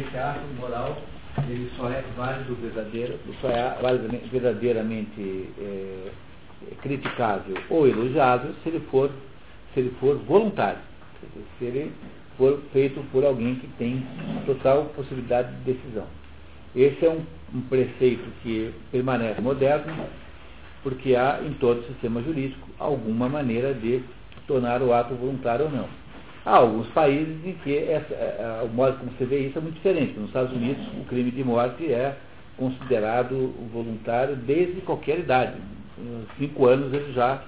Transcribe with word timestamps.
esse 0.00 0.16
ato 0.16 0.40
moral 0.58 0.96
ele 1.48 1.70
só 1.76 1.88
é 1.88 2.02
válido 2.16 2.54
verdadeiro, 2.56 3.18
só 3.40 3.48
é 3.48 3.76
verdadeiramente 4.30 5.48
é, 5.58 6.10
criticável 6.82 7.56
ou 7.68 7.86
elogiável 7.86 8.52
se 8.62 8.68
ele 8.68 8.80
for, 8.90 9.10
se 9.72 9.80
ele 9.80 9.94
for 10.00 10.16
voluntário, 10.18 10.80
se 11.58 11.64
ele 11.64 11.92
for 12.36 12.60
feito 12.72 13.00
por 13.12 13.24
alguém 13.24 13.56
que 13.56 13.66
tem 13.78 14.04
total 14.46 14.86
possibilidade 14.96 15.54
de 15.56 15.72
decisão. 15.72 16.06
Esse 16.74 17.04
é 17.04 17.10
um, 17.10 17.22
um 17.54 17.60
preceito 17.62 18.24
que 18.42 18.72
permanece 18.90 19.40
moderno, 19.40 19.92
porque 20.82 21.14
há 21.14 21.40
em 21.44 21.52
todo 21.54 21.80
o 21.80 21.84
sistema 21.84 22.22
jurídico 22.22 22.68
alguma 22.78 23.28
maneira 23.28 23.74
de 23.74 24.02
tornar 24.46 24.82
o 24.82 24.92
ato 24.92 25.14
voluntário 25.14 25.66
ou 25.66 25.70
não. 25.70 25.88
Há 26.44 26.56
alguns 26.56 26.86
países 26.88 27.36
em 27.44 27.52
que 27.62 27.76
essa, 27.76 28.14
é, 28.14 28.60
é, 28.62 28.64
o 28.64 28.68
modo 28.68 28.96
como 28.98 29.10
você 29.12 29.26
vê 29.26 29.40
isso 29.40 29.58
é 29.58 29.60
muito 29.60 29.74
diferente. 29.74 30.18
Nos 30.18 30.28
Estados 30.28 30.52
Unidos, 30.52 30.86
o 30.98 31.04
crime 31.04 31.30
de 31.30 31.44
morte 31.44 31.92
é 31.92 32.16
considerado 32.56 33.54
voluntário 33.72 34.36
desde 34.36 34.80
qualquer 34.80 35.18
idade. 35.18 35.54
Cinco 36.38 36.66
anos 36.66 36.92
eles 36.94 37.14
já 37.14 37.42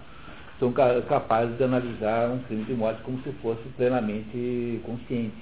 são 0.59 0.73
capazes 0.73 1.57
de 1.57 1.65
analisar 1.65 2.29
um 2.29 2.39
crime 2.41 2.65
de 2.65 2.75
morte 2.75 3.03
como 3.03 3.19
se 3.23 3.33
fosse 3.43 3.63
plenamente 3.77 4.81
consciente. 4.85 5.37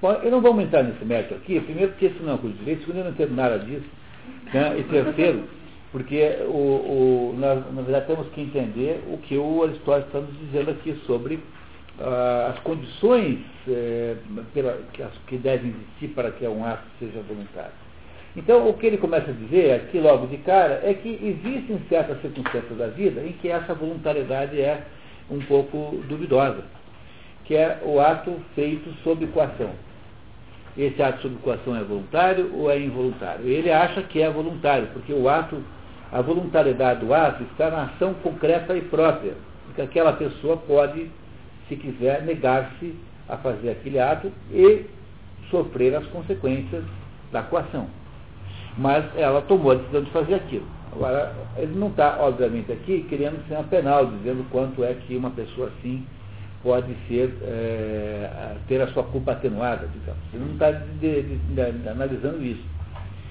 Bom, 0.00 0.12
eu 0.22 0.30
não 0.30 0.40
vou 0.40 0.50
aumentar 0.50 0.82
nesse 0.82 1.04
mérito 1.04 1.34
aqui, 1.34 1.60
primeiro 1.60 1.92
porque 1.92 2.06
isso 2.06 2.22
não 2.22 2.32
é 2.32 2.34
um 2.34 2.38
curso 2.38 2.56
de 2.56 2.64
direito, 2.64 2.80
segundo 2.80 2.98
eu 2.98 3.04
não 3.04 3.10
entendo 3.12 3.34
nada 3.34 3.58
disso, 3.58 3.86
né? 4.52 4.78
e 4.78 4.82
terceiro, 4.84 5.44
porque 5.92 6.38
o, 6.46 6.50
o, 6.50 7.36
nós, 7.38 7.64
na 7.72 7.82
verdade 7.82 8.06
temos 8.06 8.28
que 8.28 8.40
entender 8.40 9.02
o 9.08 9.18
que 9.18 9.36
o 9.36 9.62
Aristóteles 9.62 10.06
está 10.06 10.20
nos 10.20 10.38
dizendo 10.40 10.70
aqui 10.72 10.94
sobre 11.06 11.38
as 12.00 12.58
condições 12.60 13.38
eh, 13.68 14.16
pela, 14.52 14.80
que 15.26 15.36
devem 15.36 15.70
existir 15.70 16.08
para 16.08 16.30
que 16.32 16.46
um 16.46 16.64
ato 16.64 16.82
seja 16.98 17.20
voluntário. 17.20 17.84
Então, 18.36 18.68
o 18.68 18.74
que 18.74 18.86
ele 18.86 18.98
começa 18.98 19.30
a 19.30 19.34
dizer 19.34 19.74
aqui 19.74 20.00
logo 20.00 20.26
de 20.26 20.38
cara 20.38 20.80
é 20.82 20.92
que 20.92 21.08
existem 21.08 21.80
certas 21.88 22.20
circunstâncias 22.20 22.76
da 22.76 22.88
vida 22.88 23.20
em 23.20 23.32
que 23.32 23.48
essa 23.48 23.74
voluntariedade 23.74 24.60
é 24.60 24.82
um 25.30 25.38
pouco 25.40 26.02
duvidosa, 26.08 26.64
que 27.44 27.54
é 27.54 27.80
o 27.84 28.00
ato 28.00 28.34
feito 28.56 28.92
sob 29.04 29.24
coação. 29.28 29.70
Esse 30.76 31.00
ato 31.00 31.22
sob 31.22 31.36
coação 31.36 31.76
é 31.76 31.84
voluntário 31.84 32.52
ou 32.56 32.68
é 32.68 32.78
involuntário? 32.80 33.46
Ele 33.46 33.70
acha 33.70 34.02
que 34.02 34.20
é 34.20 34.28
voluntário, 34.28 34.88
porque 34.92 35.12
o 35.12 35.28
ato, 35.28 35.62
a 36.10 36.20
voluntariedade 36.20 37.06
do 37.06 37.14
ato 37.14 37.44
está 37.44 37.70
na 37.70 37.84
ação 37.84 38.14
concreta 38.14 38.76
e 38.76 38.80
própria, 38.80 39.34
que 39.76 39.80
aquela 39.80 40.12
pessoa 40.12 40.56
pode 40.56 41.08
se 41.68 41.76
quiser 41.76 42.22
negar-se 42.22 42.94
a 43.28 43.36
fazer 43.36 43.70
aquele 43.70 43.98
ato 43.98 44.30
e 44.50 44.86
sofrer 45.50 45.94
as 45.94 46.06
consequências 46.06 46.84
da 47.32 47.42
coação. 47.42 47.86
Mas 48.76 49.04
ela 49.16 49.40
tomou 49.42 49.72
a 49.72 49.74
decisão 49.76 50.02
de 50.02 50.10
fazer 50.10 50.34
aquilo. 50.34 50.66
Agora, 50.92 51.34
ele 51.56 51.74
não 51.74 51.88
está, 51.88 52.18
obviamente, 52.20 52.70
aqui 52.72 53.04
querendo 53.08 53.46
ser 53.48 53.54
uma 53.54 53.64
penal, 53.64 54.06
dizendo 54.06 54.48
quanto 54.50 54.84
é 54.84 54.94
que 54.94 55.16
uma 55.16 55.30
pessoa 55.30 55.68
assim 55.68 56.06
pode 56.62 56.94
ser, 57.08 57.36
é, 57.42 58.56
ter 58.68 58.80
a 58.80 58.86
sua 58.88 59.02
culpa 59.04 59.32
atenuada, 59.32 59.88
digamos. 59.92 60.22
Ele 60.32 60.44
não 60.44 60.52
está 60.54 61.90
analisando 61.90 62.42
isso. 62.42 62.64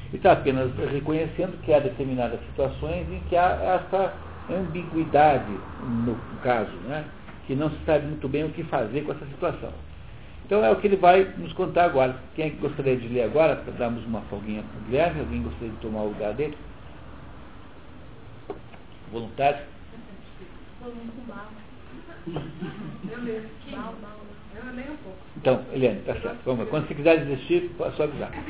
Ele 0.09 0.17
está 0.17 0.33
apenas 0.33 0.71
reconhecendo 0.91 1.59
que 1.63 1.73
há 1.73 1.79
determinadas 1.79 2.39
situações 2.49 3.07
em 3.11 3.19
que 3.29 3.35
há 3.35 3.81
essa 3.81 4.13
ambiguidade 4.49 5.51
no 6.05 6.15
caso, 6.43 6.71
né? 6.87 7.05
Que 7.45 7.55
não 7.55 7.69
se 7.69 7.77
sabe 7.85 8.07
muito 8.07 8.27
bem 8.27 8.45
o 8.45 8.49
que 8.49 8.63
fazer 8.63 9.01
com 9.01 9.11
essa 9.11 9.25
situação. 9.25 9.71
Então 10.45 10.63
é 10.63 10.71
o 10.71 10.75
que 10.75 10.87
ele 10.87 10.97
vai 10.97 11.23
nos 11.37 11.53
contar 11.53 11.85
agora. 11.85 12.15
Quem 12.35 12.55
gostaria 12.57 12.97
de 12.97 13.07
ler 13.07 13.23
agora, 13.23 13.55
para 13.55 13.73
darmos 13.73 14.05
uma 14.05 14.21
folguinha 14.21 14.63
para 14.63 14.79
o 14.79 14.83
Guilherme? 14.85 15.19
Alguém 15.21 15.43
gostaria 15.43 15.69
de 15.69 15.77
tomar 15.77 16.01
o 16.01 16.09
lugar 16.09 16.33
dele? 16.33 16.57
Voluntário? 19.11 19.65
Então, 25.37 25.65
Eliane, 25.71 26.01
tá 26.01 26.13
certo. 26.15 26.39
Vamos, 26.45 26.67
quando 26.69 26.87
você 26.87 26.95
quiser 26.95 27.25
desistir, 27.25 27.71
é 27.79 27.91
só 27.91 28.03
avisar. 28.03 28.31
Que 28.31 28.41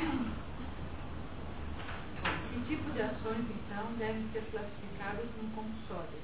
tipo 2.67 2.91
de 2.91 3.01
ações, 3.01 3.45
então, 3.49 3.85
devem 3.97 4.25
ser 4.33 4.43
classificadas 4.51 5.25
no 5.41 5.49
compulsório? 5.49 6.19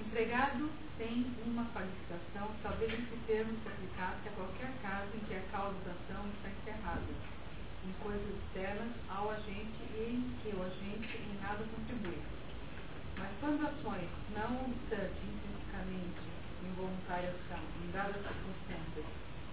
Empregado 0.00 0.70
tem 1.02 1.26
uma 1.44 1.64
qualificação, 1.74 2.46
talvez 2.62 2.94
esse 2.94 3.18
termo 3.26 3.50
se 3.58 3.68
aplicasse 3.68 4.22
a 4.28 4.32
qualquer 4.38 4.70
caso 4.82 5.10
em 5.16 5.26
que 5.26 5.34
a 5.34 5.42
causa 5.50 5.74
da 5.82 5.90
ação 5.98 6.22
está 6.30 6.46
encerrada, 6.46 7.10
em 7.82 7.92
coisas 7.98 8.30
externas 8.38 8.94
ao 9.10 9.32
agente 9.32 9.82
e 9.98 10.14
em 10.14 10.22
que 10.38 10.54
o 10.54 10.62
agente 10.62 11.10
em 11.18 11.34
nada 11.42 11.66
contribui. 11.74 12.22
Mas 13.18 13.34
quando 13.40 13.66
ações, 13.66 14.06
não 14.30 14.70
obstante 14.70 15.18
intrinsecamente 15.26 16.22
involuntárias 16.62 17.34
são, 17.50 17.58
em 17.58 17.90
dadas 17.90 18.22
circunstâncias, 18.22 19.06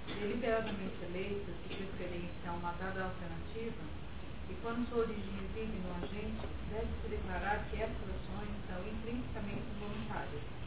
deliberadamente 0.05 1.01
eleitas 1.01 1.55
de 1.65 1.75
preferência 1.75 2.45
a 2.45 2.53
uma 2.53 2.73
dada 2.77 3.09
alternativa, 3.09 3.83
e 4.49 4.53
quando 4.61 4.87
sua 4.89 5.01
origem 5.01 5.33
reside 5.33 5.81
no 5.81 5.97
agente, 5.97 6.45
deve-se 6.69 7.09
declarar 7.09 7.65
que 7.69 7.81
essas 7.81 8.05
ações 8.05 8.53
são 8.69 8.85
intrinsecamente 8.85 9.65
involuntárias 9.65 10.58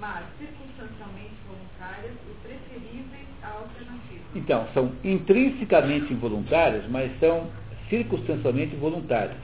mas 0.00 0.24
circunstancialmente 0.38 1.34
voluntárias 1.46 2.14
e 2.28 2.46
preferíveis 2.46 3.26
à 3.42 3.48
alternativa. 3.48 4.20
Então, 4.34 4.66
são 4.74 4.92
intrinsecamente 5.04 6.12
involuntárias, 6.12 6.84
mas 6.88 7.10
são 7.18 7.48
circunstancialmente 7.88 8.76
voluntárias. 8.76 9.36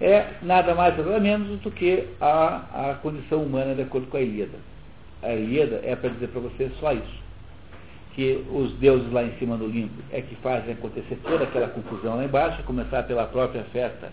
É 0.00 0.34
nada 0.42 0.74
mais 0.74 0.96
nada 0.96 1.20
menos 1.20 1.60
do 1.60 1.70
que 1.70 2.06
a, 2.20 2.90
a 2.90 2.94
condição 2.96 3.42
humana 3.42 3.74
de 3.74 3.82
acordo 3.82 4.06
com 4.08 4.16
a 4.18 4.20
Ilíada. 4.20 4.58
A 5.22 5.32
Ilíada 5.32 5.80
é 5.82 5.96
para 5.96 6.10
dizer 6.10 6.28
para 6.28 6.40
você 6.40 6.70
só 6.78 6.92
isso. 6.92 7.26
Que 8.14 8.44
os 8.50 8.72
deuses 8.74 9.10
lá 9.12 9.22
em 9.22 9.32
cima 9.38 9.56
do 9.56 9.66
limbo 9.66 10.02
é 10.10 10.20
que 10.20 10.34
fazem 10.36 10.72
acontecer 10.72 11.18
toda 11.22 11.44
aquela 11.44 11.68
confusão 11.68 12.16
lá 12.16 12.24
embaixo, 12.24 12.62
começar 12.64 13.02
pela 13.04 13.26
própria 13.26 13.64
festa 13.64 14.10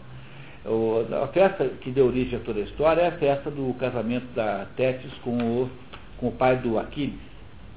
a 0.66 1.28
festa 1.28 1.66
que 1.81 1.91
deu 1.91 2.07
origem 2.07 2.40
a 2.40 2.41
toda 2.41 2.59
a 2.59 2.63
história 2.63 3.01
é 3.01 3.07
a 3.07 3.18
festa 3.18 3.51
do 3.51 3.74
casamento 3.74 4.25
da 4.34 4.66
Tétis 4.78 5.12
com 5.24 5.38
o, 5.38 5.69
com 6.18 6.28
o 6.29 6.31
pai 6.31 6.57
do 6.57 6.79
Aquiles, 6.79 7.19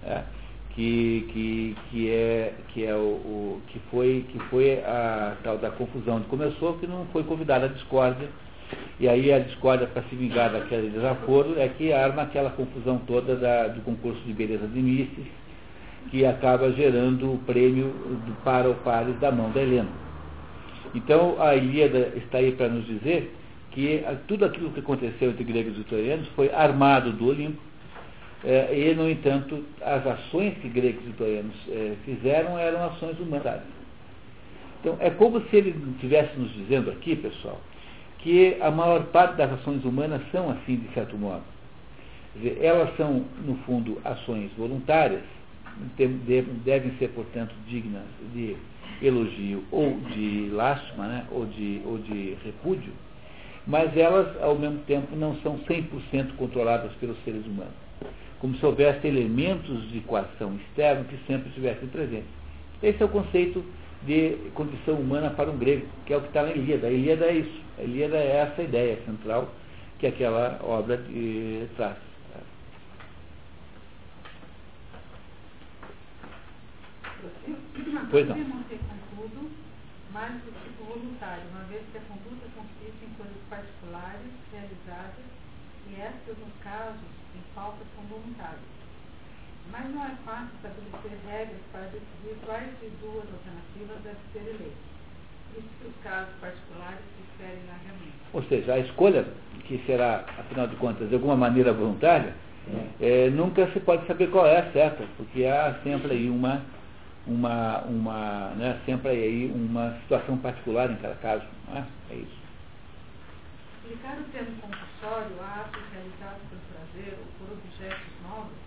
é, 0.04 0.22
que, 0.70 1.28
que, 1.32 1.76
que, 1.90 2.10
é, 2.10 2.52
que, 2.68 2.84
é 2.84 2.94
o, 2.94 2.98
o, 2.98 3.62
que, 3.66 3.80
foi, 3.90 4.24
que 4.30 4.38
foi 4.50 4.74
a 4.84 5.36
tal 5.42 5.58
da 5.58 5.70
confusão 5.70 6.20
que 6.20 6.28
começou, 6.28 6.74
que 6.74 6.86
não 6.86 7.06
foi 7.06 7.24
convidada 7.24 7.66
a 7.66 7.68
discórdia, 7.68 8.28
e 9.00 9.08
aí 9.08 9.32
a 9.32 9.40
discórdia 9.40 9.88
para 9.88 10.02
se 10.04 10.14
vingar 10.14 10.52
daquele 10.52 10.90
desaforo 10.90 11.58
é 11.58 11.68
que 11.68 11.92
arma 11.92 12.22
aquela 12.22 12.50
confusão 12.50 12.98
toda 12.98 13.34
da, 13.34 13.68
do 13.68 13.80
concurso 13.82 14.20
de 14.20 14.32
beleza 14.32 14.66
de 14.68 14.80
Misses, 14.80 15.26
que 16.10 16.24
acaba 16.24 16.70
gerando 16.72 17.32
o 17.32 17.38
prêmio 17.38 17.88
do 18.24 18.44
para 18.44 18.70
o 18.70 18.74
pares 18.76 19.18
da 19.18 19.32
mão 19.32 19.50
da 19.50 19.60
Helena. 19.60 20.05
Então, 20.94 21.40
a 21.40 21.54
Ilíada 21.54 22.12
está 22.16 22.38
aí 22.38 22.52
para 22.52 22.68
nos 22.68 22.86
dizer 22.86 23.34
que 23.70 24.02
tudo 24.26 24.44
aquilo 24.44 24.70
que 24.70 24.80
aconteceu 24.80 25.30
entre 25.30 25.44
gregos 25.44 25.78
e 25.78 25.84
troianos 25.84 26.26
foi 26.28 26.50
armado 26.50 27.12
do 27.12 27.28
Olimpo, 27.28 27.60
é, 28.44 28.78
e, 28.78 28.94
no 28.94 29.10
entanto, 29.10 29.64
as 29.82 30.06
ações 30.06 30.54
que 30.58 30.68
gregos 30.68 31.02
e 31.06 31.12
troianos 31.12 31.54
é, 31.68 31.94
fizeram 32.04 32.58
eram 32.58 32.84
ações 32.84 33.18
humanas. 33.18 33.62
Então, 34.80 34.96
é 35.00 35.10
como 35.10 35.40
se 35.48 35.56
ele 35.56 35.74
estivesse 35.94 36.38
nos 36.38 36.52
dizendo 36.54 36.90
aqui, 36.90 37.16
pessoal, 37.16 37.60
que 38.18 38.56
a 38.60 38.70
maior 38.70 39.04
parte 39.06 39.36
das 39.36 39.52
ações 39.52 39.84
humanas 39.84 40.22
são 40.30 40.50
assim, 40.50 40.76
de 40.76 40.88
certo 40.94 41.16
modo. 41.16 41.42
Dizer, 42.36 42.58
elas 42.62 42.94
são, 42.96 43.24
no 43.44 43.56
fundo, 43.66 43.98
ações 44.04 44.50
voluntárias, 44.56 45.22
devem 45.96 46.92
ser, 46.98 47.08
portanto, 47.08 47.54
dignas 47.66 48.04
de 48.32 48.56
elogio 49.02 49.64
ou 49.70 49.98
de 50.12 50.48
lástima, 50.52 51.06
né, 51.06 51.26
ou, 51.30 51.46
de, 51.46 51.80
ou 51.84 51.98
de 51.98 52.36
repúdio, 52.44 52.92
mas 53.66 53.96
elas, 53.96 54.40
ao 54.42 54.56
mesmo 54.56 54.78
tempo, 54.80 55.16
não 55.16 55.36
são 55.40 55.58
100% 55.58 56.36
controladas 56.36 56.92
pelos 56.94 57.16
seres 57.24 57.44
humanos. 57.46 57.74
Como 58.38 58.56
se 58.56 58.64
houvesse 58.64 59.06
elementos 59.06 59.90
de 59.90 59.98
equação 59.98 60.54
externa 60.56 61.04
que 61.04 61.16
sempre 61.26 61.48
estivessem 61.48 61.88
presentes. 61.88 62.28
Esse 62.82 63.02
é 63.02 63.06
o 63.06 63.08
conceito 63.08 63.64
de 64.02 64.36
condição 64.54 64.94
humana 64.94 65.30
para 65.30 65.50
um 65.50 65.56
grego, 65.56 65.86
que 66.04 66.12
é 66.12 66.16
o 66.16 66.20
que 66.20 66.28
está 66.28 66.42
na 66.42 66.52
Ilíada. 66.52 66.86
A 66.86 66.90
Ilíada 66.90 67.26
é 67.26 67.34
isso. 67.34 67.60
A 67.78 67.82
Ilíada 67.82 68.16
é 68.16 68.36
essa 68.36 68.62
ideia 68.62 68.98
central 69.04 69.48
que 69.98 70.06
aquela 70.06 70.60
obra 70.62 70.98
de, 70.98 71.66
traz. 71.76 71.96
Pois 78.10 78.28
não. 78.28 78.36
manter 78.36 78.78
contudo 78.88 79.50
mais 80.12 80.32
do 80.42 80.52
tipo 80.64 80.84
voluntário, 80.84 81.44
uma 81.50 81.64
vez 81.64 81.82
que 81.92 81.98
a 81.98 82.00
conduta 82.08 82.46
consiste 82.54 83.04
em 83.04 83.12
coisas 83.18 83.36
particulares 83.50 84.32
realizadas 84.52 85.26
e 85.90 86.00
estas, 86.00 86.38
nos 86.38 86.54
casos, 86.62 87.08
em 87.34 87.42
falta, 87.54 87.78
são 87.94 88.04
voluntárias. 88.04 88.76
Mas 89.70 89.90
não 89.90 90.04
é 90.04 90.14
fácil 90.24 90.50
estabelecer 90.56 91.18
regras 91.26 91.60
para 91.72 91.90
decidir 91.90 92.36
quais 92.44 92.70
de 92.80 92.88
duas 93.02 93.26
alternativas 93.26 93.98
deve 94.02 94.22
ser 94.32 94.48
eleita. 94.50 94.86
Isso 95.58 95.68
que 95.80 95.88
os 95.88 95.96
casos 96.02 96.34
particulares 96.40 97.04
diferem 97.18 97.60
largamente. 97.66 98.16
Ou 98.32 98.42
seja, 98.44 98.74
a 98.74 98.78
escolha, 98.78 99.26
que 99.64 99.82
será, 99.86 100.24
afinal 100.38 100.68
de 100.68 100.76
contas, 100.76 101.08
de 101.08 101.14
alguma 101.14 101.36
maneira 101.36 101.72
voluntária, 101.72 102.34
é, 103.00 103.30
nunca 103.30 103.66
se 103.72 103.80
pode 103.80 104.06
saber 104.06 104.30
qual 104.30 104.46
é 104.46 104.58
a 104.58 104.72
certa, 104.72 105.04
porque 105.16 105.44
há 105.44 105.78
sempre 105.82 106.12
aí 106.12 106.28
uma, 106.28 106.62
uma, 107.26 107.82
uma 107.82 108.50
né, 108.56 108.80
sempre 108.86 109.10
aí 109.10 109.52
uma 109.54 109.98
situação 110.02 110.38
particular 110.38 110.90
em 110.90 110.96
cada 110.96 111.14
caso. 111.16 111.44
Não 111.68 111.78
é? 111.78 111.86
é 112.10 112.14
isso. 112.14 112.46
Aplicar 113.84 114.18
o 114.18 114.24
termo 114.32 114.56
compulsório 114.60 115.36
a 115.42 115.60
atos 115.62 115.82
realizados 115.92 116.42
por 116.50 116.58
prazer 116.70 117.18
ou 117.18 117.26
por 117.38 117.54
objetos 117.54 118.12
novos, 118.22 118.58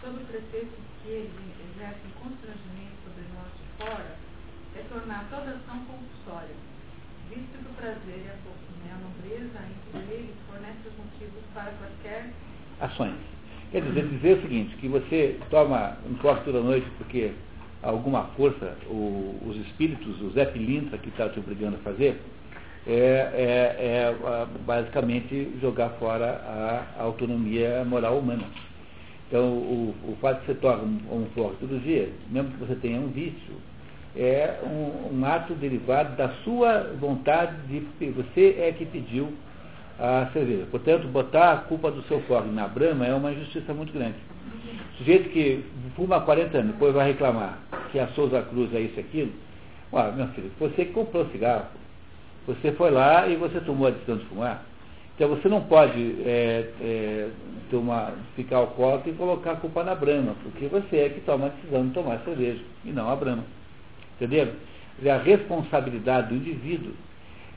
sob 0.00 0.22
o 0.22 0.26
pretexto 0.26 0.78
que 1.02 1.08
eles 1.08 1.54
exercem 1.74 2.10
constrangimento 2.22 2.94
sobre 3.02 3.24
nós 3.34 3.50
de 3.50 3.66
fora, 3.78 4.16
é 4.76 4.82
tornar 4.88 5.26
toda 5.30 5.54
ação 5.54 5.84
compulsória, 5.86 6.54
visto 7.30 7.58
que 7.58 7.70
o 7.70 7.74
prazer 7.74 8.18
e 8.18 8.30
a, 8.30 8.34
né, 8.34 8.90
a 8.90 8.98
nobreza 8.98 9.58
entre 9.70 10.14
eles 10.14 10.34
fornecem 10.48 10.86
os 10.86 10.96
motivos 10.98 11.42
para 11.52 11.72
quaisquer 11.78 12.30
ações. 12.80 13.18
Quer 13.70 13.82
dizer, 13.82 14.08
dizer 14.08 14.38
o 14.38 14.42
seguinte, 14.42 14.76
que 14.76 14.88
você 14.88 15.40
toma 15.50 15.96
um 16.08 16.14
copo 16.14 16.44
toda 16.44 16.60
noite 16.60 16.86
porque 16.98 17.32
alguma 17.84 18.24
força, 18.36 18.76
o, 18.88 19.38
os 19.46 19.56
espíritos, 19.66 20.20
o 20.20 20.30
Zé 20.30 20.46
Pilintra 20.46 20.98
que 20.98 21.08
está 21.08 21.28
te 21.28 21.38
obrigando 21.38 21.76
a 21.76 21.78
fazer, 21.80 22.20
é, 22.86 22.92
é, 22.92 23.76
é, 23.78 24.46
basicamente 24.66 25.50
jogar 25.60 25.90
fora 25.90 26.26
a, 26.46 27.00
a, 27.00 27.02
autonomia 27.02 27.84
moral 27.84 28.18
humana. 28.18 28.44
Então, 29.28 29.44
o, 29.44 29.94
o 30.06 30.16
fato 30.20 30.40
de 30.40 30.46
você 30.46 30.54
tomar 30.54 30.78
um, 30.78 31.26
forte 31.34 31.56
todo 31.60 31.82
dia, 31.82 32.10
mesmo 32.30 32.50
que 32.52 32.58
você 32.58 32.74
tenha 32.74 33.00
um 33.00 33.08
vício, 33.08 33.54
é 34.16 34.60
um, 34.62 35.18
um, 35.18 35.24
ato 35.24 35.54
derivado 35.54 36.14
da 36.16 36.28
sua 36.44 36.94
vontade 37.00 37.56
de. 37.66 38.10
Você 38.10 38.56
é 38.60 38.72
que 38.76 38.84
pediu 38.84 39.32
a 39.98 40.28
cerveja. 40.32 40.66
Portanto, 40.70 41.08
botar 41.08 41.52
a 41.52 41.56
culpa 41.56 41.90
do 41.90 42.02
seu 42.02 42.20
forte 42.22 42.48
na 42.48 42.68
brama 42.68 43.06
é 43.06 43.14
uma 43.14 43.32
injustiça 43.32 43.72
muito 43.72 43.92
grande. 43.92 44.16
O 44.94 44.96
sujeito 44.98 45.30
que 45.30 45.64
fuma 45.96 46.16
há 46.16 46.20
40 46.20 46.58
anos, 46.58 46.72
depois 46.72 46.94
vai 46.94 47.08
reclamar 47.08 47.58
que 47.90 47.98
a 47.98 48.08
Souza 48.08 48.42
Cruz 48.42 48.74
é 48.74 48.80
isso 48.80 48.94
e 48.96 49.00
aquilo. 49.00 49.32
Ué, 49.92 50.12
meu 50.12 50.28
filho, 50.28 50.50
você 50.58 50.84
comprou 50.86 51.26
cigarro, 51.30 51.66
você 52.46 52.72
foi 52.72 52.90
lá 52.90 53.28
e 53.28 53.36
você 53.36 53.60
tomou 53.60 53.86
a 53.86 53.90
decisão 53.90 54.16
de 54.16 54.24
fumar. 54.26 54.64
Então 55.14 55.28
você 55.28 55.48
não 55.48 55.60
pode 55.62 56.16
é, 56.24 56.68
é, 56.80 57.28
tomar, 57.70 58.12
ficar 58.34 58.56
alcoólatra 58.56 59.10
e 59.10 59.14
colocar 59.14 59.52
a 59.52 59.56
culpa 59.56 59.84
na 59.84 59.94
Brahma, 59.94 60.34
porque 60.42 60.66
você 60.66 60.96
é 60.96 61.08
que 61.08 61.20
toma 61.20 61.46
a 61.46 61.48
decisão 61.50 61.86
de 61.86 61.94
tomar 61.94 62.18
cerveja, 62.24 62.60
e 62.84 62.90
não 62.90 63.08
a 63.08 63.14
Brahma. 63.14 63.44
Entendeu? 64.16 64.52
A 65.08 65.16
responsabilidade 65.18 66.28
do 66.28 66.34
indivíduo. 66.34 66.92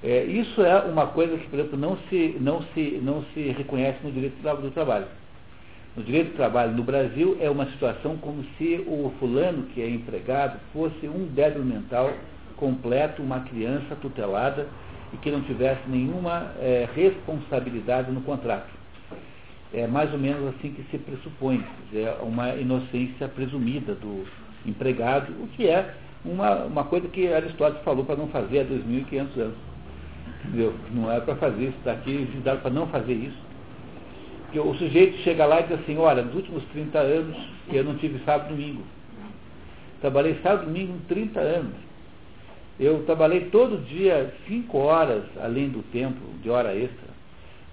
É, 0.03 0.23
isso 0.25 0.61
é 0.61 0.77
uma 0.81 1.07
coisa 1.07 1.35
que, 1.37 1.47
por 1.47 1.59
exemplo, 1.59 1.77
não 1.79 1.97
se, 2.09 2.37
não, 2.39 2.61
se, 2.73 2.99
não 3.01 3.23
se 3.33 3.41
reconhece 3.49 3.97
no 4.03 4.11
direito 4.11 4.35
do 4.35 4.71
trabalho. 4.71 5.07
No 5.97 6.03
direito 6.03 6.33
do 6.33 6.35
trabalho 6.35 6.73
no 6.73 6.83
Brasil 6.83 7.35
é 7.41 7.49
uma 7.49 7.65
situação 7.71 8.17
como 8.17 8.45
se 8.55 8.85
o 8.85 9.11
fulano 9.19 9.63
que 9.73 9.81
é 9.81 9.89
empregado 9.89 10.59
fosse 10.71 11.07
um 11.07 11.25
débil 11.33 11.65
mental 11.65 12.13
completo, 12.55 13.23
uma 13.23 13.39
criança 13.39 13.95
tutelada 13.99 14.67
e 15.11 15.17
que 15.17 15.31
não 15.31 15.41
tivesse 15.41 15.81
nenhuma 15.89 16.51
é, 16.59 16.87
responsabilidade 16.95 18.11
no 18.11 18.21
contrato. 18.21 18.69
É 19.73 19.87
mais 19.87 20.13
ou 20.13 20.19
menos 20.19 20.53
assim 20.53 20.71
que 20.71 20.83
se 20.91 20.99
pressupõe, 20.99 21.65
é 21.91 22.15
uma 22.21 22.53
inocência 22.53 23.27
presumida 23.27 23.95
do 23.95 24.23
empregado, 24.67 25.31
o 25.41 25.47
que 25.47 25.67
é 25.67 25.95
uma, 26.23 26.65
uma 26.65 26.83
coisa 26.83 27.07
que 27.07 27.33
Aristóteles 27.33 27.83
falou 27.83 28.05
para 28.05 28.17
não 28.17 28.27
fazer 28.27 28.59
há 28.59 28.65
2.500 28.65 29.41
anos. 29.41 29.57
Entendeu? 30.45 30.75
Não 30.91 31.11
é 31.11 31.19
para 31.19 31.35
fazer 31.37 31.69
isso, 31.69 31.77
está 31.79 31.93
aqui 31.93 32.29
dado 32.43 32.61
para 32.61 32.69
não 32.69 32.85
fazer 32.85 33.13
isso. 33.13 33.46
Porque 34.57 34.59
o 34.59 34.73
sujeito 34.73 35.17
chega 35.19 35.45
lá 35.45 35.59
e 35.59 35.63
diz 35.63 35.79
assim, 35.79 35.97
olha, 35.97 36.23
nos 36.23 36.33
últimos 36.33 36.63
30 36.71 36.97
anos 36.97 37.37
eu 37.71 37.83
não 37.83 37.95
tive 37.97 38.19
sábado 38.25 38.53
e 38.53 38.55
domingo. 38.55 38.83
Trabalhei 40.01 40.39
sábado 40.41 40.63
e 40.63 40.65
domingo 40.65 40.97
30 41.07 41.39
anos. 41.39 41.73
Eu 42.79 43.03
trabalhei 43.03 43.41
todo 43.51 43.83
dia 43.85 44.33
cinco 44.47 44.79
horas 44.79 45.23
além 45.39 45.69
do 45.69 45.83
tempo 45.91 46.19
de 46.41 46.49
hora 46.49 46.75
extra. 46.75 47.07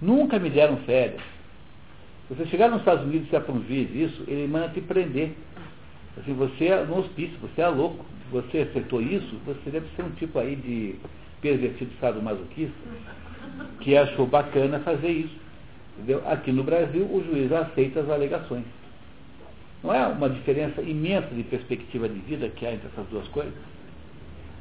Nunca 0.01 0.39
me 0.39 0.51
deram 0.51 0.77
férias. 0.79 1.23
Se 2.29 2.35
você 2.35 2.47
chegar 2.47 2.69
nos 2.69 2.81
Estados 2.81 3.05
Unidos 3.05 3.29
e 3.29 3.67
juiz 3.67 4.13
isso, 4.13 4.25
ele 4.29 4.47
manda 4.47 4.69
te 4.69 4.83
prender. 4.83 5.33
Assim, 6.19 6.35
você 6.35 6.67
é 6.67 6.85
no 6.85 6.99
hospício, 6.99 7.39
você 7.41 7.63
é 7.63 7.69
louco. 7.69 8.05
Se 8.25 8.31
você 8.31 8.59
aceitou 8.59 9.01
isso, 9.01 9.37
você 9.47 9.71
deve 9.71 9.87
ser 9.97 10.03
um 10.03 10.11
tipo 10.11 10.39
aí 10.39 10.55
de 10.57 10.97
pervertido 11.41 11.91
masoquista 12.23 12.75
que 13.81 13.97
achou 13.97 14.27
bacana 14.27 14.81
fazer 14.81 15.11
isso. 15.11 15.44
Entendeu? 15.97 16.23
Aqui 16.27 16.51
no 16.51 16.65
Brasil, 16.65 17.05
o 17.05 17.25
juiz 17.25 17.51
aceita 17.53 18.01
as 18.01 18.11
alegações. 18.11 18.65
Não 19.83 19.95
é 19.95 20.07
uma 20.07 20.29
diferença 20.29 20.81
imensa 20.83 21.29
de 21.29 21.43
perspectiva 21.45 22.09
de 22.09 22.19
vida 22.21 22.49
que 22.49 22.67
há 22.67 22.73
entre 22.73 22.89
essas 22.89 23.07
duas 23.09 23.29
coisas? 23.29 23.53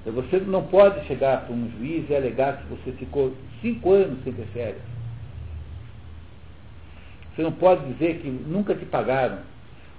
Você 0.06 0.38
não 0.42 0.64
pode 0.64 1.06
chegar 1.08 1.46
para 1.46 1.56
um 1.56 1.72
juiz 1.78 2.10
e 2.10 2.16
alegar 2.16 2.58
que 2.58 2.68
você 2.68 2.92
ficou 2.92 3.34
cinco 3.62 3.94
anos 3.94 4.22
sem 4.24 4.34
ter 4.34 4.46
férias. 4.48 4.82
Você 7.34 7.42
não 7.42 7.54
pode 7.54 7.86
dizer 7.94 8.20
que 8.20 8.30
nunca 8.30 8.76
te 8.76 8.86
pagaram. 8.86 9.40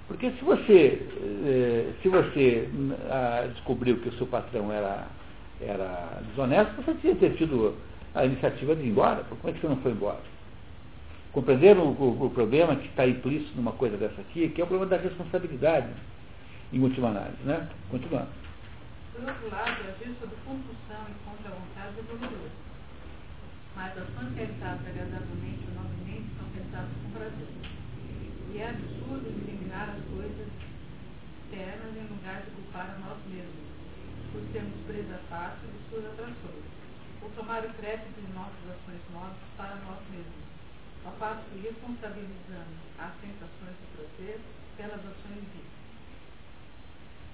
Porque 0.07 0.29
se 0.29 0.43
você, 0.43 1.01
eh, 1.43 1.91
se 2.01 2.07
você 2.07 2.69
ah, 3.09 3.47
descobriu 3.51 3.97
que 3.97 4.09
o 4.09 4.13
seu 4.13 4.27
patrão 4.27 4.71
era, 4.71 5.07
era 5.59 6.21
desonesto, 6.29 6.75
você 6.83 6.93
tinha 7.01 7.15
ter 7.15 7.35
tido 7.35 7.75
a 8.13 8.23
iniciativa 8.23 8.75
de 8.75 8.83
ir 8.83 8.89
embora. 8.89 9.23
Como 9.27 9.49
é 9.49 9.51
que 9.51 9.59
você 9.59 9.67
não 9.67 9.77
foi 9.77 9.91
embora? 9.91 10.34
Compreenderam 11.35 11.91
o, 11.91 11.99
o, 11.99 12.25
o 12.27 12.29
problema 12.29 12.77
que 12.77 12.87
está 12.87 13.05
implícito 13.05 13.57
numa 13.57 13.73
coisa 13.73 13.97
dessa 13.97 14.21
aqui, 14.21 14.47
que 14.47 14.61
é 14.61 14.63
o 14.63 14.67
problema 14.67 14.89
da 14.89 15.03
responsabilidade, 15.03 15.91
em 16.71 16.79
última 16.79 17.09
análise. 17.09 17.43
Né? 17.43 17.67
Continuando. 17.91 18.31
Por 19.11 19.27
outro 19.27 19.51
lado, 19.51 19.83
agir 19.83 20.15
sob 20.15 20.31
compulsão 20.47 21.03
e 21.11 21.15
contra 21.27 21.51
a 21.51 21.59
vontade 21.59 21.99
é 21.99 22.03
doloroso. 22.07 22.55
Mas 23.75 23.91
ações 23.99 24.31
realizadas 24.31 24.87
agradavelmente 24.87 25.59
ou 25.67 25.75
novamente 25.75 26.31
são 26.39 26.47
pensadas 26.55 26.95
com 27.03 27.11
prazer. 27.11 27.51
E 28.55 28.57
é 28.57 28.69
absurdo 28.71 29.27
eliminar 29.27 29.91
as 29.91 29.99
coisas 30.15 30.47
externas 30.47 31.91
em 31.99 32.15
lugar 32.15 32.47
de 32.47 32.51
culpar 32.55 32.95
a 32.95 32.99
nós 33.03 33.19
mesmos, 33.27 33.67
por 34.31 34.39
sermos 34.55 34.79
presa 34.87 35.19
fácil 35.27 35.67
de 35.67 35.83
suas 35.91 36.05
atrações, 36.15 36.63
ou 37.21 37.27
tomar 37.35 37.59
o 37.59 37.73
crédito 37.75 38.23
de 38.23 38.31
nossas 38.31 38.63
ações 38.71 39.03
novas 39.11 39.35
para 39.59 39.75
nós 39.83 39.99
mesmos, 40.15 40.54
ao 41.05 41.11
passo 41.13 41.41
que 41.53 41.61
responsabilizamos 41.61 42.81
as 42.99 43.11
sensações 43.21 43.75
de 43.77 43.87
prazer 43.95 44.39
pelas 44.77 44.99
ações 44.99 45.45
vistas. 45.53 45.75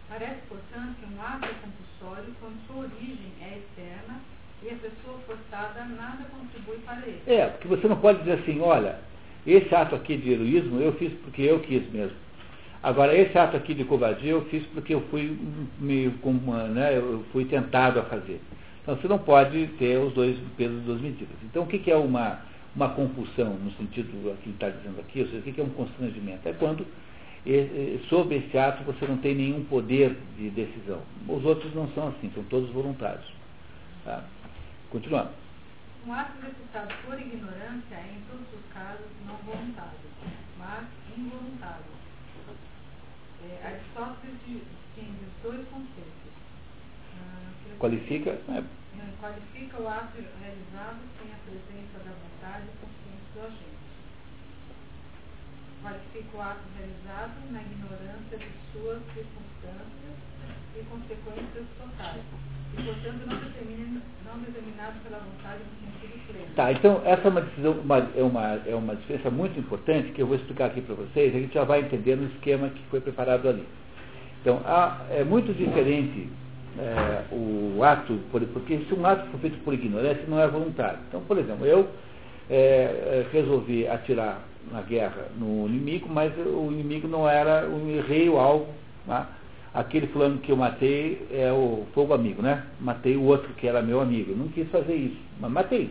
Parece, 0.10 0.42
portanto, 0.50 0.96
que 1.00 1.06
um 1.06 1.22
ato 1.22 1.48
compulsório 1.62 2.36
quando 2.40 2.68
sua 2.68 2.84
origem 2.84 3.32
é 3.42 3.60
externa 3.60 4.20
e 4.62 4.70
a 4.70 4.76
pessoa 4.76 5.18
forçada 5.26 5.86
nada 5.86 6.26
contribui 6.26 6.78
para 6.80 7.00
ele. 7.08 7.22
É, 7.26 7.48
porque 7.48 7.68
você 7.68 7.88
não 7.88 7.98
pode 7.98 8.20
dizer 8.20 8.34
assim, 8.34 8.60
olha, 8.60 9.00
esse 9.48 9.74
ato 9.74 9.96
aqui 9.96 10.18
de 10.18 10.32
heroísmo 10.32 10.80
eu 10.80 10.94
fiz 10.94 11.14
porque 11.24 11.42
eu 11.42 11.60
quis 11.62 11.90
mesmo. 11.92 12.18
Agora, 12.84 13.16
esse 13.16 13.38
ato 13.38 13.56
aqui 13.56 13.74
de 13.74 13.86
covardia 13.86 14.32
eu 14.32 14.46
fiz 14.46 14.66
porque 14.68 14.94
eu 14.94 15.02
fui, 15.10 15.38
me, 15.80 16.08
né, 16.74 16.98
eu 16.98 17.24
fui 17.32 17.46
tentado 17.46 18.00
a 18.00 18.04
fazer. 18.04 18.42
Então 18.82 18.96
você 18.96 19.08
não 19.08 19.20
pode 19.20 19.68
ter 19.78 19.98
os 19.98 20.14
dois 20.14 20.36
pesos 20.58 20.78
das 20.78 20.86
duas 20.86 21.02
medidas. 21.02 21.36
Então 21.44 21.64
o 21.64 21.68
que, 21.68 21.80
que 21.80 21.92
é 21.92 21.96
uma, 21.96 22.40
uma 22.76 22.90
compulsão, 22.90 23.54
no 23.56 23.72
sentido 23.74 24.38
que 24.42 24.50
está 24.50 24.70
dizendo 24.70 25.00
aqui, 25.00 25.22
ou 25.22 25.28
seja, 25.28 25.40
o 25.40 25.54
que, 25.54 25.60
é 25.60 25.64
um 25.64 25.70
constrangimento? 25.72 26.48
É 26.48 26.54
quando 26.54 26.86
sobre 28.08 28.38
esse 28.38 28.58
ato 28.58 28.84
você 28.84 29.06
não 29.08 29.18
tem 29.18 29.36
nenhum 29.36 29.66
poder 29.66 30.16
de 30.38 30.50
decisão. 30.52 31.02
Os 31.28 31.44
outros 31.44 31.74
não 31.74 31.88
são 31.94 32.10
assim, 32.10 32.32
são 32.34 32.44
todos 32.46 32.70
voluntários. 32.70 33.26
Tá? 34.06 34.24
Continuando. 34.90 35.32
Um 36.06 36.14
ato 36.14 36.32
executado 36.40 36.94
por 37.06 37.20
ignorância 37.20 37.96
é, 37.96 38.16
em 38.18 38.22
todos 38.30 38.48
os 38.54 38.74
casos, 38.74 39.06
não 39.26 39.36
voluntário, 39.38 39.92
mas 40.58 40.88
involuntário. 41.16 41.86
É, 43.44 43.68
Aristóteles 43.68 44.36
distingue 44.48 45.26
os 45.26 45.44
dois 45.44 45.68
conceitos. 45.70 46.32
Ah, 47.18 47.52
qualifica? 47.80 48.32
É. 48.32 48.81
Qualifica 49.22 49.78
o 49.80 49.88
ato 49.88 50.18
realizado 50.18 50.98
sem 51.22 51.30
a 51.30 51.38
presença 51.46 52.02
da 52.02 52.10
vontade 52.10 52.66
e 52.66 52.74
consciência 52.82 53.30
do 53.36 53.42
agente. 53.46 53.82
qualifica 55.84 56.38
o 56.38 56.42
ato 56.42 56.66
realizado 56.76 57.38
na 57.52 57.62
ignorância 57.62 58.38
de 58.40 58.50
suas 58.74 58.98
circunstâncias 59.14 60.18
e 60.74 60.84
consequências 60.90 61.66
totais, 61.78 62.24
e 62.74 62.82
portanto 62.82 63.22
não, 63.30 64.34
não 64.34 64.42
determinado 64.42 65.00
pela 65.04 65.20
vontade 65.20 65.62
no 65.70 65.92
sentido 65.92 66.18
pleno. 66.26 66.56
Tá, 66.56 66.72
então 66.72 67.02
essa 67.06 67.28
é 67.28 67.30
uma, 67.30 67.42
decisão, 67.42 67.74
uma, 67.74 67.98
é, 67.98 68.24
uma, 68.24 68.48
é 68.66 68.74
uma 68.76 68.96
diferença 68.96 69.30
muito 69.30 69.60
importante 69.60 70.14
que 70.14 70.22
eu 70.24 70.26
vou 70.26 70.36
explicar 70.36 70.66
aqui 70.66 70.82
para 70.82 70.96
vocês, 70.96 71.36
a 71.36 71.40
gente 71.40 71.54
já 71.54 71.64
vai 71.64 71.82
entender 71.82 72.16
no 72.16 72.26
esquema 72.26 72.70
que 72.70 72.84
foi 72.90 73.00
preparado 73.00 73.48
ali. 73.48 73.68
Então, 74.42 74.64
há, 74.66 75.06
é 75.12 75.24
muito 75.24 75.54
diferente 75.54 76.28
é, 76.78 77.24
o 77.32 77.84
ato, 77.84 78.20
porque 78.32 78.80
se 78.88 78.94
um 78.94 79.06
ato 79.06 79.30
for 79.30 79.40
feito 79.40 79.58
por 79.64 79.74
ignorância, 79.74 80.24
não 80.28 80.40
é 80.40 80.48
voluntário. 80.48 81.00
Então, 81.08 81.22
por 81.22 81.38
exemplo, 81.38 81.66
eu 81.66 81.88
é, 82.50 82.56
é, 82.56 83.28
resolvi 83.32 83.88
atirar 83.88 84.42
na 84.72 84.82
guerra 84.82 85.28
no 85.38 85.68
inimigo, 85.68 86.08
mas 86.10 86.34
o 86.38 86.72
inimigo 86.72 87.08
não 87.08 87.28
era, 87.28 87.68
o 87.68 87.90
errei 87.90 88.30
o 88.30 88.38
alvo. 88.38 88.68
Né? 89.06 89.26
Aquele 89.74 90.08
fulano 90.08 90.40
que 90.40 90.52
eu 90.52 90.58
matei 90.58 91.26
é 91.32 91.52
o 91.52 91.86
fogo 91.94 92.14
amigo, 92.14 92.42
né? 92.42 92.66
Matei 92.80 93.16
o 93.16 93.24
outro 93.24 93.54
que 93.54 93.68
era 93.68 93.82
meu 93.82 94.02
amigo. 94.02 94.36
Não 94.36 94.50
quis 94.50 94.68
fazer 94.70 94.96
isso, 94.96 95.18
mas 95.40 95.50
matei. 95.50 95.90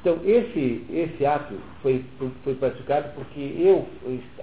Então, 0.00 0.20
esse, 0.24 0.86
esse 0.88 1.26
ato 1.26 1.54
foi, 1.82 2.04
foi 2.44 2.54
praticado 2.54 3.08
porque 3.16 3.40
eu 3.58 3.88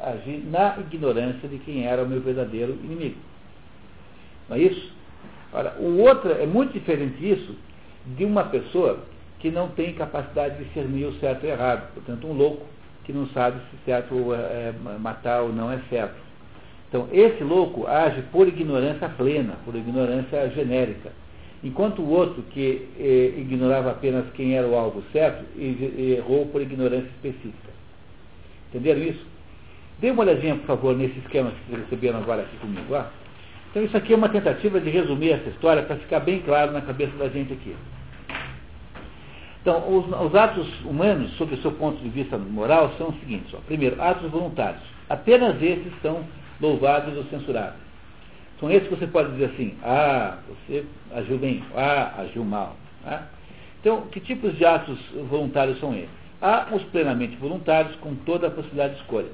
agi 0.04 0.44
na 0.52 0.78
ignorância 0.78 1.48
de 1.48 1.58
quem 1.60 1.86
era 1.86 2.04
o 2.04 2.08
meu 2.08 2.20
verdadeiro 2.20 2.78
inimigo. 2.84 3.16
Não 4.50 4.58
é 4.58 4.60
isso? 4.60 4.97
Ora, 5.54 5.76
o 5.80 6.00
outro 6.00 6.32
é 6.32 6.46
muito 6.46 6.74
diferente 6.74 7.18
disso 7.18 7.56
de 8.18 8.26
uma 8.26 8.44
pessoa 8.46 9.00
que 9.40 9.52
não 9.52 9.70
tem 9.70 9.94
capacidade 9.94 10.58
de 10.58 10.66
discernir 10.66 11.06
o 11.06 11.14
certo 11.20 11.46
e 11.46 11.48
o 11.48 11.52
errado. 11.52 11.94
Portanto, 11.94 12.28
um 12.28 12.34
louco 12.34 12.66
que 13.04 13.14
não 13.14 13.28
sabe 13.28 13.60
se 13.70 13.86
certo 13.86 14.34
é, 14.34 14.74
matar 15.00 15.42
ou 15.42 15.54
não 15.54 15.72
é 15.72 15.80
certo. 15.90 16.16
Então, 16.90 17.08
esse 17.12 17.44
louco 17.44 17.86
age 17.86 18.22
por 18.32 18.48
ignorância 18.48 19.10
plena, 19.10 19.56
por 19.66 19.76
ignorância 19.76 20.50
genérica. 20.50 21.12
Enquanto 21.64 22.02
o 22.02 22.10
outro, 22.10 22.44
que 22.44 22.88
eh, 23.00 23.34
ignorava 23.40 23.92
apenas 23.92 24.26
quem 24.36 24.56
era 24.56 24.68
o 24.68 24.76
alvo 24.76 25.04
certo, 25.12 25.44
errou 25.60 26.46
por 26.46 26.62
ignorância 26.62 27.08
específica. 27.08 27.74
Entenderam 28.70 29.02
isso? 29.02 29.26
Dê 30.00 30.12
uma 30.12 30.22
olhadinha, 30.22 30.56
por 30.56 30.66
favor, 30.66 30.96
nesse 30.96 31.18
esquema 31.20 31.52
que 31.52 31.72
vocês 31.72 31.84
receberam 31.84 32.20
agora 32.20 32.44
aqui 32.44 32.56
comigo. 32.58 32.94
Ah? 32.94 33.10
Então, 33.78 33.86
isso 33.86 33.98
aqui 33.98 34.12
é 34.12 34.16
uma 34.16 34.30
tentativa 34.30 34.82
de 34.82 34.90
resumir 34.90 35.34
essa 35.34 35.50
história 35.50 35.84
para 35.84 35.98
ficar 35.98 36.22
bem 36.22 36.42
claro 36.42 36.72
na 36.72 36.82
cabeça 36.82 37.16
da 37.16 37.30
gente 37.30 37.54
aqui. 37.54 37.76
Então, 39.62 39.88
os, 39.96 40.08
os, 40.08 40.34
atos 40.34 40.68
humanos, 40.84 41.32
sob 41.34 41.54
o 41.54 41.62
seu 41.62 41.72
ponto 41.74 42.02
de 42.02 42.10
vista 42.10 42.40
moral, 42.40 42.92
são 42.98 43.10
os 43.10 43.20
seguintes. 43.20 43.54
Ó. 43.54 43.60
Primeiro, 43.68 44.02
atos 44.02 44.32
voluntários. 44.32 44.82
Apenas 45.08 45.62
esses 45.62 45.94
são 46.02 46.24
louvados 46.60 47.16
ou 47.16 47.24
censurados. 47.26 47.80
São 48.60 48.72
esses 48.72 48.88
que 48.88 48.96
você 48.96 49.06
pode 49.06 49.34
dizer 49.34 49.52
assim, 49.54 49.76
ah, 49.84 50.40
você 50.48 50.84
agiu 51.14 51.38
bem, 51.38 51.64
ah, 51.76 52.16
agiu 52.18 52.44
mal. 52.44 52.76
Né? 53.06 53.22
Então, 53.80 54.08
que 54.08 54.20
tipos 54.20 54.58
de 54.58 54.66
atos 54.66 54.98
voluntários 55.30 55.80
são 55.80 55.94
esses? 55.94 56.10
Há 56.42 56.66
os 56.72 56.82
plenamente 56.86 57.36
voluntários 57.36 57.96
com 57.98 58.16
toda 58.16 58.48
a 58.48 58.50
possibilidade 58.50 58.96
de 58.96 59.02
escolha, 59.02 59.30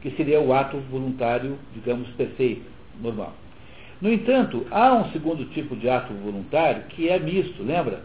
que 0.00 0.10
seria 0.12 0.40
o 0.40 0.50
ato 0.50 0.78
voluntário, 0.90 1.58
digamos, 1.74 2.08
perfeito, 2.12 2.64
normal. 3.02 3.34
No 4.00 4.10
entanto, 4.10 4.66
há 4.70 4.94
um 4.94 5.10
segundo 5.10 5.44
tipo 5.52 5.76
de 5.76 5.88
ato 5.88 6.12
voluntário 6.14 6.84
que 6.84 7.08
é 7.08 7.18
misto, 7.18 7.62
lembra? 7.62 8.02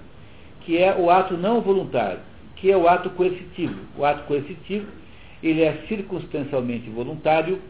Que 0.61 0.77
é 0.77 0.93
o 0.93 1.09
ato 1.09 1.37
não 1.37 1.61
voluntário, 1.61 2.19
que 2.57 2.69
é 2.69 2.75
o 2.75 2.87
ato 2.87 3.09
coercitivo. 3.11 3.79
O 3.97 4.03
ato 4.03 4.23
coercitivo, 4.23 4.87
ele 5.41 5.61
é 5.61 5.83
circunstancialmente 5.87 6.89
voluntário 6.89 7.61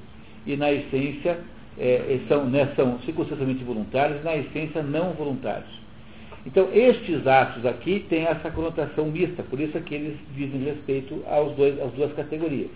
e, 0.45 0.55
na 0.57 0.71
essência, 0.71 1.39
é, 1.77 2.19
são, 2.27 2.45
né, 2.45 2.71
são 2.75 2.99
circunstancialmente 3.01 3.63
voluntários, 3.63 4.23
na 4.23 4.35
essência 4.35 4.81
não 4.81 5.11
voluntários. 5.11 5.85
Então, 6.45 6.69
estes 6.73 7.25
atos 7.27 7.65
aqui 7.65 8.05
têm 8.07 8.23
essa 8.25 8.49
conotação 8.51 9.05
mista, 9.05 9.43
por 9.43 9.59
isso 9.59 9.77
é 9.77 9.81
que 9.81 9.95
eles 9.95 10.17
dizem 10.35 10.63
respeito 10.63 11.23
aos 11.27 11.55
dois, 11.55 11.79
às 11.81 11.91
duas 11.93 12.13
categorias. 12.13 12.69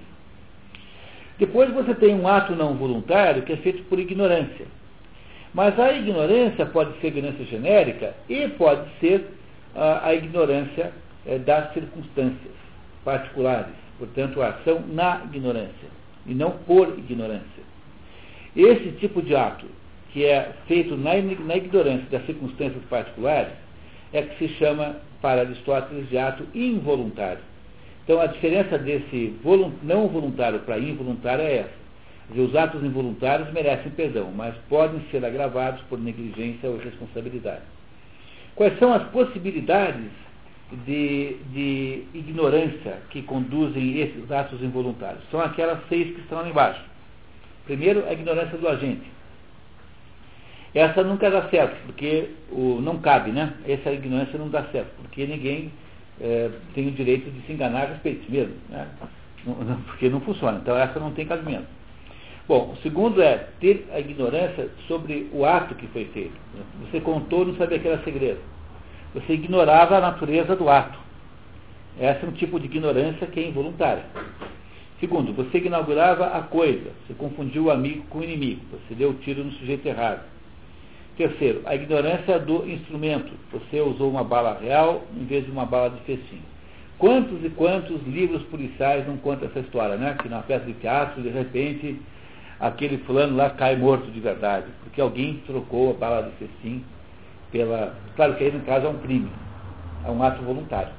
Depois 1.38 1.72
você 1.72 1.96
tem 1.96 2.14
um 2.14 2.28
ato 2.28 2.56
não 2.56 2.76
voluntário 2.76 3.44
que 3.44 3.54
é 3.54 3.58
feito 3.58 3.84
por 3.84 4.00
ignorância. 4.00 4.66
Mas 5.54 5.80
a 5.80 5.92
ignorância 5.94 6.66
pode 6.66 7.00
ser 7.00 7.08
ignorância 7.08 7.46
genérica 7.46 8.16
e 8.30 8.48
pode 8.50 8.88
ser 9.00 9.26
a, 9.76 10.08
a 10.08 10.14
ignorância 10.14 10.92
é, 11.26 11.38
das 11.40 11.74
circunstâncias 11.74 12.54
particulares. 13.04 13.74
Portanto, 13.98 14.42
a 14.42 14.50
ação 14.50 14.82
na 14.88 15.22
ignorância 15.26 15.90
e 16.26 16.34
não 16.34 16.52
por 16.52 16.88
ignorância. 16.98 17.64
Esse 18.56 18.92
tipo 19.00 19.22
de 19.22 19.36
ato, 19.36 19.66
que 20.12 20.26
é 20.26 20.54
feito 20.68 20.96
na, 20.96 21.12
na 21.46 21.56
ignorância 21.56 22.06
das 22.12 22.26
circunstâncias 22.26 22.84
particulares, 22.90 23.54
é 24.14 24.22
que 24.22 24.38
se 24.38 24.54
chama, 24.56 24.98
para 25.22 25.42
Aristóteles, 25.42 26.10
de 26.10 26.18
ato 26.18 26.46
involuntário. 26.54 27.42
Então, 28.04 28.20
a 28.20 28.26
diferença 28.26 28.78
desse 28.78 29.36
não 29.84 30.08
voluntário 30.08 30.60
para 30.60 30.80
involuntário 30.80 31.44
é 31.44 31.58
essa. 31.58 31.79
Os 32.36 32.56
atos 32.56 32.84
involuntários 32.84 33.52
merecem 33.52 33.92
perdão, 33.92 34.32
mas 34.32 34.54
podem 34.70 35.02
ser 35.10 35.26
agravados 35.26 35.82
por 35.90 36.00
negligência 36.00 36.70
ou 36.70 36.78
responsabilidade. 36.78 37.64
Quais 38.56 38.78
são 38.78 38.94
as 38.94 39.04
possibilidades 39.10 40.12
de, 40.86 41.38
de 41.52 42.04
ignorância 42.14 42.98
que 43.10 43.24
conduzem 43.24 44.00
esses 44.00 44.32
atos 44.32 44.62
involuntários? 44.62 45.24
São 45.32 45.42
aquelas 45.42 45.80
seis 45.90 46.14
que 46.14 46.22
estão 46.22 46.42
lá 46.42 46.48
embaixo. 46.48 46.82
Primeiro, 47.66 48.08
a 48.08 48.14
ignorância 48.14 48.58
do 48.58 48.68
agente. 48.68 49.10
Essa 50.76 51.04
nunca 51.04 51.32
dá 51.32 51.50
certo, 51.50 51.76
porque 51.88 52.30
o, 52.52 52.80
não 52.80 53.00
cabe, 53.00 53.32
né? 53.32 53.54
Essa 53.68 53.92
ignorância 53.92 54.38
não 54.38 54.50
dá 54.50 54.64
certo, 54.66 54.92
porque 55.02 55.26
ninguém 55.26 55.72
é, 56.22 56.52
tem 56.76 56.88
o 56.88 56.92
direito 56.92 57.32
de 57.32 57.42
se 57.48 57.54
enganar 57.54 57.84
a 57.84 57.88
respeito 57.88 58.32
mesmo, 58.32 58.54
né? 58.70 58.88
Porque 59.88 60.10
não 60.10 60.22
funciona. 60.22 60.60
Então 60.60 60.78
essa 60.78 61.00
não 61.00 61.12
tem 61.12 61.26
cabimento. 61.26 61.79
Bom, 62.50 62.74
o 62.74 62.78
segundo 62.78 63.22
é 63.22 63.48
ter 63.60 63.88
a 63.94 64.00
ignorância 64.00 64.72
sobre 64.88 65.30
o 65.32 65.46
ato 65.46 65.76
que 65.76 65.86
foi 65.90 66.06
feito. 66.06 66.34
Você 66.82 67.00
contou 67.00 67.46
não 67.46 67.54
sabia 67.54 67.78
que 67.78 67.88
era 67.88 68.04
segredo. 68.04 68.40
Você 69.14 69.34
ignorava 69.34 69.98
a 69.98 70.02
natureza 70.02 70.56
do 70.56 70.68
ato. 70.68 70.98
Essa 72.00 72.26
é 72.26 72.28
um 72.28 72.32
tipo 72.32 72.60
de 72.60 72.66
ignorância 72.66 73.28
que 73.28 73.40
é 73.40 73.48
involuntária. 73.48 74.04
Segundo, 75.00 75.32
você 75.32 75.60
inaugurava 75.60 76.26
a 76.26 76.42
coisa, 76.42 76.90
você 77.06 77.14
confundiu 77.14 77.66
o 77.66 77.72
amigo 77.72 78.04
com 78.10 78.18
o 78.18 78.24
inimigo, 78.24 78.62
você 78.72 78.96
deu 78.96 79.12
o 79.12 79.20
tiro 79.20 79.44
no 79.44 79.52
sujeito 79.52 79.88
errado. 79.88 80.24
Terceiro, 81.18 81.62
a 81.66 81.76
ignorância 81.76 82.40
do 82.40 82.68
instrumento, 82.68 83.32
você 83.52 83.80
usou 83.80 84.10
uma 84.10 84.24
bala 84.24 84.58
real 84.60 85.04
em 85.16 85.24
vez 85.26 85.46
de 85.46 85.52
uma 85.52 85.68
bala 85.68 85.92
de 85.92 86.00
festim. 86.00 86.42
Quantos 86.98 87.46
e 87.46 87.50
quantos 87.50 88.02
livros 88.08 88.42
policiais 88.44 89.06
não 89.06 89.18
contam 89.18 89.48
essa 89.48 89.60
história, 89.60 89.98
né? 89.98 90.18
Que 90.20 90.28
na 90.28 90.40
peça 90.40 90.66
de 90.66 90.74
teatro, 90.74 91.22
de 91.22 91.30
repente, 91.30 91.96
aquele 92.60 92.98
fulano 93.00 93.36
lá 93.36 93.50
cai 93.52 93.76
morto 93.76 94.12
de 94.12 94.20
verdade, 94.20 94.68
porque 94.84 95.00
alguém 95.00 95.42
trocou 95.46 95.92
a 95.92 95.94
bala 95.94 96.24
de 96.24 96.32
festim 96.32 96.84
pela. 97.52 97.96
Claro 98.16 98.36
que 98.36 98.44
aí 98.44 98.52
no 98.52 98.62
caso 98.62 98.86
é 98.86 98.90
um 98.90 99.00
crime, 99.00 99.32
é 100.06 100.12
um 100.12 100.22
ato 100.22 100.42
voluntário. 100.44 100.92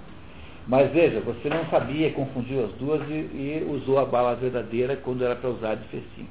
Mas 0.67 0.91
veja, 0.93 1.21
você 1.21 1.49
não 1.49 1.65
sabia, 1.67 2.13
confundiu 2.13 2.65
as 2.65 2.71
duas 2.73 3.01
e, 3.09 3.13
e 3.13 3.67
usou 3.69 3.99
a 3.99 4.05
bala 4.05 4.37
verdadeira 4.37 4.97
quando 4.97 5.25
era 5.25 5.35
para 5.35 5.51
usar 5.51 5.75
de 5.75 5.89
festim. 5.89 6.27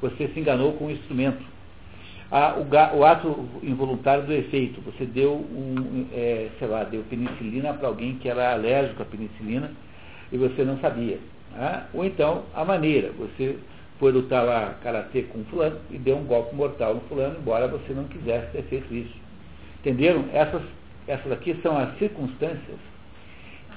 Você 0.00 0.28
se 0.28 0.40
enganou 0.40 0.72
com 0.74 0.86
o 0.86 0.90
instrumento. 0.90 1.42
Ah, 2.30 2.56
o, 2.56 2.96
o, 2.98 3.04
ato 3.04 3.48
involuntário 3.62 4.24
do 4.24 4.32
efeito. 4.32 4.80
Você 4.80 5.04
deu 5.04 5.34
um, 5.34 6.06
é, 6.12 6.48
sei 6.58 6.68
lá, 6.68 6.84
deu 6.84 7.02
penicilina 7.04 7.72
para 7.74 7.88
alguém 7.88 8.16
que 8.16 8.28
era 8.28 8.52
alérgico 8.52 9.02
à 9.02 9.06
penicilina 9.06 9.70
e 10.32 10.36
você 10.36 10.64
não 10.64 10.78
sabia. 10.78 11.18
Ah, 11.54 11.84
ou 11.94 12.04
então, 12.04 12.44
a 12.54 12.64
maneira. 12.64 13.12
Você 13.18 13.56
foi 13.98 14.12
lutar 14.12 14.44
lá 14.44 14.76
karatê 14.82 15.22
com 15.22 15.44
fulano 15.44 15.78
e 15.90 15.98
deu 15.98 16.16
um 16.16 16.24
golpe 16.24 16.54
mortal 16.54 16.94
no 16.94 17.00
fulano, 17.02 17.38
embora 17.38 17.66
você 17.68 17.92
não 17.92 18.04
quisesse 18.04 18.52
ter 18.52 18.62
feito 18.64 18.94
isso. 18.94 19.14
Entenderam? 19.80 20.24
Essas, 20.32 20.62
essas 21.06 21.32
aqui 21.32 21.56
são 21.62 21.76
as 21.78 21.96
circunstâncias 21.98 22.78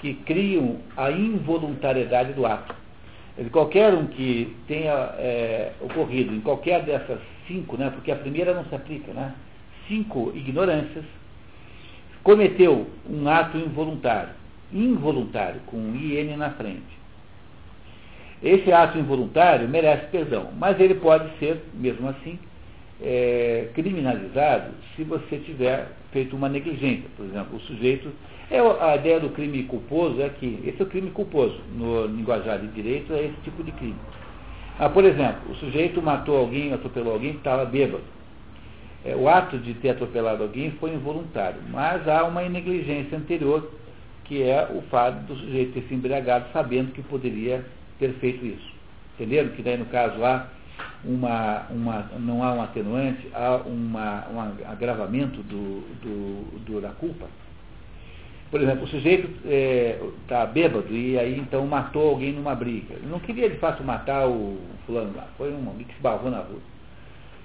que 0.01 0.13
criam 0.25 0.77
a 0.97 1.11
involuntariedade 1.11 2.33
do 2.33 2.45
ato. 2.45 2.75
Qualquer 3.51 3.93
um 3.93 4.07
que 4.07 4.55
tenha 4.67 4.91
é, 5.17 5.71
ocorrido 5.79 6.33
em 6.33 6.41
qualquer 6.41 6.83
dessas 6.83 7.19
cinco, 7.47 7.77
né, 7.77 7.89
porque 7.89 8.11
a 8.11 8.15
primeira 8.15 8.53
não 8.53 8.65
se 8.65 8.75
aplica, 8.75 9.13
né, 9.13 9.33
cinco 9.87 10.31
ignorâncias, 10.35 11.05
cometeu 12.21 12.87
um 13.09 13.27
ato 13.27 13.57
involuntário, 13.57 14.33
involuntário, 14.73 15.61
com 15.65 15.77
um 15.77 15.95
IN 15.95 16.35
na 16.35 16.51
frente. 16.51 16.98
Esse 18.41 18.71
ato 18.71 18.97
involuntário 18.97 19.67
merece 19.67 20.07
perdão, 20.07 20.49
mas 20.57 20.79
ele 20.79 20.95
pode 20.95 21.29
ser, 21.39 21.61
mesmo 21.73 22.07
assim, 22.07 22.39
é, 23.01 23.69
criminalizado 23.73 24.71
se 24.95 25.03
você 25.03 25.37
tiver 25.39 25.87
feito 26.11 26.35
uma 26.35 26.49
negligência. 26.49 27.05
Por 27.15 27.25
exemplo, 27.25 27.57
o 27.57 27.61
sujeito. 27.61 28.11
É, 28.51 28.59
a 28.59 28.95
ideia 28.95 29.19
do 29.19 29.29
crime 29.29 29.63
culposo 29.63 30.21
é 30.21 30.29
que 30.29 30.59
esse 30.65 30.81
é 30.81 30.83
o 30.83 30.87
crime 30.87 31.11
culposo. 31.11 31.59
No 31.75 32.05
linguajar 32.07 32.59
de 32.59 32.67
direito 32.67 33.13
é 33.13 33.25
esse 33.25 33.35
tipo 33.43 33.63
de 33.63 33.71
crime. 33.73 33.99
Ah, 34.79 34.89
por 34.89 35.03
exemplo, 35.03 35.51
o 35.51 35.55
sujeito 35.55 36.01
matou 36.01 36.37
alguém, 36.37 36.73
atropelou 36.73 37.13
alguém 37.13 37.33
que 37.33 37.39
estava 37.39 37.65
bêbado. 37.65 38.03
É, 39.03 39.15
o 39.15 39.29
ato 39.29 39.57
de 39.57 39.73
ter 39.75 39.89
atropelado 39.89 40.43
alguém 40.43 40.71
foi 40.71 40.93
involuntário, 40.93 41.61
mas 41.69 42.07
há 42.07 42.23
uma 42.23 42.41
negligência 42.47 43.17
anterior, 43.17 43.71
que 44.25 44.41
é 44.41 44.69
o 44.73 44.81
fato 44.83 45.25
do 45.25 45.35
sujeito 45.35 45.73
ter 45.73 45.81
se 45.87 45.93
embriagado 45.93 46.45
sabendo 46.51 46.91
que 46.91 47.01
poderia 47.01 47.65
ter 47.99 48.13
feito 48.13 48.45
isso. 48.45 48.73
Entenderam? 49.15 49.49
Que 49.49 49.61
daí 49.61 49.77
no 49.77 49.85
caso 49.85 50.23
há 50.23 50.47
uma, 51.03 51.67
uma, 51.69 52.09
não 52.19 52.43
há 52.43 52.53
um 52.53 52.61
atenuante, 52.61 53.27
há 53.33 53.57
uma, 53.65 54.27
um 54.29 54.39
agravamento 54.71 55.41
do, 55.43 55.81
do, 56.01 56.59
do, 56.65 56.81
da 56.81 56.89
culpa. 56.89 57.27
Por 58.49 58.61
exemplo, 58.61 58.85
o 58.85 58.87
sujeito 58.87 59.29
está 60.23 60.39
é, 60.39 60.47
bêbado 60.47 60.91
e 60.91 61.19
aí 61.19 61.37
então 61.37 61.67
matou 61.67 62.09
alguém 62.09 62.33
numa 62.33 62.55
briga. 62.55 62.95
Ele 62.95 63.07
não 63.07 63.19
queria 63.19 63.49
de 63.49 63.57
fato 63.57 63.83
matar 63.83 64.27
o 64.27 64.57
fulano 64.85 65.15
lá, 65.15 65.27
foi 65.37 65.51
um 65.51 65.69
homem 65.69 65.85
que 65.85 65.93
se 65.93 66.01
barrou 66.01 66.31
na 66.31 66.39
rua. 66.39 66.59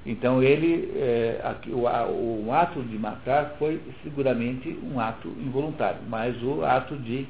Então 0.06 0.42
ele, 0.42 0.92
é, 0.96 1.40
aqui, 1.44 1.70
o, 1.70 1.82
o, 1.82 2.52
ato 2.52 2.82
de 2.82 2.99
matar 2.99 3.56
foi 3.58 3.80
seguramente 4.02 4.78
um 4.82 4.99
ato 4.99 5.28
involuntário, 5.28 6.00
mas 6.08 6.40
o 6.42 6.64
ato 6.64 6.96
de 6.96 7.26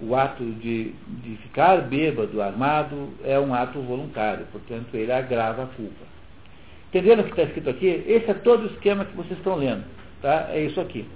o 0.00 0.14
ato 0.14 0.44
de, 0.44 0.92
de 1.22 1.36
ficar 1.38 1.80
bêbado, 1.82 2.42
armado, 2.42 3.10
é 3.24 3.38
um 3.38 3.54
ato 3.54 3.80
voluntário, 3.80 4.46
portanto 4.52 4.94
ele 4.94 5.12
agrava 5.12 5.64
a 5.64 5.66
culpa. 5.66 6.04
Entenderam 6.88 7.22
o 7.22 7.24
que 7.24 7.30
está 7.30 7.42
escrito 7.42 7.70
aqui? 7.70 8.04
Esse 8.06 8.30
é 8.30 8.34
todo 8.34 8.64
o 8.64 8.66
esquema 8.66 9.04
que 9.04 9.16
vocês 9.16 9.38
estão 9.38 9.56
lendo. 9.56 9.84
Tá? 10.22 10.48
É 10.50 10.60
isso 10.60 10.80
aqui. 10.80 11.06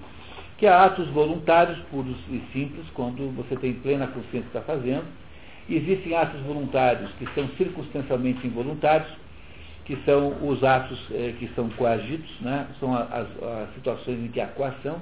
Que 0.58 0.66
há 0.66 0.84
atos 0.84 1.08
voluntários, 1.08 1.78
puros 1.90 2.16
e 2.28 2.42
simples, 2.52 2.86
quando 2.94 3.34
você 3.34 3.56
tem 3.56 3.72
plena 3.74 4.06
consciência 4.06 4.42
que 4.50 4.58
está 4.58 4.60
fazendo. 4.60 5.04
Existem 5.68 6.16
atos 6.16 6.40
voluntários 6.40 7.10
que 7.12 7.26
são 7.34 7.48
circunstancialmente 7.56 8.46
involuntários, 8.46 9.08
que 9.84 9.96
são 10.04 10.36
os 10.46 10.62
atos 10.64 10.98
eh, 11.12 11.34
que 11.38 11.48
são 11.54 11.68
coagidos, 11.70 12.28
né? 12.40 12.66
são 12.78 12.94
as, 12.94 13.26
as 13.42 13.74
situações 13.74 14.18
em 14.18 14.28
que 14.28 14.40
há 14.40 14.48
coação 14.48 15.00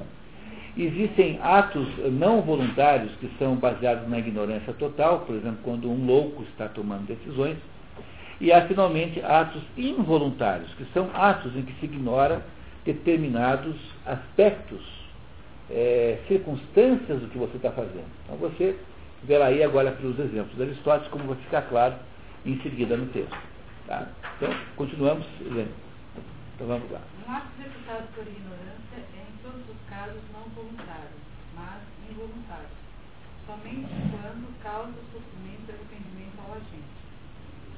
Existem 0.79 1.41
atos 1.43 1.89
não 2.13 2.41
voluntários 2.41 3.11
que 3.17 3.29
são 3.37 3.57
baseados 3.57 4.09
na 4.09 4.21
ignorância 4.21 4.73
total, 4.75 5.21
por 5.21 5.35
exemplo, 5.35 5.59
quando 5.65 5.91
um 5.91 6.07
louco 6.07 6.45
está 6.45 6.69
tomando 6.69 7.05
decisões. 7.05 7.57
E 8.41 8.53
há, 8.53 8.65
finalmente, 8.69 9.21
atos 9.21 9.61
involuntários, 9.77 10.73
que 10.75 10.85
são 10.95 11.11
atos 11.13 11.57
em 11.57 11.63
que 11.63 11.73
se 11.81 11.87
ignora 11.87 12.45
determinados 12.85 13.75
aspectos, 14.07 14.81
é, 15.69 16.21
circunstâncias 16.29 17.23
do 17.23 17.29
que 17.29 17.39
você 17.39 17.57
está 17.57 17.73
fazendo. 17.73 18.07
Então 18.25 18.37
você 18.37 18.79
verá 19.25 19.47
aí 19.47 19.65
agora 19.65 19.91
pelos 19.91 20.17
exemplos 20.21 20.55
de 20.55 20.63
Aristóteles 20.63 21.11
como 21.11 21.25
vai 21.25 21.37
ficar 21.39 21.63
claro 21.63 21.97
em 22.47 22.57
seguida 22.61 22.97
no 22.97 23.07
texto. 23.07 23.37
Tá? 23.89 24.07
Então, 24.37 24.55
continuamos. 24.77 25.27
Então 25.41 26.69
vamos 26.69 26.89
lá. 26.93 27.01
Um 27.27 27.33
ato 27.33 27.47
executado 27.59 28.05
por 28.15 28.23
ignorância 28.23 29.18
todos 29.49 29.65
os 29.71 29.89
casos, 29.89 30.21
não 30.31 30.45
voluntário, 30.53 31.17
mas 31.55 31.81
involuntário, 32.11 32.69
somente 33.47 33.89
quando 34.13 34.63
causa 34.63 34.93
sofrimento 35.09 35.65
e 35.69 35.73
arrependimento 35.73 36.39
ao 36.45 36.53
agente. 36.53 36.99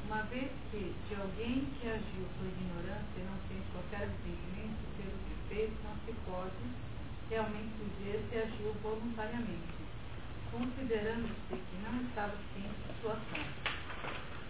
Uma 0.05 0.23
vez 0.23 0.50
que, 0.71 0.93
de 1.07 1.15
alguém 1.15 1.71
que 1.79 1.87
agiu 1.87 2.27
por 2.35 2.47
ignorância 2.50 3.23
não 3.23 3.39
sente 3.47 3.71
qualquer 3.71 4.11
arrependimento 4.11 4.83
pelo 4.99 5.15
que 5.15 5.35
fez, 5.47 5.71
não 5.87 5.95
se 6.03 6.12
pode 6.27 6.65
realmente 7.31 7.79
dizer 7.79 8.19
se 8.29 8.39
agiu 8.39 8.75
voluntariamente, 8.83 9.79
considerando-se 10.50 11.55
que 11.55 11.77
não 11.87 12.03
estava 12.03 12.35
ciente 12.50 12.83
de 12.83 13.00
sua 13.00 13.12
ação. 13.12 13.47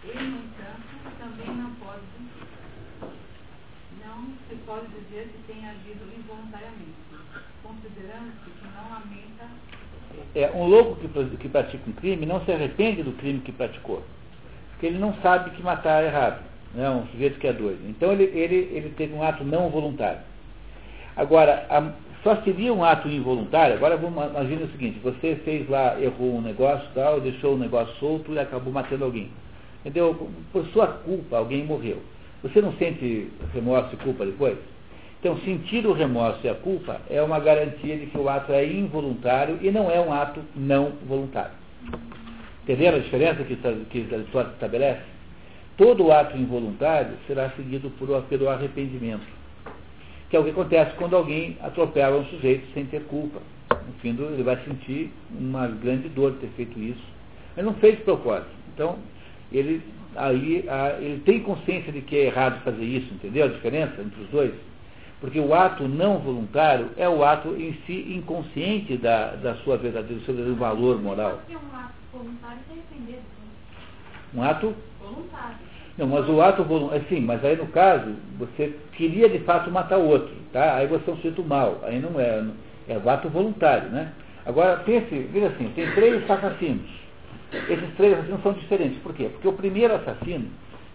Ele, 0.03 0.25
no 0.25 0.39
entanto, 0.41 0.89
também 1.19 1.53
não 1.53 1.75
pode 1.75 2.01
não 4.03 4.33
se 4.49 4.55
pode 4.65 4.87
dizer 4.87 5.29
que 5.29 5.43
tem 5.47 5.65
agido 5.67 6.03
involuntariamente, 6.17 7.10
considerando-se 7.63 8.49
que 8.49 8.65
não. 8.65 8.91
É, 10.33 10.49
um 10.53 10.65
louco 10.65 10.95
que, 10.95 11.37
que 11.37 11.49
pratica 11.49 11.89
um 11.89 11.93
crime 11.93 12.25
não 12.25 12.43
se 12.45 12.51
arrepende 12.51 13.03
do 13.03 13.11
crime 13.13 13.39
que 13.39 13.51
praticou, 13.51 14.03
porque 14.71 14.85
ele 14.85 14.97
não 14.97 15.13
sabe 15.15 15.51
que 15.51 15.61
matar 15.61 16.03
é 16.03 16.07
errado, 16.07 16.43
né? 16.73 16.89
um 16.89 17.05
sujeito 17.07 17.39
que 17.39 17.47
é 17.47 17.53
doido. 17.53 17.81
Então 17.89 18.11
ele, 18.11 18.23
ele, 18.23 18.55
ele 18.71 18.93
teve 18.95 19.13
um 19.13 19.23
ato 19.23 19.43
não 19.43 19.69
voluntário. 19.69 20.21
Agora, 21.17 21.65
a, 21.69 21.91
só 22.23 22.35
seria 22.43 22.73
um 22.73 22.83
ato 22.83 23.09
involuntário, 23.09 23.75
agora 23.75 23.97
vamos 23.97 24.23
imaginar 24.29 24.65
o 24.65 24.71
seguinte, 24.71 24.99
você 25.03 25.35
fez 25.43 25.67
lá, 25.67 25.99
errou 25.99 26.37
um 26.37 26.41
negócio 26.41 26.87
tal, 26.93 27.19
deixou 27.19 27.55
o 27.55 27.57
negócio 27.57 27.93
solto 27.95 28.33
e 28.33 28.39
acabou 28.39 28.71
matando 28.71 29.03
alguém. 29.03 29.29
Entendeu? 29.81 30.29
Por 30.53 30.65
sua 30.67 30.87
culpa, 30.87 31.37
alguém 31.37 31.65
morreu. 31.65 31.97
Você 32.43 32.61
não 32.61 32.71
sente 32.73 33.29
remorso 33.53 33.93
e 33.93 33.97
culpa 33.97 34.25
depois? 34.25 34.57
Então, 35.21 35.37
sentir 35.41 35.85
o 35.85 35.93
remorso 35.93 36.39
e 36.43 36.49
a 36.49 36.55
culpa 36.55 36.99
é 37.07 37.21
uma 37.21 37.39
garantia 37.39 37.95
de 37.95 38.07
que 38.07 38.17
o 38.17 38.27
ato 38.27 38.51
é 38.51 38.65
involuntário 38.65 39.59
e 39.61 39.69
não 39.69 39.89
é 39.91 40.01
um 40.01 40.11
ato 40.11 40.41
não 40.55 40.93
voluntário. 41.07 41.51
Entenderam 42.63 42.97
a 42.97 43.01
diferença 43.01 43.43
que, 43.43 43.55
que 43.55 44.15
Aristóteles 44.15 44.53
estabelece? 44.53 45.03
Todo 45.77 46.11
ato 46.11 46.35
involuntário 46.35 47.11
será 47.27 47.51
seguido 47.51 47.91
por, 47.91 48.19
pelo 48.23 48.49
arrependimento, 48.49 49.21
que 50.27 50.35
é 50.35 50.39
o 50.39 50.43
que 50.43 50.49
acontece 50.49 50.95
quando 50.95 51.15
alguém 51.15 51.55
atropela 51.61 52.17
um 52.17 52.25
sujeito 52.25 52.65
sem 52.73 52.85
ter 52.85 53.03
culpa. 53.03 53.39
No 53.69 53.93
fim, 54.01 54.15
do, 54.15 54.23
ele 54.25 54.41
vai 54.41 54.57
sentir 54.65 55.11
uma 55.39 55.67
grande 55.67 56.09
dor 56.09 56.31
de 56.31 56.39
ter 56.39 56.49
feito 56.55 56.79
isso. 56.79 57.03
Ele 57.55 57.67
não 57.67 57.75
fez 57.75 57.99
propósito. 57.99 58.49
Então, 58.73 58.97
ele 59.51 59.83
aí 60.15 60.65
ele 60.99 61.21
tem 61.25 61.41
consciência 61.41 61.91
de 61.91 62.01
que 62.01 62.17
é 62.17 62.25
errado 62.25 62.61
fazer 62.63 62.83
isso, 62.83 63.13
entendeu 63.13 63.45
a 63.45 63.49
diferença 63.49 64.01
entre 64.01 64.21
os 64.21 64.29
dois? 64.29 64.70
Porque 65.21 65.39
o 65.39 65.53
ato 65.53 65.87
não 65.87 66.17
voluntário 66.17 66.89
é 66.97 67.07
o 67.07 67.23
ato 67.23 67.49
em 67.55 67.73
si 67.85 68.11
inconsciente 68.17 68.97
da, 68.97 69.35
da 69.35 69.53
sua 69.57 69.77
verdadeira, 69.77 70.15
do 70.15 70.25
seu 70.25 70.33
verdadeiro 70.33 70.59
valor 70.59 70.99
moral. 70.99 71.39
um 71.47 71.77
ato 71.77 71.93
voluntário 72.11 72.57
sem 72.67 73.19
Um 74.33 74.43
ato? 74.43 74.75
Voluntário. 74.99 75.57
Não, 75.95 76.07
mas 76.07 76.27
o 76.27 76.41
ato 76.41 76.63
voluntário, 76.63 77.05
sim, 77.07 77.21
mas 77.21 77.45
aí 77.45 77.55
no 77.55 77.67
caso, 77.67 78.15
você 78.39 78.75
queria 78.93 79.29
de 79.29 79.37
fato 79.39 79.69
matar 79.69 79.99
o 79.99 80.07
outro, 80.07 80.33
tá? 80.51 80.77
Aí 80.77 80.87
você 80.87 81.07
é 81.07 81.13
um 81.13 81.17
sujeito 81.17 81.43
mal, 81.43 81.79
aí 81.83 81.99
não 81.99 82.19
é, 82.19 82.43
é 82.87 82.97
o 82.97 83.07
ato 83.07 83.29
voluntário, 83.29 83.89
né? 83.89 84.11
Agora, 84.43 84.77
pense, 84.77 85.13
veja 85.31 85.47
assim, 85.47 85.71
tem 85.75 85.91
três 85.91 86.29
assassinos. 86.29 86.89
Esses 87.53 87.93
três 87.95 88.13
assassinos 88.13 88.41
são 88.41 88.53
diferentes. 88.53 88.97
Por 89.03 89.13
quê? 89.13 89.29
Porque 89.29 89.47
o 89.47 89.53
primeiro 89.53 89.93
assassino 89.93 90.49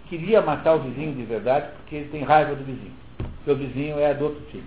queria 0.09 0.43
matar 0.43 0.75
o 0.75 0.81
vizinho 0.81 1.15
de 1.15 1.23
verdade 1.23 1.69
porque 1.77 1.95
ele 1.95 2.09
tem 2.09 2.25
raiva 2.25 2.57
do 2.57 2.65
vizinho. 2.65 3.06
O 3.47 3.55
vizinho 3.55 3.99
é 3.99 4.13
do 4.15 4.25
outro 4.25 4.43
time. 4.51 4.65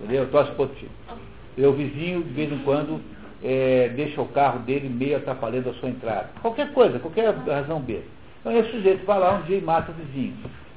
Entendeu? 0.00 0.28
Torce 0.30 0.50
para 0.52 0.62
outro 0.62 0.76
time. 0.76 1.66
O 1.66 1.72
vizinho, 1.72 2.22
de 2.22 2.32
vez 2.32 2.52
em 2.52 2.58
quando, 2.58 3.00
é, 3.42 3.90
deixa 3.94 4.20
o 4.20 4.28
carro 4.28 4.60
dele 4.60 4.88
meio 4.88 5.16
atrapalhando 5.16 5.70
a 5.70 5.74
sua 5.74 5.88
entrada. 5.88 6.30
Qualquer 6.40 6.72
coisa, 6.72 6.98
qualquer 6.98 7.34
razão 7.34 7.80
B. 7.80 8.00
Então 8.40 8.56
esse 8.56 8.70
sujeito 8.70 9.04
vai 9.06 9.18
lá 9.18 9.34
um 9.34 9.42
dia 9.42 9.58
e 9.58 9.62
mata 9.62 9.92
o 9.92 9.94
vizinho. 9.94 10.34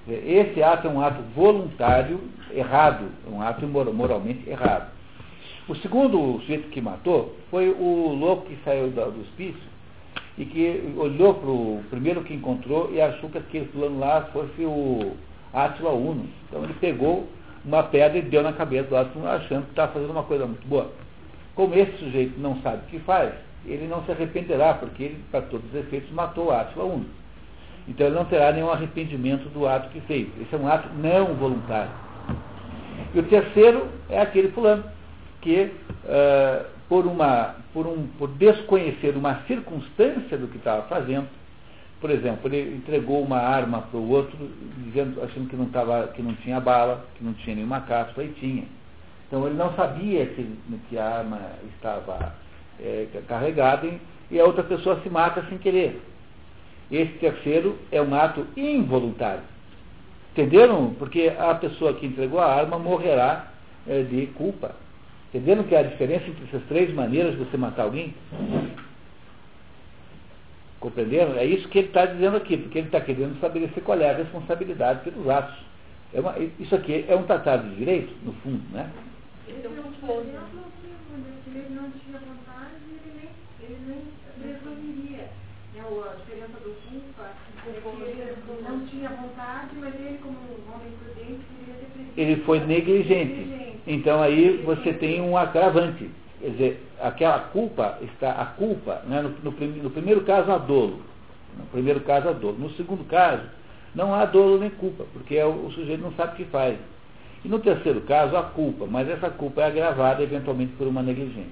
Esse 0.08 0.62
ato 0.62 0.88
é 0.88 0.90
um 0.90 1.02
ato 1.02 1.22
voluntário 1.36 2.20
errado, 2.54 3.06
um 3.28 3.42
ato 3.42 3.66
moralmente 3.68 4.48
errado. 4.48 4.92
O 5.68 5.76
segundo 5.78 6.40
sujeito 6.42 6.70
que 6.70 6.80
matou 6.80 7.36
foi 7.50 7.70
o 7.70 8.14
louco 8.14 8.46
que 8.46 8.58
saiu 8.64 8.90
do 8.90 9.22
hospício 9.22 9.76
e 10.38 10.46
que 10.46 10.94
olhou 10.96 11.34
para 11.34 11.50
o 11.50 11.84
primeiro 11.90 12.24
que 12.24 12.36
encontrou 12.36 12.92
e 12.94 13.02
achou 13.02 13.32
que 13.32 13.40
aquele 13.40 13.66
fulano 13.66 13.98
lá 13.98 14.30
fosse 14.32 14.64
o 14.64 15.16
Átila 15.56 15.92
Uno. 15.92 16.28
Então 16.48 16.64
ele 16.64 16.74
pegou 16.76 17.28
uma 17.64 17.84
pedra 17.84 18.18
e 18.18 18.22
deu 18.22 18.44
na 18.44 18.54
cabeça 18.54 18.90
do 18.90 18.98
Átila 18.98 19.36
achando 19.36 19.64
que 19.64 19.72
estava 19.72 19.94
fazendo 19.94 20.12
uma 20.12 20.24
coisa 20.24 20.46
muito 20.46 20.68
boa. 20.68 20.92
Como 21.56 21.74
esse 21.74 21.98
sujeito 21.98 22.40
não 22.40 22.62
sabe 22.62 22.78
o 22.78 22.90
que 22.90 23.00
faz, 23.00 23.34
ele 23.66 23.88
não 23.88 24.04
se 24.04 24.12
arrependerá, 24.12 24.74
porque 24.76 25.04
ele, 25.04 25.24
para 25.32 25.42
todos 25.42 25.66
os 25.70 25.76
efeitos, 25.76 26.12
matou 26.12 26.52
Átila 26.52 26.86
Uno. 26.86 27.06
Então 27.88 28.08
ele 28.08 28.16
não 28.16 28.26
terá 28.26 28.52
nenhum 28.52 28.70
arrependimento 28.70 29.48
do 29.50 29.68
ato 29.68 29.90
que 29.90 30.02
fez. 30.02 30.28
Esse 30.42 30.56
é 30.56 30.58
um 30.58 30.68
ato 30.68 30.90
não 30.96 31.36
voluntário. 31.36 31.92
E 33.14 33.20
o 33.20 33.24
terceiro 33.24 33.88
é 34.10 34.20
aquele 34.20 34.50
fulano, 34.50 34.84
que 35.42 35.72
uh, 36.04 36.66
por, 36.90 37.06
uma, 37.06 37.56
por, 37.74 37.86
um, 37.86 38.08
por 38.18 38.30
desconhecer 38.30 39.16
uma 39.16 39.44
circunstância 39.48 40.38
do 40.38 40.48
que 40.48 40.58
estava 40.58 40.84
fazendo. 40.84 41.28
Por 42.00 42.10
exemplo, 42.10 42.54
ele 42.54 42.76
entregou 42.76 43.24
uma 43.24 43.38
arma 43.38 43.82
para 43.84 43.98
o 43.98 44.10
outro, 44.10 44.38
dizendo, 44.84 45.22
achando 45.24 45.50
que 45.50 45.56
não, 45.56 45.66
tava, 45.70 46.08
que 46.10 46.22
não 46.22 46.36
tinha 46.36 46.60
bala, 46.60 47.06
que 47.16 47.24
não 47.24 47.34
tinha 47.34 47.56
nenhuma 47.56 47.82
cápsula, 47.82 48.26
e 48.26 48.34
tinha. 48.34 48.66
Então 49.28 49.46
ele 49.46 49.56
não 49.56 49.74
sabia 49.74 50.26
que, 50.26 50.48
que 50.90 50.98
a 50.98 51.18
arma 51.18 51.42
estava 51.74 52.36
é, 52.80 53.08
carregada 53.28 53.90
e 54.30 54.40
a 54.40 54.46
outra 54.46 54.64
pessoa 54.64 55.00
se 55.02 55.10
mata 55.10 55.44
sem 55.50 55.58
querer. 55.58 56.02
Esse 56.92 57.14
terceiro 57.14 57.78
é 57.92 58.02
um 58.02 58.14
ato 58.14 58.46
involuntário. 58.56 59.44
Entenderam? 60.34 60.94
Porque 61.00 61.32
a 61.38 61.56
pessoa 61.56 61.94
que 61.94 62.06
entregou 62.06 62.40
a 62.40 62.54
arma 62.54 62.78
morrerá 62.78 63.48
é, 63.88 64.04
de 64.04 64.28
culpa. 64.28 64.76
Entenderam 65.30 65.64
que 65.64 65.76
há 65.76 65.82
diferença 65.82 66.28
entre 66.28 66.44
essas 66.46 66.64
três 66.68 66.94
maneiras 66.94 67.32
de 67.32 67.40
você 67.40 67.58
matar 67.58 67.84
alguém? 67.84 68.14
Compreenderam? 70.86 71.36
É 71.36 71.44
isso 71.44 71.68
que 71.70 71.80
ele 71.80 71.88
está 71.88 72.06
dizendo 72.06 72.38
aqui, 72.38 72.58
porque 72.58 72.78
ele 72.78 72.86
está 72.86 73.02
querendo 73.02 73.34
estabelecer 73.34 73.82
qual 73.82 74.00
é 74.00 74.08
a 74.08 74.18
responsabilidade 74.18 75.00
pelos 75.00 75.28
atos. 75.28 75.56
É 76.14 76.20
uma, 76.20 76.36
isso 76.60 76.76
aqui 76.76 77.04
é 77.08 77.16
um 77.16 77.24
tratado 77.24 77.68
de 77.70 77.78
direito, 77.78 78.14
no 78.24 78.32
fundo, 78.34 78.62
né? 78.72 78.88
Ele 79.48 79.68
não 79.68 79.92
tinha 81.90 82.20
vontade, 82.20 82.76
ele 82.86 83.14
nem, 83.18 83.30
ele 83.64 83.80
nem 83.88 83.98
resolveria. 84.54 85.28
A 85.76 86.16
diferença 86.18 86.58
do 86.64 86.72
culpa 86.88 87.32
que 87.64 87.70
ele 88.04 88.36
não 88.62 88.86
tinha 88.86 89.10
vontade, 89.10 89.76
mas 89.80 89.96
ele, 89.96 90.20
como 90.22 90.38
um 90.38 90.72
homem 90.72 90.92
prudente, 91.04 91.42
queria 91.58 91.74
ter 91.80 91.88
prevenido. 91.94 92.14
Ele 92.16 92.36
foi 92.44 92.60
negligente. 92.60 93.34
negligente. 93.34 93.80
Então 93.88 94.22
aí 94.22 94.62
você 94.64 94.94
tem 94.94 95.20
um 95.20 95.36
agravante. 95.36 96.12
Quer 96.46 96.52
dizer, 96.52 96.88
aquela 97.02 97.40
culpa 97.40 97.98
está, 98.04 98.34
a 98.34 98.46
culpa, 98.46 99.02
né, 99.08 99.20
no, 99.20 99.30
no, 99.30 99.52
no 99.52 99.90
primeiro 99.90 100.22
caso 100.22 100.52
há 100.52 100.60
dolo. 100.60 101.02
No 101.58 101.66
primeiro 101.72 102.02
caso 102.02 102.30
há 102.30 102.34
dolo. 102.34 102.56
No 102.60 102.70
segundo 102.74 103.04
caso, 103.06 103.42
não 103.96 104.14
há 104.14 104.26
dolo 104.26 104.60
nem 104.60 104.70
culpa, 104.70 105.06
porque 105.12 105.36
é 105.38 105.44
o, 105.44 105.66
o 105.66 105.72
sujeito 105.72 106.04
não 106.04 106.12
sabe 106.12 106.34
o 106.34 106.36
que 106.36 106.46
faz. 106.52 106.78
E 107.44 107.48
no 107.48 107.58
terceiro 107.58 108.02
caso, 108.02 108.38
há 108.38 108.44
culpa, 108.44 108.86
mas 108.86 109.10
essa 109.10 109.28
culpa 109.32 109.62
é 109.62 109.66
agravada 109.66 110.22
eventualmente 110.22 110.74
por 110.74 110.86
uma 110.86 111.02
negligência. 111.02 111.50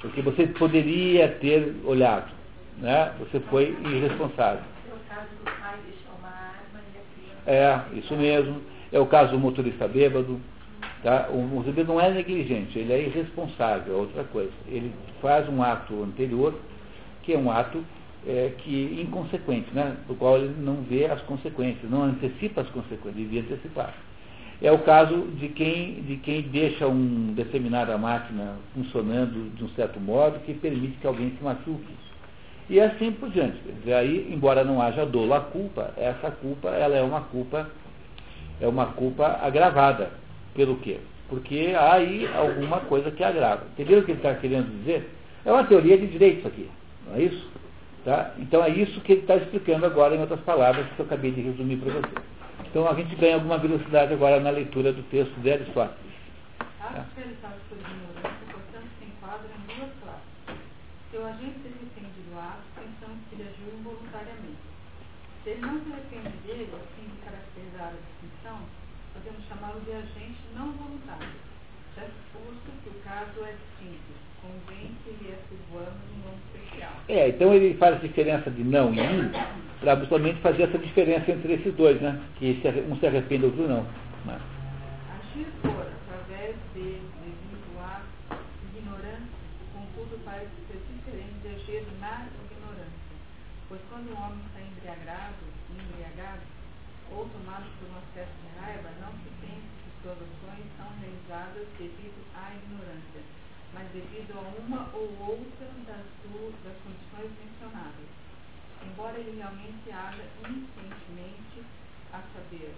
Porque 0.00 0.22
você 0.22 0.46
poderia 0.46 1.28
ter 1.28 1.76
olhado, 1.84 2.32
né? 2.78 3.12
você 3.18 3.38
foi 3.50 3.76
irresponsável. 3.84 4.62
É 4.90 4.94
o 4.94 5.14
caso 5.14 5.28
do 5.28 5.44
pai 5.44 5.76
deixar 5.84 6.14
uma 6.18 6.28
arma 6.30 6.80
e 6.94 6.96
a 6.96 7.52
criança. 7.52 7.84
É, 7.94 7.98
isso 7.98 8.16
mesmo. 8.16 8.62
É 8.90 8.98
o 8.98 9.04
caso 9.04 9.32
do 9.32 9.38
motorista 9.38 9.86
bêbado. 9.86 10.40
Tá? 11.02 11.28
O 11.30 11.40
motorista 11.42 11.84
não 11.84 12.00
é 12.00 12.10
negligente, 12.10 12.78
ele 12.78 12.92
é 12.92 13.02
irresponsável, 13.02 13.94
é 13.94 13.96
outra 13.96 14.24
coisa. 14.24 14.52
Ele 14.66 14.92
faz 15.22 15.48
um 15.48 15.62
ato 15.62 16.02
anterior, 16.02 16.54
que 17.22 17.32
é 17.32 17.38
um 17.38 17.50
ato 17.50 17.84
é, 18.26 18.52
que 18.58 19.00
inconsequente, 19.00 19.68
né? 19.72 19.96
do 20.08 20.14
qual 20.14 20.38
ele 20.38 20.54
não 20.58 20.82
vê 20.82 21.06
as 21.06 21.20
consequências, 21.22 21.88
não 21.90 22.02
antecipa 22.02 22.62
as 22.62 22.68
consequências, 22.68 23.14
devia 23.14 23.42
antecipar. 23.42 23.94
É 24.60 24.72
o 24.72 24.78
caso 24.80 25.16
de 25.38 25.48
quem, 25.50 26.02
de 26.02 26.16
quem 26.16 26.42
deixa 26.42 26.86
uma 26.88 27.32
determinada 27.32 27.96
máquina 27.96 28.56
funcionando 28.74 29.54
de 29.54 29.64
um 29.64 29.68
certo 29.70 30.00
modo 30.00 30.40
que 30.40 30.52
permite 30.52 30.96
que 30.98 31.06
alguém 31.06 31.32
se 31.38 31.44
machuque. 31.44 31.94
E 32.68 32.80
assim 32.80 33.12
por 33.12 33.30
diante. 33.30 33.56
Aí, 33.86 34.28
embora 34.32 34.64
não 34.64 34.82
haja 34.82 35.06
dolo 35.06 35.32
à 35.32 35.40
culpa, 35.40 35.94
essa 35.96 36.32
culpa 36.32 36.70
ela 36.70 36.96
é 36.96 37.02
uma 37.02 37.20
culpa, 37.20 37.70
é 38.60 38.66
uma 38.66 38.86
culpa 38.86 39.38
agravada. 39.40 40.10
Pelo 40.58 40.76
quê? 40.78 40.98
Porque 41.28 41.72
há 41.76 41.92
aí 41.92 42.28
alguma 42.34 42.80
coisa 42.80 43.12
que 43.12 43.22
agrava. 43.22 43.64
Entenderam 43.74 44.02
o 44.02 44.04
que 44.04 44.10
ele 44.10 44.18
está 44.18 44.34
querendo 44.34 44.76
dizer? 44.80 45.08
É 45.44 45.52
uma 45.52 45.62
teoria 45.62 45.96
de 45.96 46.08
direito 46.08 46.38
isso 46.38 46.48
aqui, 46.48 46.68
não 47.06 47.14
é 47.14 47.22
isso? 47.22 47.48
Tá? 48.04 48.34
Então 48.38 48.64
é 48.64 48.70
isso 48.70 49.00
que 49.02 49.12
ele 49.12 49.20
está 49.20 49.36
explicando 49.36 49.86
agora, 49.86 50.16
em 50.16 50.20
outras 50.20 50.40
palavras, 50.40 50.84
que 50.96 50.98
eu 50.98 51.06
acabei 51.06 51.30
de 51.30 51.42
resumir 51.42 51.76
para 51.76 51.92
você. 51.92 52.12
Então 52.66 52.88
a 52.88 52.94
gente 52.94 53.14
ganha 53.14 53.36
alguma 53.36 53.56
velocidade 53.56 54.12
agora 54.12 54.40
na 54.40 54.50
leitura 54.50 54.92
do 54.92 55.00
texto 55.12 55.32
de 55.40 55.52
Aristóteles. 55.52 56.12
Se 61.08 61.16
o 61.16 61.24
agente 61.24 61.54
se 61.62 61.68
arrepende 61.68 62.20
do 62.32 62.36
ato, 62.36 62.66
pensamos 62.74 63.20
que 63.30 63.36
ele 63.36 63.48
agiu 63.48 63.78
involuntariamente. 63.78 64.58
Se 65.44 65.50
ele 65.50 65.60
não 65.60 65.78
se 65.84 65.92
arrepende 65.92 66.36
dele, 66.44 66.68
a 66.74 66.78
fim 66.98 67.06
de 67.06 67.16
caracterizar 67.22 67.92
distinção, 67.94 68.17
podemos 69.18 69.44
chamá-lo 69.48 69.80
de 69.80 69.92
agente 69.92 70.38
não 70.54 70.70
voluntário, 70.72 71.28
já 71.96 72.02
exposto 72.02 72.70
que 72.84 72.88
o 72.88 72.94
caso 73.02 73.44
é 73.44 73.52
distinto, 73.52 74.12
convém 74.40 74.92
que 75.02 75.10
lhe 75.10 75.32
atribuamos 75.32 75.98
um 76.14 76.28
nome 76.28 76.38
especial. 76.54 76.92
É, 77.08 77.28
então 77.28 77.52
ele 77.52 77.74
faz 77.74 77.96
a 77.96 77.98
diferença 77.98 78.50
de 78.50 78.62
não 78.62 78.94
e 78.94 79.00
um 79.00 79.30
para 79.80 79.96
justamente 79.96 80.40
fazer 80.40 80.64
essa 80.64 80.78
diferença 80.78 81.32
entre 81.32 81.54
esses 81.54 81.74
dois, 81.74 82.00
né? 82.00 82.20
Que 82.38 82.60
um 82.88 82.96
se 82.96 83.06
arrepende, 83.06 83.46
outro 83.46 83.66
não. 83.66 83.82
né? 84.24 84.40
Agir 85.18 85.46
por, 85.62 85.70
através 85.70 86.56
de, 86.74 87.00
à 87.80 88.02
ignorância, 88.76 89.26
contudo 89.74 90.18
parece 90.24 90.50
ser 90.68 90.80
diferente 90.94 91.34
de 91.42 91.48
agir 91.48 91.84
na 92.00 92.26
ignorância. 92.50 93.16
Pois 93.68 93.80
quando 93.90 94.12
um 94.12 94.20
homem 94.20 94.40
está 94.46 94.60
embriagado, 94.60 95.47
ou 97.10 97.28
tomado 97.30 97.66
por 97.78 97.88
um 97.90 97.98
acesso 97.98 98.32
de 98.42 98.48
raiva, 98.60 98.90
não 99.00 99.12
se 99.22 99.30
pense 99.40 99.68
que 99.84 99.90
suas 100.02 100.18
ações 100.18 100.66
são 100.76 100.88
realizadas 101.00 101.68
devido 101.78 102.24
à 102.34 102.54
ignorância, 102.54 103.22
mas 103.74 103.88
devido 103.92 104.32
a 104.38 104.42
uma 104.60 104.90
ou 104.94 105.08
outra 105.20 105.66
das, 105.86 106.06
du- 106.22 106.54
das 106.64 106.76
condições 106.82 107.32
mencionadas. 107.38 108.08
Embora 108.82 109.18
ele 109.18 109.36
realmente 109.38 109.90
haja 109.92 110.24
inconscientemente, 110.40 111.64
a 112.12 112.22
saber, 112.34 112.74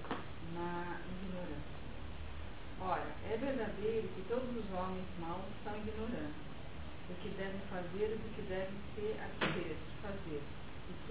na 0.54 1.00
ignorância. 1.06 1.80
Ora, 2.80 3.06
é 3.30 3.36
verdadeiro 3.36 4.08
que 4.08 4.22
todos 4.28 4.50
os 4.56 4.70
homens 4.72 5.06
maus 5.18 5.44
são 5.64 5.76
ignorantes 5.76 6.42
do 7.08 7.14
que 7.22 7.30
devem 7.30 7.60
fazer 7.70 8.14
e 8.14 8.18
do 8.18 8.34
que 8.36 8.42
devem 8.42 8.78
se 8.94 9.20
abster 9.20 9.76
de 9.76 10.02
fazer, 10.02 10.42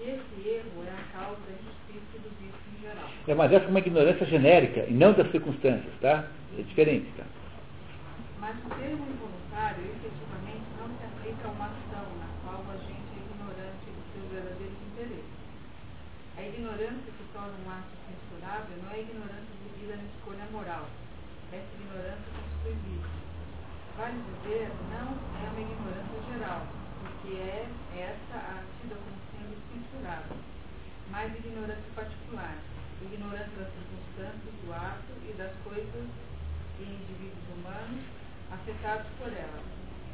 esse 0.00 0.48
erro 0.48 0.84
é 0.86 0.90
a 0.90 1.18
causa 1.18 1.40
da 1.40 1.70
do 1.90 2.30
vício 2.40 2.64
em 2.72 2.80
geral. 2.80 3.08
É, 3.28 3.34
mas 3.34 3.52
essa 3.52 3.66
é 3.66 3.68
uma 3.68 3.78
ignorância 3.78 4.26
genérica 4.26 4.84
e 4.88 4.92
não 4.92 5.12
das 5.12 5.30
circunstâncias, 5.30 5.92
tá? 6.00 6.24
É 6.58 6.62
diferente, 6.62 7.06
tá? 7.16 7.24
Mas 8.40 8.56
o 8.64 8.68
termo 8.70 9.04
involuntário 9.04 9.84
efetivamente 9.84 10.64
não 10.80 10.88
se 10.96 11.04
aplica 11.04 11.48
a 11.48 11.50
uma 11.52 11.66
ação 11.66 12.06
na 12.18 12.28
qual 12.42 12.64
o 12.64 12.70
agente 12.72 13.10
é 13.12 13.20
ignorante 13.20 13.86
dos 13.92 14.06
seus 14.12 14.26
verdadeiros 14.32 14.80
interesses. 14.90 15.40
A 16.36 16.42
ignorância 16.42 17.10
que 17.12 17.24
torna 17.32 17.52
um 17.52 17.70
ato 17.70 17.92
censurável 18.08 18.76
não 18.82 18.90
é 18.90 19.00
ignorância 19.00 19.54
devida 19.60 19.96
na 19.96 20.06
escolha 20.08 20.46
moral. 20.50 20.88
Essa 21.52 21.70
ignorância 21.76 22.28
constitui 22.32 22.74
vício. 22.88 23.20
Vale 23.98 24.16
dizer, 24.16 24.72
não 24.88 25.12
é 25.12 25.44
uma 25.50 25.60
ignorância 25.60 26.18
geral, 26.32 26.64
porque 27.04 27.36
é 27.36 27.68
essa 28.00 28.38
a 28.40 28.62
censurável, 30.00 30.36
mas 31.10 31.32
ignorância 31.36 31.90
particular, 31.94 32.56
ignorância 33.02 33.52
das 33.58 33.68
circunstâncias 33.76 34.54
do 34.64 34.72
ato 34.72 35.12
e 35.28 35.32
das 35.36 35.52
coisas 35.64 36.06
e 36.80 36.82
indivíduos 36.82 37.44
humanos 37.52 38.00
afetados 38.50 39.06
por 39.18 39.28
ela. 39.28 39.60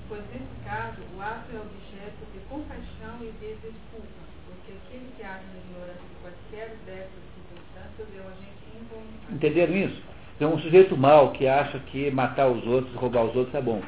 Pois 0.08 0.22
nesse 0.30 0.54
caso, 0.64 1.02
o 1.16 1.22
ato 1.22 1.50
é 1.54 1.58
objeto 1.58 2.22
de 2.32 2.38
compaixão 2.48 3.16
e 3.22 3.32
de 3.40 3.54
desculpa, 3.54 4.22
porque 4.46 4.72
aquele 4.72 5.12
que 5.16 5.22
age 5.22 5.44
na 5.52 5.58
ignorância 5.58 6.02
de 6.02 6.14
quaisquer 6.22 6.76
dessas 6.86 7.22
circunstâncias 7.34 8.08
é 8.14 8.20
um 8.22 8.30
agente 8.30 8.66
involuntário. 8.74 9.34
Entenderam 9.34 9.76
isso? 9.76 10.02
Então, 10.36 10.54
um 10.54 10.60
sujeito 10.60 10.96
mau 10.96 11.32
que 11.32 11.48
acha 11.48 11.78
que 11.90 12.10
matar 12.10 12.48
os 12.48 12.64
outros, 12.66 12.94
roubar 12.94 13.24
os 13.24 13.34
outros 13.34 13.54
é 13.54 13.60
bom. 13.60 13.82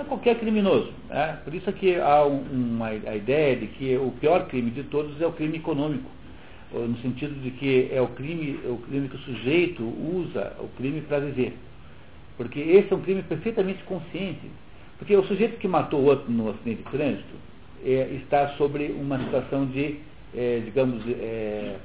É 0.00 0.04
qualquer 0.04 0.38
criminoso. 0.38 0.92
Né? 1.08 1.38
Por 1.44 1.54
isso 1.54 1.68
é 1.68 1.72
que 1.72 1.96
há 1.96 2.24
um- 2.24 2.42
uma, 2.50 2.88
a 2.88 3.16
ideia 3.16 3.54
de 3.56 3.66
que 3.66 3.96
o 3.96 4.10
pior 4.20 4.46
crime 4.46 4.70
de 4.70 4.82
todos 4.84 5.20
é 5.20 5.26
o 5.26 5.32
crime 5.32 5.58
econômico. 5.58 6.10
No 6.72 6.96
sentido 6.98 7.34
de 7.42 7.50
que 7.50 7.90
é 7.92 8.00
o 8.00 8.06
crime, 8.08 8.58
é 8.64 8.68
o 8.68 8.76
crime 8.78 9.08
que 9.08 9.16
o 9.16 9.18
sujeito 9.18 9.82
usa 9.82 10.52
o 10.60 10.68
crime 10.76 11.00
para 11.02 11.18
viver. 11.18 11.54
Porque 12.36 12.60
esse 12.60 12.92
é 12.92 12.96
um 12.96 13.00
crime 13.02 13.22
perfeitamente 13.24 13.82
consciente. 13.84 14.48
Porque 14.96 15.14
o 15.16 15.24
sujeito 15.24 15.58
que 15.58 15.66
matou 15.66 16.00
o 16.00 16.04
outro 16.04 16.30
no 16.30 16.50
acidente 16.50 16.82
de 16.82 16.90
trânsito 16.90 17.34
é, 17.84 18.08
está 18.22 18.50
sobre 18.50 18.92
uma 18.92 19.18
situação 19.18 19.66
de, 19.66 19.96
é, 20.34 20.62
digamos, 20.64 21.02
é, 21.08 21.76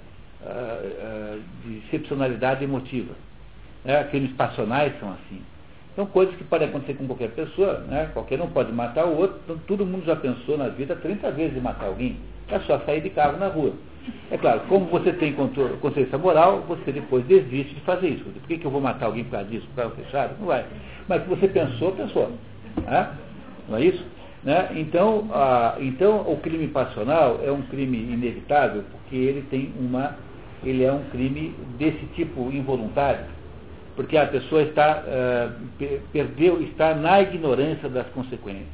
de 1.65 1.77
excepcionalidade 1.87 2.63
emotiva. 2.63 3.13
Né? 3.83 4.03
Crimes 4.05 4.31
passionais 4.33 4.93
são 4.99 5.11
assim. 5.11 5.41
São 5.95 6.05
coisas 6.05 6.35
que 6.35 6.43
podem 6.43 6.67
acontecer 6.67 6.95
com 6.95 7.07
qualquer 7.07 7.29
pessoa, 7.29 7.79
né? 7.87 8.09
qualquer 8.13 8.41
um 8.41 8.47
pode 8.47 8.71
matar 8.71 9.05
o 9.05 9.17
outro, 9.17 9.39
então, 9.43 9.57
todo 9.65 9.85
mundo 9.85 10.05
já 10.05 10.15
pensou 10.15 10.57
na 10.57 10.67
vida 10.67 10.95
30 10.95 11.31
vezes 11.31 11.53
de 11.53 11.61
matar 11.61 11.85
alguém. 11.87 12.17
É 12.49 12.59
só 12.59 12.79
sair 12.79 13.01
de 13.01 13.09
carro 13.09 13.37
na 13.37 13.47
rua. 13.47 13.73
É 14.29 14.37
claro, 14.37 14.61
como 14.67 14.85
você 14.85 15.13
tem 15.13 15.33
consciência 15.81 16.17
moral, 16.17 16.63
você 16.67 16.91
depois 16.91 17.25
desiste 17.25 17.73
de 17.73 17.81
fazer 17.81 18.09
isso. 18.09 18.23
Por 18.23 18.41
que, 18.47 18.57
que 18.57 18.65
eu 18.65 18.71
vou 18.71 18.81
matar 18.81 19.07
alguém 19.07 19.23
por 19.23 19.31
causa 19.31 19.49
disso, 19.49 19.67
por 19.73 19.91
fechado? 19.91 20.35
Não 20.39 20.47
vai. 20.47 20.65
Mas 21.07 21.23
se 21.23 21.29
você 21.29 21.47
pensou, 21.47 21.91
pensou. 21.93 22.31
Né? 22.85 23.09
Não 23.69 23.77
é 23.77 23.85
isso? 23.85 24.05
Né? 24.43 24.69
Então, 24.75 25.27
a- 25.33 25.75
então, 25.79 26.21
o 26.21 26.37
crime 26.37 26.67
passional 26.67 27.39
é 27.43 27.51
um 27.51 27.63
crime 27.63 27.97
inevitável 27.97 28.83
porque 28.91 29.15
ele 29.15 29.41
tem 29.49 29.73
uma, 29.79 30.15
ele 30.63 30.83
é 30.83 30.91
um 30.91 31.03
crime 31.05 31.55
desse 31.79 32.05
tipo 32.15 32.51
involuntário, 32.51 33.25
porque 33.95 34.17
a 34.17 34.25
pessoa 34.27 34.61
está 34.63 35.03
pe- 35.77 36.01
perdeu, 36.11 36.61
está 36.61 36.93
na 36.93 37.21
ignorância 37.21 37.87
das 37.89 38.07
consequências. 38.07 38.67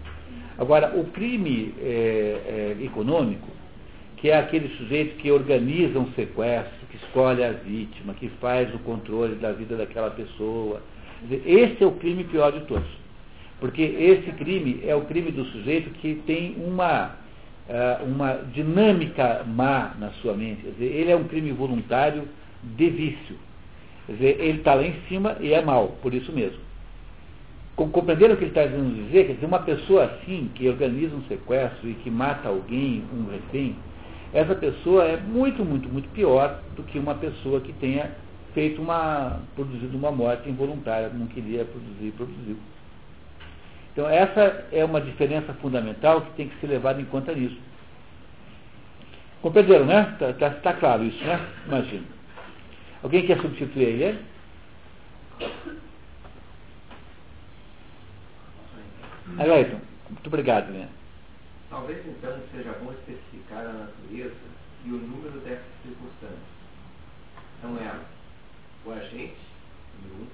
Agora, 0.58 0.94
o 0.96 1.06
crime 1.06 1.74
eh, 1.80 2.76
eh, 2.80 2.84
econômico, 2.84 3.48
que 4.18 4.30
é 4.30 4.38
aquele 4.38 4.70
sujeito 4.78 5.16
que 5.18 5.32
organiza 5.32 5.98
um 5.98 6.12
sequestro, 6.14 6.88
que 6.92 6.98
escolhe 6.98 7.44
a 7.44 7.52
vítima, 7.52 8.14
que 8.14 8.30
faz 8.40 8.74
o 8.76 8.80
controle 8.80 9.36
da 9.36 9.52
vida 9.52 9.76
daquela 9.76 10.12
pessoa. 10.12 10.82
Esse 11.30 11.84
é 11.84 11.88
o 11.88 11.94
crime 11.94 12.24
pior 12.26 12.52
de 12.52 12.62
todos. 12.62 12.90
Porque 13.60 13.82
esse 13.82 14.32
crime 14.34 14.82
é 14.86 14.96
o 14.96 15.02
crime 15.02 15.32
do 15.32 15.46
sujeito 15.46 15.90
que 16.00 16.16
tem 16.26 16.56
uma, 16.58 17.16
uh, 17.70 18.06
uma 18.06 18.34
dinâmica 18.54 19.44
má 19.48 19.96
na 20.00 20.10
sua 20.22 20.34
mente. 20.34 20.62
Dizer, 20.64 20.86
ele 20.96 21.12
é 21.12 21.16
um 21.16 21.26
crime 21.26 21.52
voluntário 21.52 22.28
de 22.64 22.90
vício. 22.90 23.36
Quer 24.12 24.18
dizer, 24.18 24.42
ele 24.42 24.58
está 24.58 24.74
lá 24.74 24.84
em 24.84 24.94
cima 25.08 25.38
e 25.40 25.54
é 25.54 25.62
mal, 25.62 25.90
por 26.02 26.14
isso 26.14 26.34
mesmo. 26.34 26.60
Compreenderam 27.78 28.34
o 28.34 28.38
que 28.38 28.44
ele 28.44 28.52
está 28.52 28.66
dizendo 28.66 29.06
dizer? 29.06 29.26
Quer 29.26 29.34
dizer, 29.34 29.46
uma 29.46 29.60
pessoa 29.60 30.04
assim, 30.04 30.52
que 30.54 30.68
organiza 30.68 31.16
um 31.16 31.24
sequestro 31.24 31.88
e 31.90 31.94
que 31.94 32.12
mata 32.12 32.50
alguém, 32.50 33.04
um 33.14 33.32
refém, 33.32 33.76
essa 34.34 34.54
pessoa 34.54 35.06
é 35.06 35.18
muito, 35.18 35.64
muito, 35.64 35.88
muito 35.90 36.10
pior 36.10 36.62
do 36.76 36.84
que 36.84 37.00
uma 37.00 37.16
pessoa 37.16 37.62
que 37.62 37.72
tenha 37.74 38.12
feito 38.54 38.82
uma, 38.82 39.40
produzido 39.56 39.98
uma 39.98 40.12
morte 40.12 40.50
involuntária, 40.50 41.10
não 41.10 41.28
queria 41.28 41.64
produzir 41.64 42.12
produziu. 42.12 42.58
Então, 43.94 44.10
essa 44.10 44.66
é 44.72 44.84
uma 44.84 45.00
diferença 45.00 45.54
fundamental 45.56 46.22
que 46.22 46.32
tem 46.32 46.48
que 46.50 46.60
ser 46.60 46.68
levada 46.68 47.02
em 47.02 47.06
conta 47.06 47.34
nisso. 47.34 47.58
Compreenderam, 49.42 49.86
né? 49.86 50.10
Está 50.14 50.34
tá, 50.34 50.50
tá 50.50 50.74
claro 50.74 51.04
isso, 51.04 51.24
né? 51.24 51.40
Imagina. 51.66 52.21
Alguém 53.04 53.26
quer 53.26 53.42
substituir 53.42 53.84
ele? 53.84 54.26
Ailton, 59.40 59.80
muito 60.10 60.28
obrigado, 60.28 60.72
né? 60.72 60.88
Talvez 61.70 62.06
então 62.06 62.38
seja 62.52 62.74
bom 62.74 62.92
especificar 62.92 63.66
a 63.66 63.74
natureza 63.74 64.36
e 64.86 64.90
o 64.90 64.98
número 64.98 65.40
dessas 65.40 65.66
circunstâncias. 65.84 66.40
São 67.62 67.78
elas 67.80 68.06
o 68.86 68.92
agente, 68.92 69.38
um, 70.06 70.28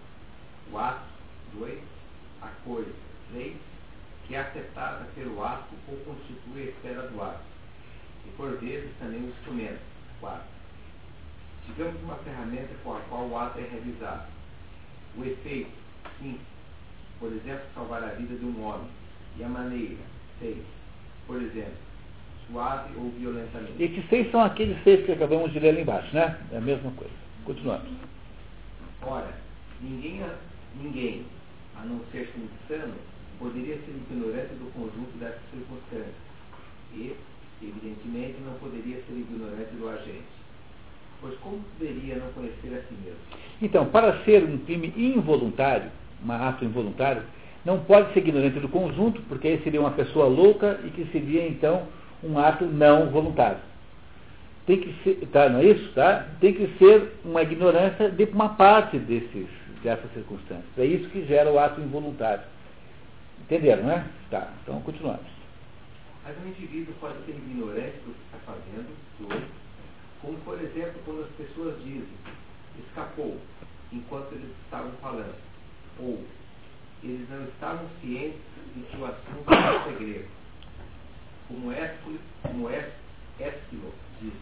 o 0.71 0.77
ato, 0.77 1.05
dois, 1.53 1.79
a 2.41 2.47
coisa, 2.65 2.91
três, 3.31 3.55
que 4.25 4.35
é 4.35 4.39
afetada 4.39 5.05
pelo 5.15 5.43
ato 5.43 5.73
ou 5.87 5.97
constitui 5.97 6.61
a 6.61 6.65
esfera 6.65 7.07
do 7.07 7.21
ato, 7.21 7.43
e 8.25 8.29
por 8.31 8.57
vezes 8.57 8.89
também 8.99 9.21
o 9.21 9.29
instrumento, 9.29 9.79
quatro. 10.19 10.56
Digamos 11.67 12.01
uma 12.03 12.15
ferramenta 12.15 12.73
com 12.83 12.93
a 12.95 12.99
qual 13.01 13.27
o 13.27 13.37
ato 13.37 13.59
é 13.59 13.63
realizado. 13.63 14.27
O 15.17 15.23
efeito, 15.23 15.71
cinco, 16.19 16.39
por 17.19 17.31
exemplo, 17.31 17.65
salvar 17.73 18.03
a 18.03 18.07
vida 18.07 18.35
de 18.35 18.45
um 18.45 18.63
homem, 18.63 18.87
e 19.37 19.43
a 19.43 19.49
maneira, 19.49 19.97
seis, 20.39 20.63
por 21.25 21.41
exemplo, 21.41 21.73
suave 22.47 22.93
ou 22.97 23.11
violentamente. 23.11 23.83
Esses 23.83 24.07
seis 24.09 24.31
são 24.31 24.41
aqueles 24.41 24.81
seis 24.83 25.05
que 25.05 25.11
acabamos 25.11 25.51
de 25.51 25.59
ler 25.59 25.69
ali 25.69 25.81
embaixo, 25.81 26.15
né? 26.15 26.39
É 26.51 26.57
a 26.57 26.61
mesma 26.61 26.91
coisa. 26.91 27.13
Continuando. 27.45 27.85
Ora, 29.01 29.33
ninguém, 29.81 30.21
ninguém, 30.81 31.25
a 31.75 31.85
não 31.85 32.01
ser 32.11 32.29
insano, 32.35 32.95
poderia 33.39 33.75
ser 33.75 33.91
ignorante 33.91 34.53
do 34.55 34.71
conjunto 34.73 35.17
dessas 35.19 35.41
circunstâncias. 35.51 36.15
E, 36.93 37.15
evidentemente, 37.61 38.39
não 38.41 38.53
poderia 38.55 38.95
ser 38.95 39.13
ignorante 39.13 39.75
do 39.75 39.89
agente. 39.89 40.36
Pois 41.21 41.35
como 41.39 41.59
poderia 41.77 42.15
não 42.15 42.27
conhecer 42.33 42.67
a 42.67 42.81
si 42.87 42.93
mesmo? 43.03 43.19
Então, 43.61 43.85
para 43.87 44.23
ser 44.23 44.43
um 44.43 44.57
crime 44.59 44.93
involuntário, 44.95 45.89
um 46.23 46.31
ato 46.31 46.63
involuntário, 46.63 47.23
não 47.65 47.79
pode 47.79 48.13
ser 48.13 48.19
ignorante 48.19 48.59
do 48.59 48.69
conjunto, 48.69 49.21
porque 49.23 49.47
aí 49.47 49.61
seria 49.63 49.79
uma 49.79 49.91
pessoa 49.91 50.27
louca 50.27 50.79
e 50.85 50.89
que 50.89 51.05
seria, 51.11 51.47
então, 51.47 51.87
um 52.23 52.37
ato 52.37 52.65
não 52.65 53.09
voluntário 53.09 53.59
tem 54.67 54.81
que 54.81 54.93
ser, 55.01 55.25
tá, 55.31 55.47
não 55.47 55.59
é 55.59 55.63
isso? 55.63 55.93
Tá? 55.93 56.27
Tem 56.41 56.53
que 56.53 56.67
ser 56.77 57.13
uma 57.23 57.41
ignorância 57.41 58.11
de 58.11 58.25
uma 58.25 58.49
parte 58.49 58.99
desses, 58.99 59.47
dessas 59.81 60.11
circunstâncias. 60.11 60.65
É 60.77 60.85
isso 60.85 61.09
que 61.09 61.25
gera 61.25 61.49
o 61.49 61.57
ato 61.57 61.79
involuntário. 61.79 62.43
Entenderam, 63.41 63.83
né? 63.83 64.05
Tá, 64.29 64.51
então 64.61 64.81
continuamos. 64.81 65.25
Mas 66.25 66.35
um 66.43 66.49
indivíduo 66.49 66.93
pode 66.99 67.15
ser 67.25 67.31
ignorante 67.31 67.95
do 68.05 68.13
que 68.13 68.19
está 68.25 68.37
fazendo, 68.45 68.89
dois, 69.21 69.43
como 70.21 70.37
por 70.39 70.61
exemplo 70.61 70.99
quando 71.05 71.23
as 71.23 71.31
pessoas 71.35 71.77
dizem, 71.83 72.07
escapou, 72.79 73.39
enquanto 73.91 74.33
eles 74.33 74.51
estavam 74.63 74.91
falando, 75.01 75.35
ou 75.99 76.23
eles 77.03 77.29
não 77.29 77.43
estavam 77.45 77.87
cientes 78.01 78.41
de 78.75 78.81
que 78.81 78.97
o 78.97 79.05
assunto 79.05 79.53
era 79.53 79.83
segredo. 79.83 80.27
Como 81.47 81.71
Ésquilo, 81.71 82.19
como 82.41 82.69
Ésquilo 82.69 83.93
disse, 84.21 84.37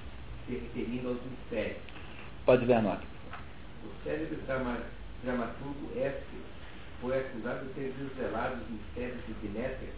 se 0.48 0.54
referindo 0.54 1.10
aos 1.10 1.24
mistérios. 1.24 1.78
Pode 2.46 2.66
ver 2.66 2.74
a 2.74 2.82
nota. 2.82 3.04
O 3.84 4.04
célebre 4.04 4.40
dramaturgo 5.24 5.92
Éfilo 5.96 6.44
foi 7.02 7.20
acusado 7.20 7.66
de 7.66 7.74
ter 7.74 7.94
desvelado 7.94 8.62
os 8.62 8.70
mistérios 8.70 9.26
de 9.28 9.34
Deméter 9.34 9.90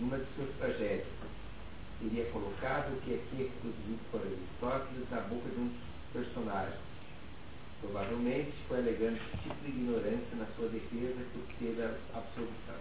numa 0.00 0.18
de 0.18 0.26
suas 0.34 0.50
tragédias. 0.58 1.06
Teria 2.00 2.24
colocado 2.26 2.92
o 2.92 3.00
que 3.00 3.14
aqui 3.14 3.42
é 3.42 3.48
produzido 3.60 3.98
por 4.10 4.20
Aristóteles 4.20 5.10
na 5.10 5.20
boca 5.22 5.48
de 5.48 5.60
um 5.60 5.70
personagem. 6.12 6.78
Provavelmente 7.80 8.52
foi 8.68 8.78
alegando 8.78 9.18
tipo 9.42 9.54
de 9.62 9.68
ignorância 9.68 10.36
na 10.36 10.46
sua 10.56 10.68
defesa 10.68 11.14
que 11.32 11.38
obteve 11.38 11.82
a 11.82 12.18
absolvição. 12.18 12.74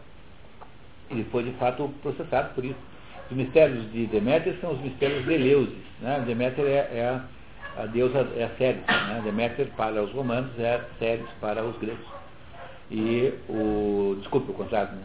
Ele 1.09 1.23
foi 1.25 1.43
de 1.43 1.51
fato 1.53 1.89
processado 2.01 2.53
por 2.55 2.65
isso. 2.65 2.79
Os 3.29 3.37
mistérios 3.37 3.91
de 3.91 4.05
Deméter 4.07 4.55
são 4.59 4.73
os 4.73 4.81
mistérios 4.81 5.25
de 5.25 5.33
Eleusis. 5.33 5.77
Né? 6.01 6.23
Deméter 6.25 6.65
é, 6.65 6.89
é 6.91 7.05
a, 7.05 7.81
a, 7.81 7.85
deusa, 7.87 8.27
é 8.35 8.43
a 8.43 8.49
Ceres. 8.57 8.85
Né? 8.85 9.21
Deméter 9.23 9.67
para 9.77 10.03
os 10.03 10.11
romanos 10.11 10.51
é 10.59 10.75
a 10.75 10.85
Ceres 10.99 11.27
para 11.39 11.63
os 11.63 11.77
gregos. 11.77 12.05
E 12.91 13.33
o. 13.49 14.15
Desculpe 14.19 14.51
o 14.51 14.53
contrário, 14.53 14.93
né? 14.93 15.03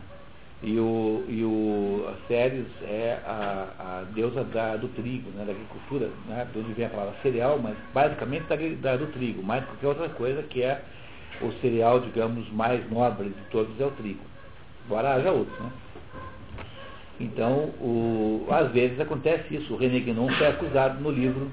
E 0.62 0.78
o, 0.78 1.24
e 1.26 1.42
o 1.42 2.06
a 2.06 2.28
Ceres 2.28 2.66
é 2.82 3.18
a, 3.24 3.68
a 3.78 4.04
deusa 4.14 4.44
da, 4.44 4.76
do 4.76 4.88
trigo, 4.88 5.30
né? 5.30 5.44
da 5.46 5.52
agricultura, 5.52 6.10
né? 6.28 6.46
de 6.52 6.58
onde 6.58 6.72
vem 6.74 6.84
a 6.84 6.90
palavra 6.90 7.14
cereal, 7.22 7.58
mas 7.58 7.76
basicamente 7.94 8.44
da, 8.44 8.56
da, 8.90 8.96
do 8.98 9.06
trigo, 9.06 9.42
mais 9.42 9.64
qualquer 9.64 9.86
outra 9.86 10.08
coisa 10.10 10.42
que 10.42 10.62
é 10.62 10.82
o 11.40 11.50
cereal, 11.62 12.00
digamos, 12.00 12.50
mais 12.52 12.88
nobre 12.90 13.30
de 13.30 13.42
todos 13.50 13.80
é 13.80 13.86
o 13.86 13.90
trigo. 13.92 14.20
Embora 14.84 15.14
haja 15.14 15.32
outros, 15.32 15.58
né? 15.58 15.70
Então, 17.18 17.70
o, 17.80 18.46
às 18.50 18.70
vezes 18.72 18.98
acontece 18.98 19.54
isso. 19.54 19.74
O 19.74 19.76
René 19.76 20.00
Guénon 20.00 20.28
foi 20.28 20.46
acusado 20.46 21.00
no 21.00 21.10
livro 21.10 21.50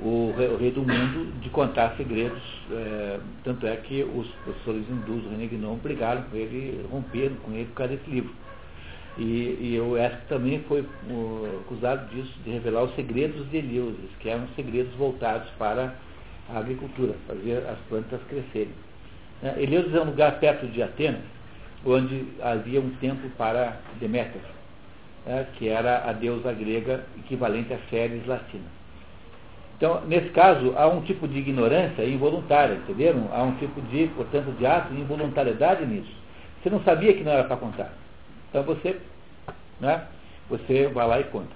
o 0.00 0.34
Rei, 0.36 0.48
o 0.48 0.56
Rei 0.56 0.70
do 0.72 0.82
Mundo 0.82 1.40
de 1.40 1.48
contar 1.50 1.94
segredos. 1.96 2.42
É, 2.70 3.20
tanto 3.44 3.66
é 3.66 3.76
que 3.76 4.02
os 4.02 4.26
professores 4.44 4.84
hindus 4.88 5.22
do 5.22 5.30
René 5.30 5.46
Guénon 5.46 5.76
brigaram 5.76 6.22
com 6.22 6.36
ele, 6.36 6.84
romperam 6.90 7.36
com 7.36 7.52
ele 7.52 7.66
por 7.66 7.74
causa 7.74 7.96
desse 7.96 8.10
livro. 8.10 8.32
E, 9.16 9.58
e 9.60 9.80
o 9.80 9.96
Esco 9.96 10.26
também 10.28 10.60
foi 10.66 10.80
uh, 10.80 11.60
acusado 11.64 12.08
disso, 12.14 12.32
de 12.44 12.50
revelar 12.50 12.82
os 12.82 12.94
segredos 12.94 13.48
de 13.50 13.58
Eleusis, 13.58 14.10
que 14.20 14.28
eram 14.28 14.46
segredos 14.56 14.92
voltados 14.94 15.48
para 15.58 15.94
a 16.52 16.58
agricultura, 16.58 17.14
fazer 17.26 17.58
as 17.68 17.78
plantas 17.88 18.20
crescerem. 18.28 18.72
É, 19.42 19.62
Eleusis 19.62 19.94
é 19.94 20.00
um 20.00 20.06
lugar 20.06 20.40
perto 20.40 20.66
de 20.66 20.82
Atenas, 20.82 21.22
onde 21.86 22.26
havia 22.40 22.80
um 22.80 22.90
templo 22.96 23.30
para 23.36 23.78
Deméter 24.00 24.40
né, 25.26 25.46
que 25.54 25.68
era 25.68 26.08
a 26.08 26.12
deusa 26.12 26.52
grega 26.52 27.04
equivalente 27.18 27.72
a 27.72 27.78
Ceres 27.90 28.26
latina. 28.26 28.64
Então, 29.76 30.02
nesse 30.06 30.28
caso, 30.28 30.72
há 30.76 30.86
um 30.86 31.00
tipo 31.02 31.26
de 31.26 31.38
ignorância 31.38 32.04
involuntária, 32.04 32.74
entenderam? 32.74 33.28
Há 33.32 33.42
um 33.42 33.56
tipo 33.56 33.80
de, 33.82 34.06
portanto, 34.14 34.52
de 34.56 34.64
ato 34.64 34.94
de 34.94 35.00
involuntariedade 35.00 35.84
nisso. 35.84 36.12
Você 36.62 36.70
não 36.70 36.80
sabia 36.84 37.12
que 37.12 37.24
não 37.24 37.32
era 37.32 37.44
para 37.44 37.56
contar. 37.56 37.92
Então 38.54 38.62
você, 38.62 39.00
né, 39.80 40.06
você 40.48 40.86
vai 40.86 41.08
lá 41.08 41.18
e 41.18 41.24
conta. 41.24 41.50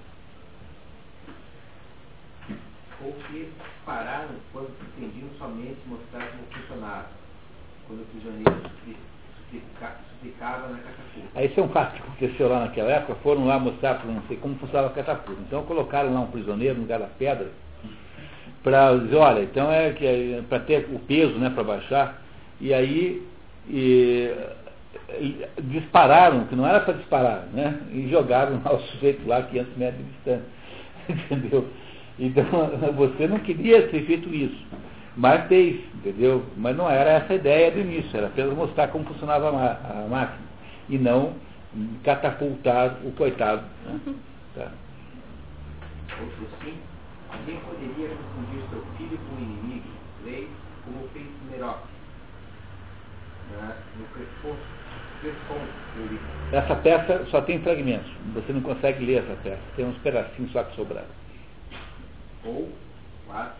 Ou 3.01 3.13
que 3.13 3.49
pararam 3.85 4.35
quando 4.51 4.77
pretendiam 4.77 5.29
somente 5.37 5.77
mostrar 5.85 6.27
como 6.27 6.43
funcionava. 6.51 7.07
Quando 7.87 8.01
o 8.01 8.05
prisioneiro 8.07 8.53
suplicava 10.19 10.67
na 10.67 10.77
catapulta. 10.79 11.29
Aí 11.35 11.47
isso 11.47 11.61
é 11.61 11.63
um 11.63 11.69
fato 11.69 11.93
que 11.93 12.01
aconteceu 12.01 12.49
lá 12.49 12.59
naquela 12.65 12.91
época, 12.91 13.15
foram 13.23 13.47
lá 13.47 13.57
mostrar 13.57 13.95
para 13.95 14.11
não 14.11 14.21
sei 14.23 14.35
como 14.35 14.57
funcionava 14.57 14.89
a 14.89 14.93
catapulta. 14.93 15.41
Então 15.47 15.63
colocaram 15.63 16.13
lá 16.13 16.19
um 16.19 16.31
prisioneiro 16.31 16.75
no 16.75 16.81
lugar 16.81 16.99
da 16.99 17.07
pedra 17.07 17.49
para 18.61 18.97
dizer, 18.97 19.15
olha, 19.15 19.43
então 19.43 19.71
é 19.71 19.93
que 19.93 20.05
é, 20.05 20.43
para 20.49 20.59
ter 20.59 20.85
o 20.93 20.99
peso 20.99 21.37
né, 21.37 21.49
para 21.49 21.63
baixar, 21.63 22.21
e 22.59 22.73
aí 22.73 23.25
e, 23.69 24.35
dispararam, 25.63 26.45
que 26.45 26.55
não 26.55 26.65
era 26.65 26.79
para 26.81 26.93
disparar, 26.95 27.45
né? 27.53 27.79
E 27.91 28.09
jogaram 28.09 28.61
lá 28.63 28.73
o 28.73 28.79
sujeito 28.79 29.27
lá 29.27 29.43
500 29.43 29.77
metros 29.77 30.05
de 30.05 30.11
distância. 30.11 30.45
Entendeu? 31.09 31.67
Então 32.17 32.45
você 32.95 33.27
não 33.27 33.39
queria 33.39 33.87
ter 33.87 34.05
feito 34.05 34.33
isso. 34.33 34.65
Mas 35.15 35.47
fez, 35.47 35.81
entendeu? 35.95 36.45
Mas 36.55 36.77
não 36.77 36.89
era 36.89 37.09
essa 37.09 37.33
a 37.33 37.35
ideia 37.35 37.71
do 37.71 37.79
início, 37.79 38.15
era 38.15 38.27
apenas 38.27 38.53
mostrar 38.53 38.87
como 38.87 39.03
funcionava 39.05 39.49
a, 39.49 40.03
a 40.03 40.07
máquina 40.07 40.47
e 40.87 40.97
não 40.97 41.33
catapultar 42.03 42.97
o 43.03 43.11
coitado. 43.11 43.63
Né? 43.85 43.99
Tá. 44.55 44.71
Outro 46.21 46.47
sim, 46.63 46.73
ninguém 47.37 47.59
poderia 47.61 48.15
confundir 48.15 48.69
seu 48.69 48.83
filho 48.97 49.17
com 49.17 49.35
o 49.35 49.39
inimigo, 49.39 49.89
leis, 50.23 50.49
como 50.85 51.07
fez 51.09 51.25
Merope, 51.51 51.87
no 53.97 54.05
pressuposto 54.13 54.78
essa 56.53 56.75
peça 56.77 57.25
só 57.29 57.41
tem 57.41 57.61
fragmentos. 57.61 58.09
Você 58.33 58.53
não 58.53 58.61
consegue 58.61 59.05
ler 59.05 59.23
essa 59.23 59.35
peça. 59.43 59.61
Tem 59.75 59.85
uns 59.85 59.97
pedacinhos 59.97 60.51
só 60.51 60.63
que 60.63 60.75
sobraram. 60.75 61.07
Ou, 62.45 62.69
quatro, 63.27 63.57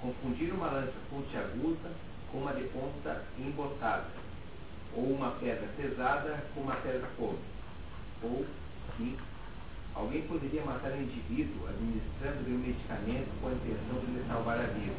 confundir 0.00 0.52
uma 0.54 0.68
lança 0.68 0.94
pontiaguda 1.10 1.90
com 2.32 2.38
uma 2.38 2.54
de 2.54 2.64
ponta 2.64 3.22
embotada. 3.38 4.06
Ou 4.96 5.12
uma 5.12 5.32
pedra 5.32 5.68
pesada 5.76 6.42
com 6.54 6.62
uma 6.62 6.76
pedra 6.76 7.06
curta. 7.18 7.42
Ou, 8.22 8.46
cinco, 8.96 9.22
alguém 9.94 10.22
poderia 10.22 10.64
matar 10.64 10.92
um 10.92 11.02
indivíduo 11.02 11.68
administrando-lhe 11.68 12.54
um 12.54 12.58
medicamento 12.60 13.28
com 13.42 13.48
a 13.48 13.52
intenção 13.52 14.00
de 14.00 14.06
lhe 14.06 14.24
salvar 14.26 14.58
a 14.58 14.62
vida. 14.62 14.94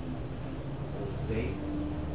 Ou 1.01 1.07
seis, 1.27 1.55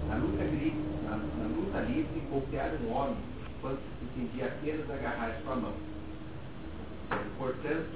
na 0.08 0.14
luta 0.14 0.44
livre, 0.44 0.74
na, 1.02 1.16
na 1.16 1.56
luta 1.56 1.80
livre 1.80 2.20
golpear 2.30 2.70
um 2.84 2.92
homem 2.92 3.16
quando 3.60 3.78
se 3.78 4.04
pretendia 4.04 4.46
apenas 4.46 4.90
agarrar 4.90 5.40
sua 5.42 5.56
mão. 5.56 5.74
Portanto, 7.38 7.88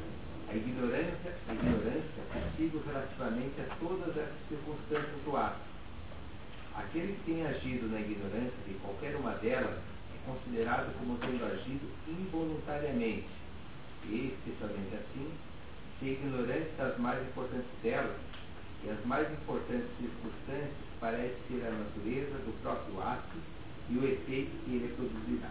a 0.48 0.54
ignorância, 0.54 1.32
a 1.48 1.54
ignorância 1.54 2.20
é 2.20 2.40
possível 2.40 2.82
relativamente 2.86 3.60
a 3.60 3.74
todas 3.76 4.16
as 4.16 4.30
circunstâncias 4.48 5.22
do 5.24 5.36
ato. 5.36 5.60
Aquele 6.76 7.14
que 7.14 7.32
tem 7.32 7.46
agido 7.46 7.90
na 7.90 8.00
ignorância 8.00 8.58
de 8.66 8.74
qualquer 8.74 9.14
uma 9.16 9.32
delas 9.36 9.78
é 9.78 10.30
considerado 10.30 10.92
como 10.98 11.18
tendo 11.18 11.44
agido 11.44 11.88
involuntariamente, 12.08 13.28
e, 14.04 14.34
especialmente 14.34 14.94
assim, 14.94 15.32
se 15.98 16.06
ignorante 16.06 16.70
das 16.76 16.98
mais 16.98 17.22
importantes 17.22 17.70
delas, 17.82 18.16
e 18.84 18.90
as 18.90 19.04
mais 19.06 19.30
importantes 19.32 19.88
circunstâncias 19.98 20.72
parece 21.00 21.34
ser 21.48 21.64
a 21.66 21.70
natureza 21.70 22.36
do 22.44 22.62
próprio 22.62 23.00
ato 23.00 23.53
e 23.90 23.98
o 23.98 24.04
efeito 24.04 24.50
que 24.64 24.70
ele 24.70 24.94
produzirá. 24.96 25.50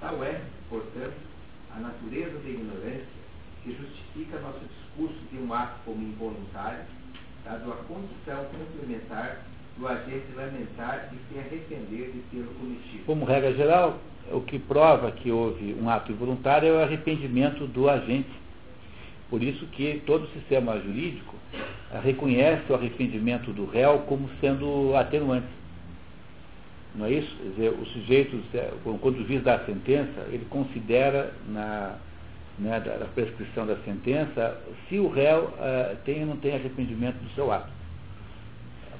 Tal 0.00 0.24
é, 0.24 0.40
portanto, 0.68 1.14
a 1.74 1.80
natureza 1.80 2.38
da 2.38 2.48
ignorância 2.48 3.20
que 3.62 3.76
justifica 3.76 4.40
nosso 4.40 4.60
discurso 4.60 5.18
de 5.30 5.38
um 5.38 5.52
ato 5.52 5.78
como 5.84 6.02
involuntário, 6.02 6.84
dado 7.44 7.72
a 7.72 7.76
condição 7.76 8.44
complementar 8.46 9.44
do 9.78 9.86
agente 9.86 10.26
lamentar 10.34 11.12
e 11.12 11.32
se 11.32 11.38
arrepender 11.38 12.12
de 12.12 12.20
tê-lo 12.30 12.52
cometido. 12.54 13.04
Como 13.06 13.24
regra 13.24 13.52
geral, 13.54 13.98
o 14.30 14.40
que 14.40 14.58
prova 14.58 15.10
que 15.12 15.30
houve 15.30 15.74
um 15.80 15.88
ato 15.88 16.12
involuntário 16.12 16.68
é 16.68 16.72
o 16.72 16.82
arrependimento 16.82 17.66
do 17.66 17.88
agente. 17.88 18.30
Por 19.28 19.42
isso 19.42 19.64
que 19.66 20.02
todo 20.06 20.24
o 20.24 20.28
sistema 20.28 20.78
jurídico 20.80 21.34
reconhece 22.02 22.70
o 22.70 22.74
arrependimento 22.74 23.52
do 23.52 23.64
réu 23.64 24.00
como 24.00 24.28
sendo 24.40 24.94
atenuante. 24.96 25.59
Não 26.94 27.06
é 27.06 27.12
isso? 27.12 27.36
Quer 27.36 27.48
dizer, 27.50 27.68
o 27.70 27.86
sujeito, 27.86 28.42
quando 28.82 29.20
o 29.20 29.26
juiz 29.26 29.42
dá 29.42 29.54
a 29.56 29.64
sentença, 29.64 30.26
ele 30.28 30.44
considera 30.50 31.32
na, 31.48 31.98
né, 32.58 32.80
da, 32.80 33.06
prescrição 33.14 33.66
da 33.66 33.76
sentença 33.84 34.60
se 34.88 34.98
o 34.98 35.08
réu 35.08 35.44
uh, 35.44 35.96
tem 36.04 36.20
ou 36.22 36.26
não 36.26 36.36
tem 36.36 36.54
arrependimento 36.54 37.16
do 37.16 37.30
seu 37.34 37.52
ato. 37.52 37.70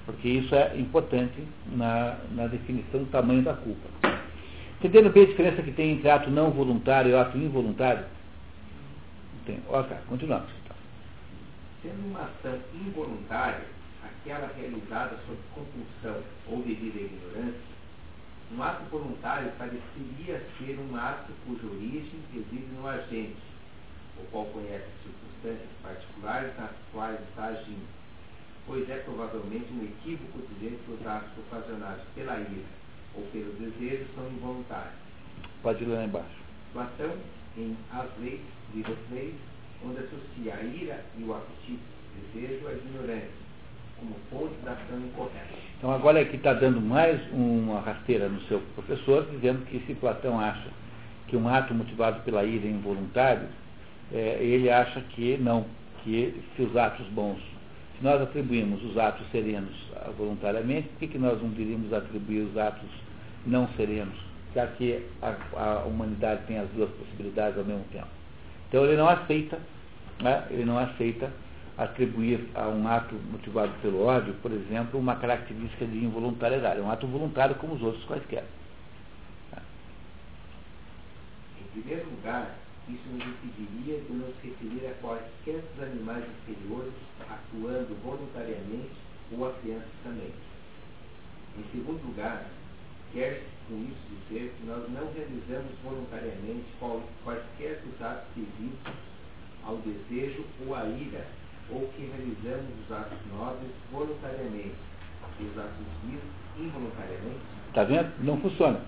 Porque 0.07 0.29
isso 0.29 0.55
é 0.55 0.77
importante 0.79 1.43
na, 1.73 2.17
na 2.33 2.47
definição 2.47 3.01
do 3.01 3.11
tamanho 3.11 3.43
da 3.43 3.55
culpa. 3.55 3.89
Entendendo 4.79 5.13
bem 5.13 5.25
a 5.25 5.27
diferença 5.27 5.63
que 5.63 5.73
tem 5.73 5.93
entre 5.93 6.09
ato 6.09 6.31
não 6.31 6.51
voluntário 6.51 7.11
e 7.11 7.15
ato 7.15 7.37
involuntário? 7.37 8.05
Tem. 9.45 9.61
Ok, 9.69 9.95
continuamos. 10.09 10.49
Sendo 11.83 12.09
uma 12.09 12.21
ação 12.21 12.59
involuntária, 12.75 13.65
aquela 14.03 14.51
realizada 14.59 15.17
sob 15.27 15.39
compulsão 15.55 16.23
ou 16.49 16.63
devido 16.63 16.99
à 16.99 17.03
ignorância, 17.03 17.70
um 18.53 18.63
ato 18.63 18.85
voluntário 18.91 19.53
pareceria 19.53 20.45
ser 20.59 20.79
um 20.79 20.97
ato 20.97 21.33
cuja 21.47 21.67
origem 21.67 22.21
reside 22.33 22.67
no 22.75 22.87
agente, 22.87 23.37
o 24.19 24.27
qual 24.31 24.47
conhece 24.47 24.85
as 24.85 25.03
circunstâncias 25.03 25.71
particulares 25.83 26.57
nas 26.59 26.71
quais 26.93 27.21
está 27.29 27.47
agindo, 27.47 27.87
pois 28.67 28.89
é 28.91 28.97
provavelmente 28.99 29.73
um 29.73 29.85
equívoco 29.85 30.41
dizer 30.55 30.81
que 30.85 30.93
os 30.93 31.07
atos 31.07 31.31
ocasionados 31.39 32.03
pela 32.15 32.39
ira 32.41 32.81
ou 33.15 33.23
pelo 33.27 33.53
desejo 33.53 34.07
são 34.15 34.27
involuntários. 34.29 34.99
Pode 35.63 35.85
ler 35.85 35.95
lá 35.95 36.05
embaixo. 36.05 36.41
Platão, 36.73 37.17
em 37.57 37.77
As 37.93 38.09
Leis, 38.19 38.41
Livro 38.75 38.97
3, 39.11 39.35
onde 39.85 39.99
associa 39.99 40.55
a 40.55 40.63
ira 40.63 41.05
e 41.17 41.23
o 41.23 41.35
apetite, 41.35 41.83
desejo 42.33 42.67
à 42.67 42.73
ignorância, 42.73 43.50
como 44.01 44.15
fonte 44.31 44.55
da 44.65 44.73
ação 44.73 44.99
incorreta. 44.99 45.61
Então 45.79 45.93
agora 45.93 46.21
é 46.21 46.25
que 46.25 46.37
está 46.37 46.53
dando 46.53 46.81
mais 46.81 47.21
uma 47.33 47.81
rasteira 47.81 48.29
no 48.29 48.41
seu 48.43 48.61
professor, 48.75 49.27
dizendo 49.31 49.65
que 49.67 49.79
se 49.87 49.95
Platão 49.95 50.41
acha 50.41 50.69
que 51.29 51.37
um 51.37 51.49
ato 51.49 51.73
motivado 51.73 52.21
pela 52.23 52.45
ira 52.45 52.67
é 52.67 52.71
involuntário, 52.71 53.47
é, 54.13 54.39
ele 54.41 54.69
acha 54.69 55.01
que 55.01 55.37
não, 55.39 55.65
que 56.03 56.43
se 56.57 56.63
os 56.63 56.77
atos 56.77 57.07
bons, 57.09 57.39
se 57.97 58.05
nós 58.05 58.21
atribuímos 58.21 58.83
os 58.85 58.99
atos 58.99 59.25
serenos 59.31 59.75
voluntariamente, 60.19 60.89
por 60.89 60.99
que, 60.99 61.09
que 61.09 61.19
nós 61.19 61.41
não 61.41 61.51
deveríamos 61.51 61.93
atribuir 61.93 62.41
os 62.41 62.57
atos 62.57 62.89
não 63.47 63.69
serenos, 63.77 64.15
já 64.55 64.67
que 64.67 65.07
a, 65.23 65.35
a 65.57 65.85
humanidade 65.85 66.43
tem 66.47 66.59
as 66.59 66.69
duas 66.71 66.91
possibilidades 66.91 67.59
ao 67.59 67.65
mesmo 67.65 67.85
tempo? 67.93 68.09
Então 68.69 68.85
ele 68.85 68.97
não 68.97 69.09
aceita, 69.09 69.59
né, 70.23 70.45
ele 70.51 70.65
não 70.65 70.79
aceita 70.79 71.31
atribuir 71.81 72.47
a 72.55 72.69
um 72.69 72.87
ato 72.87 73.15
motivado 73.33 73.73
pelo 73.81 74.05
ódio, 74.05 74.35
por 74.43 74.53
exemplo, 74.53 75.01
uma 75.01 75.17
característica 75.17 75.87
de 75.87 76.05
involuntariedade. 76.05 76.79
É 76.79 76.83
um 76.83 76.91
ato 76.91 77.07
voluntário 77.07 77.55
como 77.57 77.75
os 77.75 77.83
outros 77.83 78.05
quaisquer. 78.05 78.45
Em 81.59 81.81
primeiro 81.81 82.11
lugar, 82.11 82.55
isso 82.87 83.09
nos 83.09 83.25
impediria 83.25 83.99
de 83.99 84.13
nos 84.13 84.35
referir 84.43 84.89
a 84.89 84.95
quaisquer 85.01 85.63
dos 85.63 85.83
animais 85.83 86.25
inferiores 86.43 86.93
atuando 87.31 87.97
voluntariamente 88.03 88.91
ou 89.33 89.49
a 89.49 89.53
crianças 89.55 89.89
também. 90.05 90.33
Em 91.59 91.65
segundo 91.73 92.07
lugar, 92.07 92.45
quer-se 93.15 93.47
com 93.69 93.77
isso 93.77 94.27
dizer 94.29 94.53
que 94.59 94.67
nós 94.67 94.87
não 94.91 95.11
realizamos 95.15 95.73
voluntariamente 95.83 96.67
quaisquer 97.25 97.81
dos 97.87 98.03
atos 98.03 98.29
devidos 98.37 98.79
ao 99.65 99.77
desejo 99.79 100.45
ou 100.67 100.75
à 100.75 100.85
ira 100.85 101.40
ou 101.73 101.89
que 101.97 102.11
realizamos 102.17 102.71
os 102.85 102.93
atos 102.93 103.19
nobres 103.33 103.71
voluntariamente 103.93 104.75
e 105.41 105.45
os 105.45 105.59
atos 105.59 105.87
vis 106.05 106.21
involuntariamente? 106.59 107.41
Está 107.69 107.85
vendo? 107.85 108.13
Não 108.25 108.37
funciona. 108.41 108.81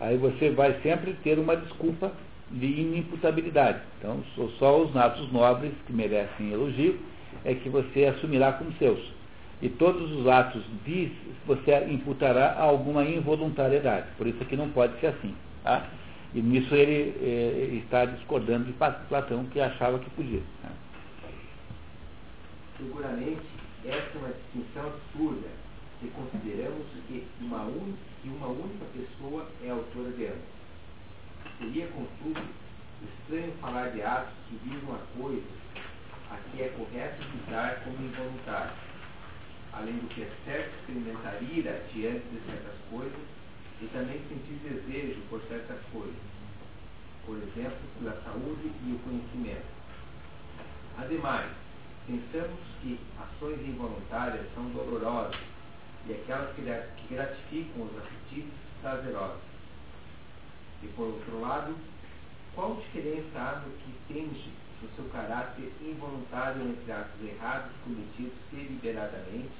Aí 0.00 0.16
você 0.16 0.50
vai 0.50 0.78
sempre 0.82 1.14
ter 1.22 1.38
uma 1.38 1.56
desculpa 1.56 2.12
de 2.50 2.66
inimputabilidade. 2.66 3.80
Então, 3.98 4.22
só 4.58 4.82
os 4.82 4.96
atos 4.96 5.30
nobres 5.32 5.72
que 5.86 5.92
merecem 5.92 6.52
elogio 6.52 6.98
é 7.44 7.54
que 7.54 7.68
você 7.68 8.06
assumirá 8.06 8.52
como 8.52 8.72
seus. 8.72 9.00
E 9.62 9.68
todos 9.68 10.10
os 10.12 10.26
atos 10.26 10.62
vis 10.84 11.12
você 11.46 11.86
imputará 11.90 12.56
alguma 12.58 13.04
involuntariedade. 13.04 14.06
Por 14.16 14.26
isso 14.26 14.44
que 14.46 14.56
não 14.56 14.70
pode 14.70 14.98
ser 15.00 15.08
assim. 15.08 15.34
Tá? 15.62 15.86
E 16.34 16.40
nisso 16.40 16.74
ele, 16.74 17.14
eh, 17.20 17.82
está 17.84 18.04
discordando 18.04 18.64
de 18.64 18.72
Platão, 18.72 19.44
que 19.46 19.60
achava 19.60 19.98
que 19.98 20.08
podia. 20.10 20.40
Tá? 20.62 20.68
Seguramente, 22.80 23.42
essa 23.84 24.16
é 24.16 24.18
uma 24.18 24.32
distinção 24.32 24.86
absurda 24.86 25.48
se 26.00 26.08
consideramos 26.08 26.86
que 27.06 27.26
uma, 27.42 27.64
un... 27.64 27.94
que 28.22 28.28
uma 28.30 28.46
única 28.46 28.86
pessoa 28.94 29.46
é 29.62 29.68
autora 29.68 30.10
de 30.12 30.28
ambos. 30.28 30.48
Seria, 31.58 31.86
contudo, 31.88 32.40
estranho 33.04 33.52
falar 33.60 33.90
de 33.90 34.00
atos 34.00 34.32
que 34.48 34.56
visam 34.64 34.94
a 34.94 35.20
coisas 35.20 35.60
a 36.30 36.36
que 36.36 36.62
é 36.62 36.68
correto 36.70 37.22
visar 37.36 37.84
como 37.84 38.02
involuntário, 38.02 38.72
além 39.74 39.98
do 39.98 40.08
que 40.08 40.22
é 40.22 40.30
certo 40.46 40.72
experimentar 40.80 41.42
ira 41.42 41.84
diante 41.92 42.24
de 42.28 42.40
certas 42.46 42.76
coisas 42.88 43.20
e 43.82 43.86
também 43.88 44.22
sentir 44.26 44.54
desejo 44.62 45.20
por 45.28 45.42
certas 45.42 45.80
coisas, 45.92 46.16
por 47.26 47.36
exemplo, 47.36 47.78
pela 47.98 48.22
saúde 48.22 48.72
e 48.86 48.92
o 48.92 48.98
conhecimento. 49.00 49.66
Ademais, 50.96 51.50
Pensamos 52.10 52.58
que 52.82 52.98
ações 53.20 53.60
involuntárias 53.60 54.44
são 54.52 54.64
dolorosas 54.70 55.40
e 56.08 56.12
aquelas 56.12 56.52
que 56.56 56.62
gratificam 57.08 57.84
os 57.84 57.98
apetites 57.98 58.52
prazerosos. 58.82 59.40
E 60.82 60.88
por 60.88 61.06
outro 61.06 61.40
lado, 61.40 61.76
qual 62.52 62.74
diferença 62.74 63.38
há 63.38 63.60
no 63.60 63.70
que 63.76 63.94
tende 64.12 64.52
no 64.82 64.88
seu 64.96 65.04
caráter 65.12 65.72
involuntário 65.80 66.62
entre 66.62 66.90
atos 66.90 67.22
errados 67.22 67.70
cometidos 67.84 68.38
deliberadamente 68.50 69.54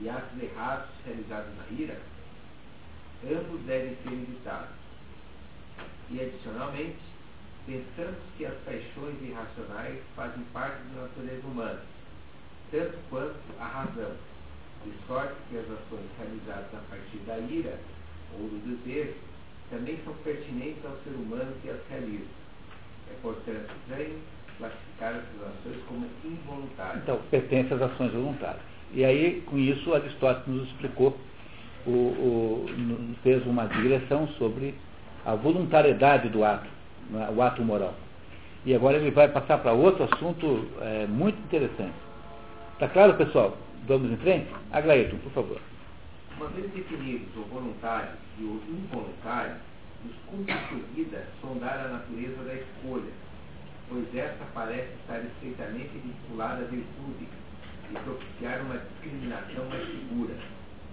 e 0.00 0.08
atos 0.08 0.42
errados 0.42 0.90
realizados 1.06 1.56
na 1.58 1.78
ira? 1.78 2.00
Ambos 3.24 3.60
devem 3.66 3.96
ser 4.02 4.14
evitados. 4.14 4.74
E, 6.10 6.20
adicionalmente, 6.20 6.98
Pensamos 7.68 8.18
que 8.38 8.46
as 8.46 8.54
paixões 8.64 9.20
irracionais 9.20 10.00
fazem 10.16 10.42
parte 10.54 10.78
da 10.94 11.02
natureza 11.02 11.46
humana 11.46 11.80
tanto 12.70 12.98
quanto 13.08 13.36
a 13.60 13.64
razão, 13.64 14.12
de 14.84 14.92
sorte 15.06 15.34
que 15.50 15.58
as 15.58 15.64
ações 15.64 16.06
realizadas 16.18 16.74
a 16.74 16.90
partir 16.90 17.18
da 17.26 17.38
ira 17.38 17.78
ou 18.34 18.48
do 18.48 18.76
desejo 18.84 19.14
também 19.70 19.98
são 20.04 20.14
pertinentes 20.24 20.84
ao 20.84 20.96
ser 21.04 21.10
humano 21.10 21.52
que 21.62 21.70
as 21.70 21.78
realiza. 21.90 22.24
É, 23.10 23.14
portanto, 23.22 23.70
estranho 23.80 24.18
classificar 24.58 25.10
essas 25.12 25.48
ações 25.48 25.82
como 25.88 26.06
involuntárias. 26.24 27.02
Então, 27.02 27.20
pertence 27.30 27.74
às 27.74 27.82
ações 27.82 28.12
voluntárias. 28.12 28.62
E 28.92 29.04
aí, 29.04 29.42
com 29.46 29.58
isso, 29.58 29.94
Aristóteles 29.94 30.46
nos 30.46 30.68
explicou, 30.68 31.16
o, 31.86 31.90
o, 31.90 33.14
fez 33.22 33.44
uma 33.46 33.66
digressão 33.66 34.26
sobre 34.38 34.74
a 35.24 35.34
voluntariedade 35.34 36.28
do 36.28 36.44
ato, 36.44 36.68
o 37.12 37.42
ato 37.42 37.62
moral. 37.62 37.94
E 38.64 38.74
agora 38.74 38.96
ele 38.96 39.10
vai 39.10 39.28
passar 39.28 39.58
para 39.58 39.72
outro 39.72 40.04
assunto 40.04 40.66
é, 40.80 41.06
muito 41.06 41.38
interessante. 41.44 41.94
Está 42.74 42.88
claro, 42.88 43.14
pessoal? 43.14 43.56
Vamos 43.86 44.10
em 44.12 44.16
frente? 44.18 44.48
Aglaíton, 44.72 45.16
por 45.18 45.32
favor. 45.32 45.60
Uma 46.36 46.48
vez 46.48 46.70
definidos 46.72 47.34
o 47.36 47.42
voluntário 47.42 48.10
e 48.38 48.42
o 48.42 48.62
involuntário, 48.68 49.56
nos 50.04 50.14
cumpre 50.26 50.54
seguida 50.68 51.26
sondar 51.40 51.86
a 51.86 51.88
natureza 51.88 52.42
da 52.44 52.54
escolha, 52.54 53.10
pois 53.88 54.14
esta 54.14 54.44
parece 54.54 54.92
estar 55.00 55.18
estreitamente 55.18 55.90
vinculada 55.98 56.64
à 56.64 56.68
virtude 56.68 57.28
e 57.90 57.98
propiciar 58.04 58.60
uma 58.62 58.78
discriminação 58.78 59.64
mais 59.68 59.84
segura 59.86 60.34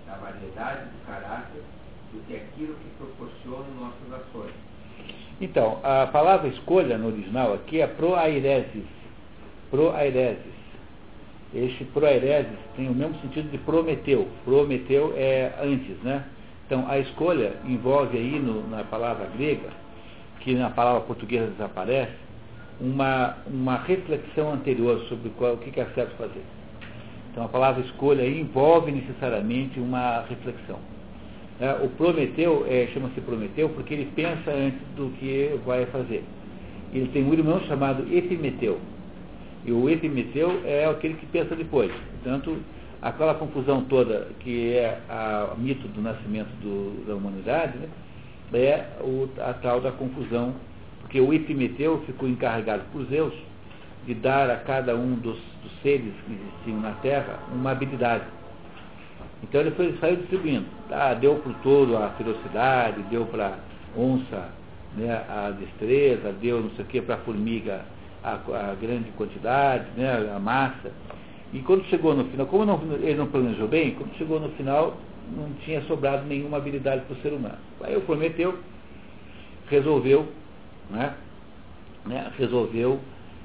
da 0.07 0.15
variedade 0.15 0.85
do 0.85 1.05
caráter 1.05 1.61
do 2.13 2.25
que 2.25 2.35
aquilo 2.35 2.75
que 2.75 2.89
proporcionam 2.97 3.69
nossas 3.75 4.13
ações. 4.13 4.53
Então, 5.41 5.79
a 5.83 6.07
palavra 6.07 6.47
escolha 6.47 6.97
no 6.97 7.07
original 7.07 7.53
aqui 7.53 7.81
é 7.81 7.87
proairesis. 7.87 8.85
Proairesis. 9.69 10.55
Este 11.53 11.83
proairesis 11.85 12.57
tem 12.75 12.89
o 12.89 12.93
mesmo 12.93 13.15
sentido 13.21 13.49
de 13.51 13.57
prometeu. 13.57 14.27
Prometeu 14.45 15.13
é 15.15 15.53
antes, 15.61 15.97
né? 16.03 16.23
Então, 16.65 16.85
a 16.87 16.97
escolha 16.99 17.53
envolve 17.65 18.17
aí 18.17 18.39
no, 18.39 18.67
na 18.69 18.83
palavra 18.83 19.27
grega, 19.37 19.69
que 20.39 20.53
na 20.55 20.69
palavra 20.69 21.01
portuguesa 21.01 21.47
desaparece, 21.47 22.13
uma, 22.79 23.37
uma 23.45 23.77
reflexão 23.77 24.53
anterior 24.53 24.99
sobre 25.07 25.29
qual, 25.31 25.53
o 25.53 25.57
que 25.57 25.79
é 25.79 25.85
certo 25.93 26.15
fazer. 26.17 26.43
Então, 27.31 27.45
a 27.45 27.49
palavra 27.49 27.83
escolha 27.83 28.25
envolve 28.25 28.91
necessariamente 28.91 29.79
uma 29.79 30.21
reflexão. 30.27 30.79
É, 31.59 31.71
o 31.83 31.89
Prometeu 31.89 32.65
é, 32.69 32.87
chama-se 32.93 33.21
Prometeu 33.21 33.69
porque 33.69 33.93
ele 33.93 34.11
pensa 34.15 34.51
antes 34.51 34.79
do 34.95 35.09
que 35.17 35.57
vai 35.65 35.85
fazer. 35.85 36.23
Ele 36.93 37.07
tem 37.09 37.23
um 37.23 37.33
irmão 37.33 37.61
chamado 37.61 38.03
Epimeteu. 38.13 38.79
E 39.65 39.71
o 39.71 39.89
Epimeteu 39.89 40.61
é 40.65 40.85
aquele 40.85 41.15
que 41.15 41.25
pensa 41.27 41.55
depois. 41.55 41.91
Portanto, 42.11 42.57
aquela 43.01 43.33
confusão 43.35 43.83
toda 43.85 44.27
que 44.39 44.73
é 44.73 44.99
o 45.55 45.59
mito 45.59 45.87
do 45.87 46.01
nascimento 46.01 46.49
do, 46.61 47.05
da 47.07 47.15
humanidade, 47.15 47.77
né, 47.77 47.89
é 48.53 48.85
o, 49.01 49.29
a 49.39 49.53
tal 49.53 49.81
da 49.81 49.91
confusão, 49.91 50.53
porque 51.01 51.19
o 51.19 51.33
Epimeteu 51.33 52.01
ficou 52.05 52.27
encarregado 52.27 52.83
por 52.91 53.05
Zeus 53.05 53.33
de 54.05 54.13
dar 54.13 54.49
a 54.49 54.57
cada 54.57 54.95
um 54.95 55.15
dos, 55.15 55.37
dos 55.63 55.71
seres 55.81 56.13
que 56.25 56.33
existiam 56.33 56.79
na 56.79 56.91
Terra 57.01 57.39
uma 57.51 57.71
habilidade. 57.71 58.23
Então 59.47 59.61
ele 59.61 59.71
foi, 59.71 59.95
saiu 59.99 60.17
distribuindo. 60.17 60.65
Tá? 60.89 61.13
Deu 61.13 61.35
para 61.35 61.51
o 61.51 61.55
touro 61.55 61.97
a 61.97 62.09
ferocidade, 62.11 63.01
deu 63.03 63.25
para 63.25 63.59
onça 63.95 64.49
né, 64.97 65.23
a 65.29 65.51
destreza, 65.51 66.33
deu 66.33 66.61
não 66.61 66.69
sei 66.71 66.83
o 66.83 66.87
que 66.87 67.01
para 67.01 67.15
a 67.15 67.19
formiga 67.19 67.81
a, 68.23 68.75
grande 68.81 69.11
quantidade, 69.11 69.85
né, 69.95 70.31
a 70.35 70.39
massa. 70.39 70.91
E 71.53 71.59
quando 71.59 71.85
chegou 71.85 72.15
no 72.15 72.25
final, 72.25 72.47
como 72.47 72.65
não, 72.65 72.81
ele 72.93 73.15
não 73.15 73.27
planejou 73.27 73.67
bem, 73.67 73.91
quando 73.91 74.15
chegou 74.17 74.39
no 74.39 74.49
final, 74.49 74.97
não 75.35 75.49
tinha 75.63 75.81
sobrado 75.83 76.25
nenhuma 76.25 76.57
habilidade 76.57 77.03
para 77.03 77.15
o 77.15 77.21
ser 77.21 77.33
humano. 77.33 77.57
Aí 77.81 77.95
o 77.95 78.01
Prometeu 78.01 78.57
resolveu, 79.69 80.27
né, 80.89 81.13
né, 82.05 82.31
resolveu 82.37 82.99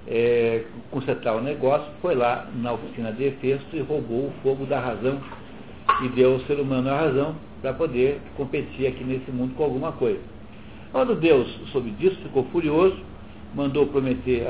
é, 0.09 0.65
consertar 0.91 1.37
o 1.37 1.43
negócio, 1.43 1.87
foi 2.01 2.15
lá 2.15 2.49
na 2.55 2.73
oficina 2.73 3.13
de 3.13 3.25
Efesto 3.25 3.77
e 3.77 3.81
roubou 3.81 4.29
o 4.29 4.33
fogo 4.43 4.65
da 4.65 4.81
razão 4.81 5.21
e 6.03 6.09
deu 6.09 6.35
ao 6.35 6.41
ser 6.41 6.61
humano 6.61 6.91
a 6.91 6.97
razão 6.97 7.35
para 7.61 7.73
poder 7.75 8.21
competir 8.37 8.87
aqui 8.87 9.05
nesse 9.05 9.31
mundo 9.31 9.55
com 9.55 9.65
alguma 9.65 9.93
coisa. 9.93 10.21
Quando 10.93 11.15
Deus 11.15 11.47
soube 11.73 11.91
disso, 11.91 12.17
ficou 12.23 12.45
furioso, 12.45 12.97
mandou 13.55 13.89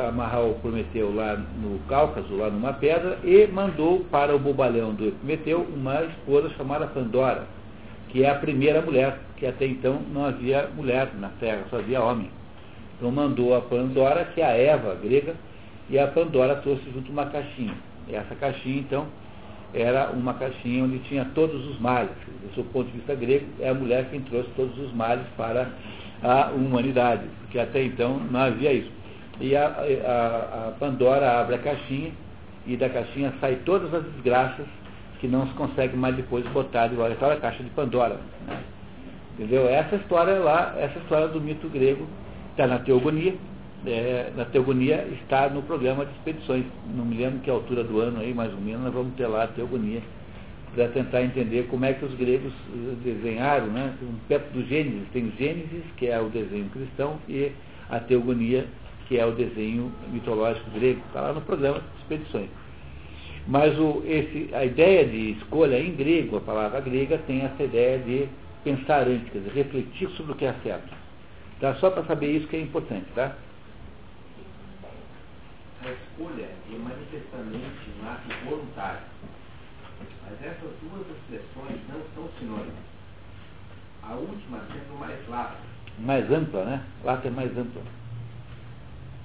amarrar 0.08 0.46
o 0.46 0.54
Prometeu 0.54 1.14
lá 1.14 1.36
no 1.36 1.78
Cáucaso, 1.88 2.34
lá 2.36 2.50
numa 2.50 2.72
pedra, 2.74 3.18
e 3.24 3.46
mandou 3.46 4.00
para 4.10 4.34
o 4.34 4.38
bobalhão 4.38 4.94
do 4.94 5.12
Prometeu 5.12 5.66
uma 5.74 6.02
esposa 6.04 6.50
chamada 6.50 6.86
Pandora, 6.86 7.46
que 8.08 8.24
é 8.24 8.30
a 8.30 8.34
primeira 8.34 8.80
mulher, 8.80 9.18
que 9.36 9.46
até 9.46 9.66
então 9.66 10.00
não 10.12 10.24
havia 10.24 10.68
mulher 10.74 11.10
na 11.18 11.28
Terra, 11.40 11.64
só 11.70 11.78
havia 11.78 12.02
homem. 12.02 12.30
Então 12.96 13.10
mandou 13.10 13.56
a 13.56 13.60
Pandora, 13.60 14.24
que 14.26 14.40
é 14.40 14.44
a 14.44 14.56
Eva 14.56 14.94
grega, 15.02 15.34
e 15.88 15.98
a 15.98 16.06
Pandora 16.06 16.56
trouxe 16.56 16.84
junto 16.92 17.10
uma 17.10 17.26
caixinha. 17.26 17.74
E 18.08 18.14
essa 18.14 18.34
caixinha, 18.34 18.78
então, 18.78 19.06
era 19.74 20.10
uma 20.10 20.34
caixinha 20.34 20.84
onde 20.84 20.98
tinha 21.00 21.24
todos 21.34 21.64
os 21.66 21.80
males. 21.80 22.10
Do 22.42 22.54
seu 22.54 22.64
ponto 22.64 22.86
de 22.86 22.98
vista 22.98 23.14
grego, 23.14 23.46
é 23.60 23.68
a 23.68 23.74
mulher 23.74 24.08
quem 24.10 24.20
trouxe 24.22 24.48
todos 24.56 24.76
os 24.78 24.92
males 24.92 25.24
para 25.36 25.68
a 26.22 26.50
humanidade, 26.50 27.22
porque 27.40 27.58
até 27.58 27.82
então 27.82 28.20
não 28.30 28.40
havia 28.40 28.72
isso. 28.72 28.90
E 29.40 29.56
a, 29.56 29.66
a, 29.66 30.68
a 30.68 30.72
Pandora 30.78 31.40
abre 31.40 31.54
a 31.54 31.58
caixinha 31.58 32.12
e 32.66 32.76
da 32.76 32.88
caixinha 32.90 33.32
sai 33.40 33.56
todas 33.64 33.92
as 33.94 34.04
desgraças 34.04 34.66
que 35.20 35.28
não 35.28 35.46
se 35.46 35.54
consegue 35.54 35.96
mais 35.96 36.16
depois 36.16 36.44
botar 36.48 36.88
de 36.88 36.96
volta. 36.96 37.12
Aquela 37.12 37.36
caixa 37.36 37.62
de 37.62 37.70
Pandora. 37.70 38.18
Né? 38.46 38.60
Entendeu? 39.34 39.68
Essa 39.68 39.96
história 39.96 40.34
lá, 40.38 40.74
essa 40.78 40.98
história 40.98 41.28
do 41.28 41.40
mito 41.40 41.68
grego 41.68 42.06
está 42.50 42.66
na 42.66 42.78
teogonia, 42.80 43.34
é, 43.86 44.30
na 44.36 44.44
teogonia 44.44 45.06
está 45.22 45.48
no 45.48 45.62
programa 45.62 46.04
de 46.04 46.12
expedições. 46.12 46.64
Não 46.94 47.04
me 47.04 47.16
lembro 47.16 47.40
que 47.40 47.50
altura 47.50 47.84
do 47.84 48.00
ano 48.00 48.20
aí, 48.20 48.34
mais 48.34 48.52
ou 48.52 48.60
menos, 48.60 48.82
nós 48.82 48.92
vamos 48.92 49.14
ter 49.14 49.26
lá 49.26 49.44
a 49.44 49.48
teogonia 49.48 50.02
para 50.74 50.88
tentar 50.88 51.22
entender 51.22 51.66
como 51.68 51.84
é 51.84 51.92
que 51.92 52.04
os 52.04 52.14
gregos 52.14 52.52
eh, 52.52 52.94
desenharam, 53.02 53.66
né? 53.66 53.92
Perto 54.28 54.52
do 54.52 54.64
Gênesis, 54.66 55.08
tem 55.12 55.26
o 55.26 55.32
Gênesis, 55.36 55.82
que 55.96 56.06
é 56.06 56.20
o 56.20 56.28
desenho 56.28 56.68
cristão, 56.70 57.18
e 57.28 57.50
a 57.88 57.98
teogonia, 57.98 58.66
que 59.08 59.18
é 59.18 59.26
o 59.26 59.32
desenho 59.32 59.90
mitológico 60.12 60.70
grego. 60.70 61.00
Está 61.08 61.22
lá 61.22 61.32
no 61.32 61.40
programa 61.40 61.80
de 61.80 62.02
expedições. 62.02 62.48
Mas 63.48 63.76
o, 63.78 64.02
esse, 64.06 64.50
a 64.52 64.64
ideia 64.64 65.04
de 65.04 65.32
escolha 65.32 65.80
em 65.80 65.92
grego, 65.92 66.36
a 66.36 66.40
palavra 66.40 66.80
grega, 66.80 67.18
tem 67.26 67.40
essa 67.40 67.64
ideia 67.64 67.98
de 67.98 68.28
pensar 68.62 69.08
antes, 69.08 69.28
quer 69.32 69.38
dizer, 69.38 69.52
refletir 69.52 70.08
sobre 70.10 70.32
o 70.32 70.34
que 70.36 70.44
é 70.44 70.54
certo. 70.62 70.94
Tá? 71.58 71.74
Só 71.76 71.90
para 71.90 72.04
saber 72.04 72.30
isso 72.30 72.46
que 72.46 72.56
é 72.56 72.60
importante, 72.60 73.06
tá? 73.14 73.34
A 75.82 75.88
escolha 75.88 76.42
é 76.42 76.78
manifestamente 76.78 77.90
um 77.98 78.06
ato 78.06 78.44
voluntário. 78.44 79.00
Mas 79.98 80.42
essas 80.42 80.70
duas 80.82 81.06
expressões 81.08 81.80
não 81.88 82.04
são 82.14 82.28
sinônimas. 82.38 82.84
A 84.02 84.12
última 84.12 84.58
sendo 84.66 84.98
mais 84.98 85.26
lata. 85.28 85.56
Mais 86.00 86.30
ampla, 86.30 86.64
né? 86.66 86.86
Lata 87.02 87.28
é 87.28 87.30
mais 87.30 87.56
ampla. 87.56 87.82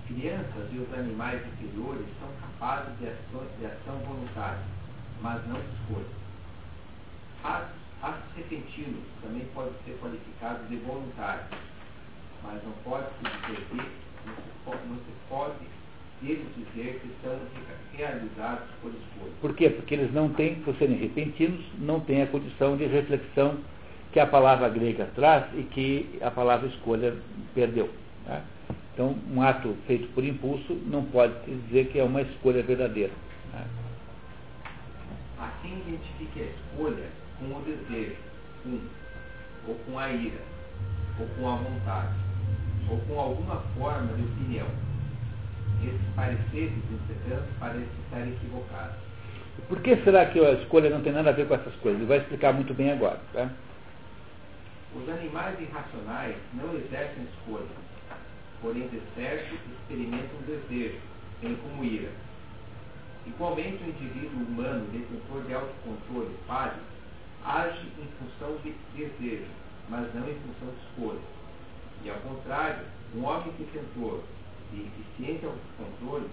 Crianças 0.08 0.72
e 0.72 0.78
os 0.78 0.94
animais 0.94 1.42
inferiores 1.46 2.06
são 2.22 2.30
capazes 2.40 2.98
de 3.00 3.08
ação, 3.08 3.46
de 3.60 3.66
ação 3.66 3.98
voluntária, 4.08 4.64
mas 5.22 5.46
não 5.48 5.60
de 5.60 5.68
escolha. 5.82 6.06
Atos, 7.44 7.76
atos 8.02 8.36
repentinos 8.38 9.04
também 9.22 9.46
podem 9.54 9.74
ser 9.84 9.98
qualificados 10.00 10.70
de 10.70 10.78
voluntários, 10.78 11.50
mas 12.44 12.64
não 12.64 12.72
pode 12.84 13.08
se 13.18 13.24
dizer 13.24 13.68
que, 13.68 13.76
não 13.76 14.96
se 14.98 15.12
pode, 15.28 15.75
dizer 16.34 17.00
que 17.02 17.10
são 17.24 17.38
realizados 17.94 18.68
por 18.82 18.92
escolha. 18.92 19.32
Por 19.42 19.56
quê? 19.56 19.70
Porque 19.70 19.94
eles 19.94 20.14
não 20.14 20.30
têm, 20.30 20.56
por 20.56 20.76
serem 20.76 20.98
repentinos, 20.98 21.64
não 21.80 22.00
têm 22.00 22.24
a 22.24 22.28
condição 22.28 22.76
de 22.76 22.86
reflexão 22.86 23.58
que 24.12 24.20
a 24.20 24.28
palavra 24.28 24.70
grega 24.70 25.10
traz 25.16 25.46
e 25.56 25.64
que 25.64 26.20
a 26.22 26.32
palavra 26.32 26.68
escolha 26.68 27.16
perdeu. 27.54 27.90
Tá? 28.26 28.42
Então, 28.94 29.16
um 29.30 29.42
ato 29.42 29.76
feito 29.88 30.08
por 30.14 30.24
impulso 30.24 30.74
não 30.88 31.04
pode 31.04 31.34
dizer 31.46 31.88
que 31.88 32.00
é 32.00 32.04
uma 32.04 32.22
escolha 32.22 32.64
verdadeira. 32.64 33.12
Tá? 33.52 33.66
Assim 35.40 35.78
identifique 35.88 36.42
a 36.42 36.46
escolha 36.46 37.08
com 37.40 37.46
o 37.46 37.62
desejo, 37.62 38.16
com, 38.64 38.80
ou 39.68 39.76
com 39.86 40.00
a 40.00 40.10
ira, 40.10 40.42
ou 41.20 41.28
com 41.28 41.50
a 41.50 41.56
vontade, 41.58 42.16
ou 42.90 42.98
com 43.00 43.20
alguma 43.20 43.62
forma 43.78 44.14
de 44.14 44.24
opinião 44.24 44.68
esses 45.88 46.16
pareceres, 46.16 46.74
entretanto, 46.92 47.48
parecem 47.60 47.88
estar 48.06 48.28
equivocados. 48.28 48.96
Por 49.70 49.82
que 49.82 49.96
será 50.04 50.26
que 50.26 50.40
a 50.40 50.52
escolha 50.54 50.90
não 50.90 51.02
tem 51.02 51.14
nada 51.14 51.30
a 51.30 51.34
ver 51.34 51.48
com 51.48 51.56
essas 51.56 51.74
coisas? 51.76 52.00
Ele 52.00 52.08
vai 52.08 52.20
explicar 52.20 52.54
muito 52.54 52.74
bem 52.74 52.92
agora. 52.92 53.20
Tá? 53.34 53.50
Os 54.96 55.10
animais 55.10 55.60
irracionais 55.60 56.36
não 56.54 56.76
exercem 56.76 57.24
escolha, 57.24 57.66
porém, 58.62 58.88
de 58.88 59.02
certo, 59.16 59.56
experimentam 59.82 60.40
desejo, 60.46 61.00
bem 61.42 61.56
como 61.56 61.84
ira. 61.84 62.10
Igualmente, 63.26 63.84
o 63.84 63.90
indivíduo 63.90 64.46
humano 64.46 64.86
detentor 64.92 65.42
de 65.48 65.54
autocontrole 65.54 66.36
falho 66.48 66.80
age 67.44 67.88
em 68.00 68.08
função 68.20 68.58
de 68.64 68.76
desejo, 68.96 69.50
mas 69.90 70.14
não 70.14 70.28
em 70.30 70.36
função 70.36 70.70
de 70.70 70.86
escolha. 70.88 71.20
E 72.04 72.10
ao 72.10 72.18
contrário, 72.18 72.86
um 73.16 73.24
homem 73.24 73.52
detentor 73.58 74.22
de 74.72 74.82
eficiente 74.82 75.46
autocontrole 75.46 76.26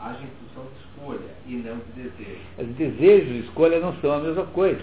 age 0.00 0.24
em 0.24 0.48
função 0.48 0.64
de 0.64 0.78
escolha 0.80 1.30
e 1.46 1.54
não 1.56 1.76
de 1.76 2.02
desejo. 2.02 2.40
Mas 2.56 2.68
desejo 2.76 3.32
e 3.32 3.40
escolha 3.40 3.80
não 3.80 3.94
são 4.00 4.12
a 4.12 4.20
mesma 4.20 4.46
coisa. 4.46 4.82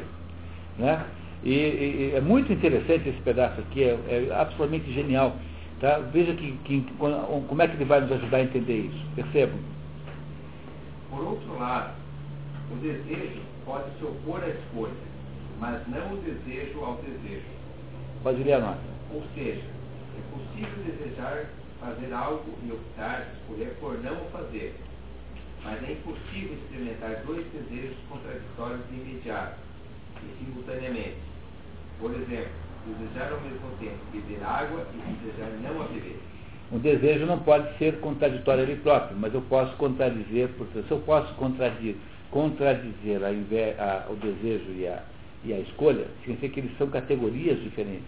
Né? 0.77 1.05
E, 1.43 1.51
e, 1.51 2.11
é 2.15 2.21
muito 2.21 2.51
interessante 2.51 3.09
esse 3.09 3.21
pedaço 3.21 3.61
aqui, 3.61 3.83
é, 3.83 3.97
é 4.09 4.35
absolutamente 4.35 4.91
genial. 4.91 5.35
Tá? 5.79 5.99
Veja 6.11 6.33
que, 6.33 6.51
que, 6.63 6.85
como 6.97 7.61
é 7.61 7.67
que 7.67 7.75
ele 7.75 7.85
vai 7.85 8.01
nos 8.01 8.11
ajudar 8.11 8.37
a 8.37 8.43
entender 8.43 8.77
isso. 8.77 9.05
Percebam. 9.15 9.59
Por 11.09 11.21
outro 11.21 11.59
lado, 11.59 11.93
o 12.71 12.75
desejo 12.77 13.41
pode 13.65 13.85
se 13.97 14.05
opor 14.05 14.43
à 14.43 14.49
escolha, 14.49 14.93
mas 15.59 15.87
não 15.87 16.13
o 16.13 16.17
desejo 16.17 16.83
ao 16.83 16.95
desejo. 16.95 17.45
Pode 18.23 18.43
ler 18.43 18.53
a 18.53 18.59
nota. 18.59 18.79
Ou 19.13 19.23
seja, 19.35 19.61
é 19.61 20.35
possível 20.35 20.83
desejar 20.83 21.45
fazer 21.85 22.13
algo 22.13 22.57
e 22.63 22.71
optar, 22.71 23.27
escolher 23.41 23.75
por 23.79 23.97
não 24.03 24.13
o 24.13 24.29
fazer. 24.31 24.75
Mas 25.63 25.83
é 25.83 25.93
impossível 25.93 26.53
experimentar 26.53 27.23
dois 27.25 27.45
desejos 27.47 27.97
contraditórios 28.09 28.81
de 28.89 28.95
imediato 28.95 29.57
e 30.23 30.43
simultaneamente. 30.43 31.17
Por 31.99 32.11
exemplo, 32.11 32.51
desejar 32.85 33.31
ao 33.31 33.41
mesmo 33.41 33.69
tempo 33.79 33.97
beber 34.11 34.43
água 34.43 34.85
e 34.93 35.25
desejar 35.25 35.49
não 35.61 35.81
a 35.81 35.85
beber. 35.85 36.19
O 36.71 36.79
desejo 36.79 37.25
não 37.25 37.39
pode 37.39 37.77
ser 37.77 37.99
contraditório 37.99 38.63
ele 38.63 38.75
próprio, 38.77 39.17
mas 39.17 39.33
eu 39.33 39.41
posso 39.41 39.75
contradizer, 39.77 40.49
porque 40.57 40.81
se 40.81 40.91
eu 40.91 40.99
posso 40.99 41.33
contradizer, 41.35 41.95
contradizer 42.31 43.21
a, 43.23 44.07
a, 44.07 44.11
o 44.11 44.15
desejo 44.15 44.71
e 44.71 44.87
a, 44.87 45.03
e 45.43 45.53
a 45.53 45.59
escolha, 45.59 46.07
significa 46.21 46.55
que 46.55 46.59
eles 46.61 46.77
são 46.77 46.87
categorias 46.87 47.59
diferentes. 47.61 48.07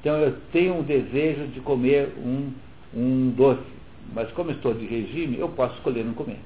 Então 0.00 0.16
eu 0.18 0.36
tenho 0.52 0.74
um 0.74 0.82
desejo 0.82 1.46
de 1.48 1.60
comer 1.60 2.12
um, 2.18 2.52
um 2.94 3.30
doce, 3.30 3.62
mas 4.14 4.30
como 4.32 4.50
estou 4.50 4.74
de 4.74 4.86
regime, 4.86 5.38
eu 5.38 5.48
posso 5.50 5.74
escolher 5.76 6.04
não 6.04 6.14
comer. 6.14 6.38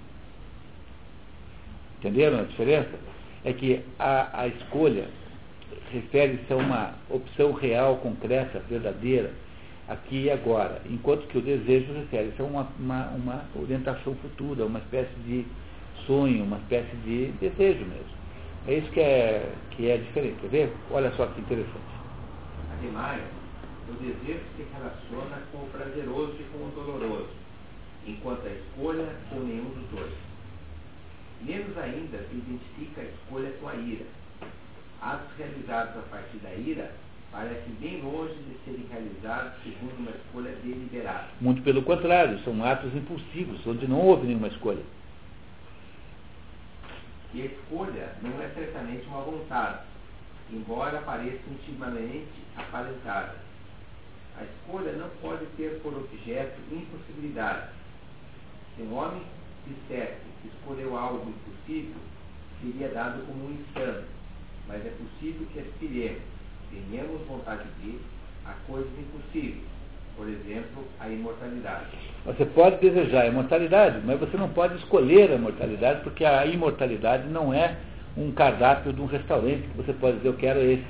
Entenderam 1.99 2.41
a 2.41 2.43
diferença? 2.45 2.99
É 3.45 3.53
que 3.53 3.80
a, 3.99 4.43
a 4.43 4.47
escolha 4.49 5.09
refere-se 5.93 6.53
a 6.53 6.57
uma 6.57 6.95
opção 7.11 7.53
real, 7.53 7.97
concreta, 7.97 8.62
verdadeira, 8.68 9.32
aqui 9.88 10.24
e 10.24 10.30
agora, 10.30 10.80
enquanto 10.88 11.26
que 11.26 11.38
o 11.38 11.43
desejo 11.43 11.93
refere-se 11.93 12.41
a 12.41 12.45
uma, 12.45 12.68
uma, 12.78 13.09
uma 13.09 13.45
orientação 13.57 14.14
futura, 14.16 14.64
uma 14.64 14.78
espécie 14.78 15.14
de 15.26 15.45
sonho, 16.07 16.45
uma 16.45 16.59
espécie 16.59 16.95
de 17.05 17.32
desejo 17.41 17.80
mesmo. 17.80 18.20
É 18.66 18.74
isso 18.74 18.91
que 18.93 19.01
é, 19.01 19.53
que 19.72 19.91
é 19.91 19.97
diferente, 19.97 20.36
quer 20.41 20.49
ver? 20.49 20.72
Olha 20.91 21.11
só 21.12 21.26
que 21.26 21.41
interessante. 21.41 22.01
Ademais, 22.78 23.20
o 23.91 23.95
desejo 23.95 24.45
se 24.57 24.66
relaciona 24.72 25.43
com 25.51 25.59
o 25.59 25.70
prazeroso 25.70 26.36
e 26.38 26.45
com 26.53 26.59
o 26.59 26.72
doloroso, 26.74 27.30
enquanto 28.07 28.47
a 28.47 28.51
escolha 28.51 29.09
com 29.28 29.41
nenhum 29.41 29.70
dos 29.70 29.99
dois. 29.99 30.12
Menos 31.43 31.76
ainda 31.76 32.18
se 32.18 32.36
identifica 32.36 33.01
a 33.01 33.05
escolha 33.05 33.51
com 33.61 33.68
a 33.68 33.74
ira. 33.74 34.07
Atos 35.01 35.36
realizados 35.38 35.97
a 35.97 36.03
partir 36.11 36.36
da 36.38 36.53
ira 36.55 36.93
parecem 37.32 37.72
bem 37.80 38.03
longe 38.03 38.34
de 38.34 38.57
serem 38.64 38.86
realizados 38.91 39.53
segundo 39.62 39.99
uma 39.99 40.11
escolha 40.11 40.51
deliberada. 40.62 41.28
Muito 41.41 41.62
pelo 41.62 41.82
contrário, 41.82 42.38
são 42.41 42.62
atos 42.64 42.95
impulsivos, 42.95 43.66
onde 43.66 43.88
não 43.88 44.01
houve 44.01 44.26
nenhuma 44.26 44.49
escolha. 44.49 44.82
E 47.32 47.43
a 47.43 47.45
escolha 47.47 48.14
não 48.22 48.43
é 48.43 48.49
certamente 48.49 49.07
uma 49.07 49.22
vontade, 49.22 49.78
embora 50.53 51.01
pareça 51.03 51.41
intimamente 51.49 52.28
aparentada. 52.57 53.50
A 54.41 54.45
escolha 54.45 54.93
não 54.93 55.11
pode 55.20 55.45
ter 55.59 55.80
por 55.82 55.93
objeto 55.93 56.59
impossibilidade. 56.72 57.68
Se 58.74 58.82
um 58.82 58.97
homem 58.97 59.22
dissesse 59.66 60.16
que 60.41 60.49
escolheu 60.49 60.97
algo 60.97 61.28
impossível, 61.28 62.01
seria 62.62 62.88
dado 62.88 63.26
como 63.26 63.49
um 63.49 63.53
insano. 63.53 64.05
Mas 64.66 64.86
é 64.86 64.91
possível 64.91 65.47
que 65.53 65.61
aspiremos, 65.61 66.22
tenhamos 66.70 67.20
vontade 67.26 67.64
de, 67.82 67.99
a 68.47 68.55
coisas 68.66 68.91
impossíveis. 68.99 69.62
Por 70.16 70.26
exemplo, 70.26 70.84
a 70.99 71.09
imortalidade. 71.09 71.86
Você 72.24 72.47
pode 72.47 72.76
desejar 72.78 73.22
a 73.22 73.26
imortalidade, 73.26 74.01
mas 74.07 74.18
você 74.18 74.38
não 74.38 74.49
pode 74.49 74.76
escolher 74.76 75.30
a 75.30 75.34
imortalidade, 75.34 76.03
porque 76.03 76.24
a 76.24 76.47
imortalidade 76.47 77.28
não 77.28 77.53
é 77.53 77.76
um 78.16 78.32
cardápio 78.32 78.93
de 78.93 79.01
um 79.03 79.07
restaurante 79.07 79.68
que 79.68 79.76
você 79.76 79.93
pode 79.93 80.16
dizer, 80.16 80.28
eu 80.28 80.36
quero 80.36 80.61
esse. 80.61 80.84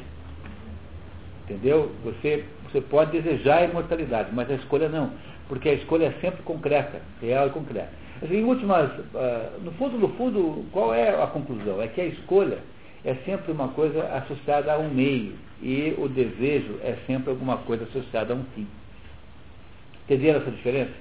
Entendeu? 1.44 1.92
Você, 2.04 2.44
você 2.70 2.80
pode 2.80 3.20
desejar 3.20 3.58
a 3.58 3.64
imortalidade, 3.64 4.30
mas 4.32 4.50
a 4.50 4.54
escolha 4.54 4.88
não. 4.88 5.10
Porque 5.48 5.68
a 5.68 5.74
escolha 5.74 6.06
é 6.06 6.12
sempre 6.20 6.42
concreta, 6.42 7.00
real 7.20 7.48
e 7.48 7.50
concreta. 7.50 7.90
Assim, 8.22 8.36
em 8.36 8.44
últimas, 8.44 8.90
uh, 8.90 9.60
no 9.62 9.72
fundo, 9.72 9.98
no 9.98 10.08
fundo, 10.10 10.64
qual 10.72 10.94
é 10.94 11.22
a 11.22 11.26
conclusão? 11.26 11.80
É 11.80 11.88
que 11.88 12.00
a 12.00 12.06
escolha 12.06 12.58
é 13.04 13.14
sempre 13.24 13.50
uma 13.50 13.68
coisa 13.68 14.02
associada 14.14 14.72
a 14.72 14.78
um 14.78 14.90
meio 14.90 15.34
e 15.62 15.94
o 15.98 16.08
desejo 16.08 16.78
é 16.82 16.96
sempre 17.06 17.30
alguma 17.30 17.56
coisa 17.58 17.84
associada 17.84 18.32
a 18.32 18.36
um 18.36 18.44
fim. 18.54 18.66
Entenderam 20.04 20.40
essa 20.40 20.50
diferença? 20.50 20.92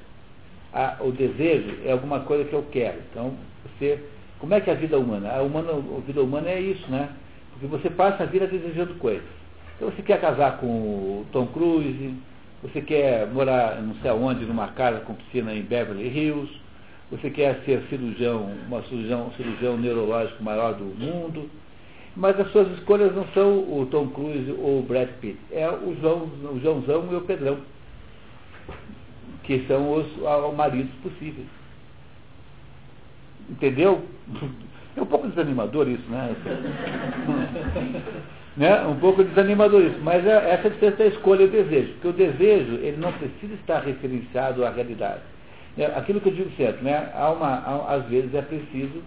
A, 0.74 0.98
o 1.02 1.12
desejo 1.12 1.78
é 1.86 1.92
alguma 1.92 2.22
coisa 2.22 2.46
que 2.46 2.54
eu 2.54 2.64
quero. 2.72 3.00
Então, 3.12 3.34
você. 3.64 4.04
Como 4.40 4.54
é 4.54 4.62
que 4.62 4.70
é 4.70 4.74
a 4.74 4.78
vida 4.78 4.98
humana? 4.98 5.30
A, 5.34 5.42
humana? 5.42 5.72
a 5.72 6.02
vida 6.02 6.22
humana 6.22 6.50
é 6.50 6.62
isso, 6.62 6.90
né? 6.90 7.10
Porque 7.52 7.68
você 7.68 7.90
passa 7.90 8.24
a 8.24 8.26
vida 8.26 8.48
desejando 8.48 8.94
coisas. 8.96 9.28
Então 9.80 9.90
você 9.90 10.02
quer 10.02 10.20
casar 10.20 10.58
com 10.58 10.68
o 10.68 11.26
Tom 11.32 11.48
Cruise, 11.48 12.14
você 12.62 12.82
quer 12.82 13.26
morar 13.28 13.82
não 13.82 13.96
sei 14.02 14.12
aonde, 14.12 14.46
numa 14.46 14.68
casa 14.68 15.00
com 15.00 15.14
piscina 15.14 15.54
em 15.54 15.62
Beverly 15.62 16.10
Hills, 16.10 16.54
você 17.10 17.30
quer 17.30 17.62
ser 17.64 17.82
cirurgião, 17.90 18.52
uma 18.68 18.84
cirurgião, 18.84 19.32
cirurgião 19.38 19.78
neurológico 19.78 20.44
maior 20.44 20.74
do 20.74 20.84
mundo, 20.84 21.50
mas 22.14 22.38
as 22.38 22.52
suas 22.52 22.68
escolhas 22.78 23.16
não 23.16 23.26
são 23.30 23.60
o 23.60 23.88
Tom 23.90 24.10
Cruise 24.10 24.52
ou 24.60 24.80
o 24.80 24.84
Brad 24.84 25.08
Pitt, 25.22 25.40
é 25.50 25.70
o, 25.70 25.96
João, 26.02 26.24
o 26.24 26.60
Joãozão 26.62 27.08
e 27.14 27.16
o 27.16 27.22
Pedrão, 27.22 27.60
que 29.44 29.66
são 29.66 29.94
os, 29.94 30.06
os 30.18 30.56
maridos 30.58 30.92
possíveis. 31.02 31.48
Entendeu? 33.50 34.04
É 34.98 35.02
um 35.02 35.06
pouco 35.06 35.28
desanimador 35.28 35.88
isso, 35.88 36.10
né? 36.10 36.36
né? 38.58 38.82
Um 38.86 38.96
pouco 38.96 39.24
desanimador 39.24 39.82
isso, 39.82 40.00
mas 40.02 40.26
é, 40.26 40.52
essa 40.52 40.68
é 40.68 40.68
a 40.68 40.74
diferença 40.74 40.98
da 40.98 41.06
escolha 41.08 41.44
e 41.44 41.48
desejo, 41.48 41.94
porque 41.94 42.08
o 42.08 42.14
desejo 42.14 42.76
ele 42.76 42.98
não 42.98 43.12
precisa 43.14 43.54
estar 43.54 43.80
referenciado 43.80 44.66
à 44.66 44.70
realidade. 44.70 45.22
É, 45.78 45.86
aquilo 45.86 46.20
que 46.20 46.30
eu 46.30 46.34
digo 46.34 46.52
certo, 46.58 46.84
né? 46.84 47.10
Há 47.14 47.32
uma, 47.32 47.48
há, 47.48 47.96
às 47.96 48.06
vezes 48.08 48.34
é 48.34 48.42
preciso 48.42 49.02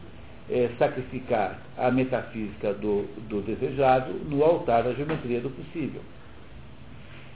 é, 0.50 0.70
sacrificar 0.78 1.58
a 1.76 1.90
metafísica 1.90 2.72
do, 2.74 3.06
do 3.28 3.42
desejado 3.42 4.12
no 4.28 4.42
altar 4.42 4.84
da 4.84 4.92
geometria 4.92 5.40
do 5.40 5.50
possível. 5.50 6.00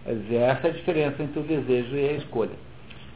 Essa 0.07 0.69
é 0.69 0.71
a 0.71 0.73
diferença 0.73 1.23
entre 1.23 1.41
o 1.41 1.43
desejo 1.43 1.97
e 1.97 2.09
a 2.09 2.13
escolha. 2.13 2.53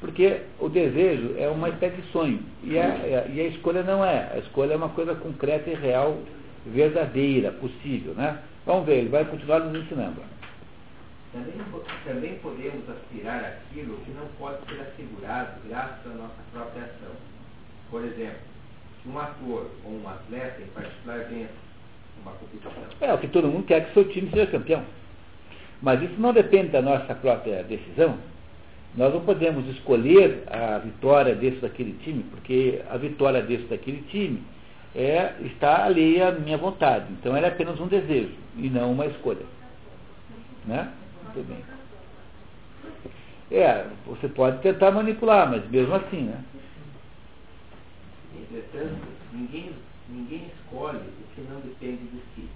Porque 0.00 0.40
o 0.58 0.68
desejo 0.68 1.36
é 1.38 1.48
uma 1.48 1.68
espécie 1.68 1.96
de 1.96 2.10
sonho. 2.10 2.40
E 2.64 2.78
a, 2.78 3.26
e 3.28 3.40
a 3.40 3.46
escolha 3.46 3.82
não 3.82 4.04
é. 4.04 4.30
A 4.34 4.38
escolha 4.38 4.72
é 4.72 4.76
uma 4.76 4.88
coisa 4.88 5.14
concreta 5.14 5.70
e 5.70 5.74
real, 5.74 6.18
verdadeira, 6.66 7.52
possível. 7.52 8.14
Né? 8.14 8.38
Vamos 8.66 8.86
ver, 8.86 8.98
ele 8.98 9.08
vai 9.08 9.24
continuar 9.24 9.60
nos 9.60 9.82
ensinando. 9.82 10.22
Também, 11.32 11.54
também 12.04 12.38
podemos 12.38 12.88
aspirar 12.90 13.44
aquilo 13.44 13.96
que 13.98 14.10
não 14.10 14.26
pode 14.38 14.58
ser 14.66 14.80
assegurado 14.80 15.60
graças 15.68 16.06
à 16.06 16.14
nossa 16.14 16.42
própria 16.52 16.82
ação. 16.82 17.14
Por 17.90 18.04
exemplo, 18.04 18.40
se 19.02 19.08
um 19.08 19.18
ator 19.18 19.70
ou 19.84 19.92
um 19.92 20.08
atleta 20.08 20.60
em 20.60 20.66
particular 20.66 21.18
vença 21.30 21.70
uma 22.22 22.32
competição. 22.32 22.72
É, 23.00 23.12
o 23.12 23.18
que 23.18 23.28
todo 23.28 23.48
mundo 23.48 23.64
quer 23.66 23.86
que 23.86 23.94
seu 23.94 24.08
time 24.08 24.30
seja 24.30 24.46
campeão. 24.46 24.84
Mas 25.80 26.02
isso 26.02 26.20
não 26.20 26.32
depende 26.32 26.68
da 26.68 26.82
nossa 26.82 27.14
própria 27.14 27.62
decisão. 27.64 28.18
Nós 28.94 29.14
não 29.14 29.20
podemos 29.20 29.66
escolher 29.68 30.42
a 30.48 30.78
vitória 30.78 31.34
desse 31.34 31.58
daquele 31.58 31.92
time, 32.02 32.24
porque 32.24 32.82
a 32.90 32.96
vitória 32.96 33.40
desse 33.40 33.64
daquele 33.64 34.02
time 34.08 34.42
é, 34.94 35.34
está 35.42 35.84
alheia 35.84 36.28
à 36.28 36.32
minha 36.32 36.58
vontade. 36.58 37.06
Então 37.12 37.36
ela 37.36 37.46
é 37.46 37.50
apenas 37.50 37.78
um 37.80 37.86
desejo 37.86 38.34
e 38.56 38.68
não 38.68 38.92
uma 38.92 39.06
escolha. 39.06 39.44
Né? 40.66 40.92
Muito 41.24 41.46
bem. 41.48 41.64
É, 43.50 43.86
você 44.06 44.28
pode 44.28 44.60
tentar 44.62 44.92
manipular, 44.92 45.50
mas 45.50 45.68
mesmo 45.70 45.94
assim, 45.94 46.22
né? 46.22 46.44
Entretanto, 48.36 49.00
ninguém, 49.32 49.74
ninguém 50.08 50.50
escolhe 50.56 50.98
o 50.98 51.34
que 51.34 51.40
não 51.42 51.60
depende 51.60 52.04
de 52.04 52.20
si, 52.34 52.48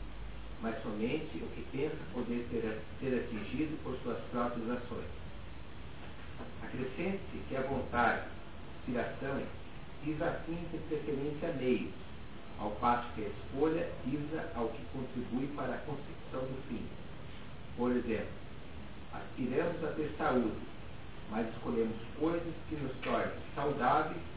mas 0.63 0.81
somente 0.83 1.37
o 1.37 1.47
que 1.49 1.65
pensa 1.73 1.97
poder 2.13 2.47
ter, 2.51 2.79
ser 3.01 3.17
atingido 3.17 3.77
por 3.83 3.97
suas 4.03 4.19
próprias 4.31 4.71
ações. 4.71 5.07
Acrescente 6.63 7.21
que 7.49 7.57
a 7.57 7.63
vontade, 7.63 8.23
inspiração, 8.79 9.41
diz 10.05 10.21
assim 10.23 10.59
de 10.71 10.79
preferência 10.89 11.53
meios, 11.59 12.04
ao 12.59 12.71
passo 12.73 13.09
que 13.15 13.25
a 13.25 13.29
escolha 13.29 13.89
visa 14.05 14.51
ao 14.55 14.69
que 14.69 14.83
contribui 14.93 15.47
para 15.57 15.75
a 15.75 15.79
consecução 15.79 16.41
do 16.41 16.69
fim. 16.69 16.85
Por 17.77 17.91
exemplo, 17.93 18.29
aspiramos 19.13 19.85
a 19.85 19.89
ter 19.89 20.15
saúde, 20.17 20.59
mas 21.31 21.49
escolhemos 21.49 21.97
coisas 22.19 22.55
que 22.69 22.77
nos 22.77 22.93
tornem 23.03 23.33
saudáveis 23.55 24.35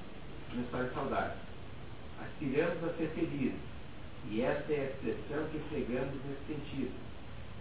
nos 0.53 0.67
tornem 0.69 0.91
saudáveis. 0.93 1.39
Aspiramos 2.21 2.83
a 2.83 2.93
ser 2.97 3.09
felizes, 3.09 3.59
e 4.29 4.41
esta 4.41 4.73
é 4.73 4.79
a 4.79 4.85
expressão 4.85 5.47
que 5.51 5.57
empregamos 5.57 6.15
nesse 6.25 6.45
sentido. 6.47 6.91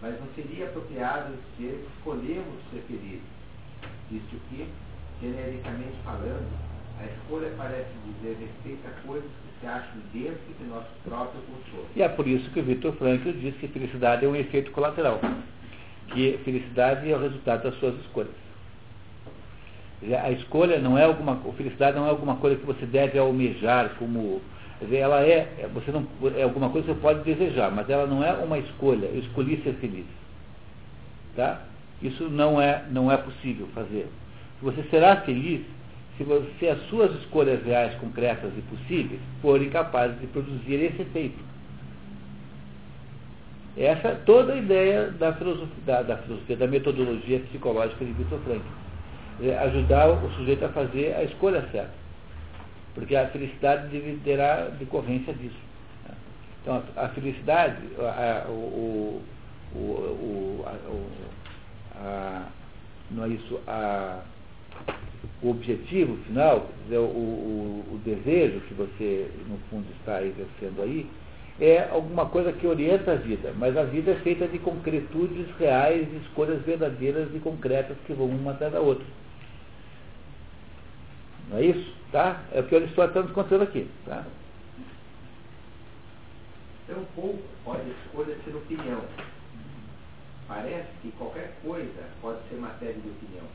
Mas 0.01 0.19
não 0.19 0.27
seria 0.35 0.67
apropriado 0.67 1.33
dizer 1.57 1.83
que 1.83 1.97
escolhemos 1.97 2.61
ser 2.71 2.81
felizes, 2.87 3.21
visto 4.09 4.39
que, 4.49 4.67
genericamente 5.21 5.97
falando, 6.03 6.67
a 6.99 7.05
escolha 7.05 7.53
parece 7.57 7.91
dizer 8.05 8.37
respeito 8.39 8.87
a 8.87 9.07
coisas 9.07 9.29
que 9.29 9.46
se 9.61 10.17
dentro 10.17 10.39
de 10.59 10.65
nosso 10.69 10.87
próprio 11.03 11.41
controle. 11.41 11.87
E 11.95 12.01
é 12.01 12.09
por 12.09 12.27
isso 12.27 12.49
que 12.51 12.59
o 12.59 12.63
Victor 12.63 12.93
Frankl 12.93 13.31
diz 13.31 13.55
que 13.55 13.67
felicidade 13.67 14.25
é 14.25 14.27
um 14.27 14.35
efeito 14.35 14.71
colateral, 14.71 15.19
que 16.13 16.39
felicidade 16.43 17.11
é 17.11 17.15
o 17.15 17.19
resultado 17.19 17.63
das 17.63 17.79
suas 17.79 17.95
escolhas. 18.01 18.31
A 20.23 20.31
escolha 20.31 20.79
não 20.79 20.97
é 20.97 21.05
alguma, 21.05 21.37
felicidade 21.53 21.97
não 21.97 22.05
é 22.05 22.09
alguma 22.09 22.35
coisa 22.35 22.55
que 22.55 22.65
você 22.65 22.85
deve 22.85 23.17
almejar 23.17 23.95
como 23.97 24.41
dizer, 24.79 24.97
ela 24.97 25.21
é, 25.23 25.47
é, 25.59 25.69
você 25.73 25.91
não, 25.91 26.05
é 26.35 26.43
alguma 26.43 26.69
coisa 26.69 26.87
que 26.87 26.93
você 26.93 26.99
pode 26.99 27.23
desejar, 27.23 27.71
mas 27.71 27.89
ela 27.89 28.05
não 28.05 28.23
é 28.23 28.31
uma 28.33 28.59
escolha. 28.59 29.07
Eu 29.07 29.19
escolhi 29.19 29.61
ser 29.63 29.73
feliz. 29.75 30.05
Tá? 31.35 31.61
Isso 32.01 32.29
não 32.29 32.61
é, 32.61 32.83
não 32.91 33.11
é 33.11 33.17
possível 33.17 33.67
fazer. 33.73 34.07
Você 34.61 34.83
será 34.89 35.17
feliz 35.17 35.65
se, 36.59 36.67
as 36.67 36.81
suas 36.89 37.13
escolhas 37.21 37.63
reais, 37.63 37.93
concretas 37.99 38.51
e 38.57 38.61
possíveis 38.61 39.19
forem 39.41 39.69
capazes 39.69 40.19
de 40.19 40.27
produzir 40.27 40.75
esse 40.75 41.01
efeito. 41.01 41.37
Essa 43.77 44.07
é 44.07 44.15
toda 44.25 44.53
a 44.53 44.57
ideia 44.57 45.11
da 45.11 45.33
filosofia, 45.33 45.83
da, 45.85 46.01
da, 46.01 46.17
filosofia, 46.17 46.57
da 46.57 46.67
metodologia 46.67 47.39
psicológica 47.41 48.03
de 48.03 48.11
Viktor 48.13 48.39
Frankl. 48.39 48.65
É 49.43 49.55
ajudar 49.59 50.09
o 50.09 50.31
sujeito 50.31 50.65
a 50.65 50.69
fazer 50.69 51.13
a 51.13 51.23
escolha 51.23 51.61
certa. 51.71 51.93
Porque 52.95 53.15
a 53.15 53.27
felicidade 53.27 53.87
deverá 53.89 54.69
decorrência 54.79 55.31
disso. 55.33 55.67
Então, 56.63 56.81
a, 56.95 57.07
felicidade, 57.09 57.77
a, 57.99 58.47
o, 58.49 59.21
o, 59.75 59.77
o, 59.77 60.65
a, 61.95 62.47
não 63.11 63.25
é 63.25 63.29
isso, 63.29 63.59
a, 63.67 64.21
o 65.41 65.49
objetivo 65.49 66.17
final, 66.25 66.67
dizer, 66.83 66.97
o, 66.97 67.03
o, 67.03 67.85
o, 67.93 68.01
desejo 68.03 68.59
que 68.61 68.73
você, 68.73 69.29
no 69.47 69.57
fundo, 69.69 69.85
está 69.99 70.21
exercendo 70.23 70.81
aí, 70.81 71.07
é 71.59 71.87
alguma 71.91 72.25
coisa 72.27 72.51
que 72.53 72.67
orienta 72.67 73.13
a 73.13 73.15
vida, 73.15 73.53
mas 73.57 73.75
a 73.75 73.83
vida 73.83 74.11
é 74.11 74.15
feita 74.15 74.47
de 74.47 74.59
concretudes 74.59 75.47
reais, 75.57 76.09
de 76.09 76.17
escolhas 76.17 76.61
verdadeiras 76.63 77.29
e 77.33 77.39
concretas 77.39 77.97
que 78.05 78.13
vão 78.13 78.27
uma 78.27 78.51
atrás 78.51 78.73
da 78.73 78.79
outra. 78.79 79.05
Não 81.49 81.57
é 81.57 81.65
isso? 81.65 81.93
Tá? 82.11 82.41
É 82.51 82.59
o 82.59 82.63
que 82.63 82.75
Aristóteles 82.75 83.09
está 83.09 83.21
nos 83.21 83.31
contando 83.31 83.63
aqui. 83.63 83.87
Tá? 84.05 84.25
pouco 87.17 87.39
pode 87.65 87.89
escolha 87.89 88.37
ser 88.45 88.55
opinião. 88.55 89.01
Parece 90.47 90.87
que 91.01 91.11
qualquer 91.17 91.51
coisa 91.63 92.03
pode 92.21 92.39
ser 92.47 92.55
matéria 92.55 92.93
de 92.93 93.09
opinião. 93.09 93.45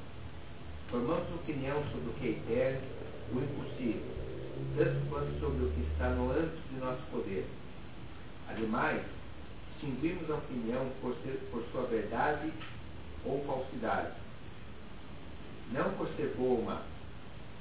Formamos 0.93 1.26
opinião 1.36 1.82
sobre 1.90 2.11
o 2.11 2.12
que 2.20 2.26
é 2.26 2.30
eterno, 2.32 2.86
o 3.32 3.38
impossível, 3.38 4.03
tanto 4.76 5.09
quanto 5.09 5.40
sobre 5.40 5.64
o 5.64 5.70
que 5.70 5.80
está 5.90 6.11
no 6.11 6.30
âmbito 6.30 6.61
de 6.70 6.80
nosso 6.80 7.01
poder. 7.11 7.47
Ademais, 8.51 9.01
distinguimos 9.70 10.30
a 10.30 10.34
opinião 10.34 10.86
por, 11.01 11.16
ser, 11.22 11.49
por 11.51 11.64
sua 11.72 11.84
verdade 11.84 12.53
ou 13.24 13.43
falsidade. 13.47 14.12
Não 15.72 15.93
por 15.95 16.09
ser 16.09 16.34
boa 16.36 16.59
ou 16.59 16.62
má, 16.62 16.82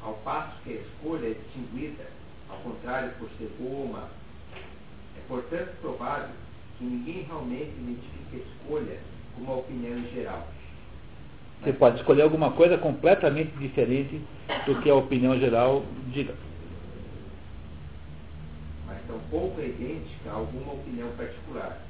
ao 0.01 0.15
passo 0.25 0.61
que 0.65 0.71
a 0.71 0.81
escolha 0.81 1.27
é 1.27 1.33
distinguida, 1.33 2.07
ao 2.49 2.57
contrário, 2.57 3.13
por 3.17 3.29
ser 3.37 3.49
boa 3.57 3.79
ou 3.79 3.87
má. 3.87 4.09
É, 5.15 5.21
portanto, 5.29 5.79
provável 5.79 6.35
que 6.77 6.83
ninguém 6.83 7.23
realmente 7.23 7.71
identifique 7.79 8.35
a 8.35 8.39
escolha 8.39 8.99
como 9.35 9.53
a 9.53 9.55
opinião 9.55 9.99
em 9.99 10.11
geral 10.11 10.45
você 11.61 11.73
pode 11.73 11.97
escolher 11.97 12.23
alguma 12.23 12.51
coisa 12.51 12.77
completamente 12.77 13.51
diferente 13.57 14.19
do 14.65 14.81
que 14.81 14.89
a 14.89 14.95
opinião 14.95 15.39
geral 15.39 15.83
diga. 16.07 16.33
Mas 18.87 18.97
tampouco 19.07 19.61
é 19.61 19.65
idêntica 19.65 20.31
a 20.31 20.33
alguma 20.33 20.73
opinião 20.73 21.09
particular, 21.17 21.81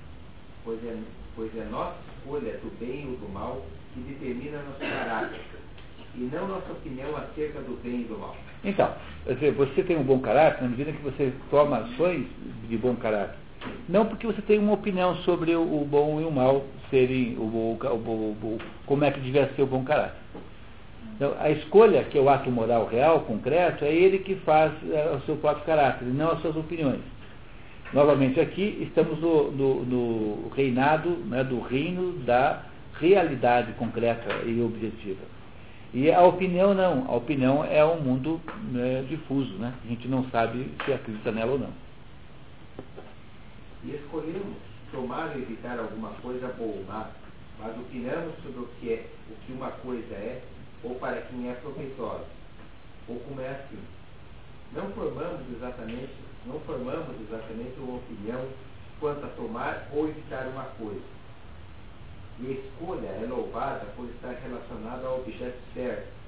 pois 0.65 0.83
é, 0.85 0.97
pois 1.35 1.55
é 1.57 1.63
nossa 1.71 1.95
escolha 2.17 2.53
do 2.57 2.79
bem 2.79 3.07
ou 3.07 3.15
do 3.15 3.29
mal 3.33 3.65
que 3.93 4.01
determina 4.01 4.61
nosso 4.63 4.79
caráter, 4.79 5.39
e 6.15 6.29
não 6.31 6.47
nossa 6.47 6.71
opinião 6.71 7.15
acerca 7.15 7.59
do 7.61 7.81
bem 7.81 8.01
e 8.01 8.03
do 8.03 8.19
mal. 8.19 8.35
Então, 8.63 8.93
você 9.57 9.83
tem 9.83 9.97
um 9.97 10.03
bom 10.03 10.19
caráter 10.19 10.61
na 10.61 10.69
medida 10.69 10.91
que 10.91 11.01
você 11.01 11.33
toma 11.49 11.77
ações 11.77 12.27
de 12.69 12.77
bom 12.77 12.95
caráter. 12.95 13.37
Não 13.87 14.05
porque 14.05 14.25
você 14.25 14.41
tem 14.41 14.59
uma 14.59 14.73
opinião 14.73 15.15
sobre 15.17 15.55
o 15.55 15.85
bom 15.89 16.19
e 16.19 16.23
o 16.23 16.31
mal 16.31 16.65
serem 16.89 17.35
o, 17.37 17.41
o, 17.41 17.77
o, 17.77 18.57
como 18.85 19.03
é 19.03 19.11
que 19.11 19.19
devia 19.19 19.51
ser 19.55 19.61
o 19.61 19.67
bom 19.67 19.83
caráter. 19.83 20.19
Então, 21.15 21.35
a 21.39 21.49
escolha, 21.51 22.03
que 22.03 22.17
é 22.17 22.21
o 22.21 22.29
ato 22.29 22.49
moral 22.49 22.87
real, 22.87 23.21
concreto, 23.21 23.85
é 23.85 23.93
ele 23.93 24.19
que 24.19 24.35
faz 24.37 24.71
é, 24.91 25.15
o 25.15 25.21
seu 25.21 25.35
próprio 25.37 25.65
caráter, 25.65 26.05
não 26.05 26.31
as 26.31 26.41
suas 26.41 26.55
opiniões. 26.55 27.01
Novamente 27.93 28.39
aqui 28.39 28.77
estamos 28.81 29.19
no, 29.19 29.51
no, 29.51 29.85
no 29.85 30.49
reinado, 30.49 31.09
né, 31.09 31.43
do 31.43 31.59
reino 31.59 32.13
da 32.19 32.63
realidade 32.99 33.73
concreta 33.73 34.33
e 34.45 34.61
objetiva. 34.61 35.21
E 35.93 36.09
a 36.09 36.21
opinião 36.23 36.73
não, 36.73 37.05
a 37.07 37.15
opinião 37.15 37.65
é 37.65 37.83
um 37.83 37.99
mundo 37.99 38.39
né, 38.71 39.03
difuso, 39.09 39.53
né? 39.55 39.73
a 39.83 39.87
gente 39.89 40.07
não 40.07 40.23
sabe 40.29 40.71
se 40.85 40.93
acredita 40.93 41.31
nela 41.31 41.51
ou 41.51 41.59
não. 41.59 41.90
E 43.83 43.95
escolhemos 43.95 44.57
tomar 44.91 45.35
ou 45.35 45.41
evitar 45.41 45.79
alguma 45.79 46.13
coisa 46.21 46.47
boa 46.53 46.77
ou 46.77 46.85
má, 46.85 47.11
mas 47.59 47.77
opinamos 47.79 48.35
sobre 48.43 48.61
o 48.61 48.67
que, 48.79 48.93
é, 48.93 49.15
o 49.29 49.35
que 49.37 49.53
uma 49.53 49.71
coisa 49.71 50.13
é 50.15 50.49
ou 50.83 50.95
para 50.99 51.21
quem 51.23 51.49
é 51.49 51.55
proveitosa, 51.55 52.27
ou 53.07 53.19
como 53.21 53.41
é 53.41 53.49
assim. 53.49 53.83
Não 54.71 54.91
formamos 54.93 55.49
exatamente, 55.51 56.15
não 56.45 56.59
formamos 56.61 57.19
exatamente 57.21 57.79
uma 57.79 57.97
opinião 57.97 58.53
quanto 58.99 59.25
a 59.25 59.29
tomar 59.29 59.89
ou 59.93 60.07
evitar 60.09 60.47
uma 60.47 60.65
coisa. 60.65 61.05
E 62.39 62.47
a 62.47 62.51
escolha 62.51 63.07
é 63.07 63.25
louvada 63.27 63.87
por 63.93 64.09
estar 64.09 64.33
relacionada 64.33 65.07
ao 65.07 65.21
objeto 65.21 65.61
certo, 65.73 66.20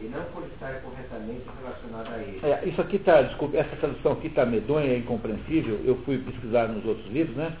e 0.00 0.04
não 0.04 0.22
por 0.26 0.44
estar 0.44 0.80
corretamente 0.82 1.42
relacionada 1.60 2.10
a 2.10 2.18
ele. 2.18 2.40
É, 2.42 2.68
isso 2.68 2.80
aqui 2.80 2.96
está, 2.96 3.22
desculpa, 3.22 3.56
essa 3.56 3.74
tradução 3.76 4.12
aqui 4.12 4.28
está 4.28 4.46
medonha 4.46 4.94
e 4.94 5.00
incompreensível. 5.00 5.80
Eu 5.84 5.96
fui 6.04 6.18
pesquisar 6.18 6.68
nos 6.68 6.84
outros 6.84 7.06
livros, 7.12 7.36
né? 7.36 7.56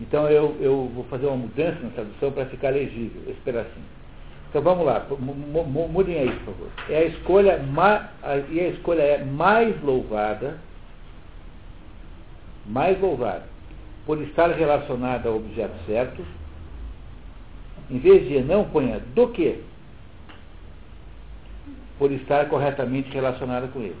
Então 0.00 0.28
eu, 0.28 0.56
eu 0.60 0.90
vou 0.94 1.04
fazer 1.04 1.26
uma 1.26 1.36
mudança 1.36 1.78
na 1.82 1.90
tradução 1.90 2.32
para 2.32 2.46
ficar 2.46 2.70
legível, 2.70 3.22
esse 3.28 3.40
pedacinho. 3.40 3.84
Então 4.48 4.62
vamos 4.62 4.84
lá, 4.84 5.06
mudem 5.08 6.18
aí, 6.18 6.30
por 6.40 6.54
favor. 6.54 6.68
É 6.88 6.98
a 6.98 7.04
escolha, 7.04 7.60
e 8.50 8.60
a 8.60 8.68
escolha 8.68 9.02
é 9.02 9.24
mais 9.24 9.80
louvada, 9.80 10.58
mais 12.66 13.00
louvada, 13.00 13.44
por 14.04 14.20
estar 14.22 14.50
relacionada 14.50 15.28
ao 15.28 15.36
objeto 15.36 15.74
certo, 15.86 16.24
em 17.88 17.98
vez 17.98 18.28
de 18.28 18.40
não 18.42 18.64
ponha 18.64 19.00
do 19.14 19.28
que, 19.28 19.62
por 22.00 22.10
estar 22.12 22.48
corretamente 22.48 23.10
relacionada 23.10 23.68
com 23.68 23.80
ele. 23.80 23.96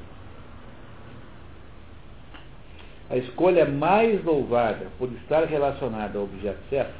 A 3.10 3.16
escolha 3.18 3.60
é 3.60 3.66
mais 3.66 4.24
louvada 4.24 4.86
por 4.98 5.12
estar 5.12 5.44
relacionada 5.44 6.18
ao 6.18 6.24
objeto 6.24 6.58
certo 6.70 6.94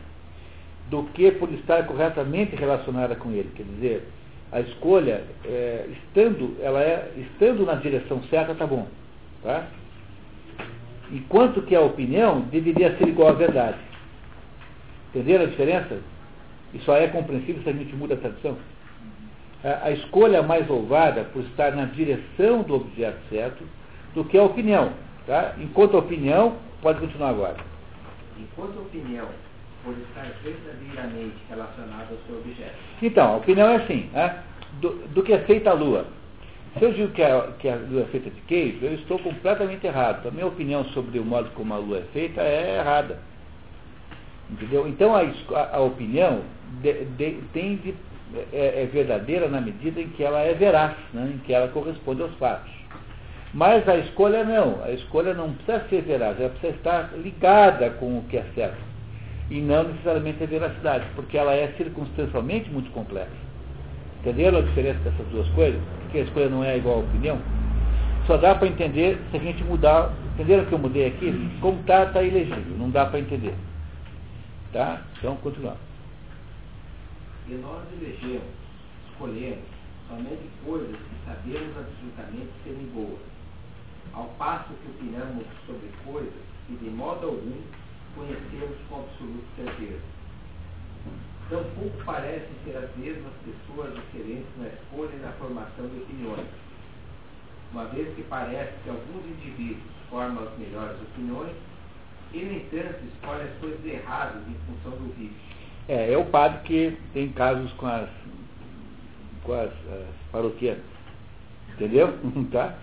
do 0.90 1.04
que 1.14 1.30
por 1.30 1.50
estar 1.54 1.86
corretamente 1.86 2.54
relacionada 2.54 3.16
com 3.16 3.30
ele. 3.30 3.50
Quer 3.56 3.62
dizer, 3.62 4.08
a 4.52 4.60
escolha, 4.60 5.24
é, 5.46 5.86
estando, 5.90 6.58
ela 6.60 6.82
é, 6.82 7.12
estando 7.16 7.64
na 7.64 7.76
direção 7.76 8.22
certa, 8.24 8.52
está 8.52 8.66
bom. 8.66 8.86
Tá? 9.42 9.68
Enquanto 11.10 11.62
que 11.62 11.74
a 11.74 11.80
opinião 11.80 12.42
deveria 12.42 12.94
ser 12.98 13.08
igual 13.08 13.30
à 13.30 13.32
verdade. 13.32 13.78
Entenderam 15.08 15.44
a 15.44 15.48
diferença? 15.48 15.98
E 16.74 16.78
só 16.80 16.94
é 16.94 17.06
compreensível 17.08 17.62
se 17.62 17.70
a 17.70 17.72
gente 17.72 17.96
muda 17.96 18.14
a 18.14 18.18
tradução. 18.18 18.58
A, 19.64 19.86
a 19.86 19.90
escolha 19.90 20.42
mais 20.42 20.66
louvada 20.66 21.24
por 21.32 21.42
estar 21.42 21.72
na 21.72 21.84
direção 21.86 22.62
do 22.62 22.74
objeto 22.74 23.18
certo 23.28 23.64
do 24.14 24.24
que 24.24 24.38
a 24.38 24.42
opinião. 24.42 24.92
Tá? 25.26 25.54
Enquanto 25.58 25.98
opinião, 25.98 26.56
pode 26.82 27.00
continuar 27.00 27.30
agora. 27.30 27.56
Enquanto 28.38 28.80
opinião, 28.80 29.28
por 29.84 29.94
estar 29.98 30.30
verdadeiramente 30.42 31.36
relacionada 31.48 32.08
ao 32.10 32.18
seu 32.26 32.38
objeto. 32.38 32.74
Então, 33.02 33.34
a 33.34 33.36
opinião 33.36 33.68
é 33.68 33.76
assim, 33.76 34.08
né? 34.12 34.42
do, 34.80 34.90
do 35.08 35.22
que 35.22 35.32
é 35.32 35.38
feita 35.40 35.70
a 35.70 35.74
Lua. 35.74 36.06
Se 36.78 36.84
eu 36.84 36.92
digo 36.92 37.12
que 37.12 37.22
a, 37.22 37.48
que 37.58 37.68
a 37.68 37.74
lua 37.74 38.02
é 38.02 38.04
feita 38.06 38.30
de 38.30 38.40
queijo, 38.42 38.78
eu 38.84 38.94
estou 38.94 39.18
completamente 39.18 39.84
errado. 39.84 40.28
A 40.28 40.30
minha 40.30 40.46
opinião 40.46 40.84
sobre 40.86 41.18
o 41.18 41.24
modo 41.24 41.50
como 41.50 41.74
a 41.74 41.78
lua 41.78 41.98
é 41.98 42.04
feita 42.12 42.40
é 42.42 42.78
errada. 42.78 43.18
Entendeu? 44.48 44.86
Então 44.86 45.12
a, 45.14 45.76
a 45.76 45.80
opinião 45.80 46.42
de, 46.80 47.04
de, 47.04 47.40
é, 48.52 48.82
é, 48.82 48.86
verdadeira 48.86 49.48
na 49.48 49.60
medida 49.60 50.00
em 50.00 50.08
que 50.08 50.22
ela 50.22 50.40
é 50.40 50.54
veraz, 50.54 50.94
né? 51.12 51.32
em 51.34 51.38
que 51.38 51.52
ela 51.52 51.68
corresponde 51.68 52.22
aos 52.22 52.34
fatos. 52.34 52.70
Mas 53.52 53.88
a 53.88 53.96
escolha 53.96 54.44
não, 54.44 54.82
a 54.84 54.92
escolha 54.92 55.34
não 55.34 55.52
precisa 55.52 55.84
ser 55.88 56.02
veraz, 56.02 56.38
ela 56.38 56.50
precisa 56.50 56.74
estar 56.74 57.10
ligada 57.18 57.90
com 57.90 58.18
o 58.18 58.24
que 58.24 58.36
é 58.36 58.44
certo. 58.54 58.78
E 59.50 59.60
não 59.60 59.82
necessariamente 59.84 60.42
a 60.44 60.46
veracidade, 60.46 61.04
porque 61.16 61.36
ela 61.36 61.52
é 61.52 61.72
circunstancialmente 61.76 62.70
muito 62.70 62.90
complexa. 62.92 63.30
Entenderam 64.20 64.58
a 64.58 64.62
diferença 64.62 65.00
dessas 65.00 65.26
duas 65.28 65.48
coisas? 65.48 65.80
Que 66.12 66.18
a 66.18 66.22
escolha 66.22 66.48
não 66.48 66.62
é 66.62 66.76
igual 66.76 66.96
à 66.96 66.98
opinião? 67.00 67.38
Só 68.26 68.36
dá 68.36 68.54
para 68.54 68.68
entender 68.68 69.18
se 69.30 69.36
a 69.36 69.40
gente 69.40 69.64
mudar. 69.64 70.12
Entenderam 70.34 70.62
o 70.62 70.66
que 70.66 70.72
eu 70.72 70.78
mudei 70.78 71.06
aqui? 71.06 71.50
Como 71.60 71.80
está, 71.80 72.04
está 72.04 72.22
ilegível, 72.22 72.76
não 72.78 72.90
dá 72.90 73.06
para 73.06 73.18
entender. 73.18 73.54
Tá? 74.72 75.00
Então, 75.18 75.34
continuando. 75.36 75.89
E 77.50 77.54
nós 77.54 77.82
elegemos, 78.00 78.46
escolhemos, 79.10 79.64
somente 80.06 80.48
coisas 80.64 80.94
que 80.94 81.26
sabemos 81.26 81.76
absolutamente 81.76 82.48
serem 82.62 82.86
boas, 82.94 83.18
ao 84.12 84.26
passo 84.38 84.72
que 84.72 84.90
opinamos 84.92 85.44
sobre 85.66 85.90
coisas 86.04 86.32
que 86.68 86.76
de 86.76 86.90
modo 86.90 87.26
algum 87.26 87.60
conhecemos 88.14 88.76
com 88.88 89.00
absoluta 89.00 89.46
certeza. 89.56 90.00
Tampouco 91.50 92.04
parecem 92.04 92.54
ser 92.64 92.76
as 92.76 92.96
mesmas 92.96 93.32
pessoas 93.44 93.94
diferentes 93.96 94.46
na 94.56 94.68
escolha 94.68 95.10
e 95.12 95.18
na 95.18 95.32
formação 95.32 95.88
de 95.88 96.02
opiniões, 96.02 96.46
uma 97.72 97.86
vez 97.86 98.14
que 98.14 98.22
parece 98.30 98.78
que 98.84 98.90
alguns 98.90 99.26
indivíduos 99.26 99.90
formam 100.08 100.44
as 100.44 100.56
melhores 100.56 101.02
opiniões 101.02 101.56
e, 102.32 102.44
no 102.44 102.52
entanto, 102.52 103.04
escolhem 103.12 103.48
as 103.48 103.58
coisas 103.58 103.84
erradas 103.84 104.40
em 104.46 104.54
função 104.66 104.92
do 104.92 105.12
vício. 105.16 105.59
É, 105.88 106.12
é 106.12 106.18
o 106.18 106.24
padre 106.26 106.60
que 106.64 106.96
tem 107.12 107.28
casos 107.30 107.70
com 107.72 107.86
as, 107.86 108.08
com 109.42 109.52
as, 109.52 109.70
as 109.70 110.30
paroquianas. 110.30 110.82
Entendeu? 111.74 112.12
tá? 112.52 112.74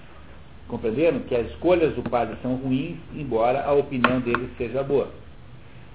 Compreenderam? 0.68 1.20
Que 1.22 1.36
as 1.36 1.48
escolhas 1.52 1.94
do 1.96 2.04
padre 2.10 2.36
são 2.42 2.56
ruins, 2.56 2.98
embora 3.16 3.64
a 3.64 3.74
opinião 3.74 4.20
dele 4.20 4.50
seja 4.58 4.84
boa. 4.84 5.10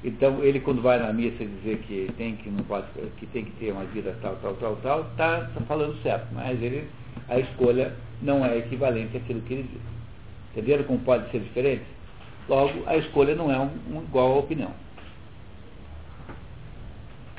Então, 0.04 0.42
ele 0.42 0.58
quando 0.60 0.82
vai 0.82 0.98
na 0.98 1.12
missa 1.12 1.44
dizer 1.44 1.78
que 1.86 2.10
tem 2.16 2.34
que, 2.36 2.50
não 2.50 2.64
pode, 2.64 2.86
que, 3.18 3.26
tem 3.26 3.44
que 3.44 3.52
ter 3.52 3.70
uma 3.70 3.84
vida 3.84 4.16
tal, 4.20 4.34
tal, 4.36 4.54
tal, 4.54 4.76
tal, 4.76 5.00
está 5.02 5.42
tá 5.42 5.60
falando 5.68 6.00
certo, 6.02 6.26
mas 6.32 6.60
ele, 6.60 6.88
a 7.28 7.38
escolha 7.38 7.94
não 8.20 8.44
é 8.44 8.58
equivalente 8.58 9.16
àquilo 9.16 9.40
que 9.42 9.54
ele 9.54 9.62
diz. 9.62 9.80
Entenderam 10.50 10.84
como 10.84 10.98
pode 11.00 11.30
ser 11.30 11.40
diferente? 11.40 11.84
Logo, 12.48 12.82
a 12.86 12.96
escolha 12.96 13.36
não 13.36 13.50
é 13.50 13.58
um, 13.58 13.70
um 13.96 14.02
igual 14.02 14.32
à 14.32 14.38
opinião. 14.38 14.72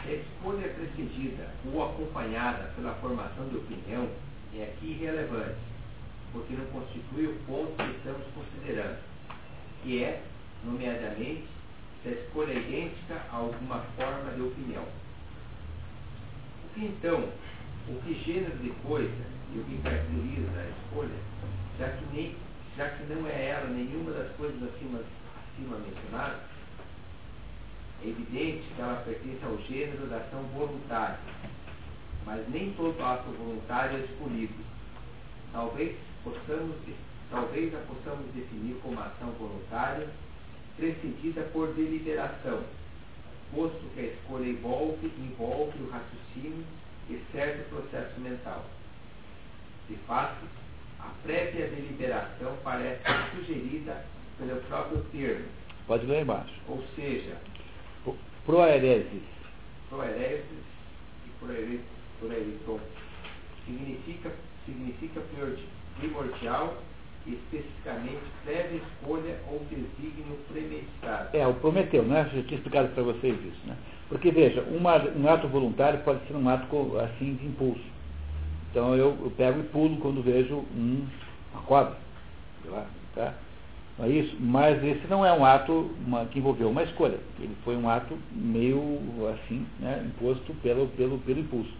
A 0.05 0.11
escolha 0.11 0.67
precedida 0.67 1.49
ou 1.71 1.81
acompanhada 1.81 2.73
pela 2.75 2.93
formação 2.95 3.47
de 3.47 3.55
opinião 3.55 4.09
é 4.53 4.63
aqui 4.63 4.87
irrelevante, 4.87 5.55
porque 6.33 6.55
não 6.55 6.65
constitui 6.65 7.27
o 7.27 7.39
ponto 7.45 7.71
que 7.77 7.97
estamos 7.97 8.25
considerando, 8.35 8.99
que 9.81 10.03
é, 10.03 10.21
nomeadamente, 10.65 11.45
se 12.01 12.09
a 12.09 12.11
escolha 12.11 12.51
é 12.51 12.57
idêntica 12.57 13.15
a 13.31 13.35
alguma 13.37 13.79
forma 13.95 14.31
de 14.31 14.41
opinião. 14.41 14.83
O 16.65 16.73
que 16.73 16.85
então, 16.85 17.29
o 17.87 18.01
que 18.01 18.13
gênero 18.25 18.57
de 18.57 18.71
coisa 18.85 19.23
e 19.55 19.59
o 19.59 19.63
que 19.63 19.81
caracteriza 19.83 20.51
a 20.59 20.69
escolha, 20.69 21.15
já 21.79 21.87
que, 21.87 22.05
nem, 22.13 22.35
já 22.75 22.89
que 22.89 23.03
não 23.05 23.25
é 23.25 23.47
ela 23.47 23.69
nenhuma 23.69 24.11
das 24.11 24.29
coisas 24.35 24.61
acima, 24.63 24.99
acima 24.99 25.77
mencionadas, 25.77 26.41
é 26.41 26.52
evidente 28.05 28.63
que 28.75 28.81
ela 28.81 29.01
pertence 29.05 29.43
ao 29.43 29.57
gênero 29.59 30.07
da 30.07 30.17
ação 30.17 30.43
voluntária, 30.55 31.19
mas 32.25 32.47
nem 32.49 32.73
todo 32.73 33.01
ato 33.03 33.29
voluntário 33.31 33.99
é 33.99 34.05
escolhido. 34.05 34.53
Talvez, 35.51 35.95
possamos, 36.23 36.75
talvez 37.29 37.73
a 37.73 37.79
possamos 37.79 38.25
definir 38.33 38.75
como 38.81 38.99
ação 38.99 39.31
voluntária 39.39 40.07
precedida 40.77 41.41
por 41.53 41.73
deliberação, 41.73 42.63
posto 43.53 43.85
que 43.93 43.99
a 43.99 44.03
escolha 44.03 44.47
envolve, 44.47 45.11
envolve 45.19 45.77
o 45.83 45.89
raciocínio 45.89 46.65
e 47.09 47.21
certo 47.31 47.69
processo 47.69 48.19
mental. 48.19 48.65
De 49.87 49.95
fato, 50.07 50.45
a 50.99 51.09
prévia 51.23 51.67
deliberação 51.67 52.57
parece 52.63 53.03
sugerida 53.35 54.05
pelo 54.37 54.59
próprio 54.61 55.03
termo. 55.11 55.45
Pode 55.85 56.05
ler 56.05 56.21
embaixo. 56.21 56.53
Ou 56.67 56.83
seja, 56.95 57.37
proeresis. 58.45 59.23
Proeresis 59.89 60.45
e 61.25 61.29
proeriton 62.19 62.79
significa, 63.65 64.31
significa 64.65 65.21
primordial 65.99 66.77
especificamente 67.25 68.19
prévia 68.43 68.81
escolha 68.81 69.39
ou 69.49 69.59
desígnio 69.69 70.37
premeditado. 70.51 71.35
É, 71.35 71.47
o 71.47 71.53
prometeu, 71.53 72.03
né? 72.03 72.29
Eu 72.33 72.43
tinha 72.43 72.57
explicado 72.57 72.89
para 72.89 73.03
vocês 73.03 73.33
isso, 73.33 73.65
né? 73.65 73.77
Porque, 74.09 74.31
veja, 74.31 74.61
uma, 74.63 74.97
um 74.97 75.27
ato 75.29 75.47
voluntário 75.47 75.99
pode 76.03 76.25
ser 76.27 76.35
um 76.35 76.49
ato, 76.49 76.99
assim, 76.99 77.35
de 77.35 77.45
impulso. 77.45 77.83
Então, 78.69 78.95
eu, 78.95 79.17
eu 79.23 79.31
pego 79.37 79.59
e 79.59 79.63
pulo 79.63 79.97
quando 79.97 80.21
vejo 80.21 80.55
um, 80.55 81.07
uma 81.53 81.63
cobra, 81.63 81.95
sei 82.61 82.71
lá, 82.71 82.85
tá? 83.15 83.33
É 83.99 84.07
isso? 84.07 84.35
Mas 84.39 84.83
esse 84.83 85.05
não 85.07 85.25
é 85.25 85.31
um 85.31 85.45
ato 85.45 85.91
uma, 86.05 86.25
que 86.25 86.39
envolveu 86.39 86.69
uma 86.69 86.83
escolha. 86.83 87.19
Ele 87.39 87.55
foi 87.63 87.75
um 87.75 87.87
ato 87.87 88.17
meio, 88.31 88.99
assim, 89.33 89.65
né, 89.79 90.03
imposto 90.05 90.53
pelo, 90.55 90.87
pelo, 90.89 91.19
pelo 91.19 91.39
impulso. 91.39 91.71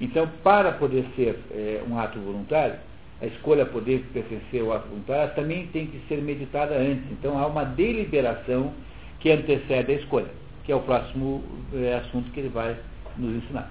Então, 0.00 0.28
para 0.42 0.72
poder 0.72 1.04
ser 1.14 1.38
é, 1.50 1.82
um 1.88 1.98
ato 1.98 2.18
voluntário, 2.18 2.76
a 3.22 3.26
escolha 3.26 3.64
poder 3.64 4.04
pertencer 4.12 4.62
ao 4.62 4.72
ato 4.72 4.88
voluntário 4.88 5.32
também 5.36 5.68
tem 5.68 5.86
que 5.86 6.00
ser 6.08 6.20
meditada 6.20 6.74
antes. 6.74 7.08
Então 7.12 7.38
há 7.38 7.46
uma 7.46 7.64
deliberação 7.64 8.74
que 9.20 9.30
antecede 9.30 9.92
a 9.92 9.94
escolha, 9.94 10.30
que 10.64 10.72
é 10.72 10.74
o 10.74 10.80
próximo 10.80 11.44
é, 11.72 11.94
assunto 11.94 12.32
que 12.32 12.40
ele 12.40 12.48
vai 12.48 12.76
nos 13.16 13.36
ensinar. 13.36 13.70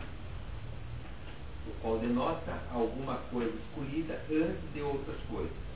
O 1.68 1.82
qual 1.82 1.98
denota 1.98 2.54
alguma 2.74 3.16
coisa 3.30 3.52
escolhida 3.68 4.18
antes 4.32 4.74
de 4.74 4.82
outras 4.82 5.18
coisas. 5.30 5.71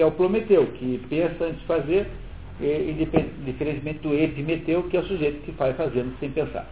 Que 0.00 0.04
é 0.04 0.06
o 0.06 0.12
Prometeu, 0.12 0.66
que 0.78 0.98
pensa 1.10 1.44
antes 1.44 1.60
de 1.60 1.66
fazer, 1.66 2.10
e, 2.58 3.06
diferentemente 3.44 3.98
do 3.98 4.14
Epimeteu, 4.14 4.84
que 4.84 4.96
é 4.96 5.00
o 5.00 5.06
sujeito 5.06 5.44
que 5.44 5.50
vai 5.50 5.74
fazendo 5.74 6.18
sem 6.18 6.30
pensar. 6.30 6.66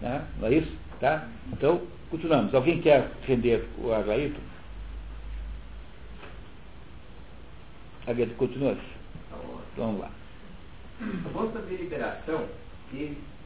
Né? 0.00 0.24
Não 0.38 0.46
é 0.46 0.54
isso? 0.54 0.72
Tá? 1.00 1.26
Então, 1.52 1.82
continuamos. 2.10 2.54
Alguém 2.54 2.80
quer 2.80 3.10
render 3.26 3.66
o 3.76 3.92
Agaíto? 3.92 4.38
A 8.06 8.12
Guedes 8.12 8.36
continua. 8.36 8.76
Vamos 9.76 10.00
lá. 10.00 10.10
Quanto 11.32 11.58
à 11.58 11.60
deliberação, 11.62 12.46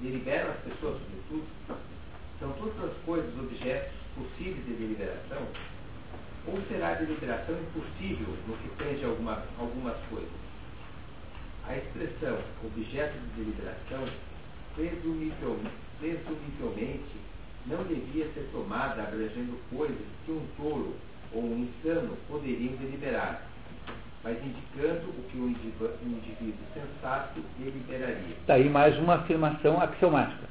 deliberam 0.03 0.51
as 0.51 0.59
pessoas 0.59 0.99
sobretudo, 1.01 1.47
são 2.39 2.53
todas 2.53 2.91
as 2.91 2.97
coisas 3.07 3.39
objetos 3.39 3.95
possíveis 4.15 4.67
de 4.67 4.75
deliberação? 4.75 5.47
Ou 6.47 6.61
será 6.69 6.91
a 6.91 6.95
deliberação 6.95 7.57
impossível 7.57 8.37
no 8.47 8.57
que 8.57 8.69
tange 8.77 9.05
alguma, 9.05 9.43
algumas 9.59 9.97
coisas? 10.09 10.31
A 11.67 11.77
expressão 11.77 12.39
objeto 12.65 13.19
de 13.19 13.27
deliberação, 13.43 14.05
presumivelmente, 15.99 17.17
não 17.67 17.83
devia 17.85 18.27
ser 18.33 18.49
tomada 18.53 19.03
abrangendo 19.03 19.59
coisas 19.71 20.07
que 20.25 20.31
um 20.33 20.47
tolo 20.57 20.95
ou 21.33 21.43
um 21.43 21.65
insano 21.65 22.17
poderiam 22.29 22.77
deliberar 22.77 23.43
mas 24.27 24.37
indicando 24.45 25.09
o 25.11 25.23
que 25.31 25.39
o 25.39 25.49
indivíduo 25.49 26.55
sensato 26.75 27.41
deliberaria. 27.61 28.35
Está 28.41 28.55
aí 28.55 28.69
mais 28.69 28.99
uma 28.99 29.15
afirmação 29.15 29.81
axiomática. 29.81 30.49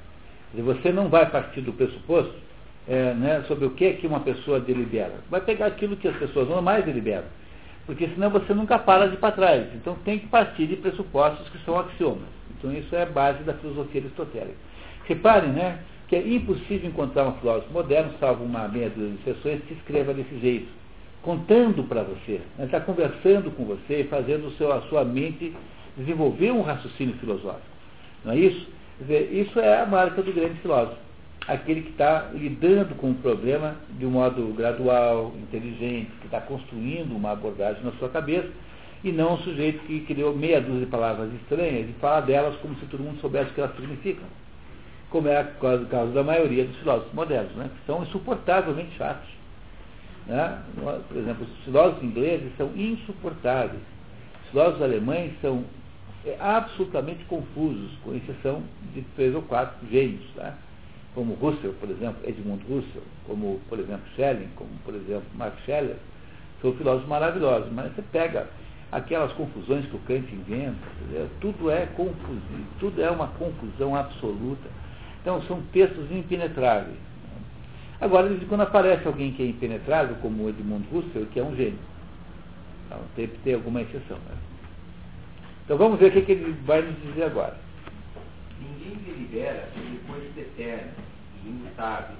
Você 0.53 0.93
não 0.93 1.09
vai 1.09 1.29
partir 1.29 1.59
do 1.59 1.73
pressuposto 1.73 2.33
é, 2.87 3.13
né, 3.13 3.43
sobre 3.47 3.65
o 3.65 3.71
que, 3.71 3.93
que 3.93 4.07
uma 4.07 4.19
pessoa 4.19 4.59
delibera. 4.59 5.13
Vai 5.29 5.41
pegar 5.41 5.67
aquilo 5.67 5.97
que 5.97 6.07
as 6.07 6.15
pessoas 6.17 6.47
normais 6.47 6.85
deliberam. 6.85 7.25
Porque 7.85 8.07
senão 8.09 8.29
você 8.29 8.53
nunca 8.53 8.79
para 8.79 9.07
de 9.07 9.15
ir 9.15 9.17
para 9.17 9.35
trás. 9.35 9.67
Então 9.75 9.95
tem 10.03 10.19
que 10.19 10.27
partir 10.27 10.67
de 10.67 10.75
pressupostos 10.75 11.47
que 11.49 11.63
são 11.65 11.79
axiomas. 11.79 12.29
Então 12.57 12.71
isso 12.71 12.95
é 12.95 13.03
a 13.03 13.07
base 13.07 13.43
da 13.43 13.53
filosofia 13.53 14.01
aristotélica. 14.01 14.57
Reparem 15.05 15.51
né, 15.51 15.79
que 16.07 16.15
é 16.15 16.27
impossível 16.27 16.89
encontrar 16.89 17.27
um 17.27 17.33
filósofo 17.33 17.71
moderno, 17.71 18.11
salvo 18.19 18.43
uma 18.43 18.67
meia 18.67 18.89
dúzia 18.89 19.09
de 19.09 19.29
exceções, 19.29 19.61
que 19.67 19.73
escreva 19.73 20.13
desse 20.13 20.37
jeito 20.39 20.85
contando 21.25 21.83
para 21.83 22.03
você, 22.03 22.39
né? 22.55 22.65
está 22.65 22.79
conversando 22.79 23.49
com 23.55 23.65
você 23.65 24.01
e 24.01 24.03
fazendo 24.03 24.55
seu, 24.57 24.71
a 24.71 24.81
sua 24.83 25.03
mente 25.03 25.51
desenvolver 25.97 26.51
um 26.51 26.61
raciocínio 26.61 27.15
filosófico. 27.15 27.65
Não 28.23 28.33
é 28.33 28.37
isso? 28.37 28.69
Dizer, 29.01 29.33
isso 29.33 29.59
é 29.59 29.81
a 29.81 29.87
marca 29.87 30.21
do 30.21 30.31
grande 30.31 30.59
filósofo. 30.61 30.97
Aquele 31.47 31.81
que 31.81 31.91
está 31.91 32.29
lidando 32.33 32.95
com 32.95 33.11
o 33.11 33.15
problema 33.15 33.75
de 33.97 34.05
um 34.05 34.11
modo 34.11 34.53
gradual, 34.55 35.33
inteligente, 35.37 36.11
que 36.19 36.25
está 36.25 36.41
construindo 36.41 37.15
uma 37.15 37.31
abordagem 37.31 37.83
na 37.83 37.91
sua 37.93 38.09
cabeça, 38.09 38.49
e 39.03 39.11
não 39.11 39.35
um 39.35 39.37
sujeito 39.37 39.79
que 39.85 39.99
criou 40.01 40.35
meia 40.35 40.59
dúzia 40.59 40.85
de 40.85 40.91
palavras 40.91 41.31
estranhas 41.33 41.87
e 41.87 41.93
fala 41.99 42.21
delas 42.21 42.55
como 42.57 42.75
se 42.75 42.87
todo 42.87 43.03
mundo 43.03 43.19
soubesse 43.21 43.51
o 43.51 43.53
que 43.53 43.61
elas 43.61 43.75
significam. 43.75 44.25
Como 45.11 45.27
é 45.27 45.41
o 45.41 45.85
caso 45.85 46.11
da 46.11 46.23
maioria 46.23 46.65
dos 46.65 46.75
filósofos 46.77 47.13
modernos, 47.13 47.55
né, 47.55 47.69
que 47.69 47.85
são 47.85 48.01
insuportavelmente 48.01 48.97
chatos. 48.97 49.29
Né? 50.25 50.59
Por 51.07 51.17
exemplo, 51.17 51.45
os 51.45 51.63
filósofos 51.63 52.03
ingleses 52.03 52.51
são 52.57 52.71
insuportáveis. 52.75 53.81
Os 54.45 54.49
filósofos 54.49 54.81
alemães 54.81 55.33
são 55.39 55.63
é, 56.25 56.35
absolutamente 56.39 57.23
confusos, 57.25 57.91
com 58.03 58.15
exceção 58.15 58.63
de 58.95 59.03
três 59.15 59.35
ou 59.35 59.43
quatro 59.43 59.87
gênios. 59.87 60.25
Né? 60.35 60.51
Como 61.15 61.33
Russell, 61.35 61.73
por 61.79 61.89
exemplo, 61.89 62.17
Edmund 62.27 62.61
Russell, 62.69 63.01
como, 63.25 63.59
por 63.69 63.79
exemplo, 63.79 64.03
Schelling, 64.15 64.49
como, 64.55 64.69
por 64.83 64.93
exemplo, 64.93 65.23
Mark 65.33 65.55
Scheller, 65.65 65.95
são 66.61 66.73
filósofos 66.73 67.07
maravilhosos, 67.07 67.71
mas 67.71 67.95
você 67.95 68.03
pega 68.11 68.47
aquelas 68.91 69.31
confusões 69.33 69.85
que 69.85 69.95
o 69.95 69.99
Kant 69.99 70.27
inventa, 70.33 70.77
tudo 71.39 71.71
é 71.71 71.85
confuso, 71.95 72.41
tudo 72.79 73.01
é 73.01 73.09
uma 73.09 73.27
confusão 73.29 73.95
absoluta. 73.95 74.69
Então, 75.21 75.41
são 75.43 75.61
textos 75.71 76.11
impenetráveis. 76.11 76.97
Agora, 77.99 78.29
quando 78.47 78.61
aparece 78.61 79.07
alguém 79.07 79.31
que 79.31 79.41
é 79.41 79.47
impenetrável, 79.47 80.17
como 80.21 80.49
Edmund 80.49 80.85
Russell, 80.91 81.25
que 81.27 81.39
é 81.39 81.43
um 81.43 81.55
gênio. 81.55 81.79
Então, 82.85 82.99
tem 83.15 83.27
que 83.27 83.37
ter 83.39 83.53
alguma 83.53 83.81
exceção. 83.81 84.17
Né? 84.17 84.35
Então, 85.63 85.77
vamos 85.77 85.97
ver 85.97 86.15
o 86.15 86.25
que 86.25 86.31
ele 86.31 86.55
vai 86.65 86.81
nos 86.81 87.01
dizer 87.01 87.23
agora. 87.23 87.64
Ninguém 88.59 88.97
delibera 89.03 89.67
sobre 89.73 89.99
coisas 90.07 90.37
eternas 90.37 90.93
e 91.43 91.49
imutáveis, 91.49 92.17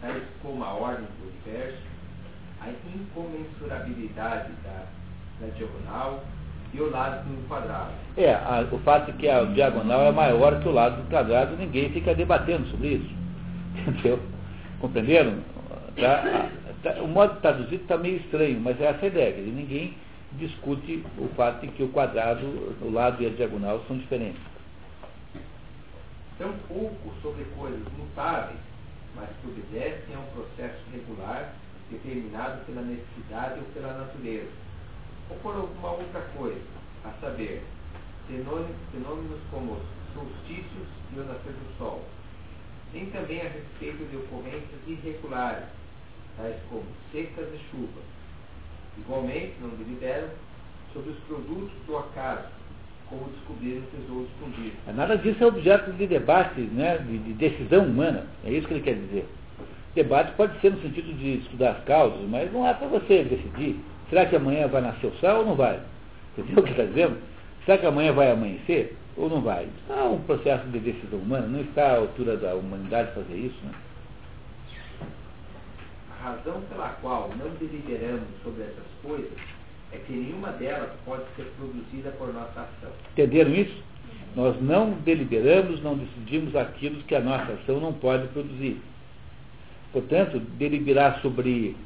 tais 0.00 0.22
como 0.42 0.62
a 0.62 0.72
ordem 0.72 1.06
do 1.18 1.28
universo, 1.28 1.82
a 2.60 2.68
incomensurabilidade 2.70 4.52
da, 4.62 4.86
da 5.40 5.52
diagonal 5.56 6.24
e 6.72 6.80
o 6.80 6.90
lado 6.90 7.24
do 7.24 7.48
quadrado. 7.48 7.92
É, 8.16 8.34
a, 8.34 8.66
o 8.70 8.78
fato 8.80 9.12
de 9.12 9.18
que 9.18 9.28
a 9.28 9.44
diagonal 9.44 10.02
é 10.02 10.12
maior 10.12 10.60
que 10.60 10.68
o 10.68 10.72
lado 10.72 11.02
do 11.02 11.10
quadrado, 11.10 11.56
ninguém 11.56 11.90
fica 11.90 12.14
debatendo 12.14 12.66
sobre 12.68 12.94
isso. 12.94 13.14
Entendeu? 13.86 14.20
Compreenderam? 14.80 15.38
Tá, 15.96 16.48
tá, 16.82 17.02
o 17.02 17.08
modo 17.08 17.40
traduzido 17.40 17.82
está 17.82 17.96
meio 17.96 18.16
estranho, 18.18 18.60
mas 18.60 18.80
é 18.80 18.86
essa 18.86 19.04
a 19.04 19.08
ideia. 19.08 19.36
Ninguém 19.42 19.94
discute 20.32 21.04
o 21.18 21.28
fato 21.36 21.60
de 21.60 21.68
que 21.68 21.82
o 21.82 21.88
quadrado, 21.88 22.44
o 22.80 22.90
lado 22.92 23.22
e 23.22 23.26
a 23.26 23.30
diagonal 23.30 23.82
são 23.86 23.96
diferentes 23.96 24.53
tão 26.38 26.52
pouco 26.68 27.12
sobre 27.22 27.44
coisas 27.56 27.86
mutáveis, 27.96 28.58
mas 29.14 29.28
que 29.40 29.48
obedecem 29.48 30.14
a 30.14 30.18
um 30.18 30.26
processo 30.32 30.82
regular 30.92 31.54
determinado 31.90 32.64
pela 32.64 32.82
necessidade 32.82 33.60
ou 33.60 33.66
pela 33.72 33.92
natureza, 33.98 34.50
ou 35.30 35.36
por 35.38 35.54
alguma 35.54 35.92
outra 35.92 36.20
coisa, 36.36 36.60
a 37.04 37.12
saber, 37.20 37.62
fenômenos 38.26 39.40
como 39.50 39.80
solstícios 40.14 40.88
e 41.12 41.18
o 41.18 41.24
nascer 41.24 41.52
do 41.52 41.78
sol, 41.78 42.04
nem 42.92 43.10
também 43.10 43.40
a 43.40 43.48
respeito 43.48 44.08
de 44.10 44.16
ocorrências 44.16 44.80
irregulares, 44.86 45.68
tais 46.36 46.56
como 46.68 46.84
secas 47.12 47.48
e 47.52 47.58
chuvas. 47.70 48.04
Igualmente, 48.96 49.54
não 49.60 49.70
deliberam 49.70 50.30
sobre 50.92 51.10
os 51.10 51.18
produtos 51.24 51.76
do 51.86 51.98
acaso, 51.98 52.48
como 53.14 53.30
descobrir 53.30 53.78
um 53.78 54.00
tesouro 54.00 54.28
escondido. 54.34 54.76
Nada 54.94 55.16
disso 55.16 55.42
é 55.42 55.46
objeto 55.46 55.92
de 55.92 56.06
debate, 56.06 56.60
né, 56.60 56.98
de, 56.98 57.18
de, 57.18 57.32
decisão 57.34 57.84
humana. 57.84 58.26
É 58.44 58.50
isso 58.50 58.66
que 58.66 58.74
ele 58.74 58.82
quer 58.82 58.94
dizer. 58.94 59.26
Debate 59.94 60.32
pode 60.32 60.60
ser 60.60 60.72
no 60.72 60.82
sentido 60.82 61.16
de 61.16 61.38
estudar 61.38 61.70
as 61.70 61.84
causas, 61.84 62.20
mas 62.28 62.52
não 62.52 62.66
é 62.66 62.74
para 62.74 62.88
você 62.88 63.22
decidir. 63.22 63.78
Será 64.10 64.26
que 64.26 64.34
amanhã 64.34 64.66
vai 64.66 64.82
nascer 64.82 65.06
o 65.06 65.14
sol 65.16 65.38
ou 65.38 65.46
não 65.46 65.54
vai? 65.54 65.80
Entendeu 66.36 66.62
o 66.62 66.64
que 66.64 66.72
está 66.72 66.84
dizendo? 66.84 67.16
Será 67.64 67.78
que 67.78 67.86
amanhã 67.86 68.12
vai 68.12 68.30
amanhecer 68.30 68.96
ou 69.16 69.30
não 69.30 69.40
vai? 69.40 69.64
Isso 69.64 69.92
é 69.92 70.02
um 70.02 70.18
processo 70.22 70.66
de 70.68 70.80
decisão 70.80 71.20
humana, 71.20 71.46
não 71.46 71.60
está 71.60 71.92
à 71.92 71.96
altura 71.98 72.36
da 72.36 72.54
humanidade 72.54 73.14
fazer 73.14 73.36
isso. 73.36 73.56
Né? 73.64 73.72
A 76.10 76.24
razão 76.30 76.60
pela 76.68 76.88
qual 77.00 77.30
não 77.38 77.50
deliberamos 77.60 78.28
sobre 78.42 78.64
essas 78.64 78.84
coisas 79.02 79.53
é 79.94 79.98
que 80.06 80.12
nenhuma 80.12 80.48
delas 80.52 80.90
pode 81.04 81.22
ser 81.36 81.44
produzida 81.56 82.10
por 82.12 82.32
nossa 82.32 82.60
ação. 82.60 82.90
Entenderam 83.12 83.54
isso? 83.54 83.82
Nós 84.34 84.60
não 84.60 84.92
deliberamos, 85.04 85.82
não 85.82 85.96
decidimos 85.96 86.56
aquilo 86.56 87.02
que 87.04 87.14
a 87.14 87.20
nossa 87.20 87.52
ação 87.52 87.78
não 87.80 87.92
pode 87.92 88.26
produzir. 88.28 88.80
Portanto, 89.92 90.40
deliberar 90.58 91.20
sobre 91.20 91.76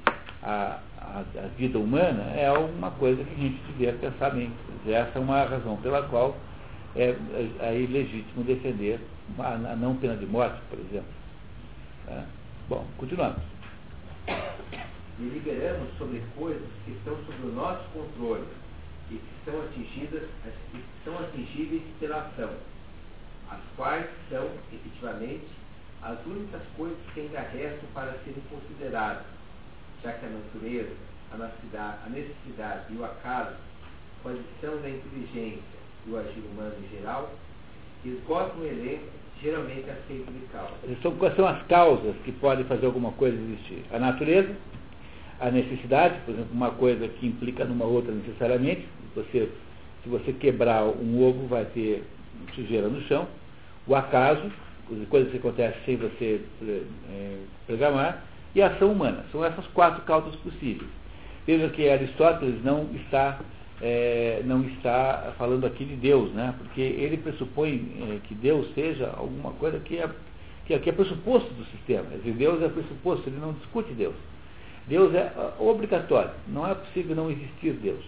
a, 0.42 0.78
a, 0.98 1.20
a 1.20 1.46
vida 1.58 1.78
humana 1.78 2.22
é 2.34 2.50
uma 2.50 2.90
coisa 2.92 3.22
que 3.22 3.34
a 3.34 3.44
gente 3.44 3.60
devia 3.68 3.92
pensar 3.92 4.30
bem. 4.30 4.50
Essa 4.86 5.18
é 5.18 5.20
uma 5.20 5.44
razão 5.44 5.76
pela 5.76 6.02
qual 6.04 6.34
é, 6.96 7.10
é, 7.10 7.50
é 7.60 7.80
ilegítimo 7.80 8.44
defender 8.44 8.98
a, 9.38 9.52
a 9.52 9.76
não 9.76 9.94
pena 9.96 10.16
de 10.16 10.24
morte, 10.24 10.58
por 10.70 10.78
exemplo. 10.78 11.12
Tá? 12.06 12.24
Bom, 12.68 12.86
continuamos 12.96 13.42
deliberamos 15.18 15.88
sobre 15.98 16.22
coisas 16.36 16.68
que 16.84 16.92
estão 16.92 17.16
sob 17.26 17.48
o 17.48 17.52
nosso 17.52 17.84
controle 17.90 18.46
e 19.10 19.14
que 19.14 19.44
são 19.44 19.60
atingidas, 19.60 20.22
que 20.70 20.84
são 21.04 21.18
atingíveis 21.18 21.82
pela 21.98 22.18
ação, 22.18 22.50
as 23.50 23.60
quais 23.76 24.06
são, 24.30 24.48
efetivamente, 24.72 25.46
as 26.02 26.18
únicas 26.26 26.62
coisas 26.76 26.98
que 27.12 27.20
ainda 27.20 27.40
restam 27.40 27.88
para 27.94 28.12
serem 28.24 28.42
consideradas, 28.50 29.24
já 30.02 30.12
que 30.12 30.26
a 30.26 30.28
natureza, 30.28 30.94
a 31.32 32.08
necessidade 32.08 32.92
e 32.92 32.96
o 32.96 33.04
acaso, 33.04 33.56
adição 34.24 34.76
da 34.82 34.90
inteligência 34.90 35.62
e 36.06 36.10
o 36.10 36.18
agir 36.18 36.42
humano 36.52 36.74
em 36.84 36.96
geral, 36.96 37.30
esgotam 38.04 38.60
o 38.60 38.66
elenco 38.66 39.18
geralmente 39.40 39.88
aceito 39.88 40.32
de 40.32 40.46
causa. 40.52 41.16
Quais 41.18 41.36
são 41.36 41.46
as 41.46 41.62
causas 41.66 42.16
que 42.24 42.32
podem 42.32 42.64
fazer 42.64 42.86
alguma 42.86 43.12
coisa 43.12 43.36
existir? 43.36 43.84
A 43.92 43.98
natureza, 43.98 44.54
a 45.40 45.50
necessidade, 45.50 46.18
por 46.24 46.34
exemplo, 46.34 46.52
uma 46.52 46.70
coisa 46.70 47.06
que 47.08 47.26
implica 47.26 47.64
numa 47.64 47.84
outra 47.84 48.12
necessariamente, 48.12 48.86
você, 49.14 49.48
se 50.02 50.08
você 50.08 50.32
quebrar 50.32 50.84
um 50.84 51.22
ovo 51.22 51.46
vai 51.46 51.64
ter 51.66 52.04
sujeira 52.54 52.88
no 52.88 53.00
chão, 53.02 53.26
o 53.86 53.94
acaso, 53.94 54.50
coisas 55.08 55.30
que 55.30 55.38
acontecem 55.38 55.80
sem 55.84 55.96
você 55.96 56.40
é, 56.62 57.38
programar, 57.66 58.24
e 58.54 58.62
a 58.62 58.68
ação 58.68 58.92
humana. 58.92 59.24
São 59.30 59.44
essas 59.44 59.66
quatro 59.68 60.02
causas 60.02 60.34
possíveis. 60.36 60.90
Veja 61.46 61.68
que 61.68 61.88
Aristóteles 61.88 62.62
não 62.64 62.88
está, 62.94 63.40
é, 63.80 64.42
não 64.44 64.62
está 64.64 65.32
falando 65.38 65.66
aqui 65.66 65.84
de 65.84 65.96
Deus, 65.96 66.30
né? 66.32 66.54
porque 66.58 66.80
ele 66.80 67.16
pressupõe 67.16 67.90
é, 68.02 68.18
que 68.26 68.34
Deus 68.34 68.66
seja 68.74 69.12
alguma 69.16 69.52
coisa 69.52 69.78
que 69.78 69.98
é, 69.98 70.08
que 70.66 70.74
é, 70.74 70.78
que 70.78 70.90
é 70.90 70.92
pressuposto 70.92 71.48
do 71.54 71.64
sistema. 71.66 72.04
Deus 72.24 72.62
é 72.62 72.68
pressuposto, 72.68 73.28
ele 73.28 73.38
não 73.38 73.52
discute 73.52 73.92
Deus. 73.94 74.14
Deus 74.88 75.14
é 75.14 75.30
obrigatório. 75.58 76.30
Não 76.48 76.66
é 76.66 76.74
possível 76.74 77.14
não 77.14 77.30
existir 77.30 77.72
Deus. 77.74 78.02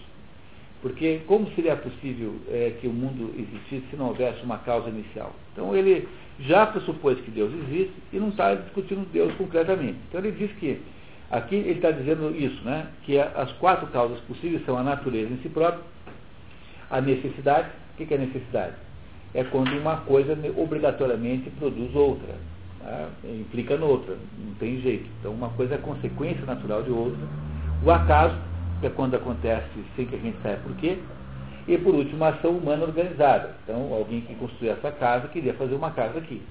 Porque 0.81 1.21
como 1.27 1.49
seria 1.51 1.75
possível 1.75 2.33
é, 2.49 2.75
que 2.81 2.87
o 2.87 2.93
mundo 2.93 3.31
existisse 3.37 3.85
se 3.91 3.95
não 3.95 4.07
houvesse 4.07 4.43
uma 4.43 4.57
causa 4.57 4.89
inicial? 4.89 5.33
Então 5.53 5.75
ele 5.75 6.07
já 6.39 6.65
pressupôs 6.65 7.19
que 7.21 7.29
Deus 7.29 7.53
existe 7.53 7.93
e 8.11 8.17
não 8.17 8.29
está 8.29 8.55
discutindo 8.55 9.07
Deus 9.11 9.31
concretamente. 9.35 9.99
Então 10.09 10.19
ele 10.19 10.31
diz 10.31 10.51
que, 10.53 10.81
aqui 11.29 11.55
ele 11.55 11.73
está 11.73 11.91
dizendo 11.91 12.35
isso, 12.35 12.63
né? 12.63 12.87
que 13.03 13.19
as 13.19 13.51
quatro 13.53 13.85
causas 13.87 14.19
possíveis 14.21 14.65
são 14.65 14.75
a 14.75 14.81
natureza 14.81 15.31
em 15.31 15.37
si 15.37 15.49
própria, 15.49 15.83
a 16.89 16.99
necessidade. 16.99 17.69
O 17.93 18.03
que 18.03 18.11
é 18.11 18.17
necessidade? 18.17 18.75
É 19.35 19.43
quando 19.43 19.77
uma 19.77 19.97
coisa 19.97 20.35
obrigatoriamente 20.57 21.51
produz 21.51 21.93
outra 21.93 22.35
né, 22.83 23.09
implica 23.23 23.77
noutra, 23.77 24.17
não 24.37 24.53
tem 24.55 24.81
jeito. 24.81 25.09
Então 25.19 25.31
uma 25.31 25.49
coisa 25.49 25.75
é 25.75 25.77
consequência 25.77 26.45
natural 26.45 26.83
de 26.83 26.91
outra. 26.91 27.19
O 27.83 27.91
acaso, 27.91 28.35
que 28.79 28.87
é 28.87 28.89
quando 28.89 29.15
acontece 29.15 29.67
sem 29.95 30.05
que 30.05 30.15
a 30.15 30.19
gente 30.19 30.37
saiba 30.41 30.61
por 30.63 30.75
quê. 30.75 30.97
E 31.67 31.77
por 31.77 31.93
último, 31.93 32.23
a 32.23 32.29
ação 32.29 32.51
humana 32.51 32.83
organizada. 32.83 33.55
Então 33.63 33.93
alguém 33.93 34.21
que 34.21 34.33
construiu 34.35 34.73
essa 34.73 34.91
casa 34.91 35.27
queria 35.27 35.53
fazer 35.53 35.75
uma 35.75 35.91
casa 35.91 36.17
aqui. 36.17 36.41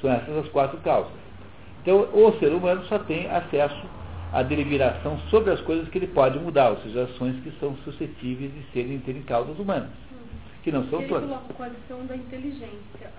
São 0.00 0.10
essas 0.12 0.36
as 0.36 0.48
quatro 0.48 0.78
causas. 0.78 1.12
Então 1.82 2.08
o 2.12 2.38
ser 2.38 2.52
humano 2.52 2.84
só 2.86 2.98
tem 2.98 3.30
acesso 3.30 3.86
à 4.32 4.42
deliberação 4.42 5.18
sobre 5.30 5.52
as 5.52 5.60
coisas 5.60 5.88
que 5.88 5.98
ele 5.98 6.08
pode 6.08 6.38
mudar, 6.38 6.70
ou 6.70 6.78
seja, 6.78 7.04
ações 7.04 7.36
que 7.42 7.52
são 7.60 7.76
suscetíveis 7.84 8.52
de 8.52 8.62
serem 8.72 8.98
terem 8.98 9.22
causas 9.22 9.56
humanas, 9.58 9.90
que 10.64 10.72
não 10.72 10.84
são 10.88 11.06
todas. 11.06 11.30
Com 11.56 11.62
a 11.62 11.66
adição 11.66 12.04
da 12.06 12.16
inteligência, 12.16 13.10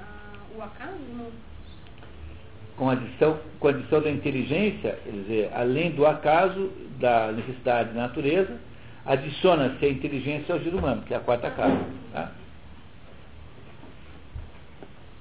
o 0.56 0.62
acaso 0.62 0.98
não 1.16 1.28
com 2.78 2.90
a 2.90 2.94
adição, 2.94 3.40
com 3.60 3.68
adição 3.68 4.02
da 4.02 4.12
inteligência, 4.12 5.00
quer 5.04 5.12
dizer, 5.12 5.52
além 5.54 5.92
do 5.92 6.06
acaso, 6.06 6.72
da 7.00 7.32
necessidade 7.32 7.90
da 7.94 8.02
natureza, 8.02 8.58
adiciona-se 9.06 9.84
a 9.84 9.90
inteligência 9.90 10.54
ao 10.54 10.62
giro 10.62 10.78
humano, 10.78 11.02
que 11.02 11.14
é 11.14 11.18
a 11.18 11.22
quarta 11.22 11.50
causa. 11.52 11.84
Tá? 12.14 12.32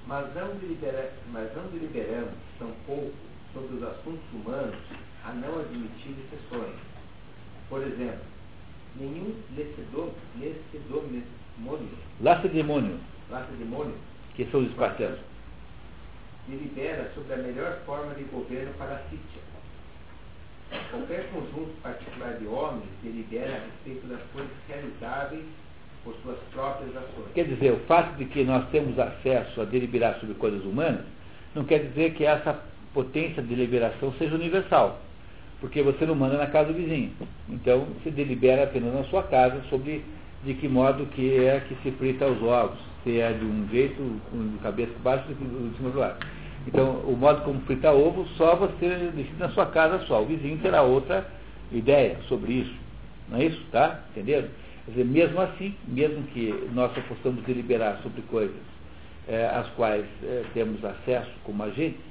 Mas 0.05 0.33
não, 0.35 0.55
delibera, 0.55 1.11
mas 1.33 1.53
não 1.55 1.63
deliberamos, 1.71 2.31
tampouco, 2.59 3.11
sobre 3.53 3.75
os 3.75 3.83
assuntos 3.83 4.23
humanos, 4.33 4.75
a 5.25 5.33
não 5.33 5.59
admitir 5.59 6.15
exceções. 6.19 6.75
Por 7.69 7.81
exemplo, 7.81 8.21
nenhum 8.95 9.35
lacedemônio, 11.61 11.89
Lacedemônio, 12.21 12.99
lacedemônio 13.29 13.95
que 14.35 14.45
são 14.45 14.61
os 14.61 14.67
espartanos. 14.67 15.19
Delibera 16.47 17.11
sobre 17.13 17.33
a 17.33 17.37
melhor 17.37 17.79
forma 17.85 18.13
de 18.15 18.23
governo 18.23 18.71
para 18.77 18.95
a 18.95 18.99
Sítia. 19.09 19.41
Qualquer 20.91 21.29
conjunto 21.31 21.71
particular 21.81 22.33
de 22.33 22.47
homens 22.47 22.89
delibera 23.01 23.55
a 23.55 23.65
respeito 23.65 24.07
das 24.07 24.21
coisas 24.33 24.51
realizáveis 24.67 25.45
por 26.03 26.13
suas 26.23 26.37
próprias 26.51 26.89
ações. 26.95 27.31
Quer 27.33 27.45
dizer, 27.45 27.71
o 27.71 27.79
fato 27.81 28.15
de 28.17 28.25
que 28.25 28.43
nós 28.43 28.67
temos 28.69 28.97
acesso 28.99 29.61
a 29.61 29.65
deliberar 29.65 30.19
sobre 30.19 30.35
coisas 30.35 30.63
humanas 30.63 31.05
não 31.55 31.63
quer 31.63 31.79
dizer 31.79 32.13
que 32.13 32.25
essa 32.25 32.61
potência 32.93 33.41
de 33.41 33.49
deliberação 33.49 34.13
seja 34.13 34.35
universal. 34.35 34.99
Porque 35.59 35.81
você 35.81 36.05
não 36.05 36.15
manda 36.15 36.37
na 36.37 36.47
casa 36.47 36.71
do 36.71 36.77
vizinho. 36.77 37.11
Então, 37.49 37.87
você 37.95 38.11
delibera 38.11 38.63
apenas 38.63 38.93
na 38.93 39.03
sua 39.05 39.23
casa 39.23 39.61
sobre 39.69 40.03
de 40.43 40.53
que 40.53 40.67
modo 40.67 41.05
que 41.07 41.45
é 41.45 41.59
que 41.61 41.75
se 41.81 41.91
frita 41.97 42.27
os 42.27 42.41
ovos. 42.43 42.77
Se 43.03 43.19
é 43.19 43.31
de 43.31 43.43
um 43.43 43.67
jeito, 43.69 44.21
com 44.29 44.57
cabeça 44.61 44.91
para 45.01 45.17
baixo, 45.17 45.33
de 45.33 45.77
cima 45.77 45.89
para 45.91 45.99
lado. 45.99 46.25
Então, 46.67 46.97
o 47.05 47.15
modo 47.15 47.43
como 47.43 47.61
fritar 47.61 47.93
ovo 47.93 48.27
só 48.35 48.55
você 48.55 49.11
decide 49.15 49.39
na 49.39 49.49
sua 49.49 49.67
casa 49.67 50.05
só. 50.05 50.21
O 50.21 50.25
vizinho 50.25 50.57
terá 50.59 50.81
outra 50.81 51.25
ideia 51.71 52.17
sobre 52.27 52.53
isso. 52.53 52.75
Não 53.29 53.37
é 53.37 53.45
isso? 53.45 53.63
Tá? 53.71 54.01
Entenderam? 54.11 54.49
Quer 54.85 54.91
dizer, 54.91 55.05
mesmo 55.05 55.41
assim, 55.41 55.75
mesmo 55.87 56.23
que 56.27 56.51
nós 56.73 56.93
só 56.93 57.01
possamos 57.01 57.43
deliberar 57.45 57.99
sobre 58.03 58.21
coisas 58.23 58.55
eh, 59.27 59.45
às 59.53 59.67
quais 59.71 60.05
eh, 60.23 60.45
temos 60.53 60.83
acesso 60.83 61.31
como 61.43 61.63
agentes, 61.63 62.01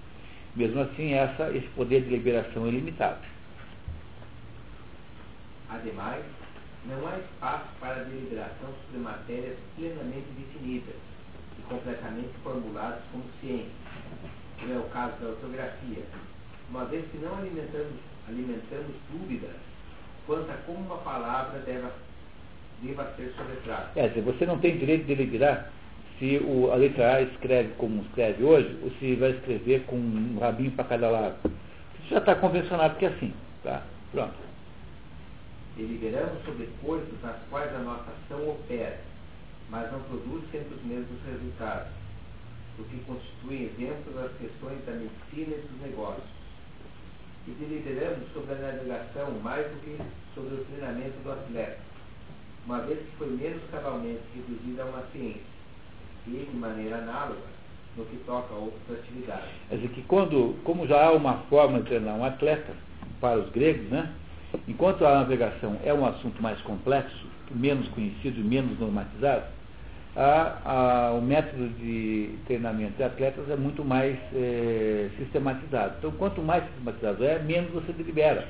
mesmo 0.55 0.81
assim 0.81 1.13
essa, 1.13 1.51
esse 1.51 1.67
poder 1.69 2.03
de 2.03 2.11
deliberação 2.11 2.67
é 2.67 2.71
limitado. 2.71 3.21
Ademais, 5.69 6.25
não 6.87 7.09
há 7.09 7.19
espaço 7.19 7.67
para 7.81 8.05
deliberação 8.05 8.69
sobre 8.85 9.03
matérias 9.03 9.57
plenamente 9.77 10.27
definidas 10.39 10.95
e 11.59 11.63
completamente 11.63 12.31
formuladas 12.43 13.01
como 13.11 13.25
ciência, 13.41 13.71
é 14.73 14.79
o 14.79 14.91
caso 14.91 15.15
da 15.21 15.29
ortografia, 15.29 16.03
uma 16.71 16.85
vez 16.87 17.05
que 17.11 17.19
não 17.19 17.37
alimentamos, 17.39 18.01
alimentamos 18.29 18.97
dúvidas 19.11 19.57
quanto 20.27 20.51
a 20.51 20.55
como 20.67 20.79
uma 20.79 20.99
palavra 20.99 21.61
deva, 21.61 21.93
deva 22.83 23.13
ser 23.17 23.33
soletrada. 23.37 23.91
É, 23.95 24.09
dizer, 24.09 24.23
você 24.23 24.45
não 24.45 24.59
tem 24.59 24.77
direito 24.77 25.07
de 25.07 25.15
deliberar 25.15 25.71
se 26.19 26.39
o, 26.39 26.73
a 26.73 26.77
letra 26.77 27.17
A 27.17 27.23
escreve 27.23 27.73
como 27.79 28.03
escreve 28.03 28.43
hoje, 28.43 28.77
ou 28.83 28.91
se 28.99 29.15
vai 29.17 29.31
escrever 29.31 29.85
com 29.87 29.97
um 29.97 30.39
rabinho 30.41 30.73
para 30.73 30.85
cada 30.85 31.11
lado. 31.11 31.37
Isso 32.01 32.11
já 32.11 32.19
está 32.19 32.35
convencionado 32.35 32.97
que 32.97 33.05
é 33.05 33.09
assim. 33.09 33.33
Tá? 33.63 33.83
Pronto. 34.13 34.35
Deliberamos 35.77 36.43
sobre 36.45 36.69
coisas 36.83 37.23
nas 37.23 37.37
quais 37.51 37.75
a 37.75 37.79
nossa 37.81 38.11
ação 38.11 38.49
opera, 38.49 38.99
mas 39.69 39.93
não 39.93 40.01
produz 40.01 40.43
sempre 40.51 40.75
os 40.75 40.83
mesmos 40.85 41.19
resultados, 41.31 41.89
o 42.79 42.85
que 42.85 43.01
constitui 43.05 43.71
exemplo 43.73 44.13
das 44.15 44.33
questões 44.39 44.85
da 44.85 44.93
medicina 44.93 45.57
e 45.57 45.67
dos 45.67 45.81
negócios. 45.83 46.25
E 47.47 47.51
deliberamos 47.53 48.33
sobre 48.33 48.55
a 48.55 48.59
navegação 48.59 49.31
mais 49.43 49.67
do 49.67 49.81
que 49.83 49.99
sobre 50.35 50.55
o 50.55 50.65
treinamento 50.65 51.19
do 51.23 51.33
atleta, 51.33 51.79
uma 52.67 52.81
vez 52.81 52.99
que 52.99 53.17
foi 53.17 53.29
menos 53.29 53.63
cabalmente 53.71 54.23
reduzida 54.35 54.83
a 54.83 54.87
uma 54.87 55.03
ciência, 55.13 55.57
e 56.27 56.49
de 56.51 56.57
maneira 56.57 56.99
análoga 56.99 57.57
no 57.97 58.05
que 58.05 58.17
toca 58.27 58.53
a 58.53 58.59
outras 58.59 58.99
atividades. 58.99 59.49
Quer 59.69 59.77
dizer 59.77 59.89
que 59.91 60.03
quando, 60.03 60.57
como 60.65 60.87
já 60.87 61.07
há 61.07 61.13
uma 61.13 61.39
forma 61.49 61.79
de 61.79 61.87
treinar 61.87 62.17
um 62.17 62.25
atleta, 62.25 62.75
para 63.21 63.39
os 63.39 63.51
gregos, 63.51 63.89
né? 63.91 64.13
Enquanto 64.69 65.07
a 65.07 65.15
navegação 65.21 65.79
é 65.85 65.93
um 65.93 66.05
assunto 66.07 66.43
mais 66.43 66.61
complexo, 66.63 67.27
menos 67.51 67.89
conhecido 67.89 68.41
e 68.41 68.45
menos 68.45 68.79
normatizado, 68.79 69.47
a, 70.17 70.59
a, 70.65 71.13
o 71.13 71.21
método 71.21 71.69
de 71.79 72.31
treinamento 72.47 72.97
de 72.97 73.03
atletas 73.03 73.49
é 73.51 73.57
muito 73.57 73.85
mais 73.85 74.17
é, 74.35 75.11
sistematizado. 75.19 75.97
Então, 75.99 76.11
quanto 76.13 76.41
mais 76.41 76.65
sistematizado 76.65 77.23
é, 77.23 77.39
menos 77.39 77.71
você 77.71 77.93
delibera, 77.93 78.49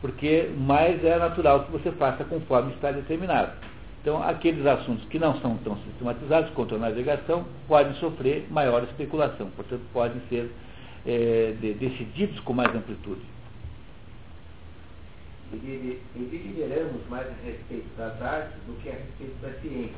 porque 0.00 0.48
mais 0.56 1.04
é 1.04 1.18
natural 1.18 1.64
que 1.64 1.72
você 1.72 1.90
faça 1.92 2.22
conforme 2.24 2.72
está 2.74 2.92
determinado. 2.92 3.52
Então, 4.00 4.22
aqueles 4.22 4.64
assuntos 4.64 5.04
que 5.08 5.18
não 5.18 5.40
são 5.40 5.56
tão 5.58 5.76
sistematizados 5.78 6.50
quanto 6.50 6.76
a 6.76 6.78
navegação 6.78 7.44
podem 7.66 7.94
sofrer 7.94 8.46
maior 8.50 8.84
especulação, 8.84 9.50
portanto, 9.56 9.82
podem 9.92 10.20
ser 10.28 10.50
é, 11.04 11.54
de, 11.60 11.74
decididos 11.74 12.38
com 12.40 12.52
mais 12.52 12.74
amplitude 12.74 13.22
e 15.54 16.00
deliberamos 16.14 17.06
mais 17.10 17.26
a 17.26 17.44
respeito 17.44 17.86
das 17.96 18.20
artes 18.22 18.56
do 18.66 18.74
que 18.82 18.88
a 18.88 18.92
respeito 18.92 19.34
da 19.42 19.52
ciência, 19.60 19.94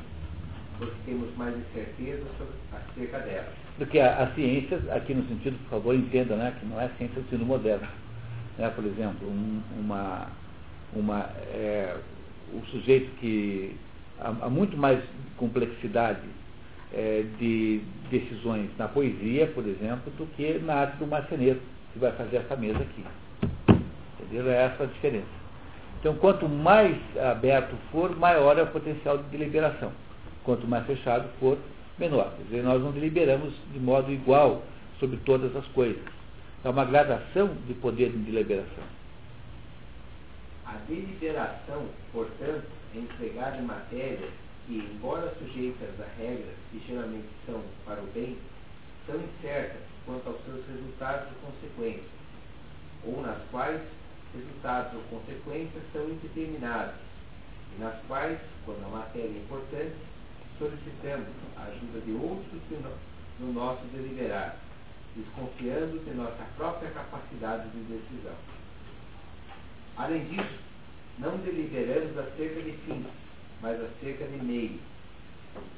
porque 0.77 0.93
temos 1.05 1.35
mais 1.37 1.55
incerteza 1.57 2.23
acerca 2.71 3.19
dela. 3.19 3.47
Porque 3.77 3.99
a, 3.99 4.23
a 4.23 4.33
ciência, 4.33 4.79
aqui 4.91 5.13
no 5.13 5.27
sentido, 5.27 5.57
por 5.63 5.69
favor, 5.69 5.95
entenda, 5.95 6.35
né, 6.35 6.53
que 6.59 6.65
não 6.65 6.79
é 6.79 6.89
ciência 6.97 7.21
do 7.21 7.29
sentido 7.29 7.45
moderno. 7.45 7.87
Né? 8.57 8.69
Por 8.69 8.85
exemplo, 8.85 9.27
um, 9.27 9.61
uma, 9.79 10.27
uma, 10.93 11.29
é, 11.53 11.95
o 12.53 12.65
sujeito 12.67 13.11
que 13.19 13.75
há, 14.19 14.29
há 14.29 14.49
muito 14.49 14.77
mais 14.77 15.03
complexidade 15.37 16.21
é, 16.93 17.25
de 17.37 17.81
decisões 18.09 18.69
na 18.77 18.87
poesia, 18.87 19.47
por 19.47 19.65
exemplo, 19.67 20.11
do 20.17 20.25
que 20.35 20.59
na 20.59 20.75
arte 20.75 20.97
do 20.97 21.07
marceneiro, 21.07 21.59
que 21.93 21.99
vai 21.99 22.11
fazer 22.13 22.37
essa 22.37 22.55
mesa 22.55 22.79
aqui. 22.79 23.03
Entendeu? 24.19 24.49
É 24.49 24.65
essa 24.65 24.83
a 24.83 24.87
diferença. 24.87 25.45
Então, 25.99 26.15
quanto 26.15 26.47
mais 26.47 26.95
aberto 27.17 27.75
for, 27.91 28.15
maior 28.15 28.57
é 28.57 28.63
o 28.63 28.67
potencial 28.67 29.17
de 29.17 29.23
deliberação. 29.25 29.91
Quanto 30.45 30.67
mais 30.67 30.85
fechado 30.85 31.27
for, 31.39 31.57
menor. 31.97 32.31
Quer 32.37 32.43
dizer, 32.43 32.63
nós 32.63 32.81
não 32.81 32.91
deliberamos 32.91 33.53
de 33.73 33.79
modo 33.79 34.11
igual 34.11 34.63
sobre 34.99 35.17
todas 35.25 35.55
as 35.55 35.65
coisas. 35.67 36.01
É 36.63 36.69
uma 36.69 36.85
gradação 36.85 37.55
de 37.67 37.73
poder 37.75 38.11
de 38.11 38.17
deliberação. 38.19 38.83
A 40.65 40.73
deliberação, 40.87 41.85
portanto, 42.11 42.65
é 42.95 42.99
empregada 42.99 43.57
em 43.57 43.63
matérias 43.63 44.31
que, 44.65 44.77
embora 44.77 45.33
sujeitas 45.39 45.89
a 45.99 46.21
regras 46.21 46.55
que 46.71 46.81
geralmente 46.87 47.27
são 47.45 47.61
para 47.85 48.01
o 48.01 48.07
bem, 48.13 48.37
são 49.05 49.15
incertas 49.15 49.81
quanto 50.05 50.27
aos 50.27 50.43
seus 50.45 50.65
resultados 50.67 51.27
e 51.31 51.45
consequências, 51.45 52.09
ou 53.03 53.21
nas 53.21 53.37
quais 53.51 53.81
resultados 54.33 54.93
ou 54.95 55.01
consequências 55.19 55.83
são 55.93 56.09
indeterminados, 56.09 56.95
e 57.75 57.81
nas 57.81 57.95
quais, 58.07 58.39
quando 58.65 58.83
a 58.85 58.89
matéria 58.89 59.27
é 59.27 59.37
importante, 59.37 59.95
solicitamos 60.57 61.27
a 61.57 61.63
ajuda 61.63 61.99
de 62.05 62.11
outros 62.13 62.61
no 63.39 63.53
nosso 63.53 63.83
deliberar, 63.93 64.57
desconfiando 65.15 65.99
de 65.99 66.11
nossa 66.11 66.43
própria 66.57 66.89
capacidade 66.91 67.69
de 67.69 67.79
decisão. 67.79 68.35
Além 69.97 70.25
disso, 70.25 70.59
não 71.19 71.37
deliberamos 71.37 72.17
acerca 72.17 72.61
de 72.61 72.71
fins, 72.85 73.05
mas 73.61 73.79
acerca 73.81 74.25
de 74.25 74.43
meios. 74.43 74.79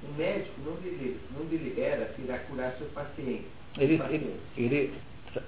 O 0.03 0.17
médico 0.17 0.53
não 0.65 0.73
delibera, 0.75 1.19
não 1.38 1.45
delibera 1.45 2.13
se 2.15 2.21
irá 2.23 2.39
curar 2.39 2.75
seu 2.78 2.88
paciente. 2.88 3.45
Ele, 3.78 4.01
ele, 4.09 4.39
ele 4.57 4.93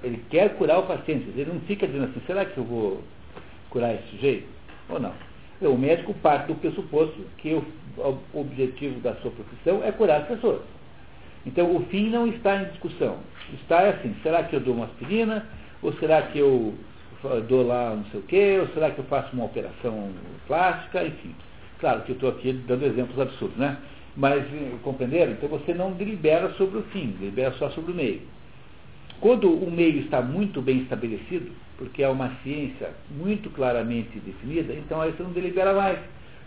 ele 0.03 0.23
quer 0.30 0.55
curar 0.55 0.80
o 0.80 0.88
paciente. 0.88 1.27
Ele 1.30 1.51
não 1.51 1.59
fica 1.61 1.88
dizendo 1.88 2.05
assim, 2.05 2.21
será 2.25 2.45
que 2.45 2.57
eu 2.57 2.63
vou 2.63 3.03
curar 3.69 3.95
esse 3.95 4.07
sujeito? 4.09 4.47
Ou 4.89 4.99
não? 4.99 5.13
O 5.62 5.78
médico 5.78 6.14
parte 6.16 6.47
do 6.47 6.55
pressuposto 6.55 7.22
que 7.38 7.53
o, 7.53 7.66
objetivo 8.34 8.99
da 9.01 9.14
sua 9.16 9.32
profissão 9.32 9.84
é 9.84 9.91
curar 9.91 10.22
as 10.22 10.28
pessoas. 10.28 10.62
Então 11.45 11.76
o 11.76 11.86
fim 11.88 12.10
não 12.10 12.28
está 12.28 12.62
em 12.62 12.66
discussão. 12.66 13.18
Está 13.62 13.89
assim, 13.89 14.16
será 14.24 14.43
que 14.43 14.55
eu 14.55 14.62
dou 14.62 14.74
uma 14.74 14.86
aspirina? 14.86 15.45
Ou 15.82 15.93
será 15.93 16.22
que 16.24 16.39
eu 16.39 16.74
dou 17.47 17.66
lá 17.66 17.95
não 17.95 18.05
sei 18.05 18.20
o 18.20 18.24
quê? 18.24 18.57
Ou 18.62 18.68
será 18.70 18.91
que 18.91 18.99
eu 18.99 19.05
faço 19.05 19.34
uma 19.34 19.45
operação 19.45 20.12
plástica? 20.47 21.03
Enfim. 21.03 21.36
Claro 21.80 22.01
que 22.01 22.12
eu 22.12 22.16
estou 22.16 22.30
aqui 22.30 22.53
dando 22.53 22.86
exemplos 22.86 23.20
absurdos, 23.20 23.57
né? 23.57 23.78
Mas 24.16 24.43
eh, 24.43 24.72
compreenderam? 24.84 25.32
Então 25.32 25.47
você 25.47 25.74
não 25.74 25.91
delibera 25.93 26.49
sobre 26.53 26.80
o 26.80 26.84
fim, 26.84 27.16
delibera 27.20 27.53
só 27.53 27.70
sobre 27.70 27.93
o 27.93 27.95
meio. 27.95 28.22
Quando 29.22 29.51
o 29.51 29.72
meio 29.72 29.99
está 29.99 30.22
muito 30.22 30.62
bem 30.62 30.80
estabelecido, 30.80 31.51
porque 31.80 32.03
é 32.03 32.09
uma 32.09 32.30
ciência 32.43 32.91
muito 33.09 33.49
claramente 33.51 34.19
definida, 34.19 34.73
então 34.73 34.99
aí 34.99 35.13
você 35.13 35.23
não 35.23 35.32
delibera 35.32 35.73
mais. 35.73 35.97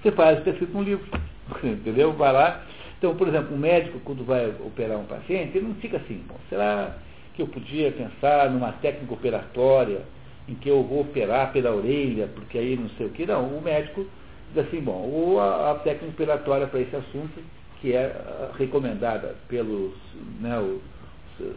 Você 0.03 0.13
faz 0.13 0.37
o 0.37 0.39
está 0.41 0.51
escrito 0.51 0.75
no 0.75 0.83
livro. 0.83 1.07
Entendeu? 1.65 2.13
Vai 2.13 2.33
lá. 2.33 2.63
Então, 2.99 3.17
por 3.17 3.27
exemplo, 3.27 3.57
um 3.57 3.59
médico, 3.59 3.99
quando 4.01 4.25
vai 4.25 4.55
operar 4.61 4.99
um 4.99 5.07
paciente, 5.07 5.57
ele 5.57 5.69
não 5.69 5.75
fica 5.77 5.97
assim, 5.97 6.23
bom, 6.29 6.37
será 6.51 6.97
que 7.35 7.41
eu 7.41 7.47
podia 7.47 7.91
pensar 7.91 8.51
numa 8.51 8.73
técnica 8.73 9.15
operatória 9.15 10.03
em 10.47 10.55
que 10.55 10.69
eu 10.69 10.83
vou 10.83 11.01
operar 11.01 11.51
pela 11.51 11.75
orelha, 11.75 12.29
porque 12.35 12.59
aí 12.59 12.77
não 12.77 12.91
sei 12.91 13.07
o 13.07 13.11
que. 13.11 13.25
Não, 13.25 13.47
o 13.47 13.63
médico 13.63 14.07
diz 14.53 14.67
assim, 14.67 14.81
bom, 14.83 15.01
ou 15.11 15.41
a, 15.41 15.71
a 15.71 15.75
técnica 15.77 16.13
operatória 16.13 16.67
para 16.67 16.81
esse 16.81 16.95
assunto, 16.95 17.43
que 17.81 17.95
é 17.95 18.05
ah, 18.05 18.51
recomendada 18.59 19.35
pelos, 19.49 19.95
né, 20.41 20.59
o, 20.59 20.81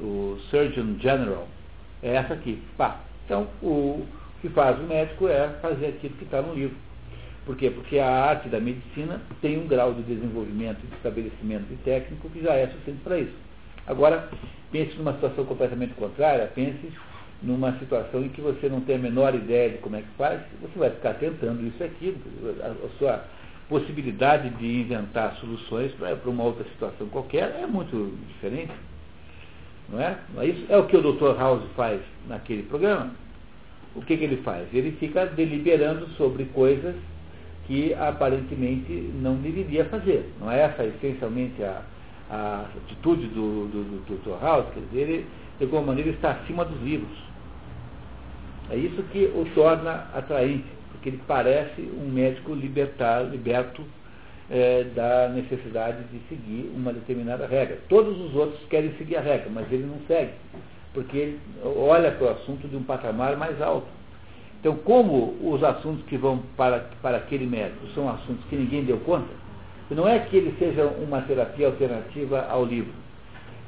o 0.01 0.39
Surgeon 0.49 0.97
General, 0.97 1.45
é 2.01 2.15
essa 2.15 2.33
aqui. 2.35 2.61
Pá. 2.77 3.01
Então, 3.25 3.47
o 3.61 4.05
que 4.41 4.49
faz 4.49 4.79
o 4.79 4.83
médico 4.83 5.27
é 5.27 5.49
fazer 5.61 5.87
aquilo 5.87 6.13
que 6.15 6.23
está 6.23 6.41
no 6.41 6.53
livro. 6.53 6.77
Por 7.45 7.55
quê? 7.55 7.69
Porque 7.69 7.99
a 7.99 8.09
arte 8.09 8.49
da 8.49 8.59
medicina 8.59 9.21
tem 9.41 9.59
um 9.59 9.67
grau 9.67 9.93
de 9.93 10.01
desenvolvimento 10.03 10.79
e 10.83 10.87
de 10.87 10.95
estabelecimento 10.95 11.67
de 11.67 11.75
técnico 11.77 12.29
que 12.29 12.41
já 12.41 12.53
é 12.53 12.67
suficiente 12.67 13.01
para 13.03 13.19
isso. 13.19 13.35
Agora, 13.85 14.29
pense 14.71 14.95
numa 14.97 15.13
situação 15.13 15.45
completamente 15.45 15.93
contrária, 15.93 16.51
pense 16.55 16.91
numa 17.41 17.77
situação 17.77 18.23
em 18.23 18.29
que 18.29 18.41
você 18.41 18.67
não 18.67 18.81
tem 18.81 18.95
a 18.95 18.99
menor 18.99 19.35
ideia 19.35 19.69
de 19.69 19.77
como 19.77 19.95
é 19.95 20.01
que 20.01 20.07
faz, 20.17 20.41
você 20.61 20.79
vai 20.79 20.89
ficar 20.89 21.13
tentando 21.15 21.65
isso 21.67 21.83
aqui, 21.83 22.17
a, 22.63 22.67
a 22.67 22.89
sua 22.97 23.23
possibilidade 23.69 24.49
de 24.49 24.81
inventar 24.81 25.35
soluções 25.35 25.91
para 25.93 26.29
uma 26.29 26.43
outra 26.43 26.63
situação 26.65 27.07
qualquer 27.09 27.55
é 27.61 27.67
muito 27.67 28.17
diferente. 28.27 28.73
Não 29.89 30.01
é? 30.01 30.17
Isso 30.45 30.65
é 30.69 30.77
o 30.77 30.85
que 30.85 30.97
o 30.97 31.01
Dr. 31.01 31.37
House 31.37 31.63
faz 31.75 32.01
naquele 32.27 32.63
programa. 32.63 33.11
O 33.95 34.01
que, 34.01 34.17
que 34.17 34.23
ele 34.23 34.37
faz? 34.37 34.67
Ele 34.73 34.91
fica 34.99 35.25
deliberando 35.25 36.07
sobre 36.17 36.45
coisas 36.45 36.95
que 37.65 37.93
aparentemente 37.93 38.91
não 39.21 39.35
deveria 39.35 39.85
fazer. 39.85 40.31
Não 40.39 40.51
é 40.51 40.61
essa 40.61 40.83
essencialmente 40.83 41.63
a, 41.63 41.81
a 42.29 42.65
atitude 42.83 43.27
do, 43.27 43.67
do, 43.67 43.83
do 43.83 44.17
Dr. 44.17 44.43
House? 44.43 44.65
Quer 44.73 44.81
dizer, 44.81 44.99
ele, 44.99 45.25
de 45.57 45.63
alguma 45.63 45.81
maneira, 45.81 46.09
está 46.09 46.31
acima 46.31 46.65
dos 46.65 46.81
livros. 46.81 47.17
É 48.69 48.75
isso 48.75 49.01
que 49.11 49.25
o 49.25 49.45
torna 49.53 50.07
atraente, 50.13 50.65
porque 50.91 51.09
ele 51.09 51.21
parece 51.27 51.81
um 51.81 52.09
médico 52.09 52.53
libertar, 52.53 53.21
liberto 53.21 53.83
é, 54.49 54.83
da 54.95 55.29
necessidade 55.29 56.03
de 56.11 56.19
seguir 56.29 56.71
uma 56.75 56.93
determinada 56.93 57.47
regra. 57.47 57.79
Todos 57.89 58.19
os 58.19 58.35
outros 58.35 58.59
querem 58.69 58.91
seguir 58.97 59.17
a 59.17 59.21
regra, 59.21 59.49
mas 59.51 59.71
ele 59.71 59.85
não 59.85 59.99
segue, 60.07 60.31
porque 60.93 61.17
ele 61.17 61.39
olha 61.63 62.11
para 62.11 62.27
o 62.27 62.29
assunto 62.31 62.67
de 62.67 62.75
um 62.75 62.83
patamar 62.83 63.35
mais 63.37 63.61
alto. 63.61 63.87
Então, 64.59 64.75
como 64.77 65.35
os 65.41 65.63
assuntos 65.63 66.03
que 66.05 66.17
vão 66.17 66.41
para, 66.57 66.89
para 67.01 67.17
aquele 67.17 67.45
médico 67.45 67.85
são 67.93 68.09
assuntos 68.09 68.43
que 68.49 68.55
ninguém 68.55 68.83
deu 68.83 68.97
conta, 68.99 69.29
não 69.91 70.07
é 70.07 70.17
que 70.19 70.35
ele 70.35 70.55
seja 70.57 70.85
uma 70.85 71.21
terapia 71.21 71.67
alternativa 71.67 72.47
ao 72.49 72.65
livro, 72.65 72.91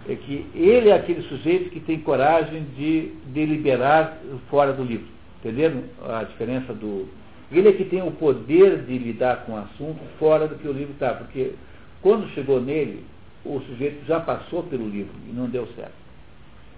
é 0.09 0.15
que 0.15 0.45
ele 0.55 0.89
é 0.89 0.93
aquele 0.93 1.21
sujeito 1.23 1.69
que 1.69 1.79
tem 1.81 1.99
coragem 1.99 2.63
de 2.75 3.11
deliberar 3.27 4.17
fora 4.49 4.73
do 4.73 4.83
livro. 4.83 5.05
Entenderam 5.39 5.83
a 6.07 6.23
diferença 6.23 6.73
do. 6.73 7.07
Ele 7.51 7.69
é 7.69 7.71
que 7.71 7.85
tem 7.85 8.01
o 8.01 8.11
poder 8.11 8.83
de 8.83 8.97
lidar 8.97 9.45
com 9.45 9.53
o 9.53 9.57
assunto 9.57 9.99
fora 10.19 10.47
do 10.47 10.55
que 10.55 10.67
o 10.67 10.73
livro 10.73 10.93
está, 10.93 11.13
porque 11.13 11.53
quando 12.01 12.27
chegou 12.33 12.61
nele, 12.61 13.05
o 13.45 13.59
sujeito 13.61 14.05
já 14.05 14.19
passou 14.19 14.63
pelo 14.63 14.89
livro 14.89 15.13
e 15.29 15.31
não 15.33 15.49
deu 15.49 15.65
certo. 15.75 15.93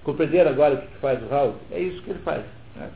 Compreenderam 0.03 0.51
agora 0.51 0.76
o 0.76 0.82
que 0.82 0.97
faz 0.99 1.22
o 1.24 1.28
Raul? 1.28 1.55
É 1.72 1.80
isso 1.80 2.01
que 2.03 2.11
ele 2.11 2.20
faz. 2.20 2.45
Né? 2.76 2.89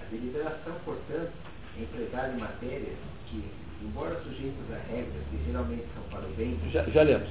A 0.00 0.10
deliberação, 0.10 0.74
portanto, 0.84 1.32
é 1.78 1.82
empregada 1.82 2.34
em 2.34 2.40
matérias 2.40 2.96
que, 3.26 3.44
embora 3.82 4.20
sujeitas 4.22 4.70
a 4.70 4.92
regras 4.92 5.22
que 5.30 5.44
geralmente 5.46 5.84
são 5.94 6.02
para 6.10 6.26
o 6.26 6.32
bem. 6.34 6.56
Já, 6.70 6.84
já 6.84 7.02
lemos. 7.02 7.28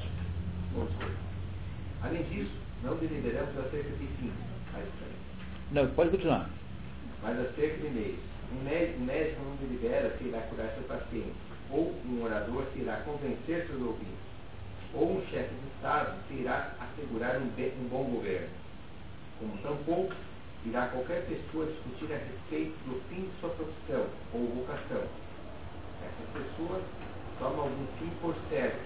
Além 2.03 2.24
disso, 2.24 2.51
não 2.84 2.95
deliberamos 2.97 3.57
acerca 3.57 3.89
de 3.89 4.07
fins, 4.17 4.32
Não, 5.72 5.88
pode 5.88 6.11
continuar. 6.11 6.49
Mas 7.22 7.39
acerca 7.39 7.78
de 7.78 7.89
meios. 7.89 8.19
Um 8.51 8.63
médico, 8.63 8.99
um 8.99 9.05
médico 9.05 9.41
não 9.45 9.55
delibera 9.55 10.15
se 10.17 10.26
irá 10.26 10.39
curar 10.41 10.74
seu 10.74 10.84
paciente, 10.84 11.34
ou 11.69 11.93
um 12.05 12.24
orador 12.24 12.65
se 12.74 12.82
irá 12.82 12.97
convencer 13.05 13.65
seus 13.67 13.82
ouvintes, 13.82 14.19
ou 14.93 15.17
um 15.17 15.22
chefe 15.28 15.53
de 15.53 15.67
Estado 15.76 16.15
se 16.28 16.34
irá 16.34 16.74
assegurar 16.80 17.38
um, 17.38 17.45
um 17.45 17.88
bom 17.89 18.03
governo. 18.03 18.49
Como 19.39 19.57
tampouco 19.59 20.13
irá 20.65 20.88
qualquer 20.88 21.26
pessoa 21.26 21.65
discutir 21.65 22.13
a 22.13 22.17
respeito 22.17 22.76
do 22.86 23.01
fim 23.09 23.22
de 23.22 23.39
sua 23.39 23.49
profissão 23.51 24.05
ou 24.34 24.47
vocação. 24.47 25.03
Essas 26.03 26.43
pessoas 26.43 26.84
tomam 27.39 27.61
algum 27.61 27.88
fim 27.99 28.09
por 28.22 28.36
certo 28.49 28.80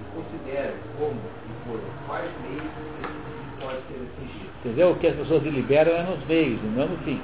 e 0.00 0.14
consideram 0.14 0.76
como 0.98 1.18
e 1.18 1.68
por 1.68 1.80
quais 2.06 2.30
meios 2.42 2.70
esse 3.02 3.12
fim 3.12 3.60
pode 3.60 3.80
ser 3.88 4.06
atingido. 4.06 4.50
Entendeu? 4.60 4.90
O 4.90 4.98
que 4.98 5.06
as 5.06 5.16
pessoas 5.16 5.42
deliberam 5.42 5.92
é 5.92 6.02
nos 6.02 6.24
meios, 6.26 6.62
não 6.76 6.86
no 6.86 6.98
fim. 6.98 7.20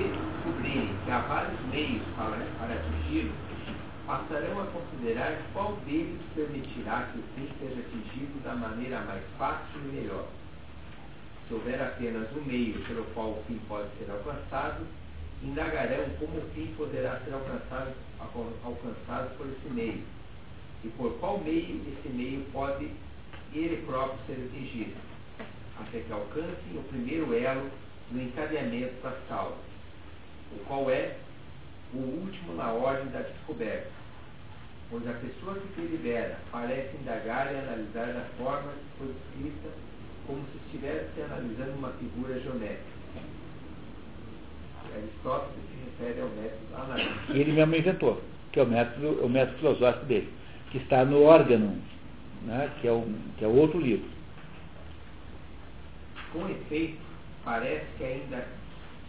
Se 0.00 0.06
descobrirem 0.06 0.96
que 1.04 1.10
há 1.10 1.18
vários 1.18 1.60
meios 1.66 2.00
para, 2.16 2.38
para 2.58 2.72
atingi-lo, 2.72 3.34
passarão 4.06 4.62
a 4.62 4.66
considerar 4.68 5.42
qual 5.52 5.76
deles 5.84 6.22
permitirá 6.34 7.10
que 7.12 7.18
o 7.18 7.22
fim 7.34 7.46
seja 7.60 7.80
atingido 7.80 8.42
da 8.42 8.54
maneira 8.54 9.00
mais 9.00 9.22
fácil 9.36 9.78
e 9.84 9.96
melhor. 9.96 10.26
Se 11.46 11.52
houver 11.52 11.82
apenas 11.82 12.34
um 12.34 12.42
meio 12.46 12.82
pelo 12.86 13.04
qual 13.12 13.32
o 13.32 13.44
fim 13.46 13.60
pode 13.68 13.90
ser 13.98 14.10
alcançado, 14.10 14.86
indagarão 15.42 16.08
como 16.18 16.38
o 16.38 16.50
fim 16.54 16.72
poderá 16.78 17.20
ser 17.20 17.34
alcançado, 17.34 17.92
alcançado 18.64 19.36
por 19.36 19.46
esse 19.48 19.68
meio 19.74 20.02
e 20.82 20.88
por 20.96 21.12
qual 21.18 21.38
meio 21.40 21.78
esse 21.92 22.08
meio 22.08 22.42
pode 22.52 22.90
ele 23.52 23.84
próprio 23.84 24.18
ser 24.26 24.48
atingido, 24.48 24.96
até 25.78 26.00
que 26.00 26.10
alcance 26.10 26.74
o 26.74 26.82
primeiro 26.88 27.34
elo 27.34 27.68
do 28.10 28.20
encadeamento 28.20 28.94
das 29.02 29.14
causas, 29.28 29.69
o 30.52 30.64
qual 30.66 30.90
é 30.90 31.16
o 31.92 31.98
último 31.98 32.54
na 32.54 32.72
ordem 32.72 33.06
da 33.08 33.20
descoberta, 33.20 33.88
pois 34.90 35.06
a 35.08 35.12
pessoa 35.12 35.54
que 35.54 35.74
se 35.74 35.80
libera 35.86 36.38
parece 36.50 36.96
indagar 36.96 37.52
e 37.52 37.58
analisar 37.58 38.06
da 38.12 38.24
forma 38.38 38.72
que 38.72 38.98
foi 38.98 39.08
escrita 39.08 39.68
como 40.26 40.42
se 40.52 40.58
estivesse 40.66 41.22
analisando 41.22 41.72
uma 41.78 41.92
figura 41.92 42.40
geométrica. 42.40 43.00
Aristóteles 44.92 45.64
se 45.70 46.02
refere 46.02 46.20
ao 46.20 46.28
método 46.28 46.76
analítico. 46.76 47.32
Ele 47.32 47.52
mesmo 47.52 47.76
inventou, 47.76 48.22
que 48.52 48.60
é 48.60 48.62
o 48.62 48.66
método, 48.66 49.24
o 49.24 49.28
método 49.28 49.58
filosófico 49.58 50.06
dele 50.06 50.40
que 50.70 50.78
está 50.78 51.04
no 51.04 51.24
órgão, 51.24 51.76
né, 52.42 52.70
que, 52.80 52.86
é 52.86 52.92
o, 52.92 53.04
que 53.36 53.44
é 53.44 53.48
o 53.48 53.56
outro 53.56 53.80
livro. 53.80 54.08
Com 56.32 56.48
efeito, 56.48 56.98
parece 57.44 57.86
que 57.98 58.04
ainda 58.04 58.46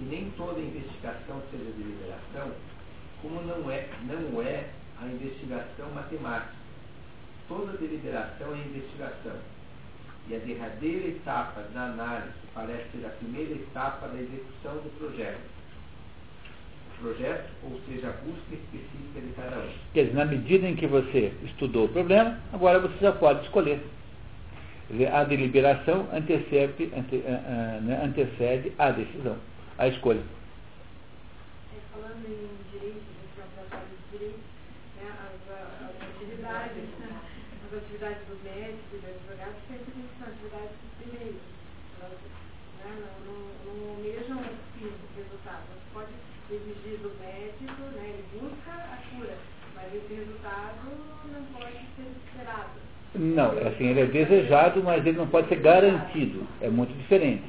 que 0.01 0.05
nem 0.05 0.31
toda 0.35 0.59
investigação 0.59 1.41
seja 1.51 1.71
deliberação, 1.77 2.51
como 3.21 3.39
não 3.43 3.69
é, 3.69 3.87
não 4.07 4.41
é 4.41 4.65
a 4.99 5.05
investigação 5.05 5.91
matemática. 5.93 6.55
Toda 7.47 7.77
deliberação 7.77 8.55
é 8.55 8.57
investigação. 8.57 9.35
E 10.27 10.35
a 10.35 10.39
derradeira 10.39 11.07
etapa 11.07 11.61
da 11.73 11.85
análise 11.85 12.33
parece 12.53 12.85
ser 12.91 13.05
a 13.05 13.09
primeira 13.09 13.53
etapa 13.53 14.07
da 14.07 14.19
execução 14.19 14.73
do 14.75 14.97
projeto 14.97 15.51
projeto, 16.99 17.49
ou 17.63 17.81
seja, 17.87 18.09
a 18.09 18.11
busca 18.11 18.53
específica 18.53 19.21
de 19.21 19.33
cada 19.35 19.57
um. 19.57 19.69
Quer 19.91 20.03
dizer, 20.03 20.15
na 20.15 20.25
medida 20.25 20.67
em 20.67 20.75
que 20.75 20.85
você 20.85 21.33
estudou 21.43 21.85
o 21.85 21.89
problema, 21.89 22.37
agora 22.53 22.77
você 22.77 22.93
já 23.01 23.11
pode 23.11 23.41
escolher. 23.41 23.81
A 25.11 25.23
deliberação 25.23 26.05
antecede, 26.13 26.91
ante, 26.95 27.15
uh, 27.15 27.21
uh, 27.21 28.05
antecede 28.05 28.71
a 28.77 28.91
decisão, 28.91 29.35
a 29.81 29.87
escolha. 29.87 30.21
É, 31.73 31.79
falando 31.91 32.21
em 32.29 32.53
direito, 32.71 33.01
de 33.01 34.17
direito, 34.17 34.39
né, 35.01 35.09
as, 35.09 35.41
as, 35.49 35.97
atividades, 36.05 36.85
né, 36.99 37.09
as 37.65 37.77
atividades 37.77 38.21
do 38.29 38.37
médico 38.45 38.93
e 38.93 38.97
do 39.01 39.07
advogado 39.09 39.55
sempre 39.67 40.05
são 40.19 40.27
atividades 40.27 40.77
primeiras. 41.01 41.41
Elas 41.99 42.13
né, 42.77 42.93
não, 43.25 43.33
não, 43.33 43.73
não 43.73 43.89
almejam 43.95 44.37
o 44.37 44.53
fim, 44.77 44.85
o 44.85 45.17
resultado. 45.17 45.65
Pode 45.93 46.13
exigir 46.51 46.99
do 47.01 47.09
médico, 47.17 47.81
né, 47.97 48.05
ele 48.05 48.25
busca 48.37 48.71
a 48.71 49.01
cura, 49.09 49.35
mas 49.73 49.95
esse 49.95 50.13
resultado 50.13 50.93
não 51.25 51.43
pode 51.57 51.81
ser 51.97 52.05
esperado. 52.21 52.77
Não, 53.15 53.57
é 53.57 53.67
assim, 53.67 53.87
ele 53.87 54.01
é 54.01 54.05
desejado, 54.05 54.83
mas 54.83 55.03
ele 55.03 55.17
não 55.17 55.27
pode 55.27 55.49
ser 55.49 55.57
garantido. 55.57 56.47
É 56.61 56.69
muito 56.69 56.95
diferente. 56.99 57.43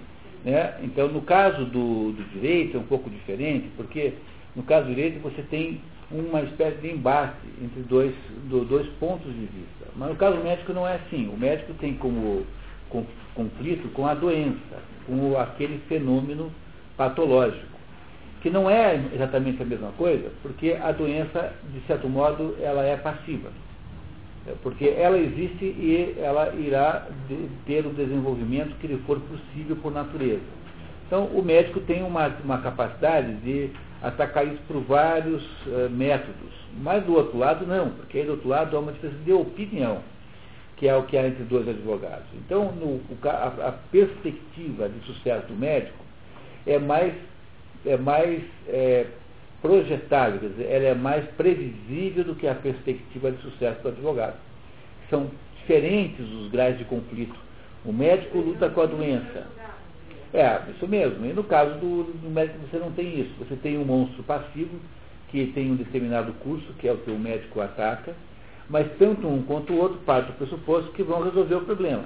Né? 0.45 0.75
Então, 0.83 1.09
no 1.09 1.23
caso 1.23 1.65
do, 1.67 2.13
do 2.13 2.25
direito, 2.33 2.77
é 2.77 2.81
um 2.81 2.85
pouco 2.85 3.09
diferente, 3.09 3.69
porque 3.77 4.15
no 4.57 4.63
caso 4.63 4.87
do 4.87 4.95
direito 4.95 5.21
você 5.23 5.43
tem 5.43 5.81
uma 6.11 6.43
espécie 6.43 6.79
de 6.79 6.91
embate 6.91 7.47
entre 7.63 7.83
dois, 7.83 8.15
do, 8.51 8.65
dois 8.65 8.87
pontos 9.01 9.33
de 9.33 9.47
vista. 9.47 9.87
Mas 9.97 10.11
no 10.11 10.17
caso 10.17 10.37
médico 10.43 10.73
não 10.73 10.87
é 10.87 10.97
assim. 10.97 11.29
O 11.29 11.37
médico 11.37 11.73
tem 11.75 11.95
como 11.95 12.45
conflito 13.35 13.89
com 13.95 14.07
a 14.07 14.15
doença, 14.15 14.83
com 15.07 15.39
aquele 15.39 15.79
fenômeno 15.89 16.53
patológico 16.97 17.73
que 18.43 18.51
não 18.51 18.69
é 18.69 19.01
exatamente 19.15 19.63
a 19.63 19.65
mesma 19.65 19.93
coisa, 19.93 20.31
porque 20.43 20.73
a 20.73 20.91
doença, 20.91 21.53
de 21.73 21.81
certo 21.87 22.09
modo, 22.09 22.57
ela 22.61 22.85
é 22.85 22.97
passiva. 22.97 23.51
É, 24.47 24.55
porque 24.63 24.89
ela 24.89 25.19
existe 25.19 25.65
e 25.65 26.17
ela 26.19 26.53
irá 26.55 27.07
ter 27.67 27.87
o 27.87 27.91
desenvolvimento 27.91 28.77
que 28.81 28.89
lhe 28.89 28.99
for 29.07 29.21
possível 29.21 29.77
por 29.77 29.93
natureza. 29.93 30.63
Então, 31.07 31.27
o 31.27 31.43
médico 31.43 31.81
tem 31.81 32.03
uma, 32.03 32.29
uma 32.43 32.59
capacidade 32.61 33.35
de 33.37 33.71
atacar 34.03 34.47
isso 34.47 34.61
por 34.67 34.81
vários 34.81 35.45
uh, 35.67 35.89
métodos. 35.91 36.53
Mas 36.81 37.05
do 37.05 37.15
outro 37.15 37.39
lado, 37.39 37.67
não, 37.67 37.91
porque 37.91 38.19
aí 38.19 38.25
do 38.25 38.33
outro 38.33 38.49
lado 38.49 38.77
há 38.77 38.81
uma 38.81 38.93
diferença 38.93 39.19
de 39.23 39.33
opinião, 39.33 39.99
que 40.77 40.89
é 40.89 40.97
o 40.97 41.05
que 41.05 41.17
há 41.17 41.27
entre 41.27 41.45
dois 41.45 41.69
advogados. 41.69 42.27
Então, 42.35 42.73
no, 42.73 43.01
a, 43.29 43.69
a, 43.69 43.73
perspectiva 43.91 44.89
de 44.89 44.99
sucesso 45.07 45.47
do 45.47 45.55
médico 45.55 46.03
é 46.67 46.79
mais, 46.79 47.15
é 47.87 47.97
mais 47.97 48.43
é, 48.67 49.07
projetável, 49.63 50.41
quer 50.41 50.49
dizer, 50.49 50.71
ela 50.71 50.85
é 50.87 50.95
mais 50.95 51.25
previsível 51.37 52.25
do 52.25 52.35
que 52.35 52.49
a 52.49 52.55
perspectiva 52.55 53.31
de 53.31 53.41
sucesso 53.41 53.81
do 53.81 53.89
advogado. 53.89 54.37
São 55.09 55.31
diferentes 55.61 56.29
os 56.29 56.51
graus 56.51 56.77
de 56.77 56.85
conflito. 56.85 57.39
O 57.85 57.93
médico 57.93 58.39
luta 58.39 58.69
com 58.69 58.81
a 58.83 58.87
doença. 58.87 59.47
É, 60.35 60.61
isso 60.71 60.89
mesmo. 60.89 61.25
E 61.25 61.33
no 61.33 61.45
caso 61.45 61.79
do, 61.79 62.05
do 62.05 62.31
médico 62.31 62.59
você 62.69 62.79
não 62.79 62.91
tem 62.93 63.21
isso. 63.21 63.33
Você 63.39 63.55
tem 63.57 63.79
um 63.79 63.85
monstro 63.85 64.23
passivo 64.25 64.81
que 65.29 65.47
tem 65.55 65.71
um 65.71 65.77
determinado 65.77 66.33
curso, 66.35 66.73
que 66.79 66.89
é 66.89 66.93
o 66.93 66.99
que 66.99 67.11
o 67.11 67.19
médico 67.19 67.61
ataca, 67.61 68.13
mas 68.69 68.87
tanto 68.99 69.27
um 69.27 69.43
quanto 69.43 69.73
o 69.73 69.81
outro 69.81 69.99
parte 70.01 70.27
do 70.27 70.33
pressuposto 70.35 70.93
que 70.93 71.03
vão 71.03 71.23
resolver 71.23 71.55
o 71.55 71.61
problema. 71.63 72.05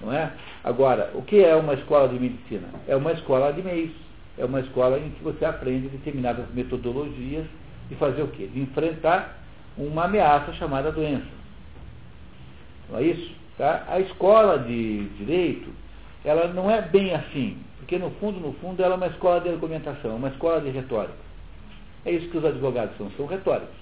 Não 0.00 0.12
é? 0.12 0.32
Agora, 0.62 1.10
o 1.14 1.22
que 1.22 1.42
é 1.42 1.54
uma 1.54 1.74
escola 1.74 2.08
de 2.08 2.18
medicina? 2.18 2.68
É 2.86 2.94
uma 2.94 3.12
escola 3.12 3.52
de 3.52 3.62
meios. 3.62 3.90
É 4.38 4.44
uma 4.44 4.60
escola 4.60 4.98
em 4.98 5.10
que 5.10 5.22
você 5.22 5.44
aprende 5.44 5.88
determinadas 5.88 6.46
metodologias 6.54 7.44
de 7.88 7.96
fazer 7.96 8.22
o 8.22 8.28
quê? 8.28 8.46
De 8.46 8.60
enfrentar 8.60 9.38
uma 9.76 10.04
ameaça 10.04 10.52
chamada 10.54 10.92
doença. 10.92 11.26
Não 12.90 12.98
é 12.98 13.02
isso? 13.02 13.32
Tá? 13.56 13.84
A 13.88 14.00
escola 14.00 14.58
de 14.58 15.08
direito, 15.18 15.68
ela 16.24 16.48
não 16.48 16.70
é 16.70 16.80
bem 16.80 17.14
assim, 17.14 17.58
porque 17.78 17.98
no 17.98 18.10
fundo, 18.12 18.38
no 18.38 18.52
fundo, 18.54 18.82
ela 18.82 18.94
é 18.94 18.96
uma 18.96 19.06
escola 19.08 19.40
de 19.40 19.48
argumentação, 19.48 20.16
uma 20.16 20.28
escola 20.28 20.60
de 20.60 20.70
retórica. 20.70 21.28
É 22.04 22.12
isso 22.12 22.28
que 22.28 22.38
os 22.38 22.44
advogados 22.44 22.96
são, 22.96 23.10
são 23.12 23.26
retóricos. 23.26 23.74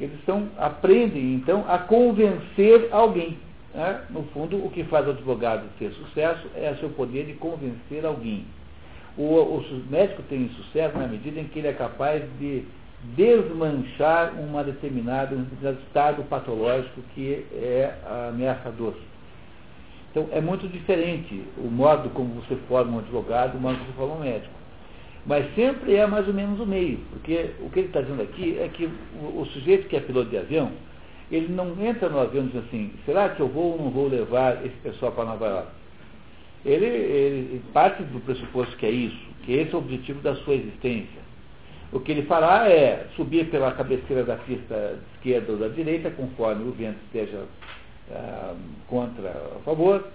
Eles 0.00 0.18
são, 0.24 0.48
aprendem, 0.56 1.34
então, 1.34 1.64
a 1.68 1.78
convencer 1.78 2.88
alguém. 2.92 3.36
Né? 3.74 4.02
No 4.10 4.22
fundo, 4.24 4.64
o 4.64 4.70
que 4.70 4.84
faz 4.84 5.06
o 5.06 5.10
advogado 5.10 5.68
ter 5.78 5.92
sucesso 5.92 6.46
é 6.54 6.70
o 6.70 6.78
seu 6.78 6.90
poder 6.90 7.26
de 7.26 7.34
convencer 7.34 8.06
alguém. 8.06 8.46
O, 9.18 9.34
o 9.34 9.82
médico 9.90 10.22
tem 10.28 10.48
sucesso 10.50 10.96
na 10.96 11.08
medida 11.08 11.40
em 11.40 11.44
que 11.44 11.58
ele 11.58 11.68
é 11.68 11.72
capaz 11.72 12.22
de 12.38 12.64
desmanchar 13.16 14.32
uma 14.38 14.62
determinada, 14.62 15.34
um 15.34 15.42
determinado 15.42 15.78
estado 15.86 16.22
patológico 16.24 17.00
que 17.14 17.44
é 17.52 17.94
ameaçador. 18.28 18.94
Então, 20.10 20.28
é 20.30 20.40
muito 20.40 20.68
diferente 20.68 21.42
o 21.58 21.68
modo 21.68 22.08
como 22.10 22.34
você 22.34 22.56
forma 22.68 22.96
um 22.96 22.98
advogado, 23.00 23.56
o 23.56 23.60
modo 23.60 23.76
como 23.78 23.90
você 23.90 23.96
forma 23.96 24.14
um 24.14 24.20
médico. 24.20 24.54
Mas 25.26 25.52
sempre 25.54 25.96
é 25.96 26.06
mais 26.06 26.26
ou 26.26 26.32
menos 26.32 26.58
o 26.60 26.66
meio, 26.66 26.98
porque 27.10 27.50
o 27.60 27.68
que 27.70 27.80
ele 27.80 27.88
está 27.88 28.00
dizendo 28.00 28.22
aqui 28.22 28.56
é 28.58 28.68
que 28.68 28.86
o, 28.86 29.40
o, 29.40 29.46
sujeito 29.46 29.88
que 29.88 29.96
é 29.96 30.00
piloto 30.00 30.30
de 30.30 30.38
avião, 30.38 30.70
ele 31.30 31.52
não 31.52 31.74
entra 31.84 32.08
no 32.08 32.20
avião 32.20 32.44
e 32.44 32.48
diz 32.48 32.64
assim, 32.64 32.92
será 33.04 33.28
que 33.28 33.40
eu 33.40 33.48
vou 33.48 33.72
ou 33.72 33.82
não 33.82 33.90
vou 33.90 34.08
levar 34.08 34.64
esse 34.64 34.76
pessoal 34.76 35.12
para 35.12 35.26
Nova 35.26 35.46
York? 35.46 35.77
Ele, 36.68 36.84
ele 36.84 37.62
parte 37.72 38.02
do 38.02 38.20
pressuposto 38.20 38.76
que 38.76 38.84
é 38.84 38.90
isso, 38.90 39.26
que 39.42 39.52
esse 39.52 39.72
é 39.72 39.74
o 39.74 39.78
objetivo 39.78 40.20
da 40.20 40.34
sua 40.36 40.54
existência. 40.54 41.18
O 41.90 41.98
que 41.98 42.12
ele 42.12 42.24
fará 42.24 42.68
é 42.68 43.06
subir 43.16 43.48
pela 43.48 43.72
cabeceira 43.72 44.22
da 44.22 44.36
pista 44.36 44.98
esquerda 45.14 45.52
ou 45.52 45.58
da 45.58 45.68
direita, 45.68 46.10
conforme 46.10 46.68
o 46.68 46.72
vento 46.72 46.98
esteja 47.06 47.44
ah, 48.10 48.54
contra 48.86 49.30
a 49.30 49.60
favor. 49.64 50.06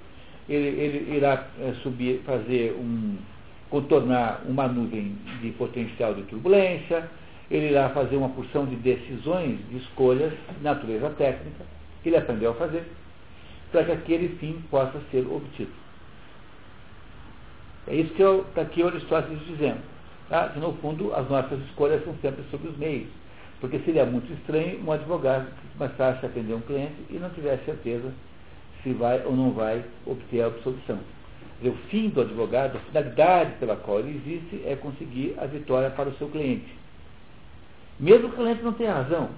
Ele, 0.47 0.67
ele 0.67 1.15
irá 1.17 1.47
é, 1.59 1.73
subir, 1.81 2.21
fazer 2.23 2.73
um, 2.73 3.17
contornar 3.71 4.43
uma 4.45 4.67
nuvem 4.67 5.17
de 5.41 5.49
potencial 5.53 6.13
de 6.13 6.21
turbulência. 6.23 7.09
Ele 7.49 7.69
irá 7.69 7.89
fazer 7.89 8.15
uma 8.15 8.29
porção 8.29 8.67
de 8.67 8.75
decisões, 8.75 9.57
de 9.69 9.77
escolhas, 9.77 10.31
de 10.55 10.63
natureza 10.63 11.09
técnica, 11.11 11.65
que 12.03 12.09
ele 12.09 12.17
aprendeu 12.17 12.51
a 12.51 12.55
fazer, 12.55 12.83
para 13.71 13.85
que 13.85 13.91
aquele 13.91 14.37
fim 14.37 14.61
possa 14.69 15.01
ser 15.09 15.25
obtido. 15.25 15.82
É 17.87 17.95
isso 17.95 18.13
que 18.13 18.23
está 18.23 18.61
aqui 18.61 18.83
Aristóteles 18.83 19.45
dizendo. 19.45 19.81
Tá? 20.29 20.49
Que, 20.49 20.59
no 20.59 20.73
fundo, 20.73 21.13
as 21.13 21.29
nossas 21.29 21.59
escolhas 21.65 22.03
são 22.03 22.15
sempre 22.21 22.43
sobre 22.49 22.69
os 22.69 22.77
meios. 22.77 23.09
Porque 23.59 23.79
seria 23.79 24.05
muito 24.05 24.31
estranho 24.33 24.83
um 24.83 24.91
advogado 24.91 25.47
que 25.47 25.77
começasse 25.77 26.25
a 26.25 26.29
atender 26.29 26.53
um 26.53 26.61
cliente 26.61 26.95
e 27.09 27.15
não 27.15 27.29
tivesse 27.29 27.65
certeza 27.65 28.11
se 28.81 28.93
vai 28.93 29.23
ou 29.25 29.35
não 29.35 29.51
vai 29.51 29.83
obter 30.05 30.41
a 30.41 30.47
absolvição. 30.47 30.99
O 31.61 31.71
fim 31.89 32.09
do 32.09 32.21
advogado, 32.21 32.75
a 32.75 32.79
finalidade 32.81 33.53
pela 33.59 33.77
qual 33.77 33.99
ele 33.99 34.21
existe 34.25 34.67
é 34.67 34.75
conseguir 34.75 35.35
a 35.37 35.45
vitória 35.45 35.89
para 35.91 36.09
o 36.09 36.17
seu 36.17 36.27
cliente. 36.27 36.75
Mesmo 37.99 38.29
que 38.29 38.35
o 38.35 38.37
cliente 38.37 38.63
não 38.63 38.73
tenha 38.73 38.93
razão. 38.93 39.29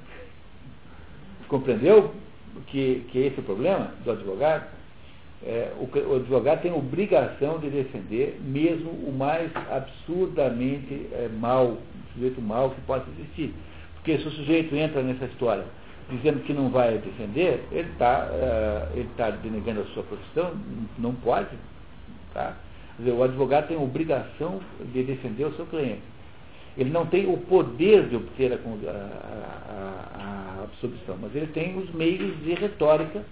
Compreendeu 1.48 2.12
que, 2.68 3.06
que 3.10 3.20
esse 3.20 3.38
é 3.38 3.42
o 3.42 3.44
problema 3.44 3.92
do 4.04 4.12
advogado? 4.12 4.75
É, 5.46 5.72
o, 5.80 5.86
o, 5.86 6.16
advogado 6.16 6.64
tem 6.64 6.74
obrigação 6.74 7.60
de 7.60 7.70
defender 7.70 8.40
mesmo 8.44 8.90
o 8.90 9.14
mais 9.16 9.52
absurdamente 9.72 11.08
é, 11.12 11.30
mal, 11.40 11.78
sujeito 12.14 12.42
mal 12.42 12.72
que 12.72 12.82
possa 12.82 13.06
existir. 13.20 13.54
Porque 13.94 14.18
se 14.18 14.28
o 14.28 14.32
sujeito 14.32 14.76
entra 14.76 15.04
nessa 15.04 15.26
história 15.26 15.66
dizendo 16.10 16.42
que 16.44 16.54
não 16.54 16.70
vai 16.70 16.98
defender, 16.98 17.64
ele 17.72 17.90
está 17.92 18.28
uh, 18.28 18.98
ele 18.98 19.10
tá 19.18 19.32
denegando 19.32 19.82
a 19.82 19.86
sua 19.86 20.04
profissão, 20.04 20.54
não 20.98 21.14
pode. 21.16 21.50
Tá? 22.34 22.56
Dizer, 22.98 23.12
o 23.12 23.24
advogado 23.24 23.68
tem 23.68 23.78
obrigação 23.78 24.60
de 24.94 25.04
defender 25.04 25.46
o 25.46 25.54
seu 25.54 25.66
cliente. 25.66 26.02
Ele 26.78 26.90
não 26.90 27.06
tem 27.06 27.32
o 27.32 27.38
poder 27.38 28.08
de 28.08 28.16
obter 28.16 28.52
a, 28.52 28.56
a, 28.56 28.92
a, 29.72 30.60
a 30.60 30.64
absolvição, 30.64 31.18
mas 31.22 31.36
ele 31.36 31.48
tem 31.48 31.78
os 31.78 31.92
meios 31.94 32.38
de 32.44 32.54
retórica 32.54 33.24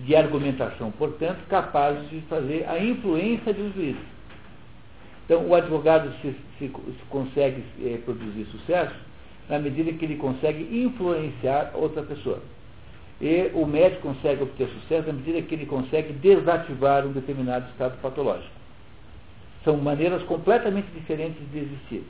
de 0.00 0.14
argumentação, 0.14 0.90
portanto, 0.92 1.38
capazes 1.48 2.08
de 2.10 2.20
fazer 2.22 2.64
a 2.68 2.78
influência 2.78 3.52
de 3.52 3.60
um 3.60 3.72
juiz. 3.72 3.96
Então, 5.24 5.46
o 5.46 5.54
advogado 5.54 6.10
se, 6.22 6.34
se, 6.58 6.68
se 6.68 7.04
consegue 7.10 7.62
eh, 7.82 7.98
produzir 8.04 8.46
sucesso 8.46 8.94
na 9.48 9.58
medida 9.58 9.92
que 9.92 10.04
ele 10.04 10.16
consegue 10.16 10.62
influenciar 10.84 11.72
outra 11.74 12.02
pessoa. 12.02 12.40
E 13.20 13.50
o 13.52 13.66
médico 13.66 14.02
consegue 14.02 14.42
obter 14.42 14.68
sucesso 14.68 15.08
na 15.08 15.14
medida 15.14 15.42
que 15.42 15.54
ele 15.54 15.66
consegue 15.66 16.12
desativar 16.12 17.04
um 17.04 17.12
determinado 17.12 17.68
estado 17.70 18.00
patológico. 18.00 18.54
São 19.64 19.76
maneiras 19.76 20.22
completamente 20.22 20.86
diferentes 20.92 21.42
de 21.50 21.58
existir. 21.58 22.04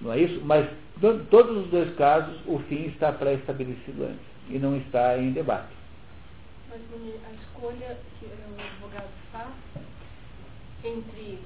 Não 0.00 0.12
é 0.12 0.20
isso? 0.20 0.40
Mas, 0.44 0.68
em 1.02 1.18
todos 1.30 1.64
os 1.64 1.70
dois 1.70 1.92
casos, 1.96 2.36
o 2.46 2.58
fim 2.68 2.84
está 2.88 3.10
pré-estabelecido 3.12 4.04
antes 4.04 4.26
e 4.50 4.58
não 4.58 4.76
está 4.76 5.18
em 5.18 5.32
debate 5.32 5.85
mas 6.90 7.14
a 7.26 7.32
escolha 7.32 7.98
que 8.18 8.26
o 8.26 8.60
advogado 8.60 9.08
faz 9.32 9.48
entre 10.84 11.38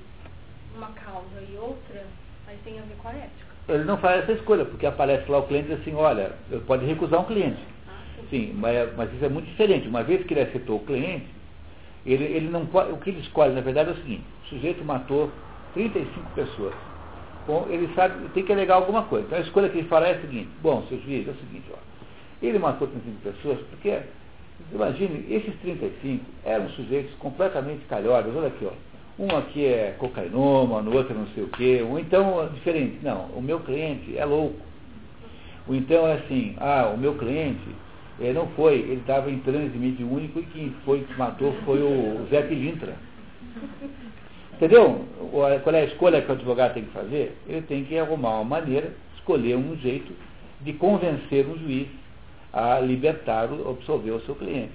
uma 0.74 0.88
causa 0.88 1.40
e 1.40 1.56
outra, 1.56 2.04
aí 2.46 2.58
tem 2.64 2.78
a 2.78 2.82
ver 2.82 2.96
com 2.96 3.08
a 3.08 3.12
ética. 3.12 3.50
Ele 3.68 3.84
não 3.84 3.98
faz 3.98 4.22
essa 4.22 4.32
escolha, 4.32 4.64
porque 4.64 4.86
aparece 4.86 5.30
lá 5.30 5.38
o 5.38 5.46
cliente 5.46 5.70
e 5.70 5.74
diz 5.74 5.80
assim, 5.80 5.94
olha, 5.94 6.32
pode 6.66 6.84
recusar 6.84 7.20
um 7.20 7.24
cliente. 7.24 7.60
Ah, 7.88 8.02
sim, 8.16 8.26
sim 8.30 8.52
mas, 8.54 8.96
mas, 8.96 9.12
isso 9.12 9.24
é 9.24 9.28
muito 9.28 9.46
diferente. 9.46 9.88
Uma 9.88 10.02
vez 10.02 10.24
que 10.26 10.34
ele 10.34 10.40
aceitou 10.40 10.76
o 10.76 10.84
cliente, 10.84 11.26
ele, 12.04 12.24
ele 12.24 12.48
não 12.48 12.66
pode, 12.66 12.92
o 12.92 12.96
que 12.96 13.10
ele 13.10 13.20
escolhe, 13.20 13.54
na 13.54 13.60
verdade, 13.60 13.90
é 13.90 13.92
o 13.92 13.96
seguinte, 13.96 14.24
o 14.44 14.48
sujeito 14.48 14.84
matou 14.84 15.30
35 15.74 16.30
pessoas. 16.34 16.74
Bom, 17.46 17.66
ele 17.70 17.92
sabe, 17.94 18.28
tem 18.30 18.44
que 18.44 18.52
alegar 18.52 18.74
alguma 18.74 19.04
coisa. 19.04 19.26
Então 19.26 19.38
a 19.38 19.42
escolha 19.42 19.68
que 19.68 19.78
ele 19.78 19.88
fará 19.88 20.08
é 20.08 20.16
a 20.16 20.20
seguinte, 20.20 20.50
bom, 20.60 20.84
seu 20.88 21.00
juiz, 21.00 21.26
é 21.28 21.30
o 21.30 21.36
seguinte, 21.36 21.66
ó, 21.72 21.78
ele 22.42 22.58
matou 22.58 22.88
35 22.88 23.20
pessoas 23.22 23.58
porque 23.70 24.00
Imagine, 24.72 25.26
esses 25.28 25.54
35 25.60 26.24
eram 26.44 26.68
sujeitos 26.70 27.14
completamente 27.16 27.84
calhordas. 27.86 28.34
Olha 28.34 28.48
aqui, 28.48 28.66
ó. 28.66 28.72
Um 29.18 29.36
aqui 29.36 29.66
é 29.66 29.94
cocainômano, 29.98 30.94
outro 30.94 31.14
não 31.14 31.26
sei 31.28 31.44
o 31.44 31.48
quê. 31.48 31.84
Ou 31.86 31.98
então, 31.98 32.48
diferente. 32.54 32.98
Não, 33.02 33.26
o 33.34 33.42
meu 33.42 33.60
cliente 33.60 34.16
é 34.16 34.24
louco. 34.24 34.60
Ou 35.68 35.74
então 35.74 36.06
é 36.06 36.14
assim, 36.14 36.54
ah, 36.58 36.90
o 36.94 36.98
meu 36.98 37.14
cliente 37.14 37.68
ele 38.20 38.34
não 38.34 38.48
foi, 38.48 38.74
ele 38.74 39.00
estava 39.00 39.30
em 39.30 39.38
transe 39.38 39.76
mediúnico 39.78 40.40
e 40.40 40.42
quem 40.42 40.74
foi 40.84 41.00
que 41.00 41.18
matou 41.18 41.54
foi 41.64 41.80
o 41.82 42.26
Zé 42.30 42.42
Pilintra. 42.42 42.94
Entendeu? 44.52 45.06
Qual 45.62 45.74
é 45.74 45.80
a 45.80 45.84
escolha 45.84 46.20
que 46.20 46.28
o 46.28 46.34
advogado 46.34 46.74
tem 46.74 46.84
que 46.84 46.90
fazer? 46.90 47.34
Ele 47.48 47.62
tem 47.62 47.82
que 47.84 47.98
arrumar 47.98 48.40
uma 48.40 48.44
maneira, 48.44 48.92
escolher 49.16 49.56
um 49.56 49.74
jeito 49.76 50.12
de 50.60 50.74
convencer 50.74 51.46
um 51.46 51.56
juiz 51.58 51.88
a 52.52 52.80
libertar, 52.80 53.44
absolver 53.44 54.10
o 54.10 54.20
seu 54.22 54.34
cliente. 54.34 54.72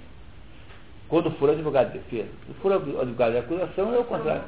Quando 1.08 1.30
for 1.32 1.50
advogado 1.50 1.92
de 1.92 1.98
defesa. 1.98 2.28
Se 2.46 2.54
for 2.54 2.72
advogado 2.72 3.32
de 3.32 3.38
acusação, 3.38 3.94
é 3.94 3.98
o 3.98 4.04
contrário. 4.04 4.42